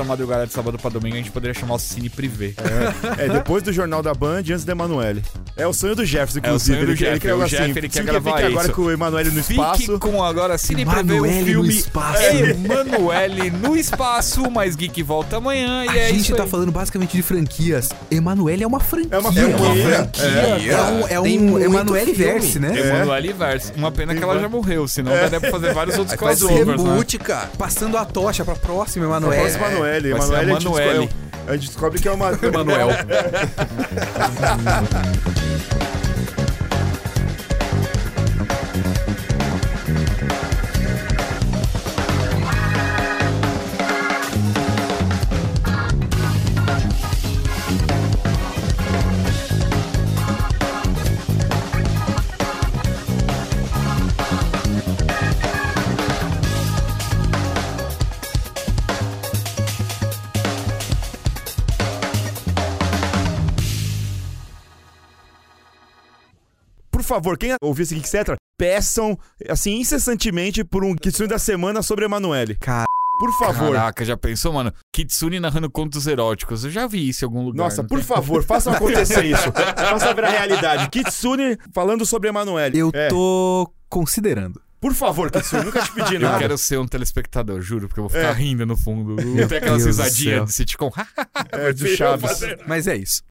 Da 0.00 0.04
madrugada 0.08 0.46
de 0.46 0.52
sábado 0.52 0.78
pra 0.78 0.90
domingo, 0.90 1.14
a 1.14 1.18
gente 1.18 1.30
poderia 1.30 1.54
chamar 1.54 1.74
o 1.74 1.78
Cine 1.78 2.08
Privé. 2.08 2.54
É, 3.18 3.28
depois 3.28 3.62
do 3.62 3.72
Jornal 3.72 4.02
da 4.02 4.14
Band 4.14 4.42
e 4.46 4.52
antes 4.52 4.64
da 4.64 4.72
Emanuele. 4.72 5.22
É 5.56 5.66
o 5.66 5.72
sonho 5.72 5.94
do 5.94 6.04
Jefferson, 6.04 6.38
É 6.38 6.42
o 6.42 6.46
inclusive. 6.46 6.74
sonho 6.76 6.86
do 6.86 6.92
ele, 6.92 6.98
quer- 6.98 7.04
ele 7.06 7.14
Jeff, 7.14 7.26
quer 7.26 7.34
o 7.34 7.42
assim, 7.42 7.56
Jeff, 7.56 7.78
ele 7.78 7.88
quer 7.88 8.04
gravar 8.04 8.38
agora 8.44 8.66
isso. 8.66 8.72
com 8.74 8.82
o 8.82 8.90
Emanuele 8.90 9.30
no 9.30 9.40
espaço. 9.40 9.80
Fique 9.82 9.98
com 9.98 10.24
agora 10.24 10.56
Cine 10.56 10.84
Privé, 10.86 11.00
o 11.00 11.26
Emanuele 11.26 11.38
no 11.40 11.44
filme 11.44 11.68
espaço. 11.74 12.22
Emanuele 12.22 13.50
no 13.50 13.76
espaço, 13.76 14.50
mas 14.50 14.74
Geek 14.76 15.02
volta 15.02 15.36
amanhã 15.36 15.84
e 15.84 15.88
A 15.90 15.96
é 15.96 16.08
gente 16.12 16.32
tá 16.34 16.46
falando 16.46 16.72
basicamente 16.72 17.16
de 17.16 17.22
franquias. 17.22 17.90
Emanuele 18.10 18.64
é 18.64 18.66
uma 18.66 18.80
franquia. 18.80 19.08
É 19.16 19.18
uma 19.18 19.28
É 19.38 19.44
uma 19.46 19.58
franquia. 19.74 19.84
franquia. 19.84 20.72
É 20.72 20.80
um, 20.82 21.08
é 21.08 21.20
um 21.20 21.58
Emanuele. 21.58 22.12
Verse, 22.12 22.58
né? 22.58 22.72
Emanuele 22.78 23.32
Verse. 23.32 23.72
Uma 23.76 23.90
pena 23.92 24.14
que 24.14 24.22
ela 24.22 24.38
já 24.40 24.48
morreu, 24.48 24.86
senão 24.88 25.12
daria 25.12 25.40
pra 25.40 25.50
fazer 25.50 25.72
vários 25.74 25.98
outros 25.98 26.16
crossovers, 26.16 26.82
né? 26.82 27.18
cara. 27.22 27.50
Passando 27.58 27.96
a 27.98 28.04
tocha 28.04 28.44
pra 28.44 28.54
próxima 28.54 29.04
É. 29.04 29.08
Emanuele. 29.08 29.40
Próximo 29.42 29.64
Emanuele. 29.66 29.89
Emanuele 29.98 30.12
a 30.12 30.16
a 30.54 30.58
gente 30.58 30.64
Manuele. 30.64 30.98
descobre- 31.06 31.30
A 31.48 31.52
gente 31.56 31.66
descobre 31.66 32.00
que 32.00 32.08
é 32.08 32.12
uma. 32.12 32.30
Emanuel. 32.42 32.88
favor, 67.16 67.36
quem 67.36 67.54
ouvir 67.62 67.82
esse 67.82 67.96
etc., 67.96 68.36
peçam, 68.58 69.18
assim, 69.48 69.78
incessantemente 69.80 70.62
por 70.64 70.84
um 70.84 70.94
Kitsune 70.94 71.28
da 71.28 71.38
semana 71.38 71.82
sobre 71.82 72.04
Emanuele. 72.04 72.54
Cara, 72.56 72.84
Por 73.18 73.32
favor. 73.38 73.74
Caraca, 73.74 74.02
já 74.04 74.16
pensou, 74.16 74.52
mano? 74.52 74.72
Kitsune 74.94 75.38
narrando 75.40 75.70
contos 75.70 76.06
eróticos. 76.06 76.64
Eu 76.64 76.70
já 76.70 76.86
vi 76.86 77.08
isso 77.08 77.24
em 77.24 77.26
algum 77.26 77.42
lugar. 77.42 77.64
Nossa, 77.64 77.82
por 77.84 77.98
tem? 77.98 78.06
favor, 78.06 78.42
façam 78.44 78.72
acontecer 78.72 79.24
isso. 79.26 79.52
Façam 79.76 80.14
virar 80.14 80.30
realidade. 80.30 80.88
Kitsune 80.88 81.58
falando 81.74 82.06
sobre 82.06 82.28
Emanuele. 82.30 82.78
eu 82.78 82.90
É, 82.94 83.08
tô 83.08 83.70
considerando. 83.90 84.60
Por 84.80 84.94
favor, 84.94 85.30
Kitsune, 85.30 85.64
nunca 85.64 85.82
te 85.82 85.92
pedi 85.92 86.14
Eu 86.14 86.20
nada. 86.22 86.38
quero 86.38 86.56
ser 86.56 86.78
um 86.78 86.86
telespectador, 86.86 87.60
juro, 87.60 87.86
porque 87.88 88.00
eu 88.00 88.04
vou 88.04 88.10
ficar 88.10 88.30
É. 88.30 88.32
rindo 88.32 88.64
no 88.64 88.76
fundo. 88.76 89.16
Não 89.22 89.46
tem 89.48 89.58
aquelas 89.58 89.84
risadinhas 89.84 90.46
de 90.46 90.52
sitcom. 90.54 90.90
É, 91.52 91.72
do 91.74 91.86
Chaves. 91.88 92.40
Mas 92.66 92.86
é 92.86 92.96
isso. 92.96 93.22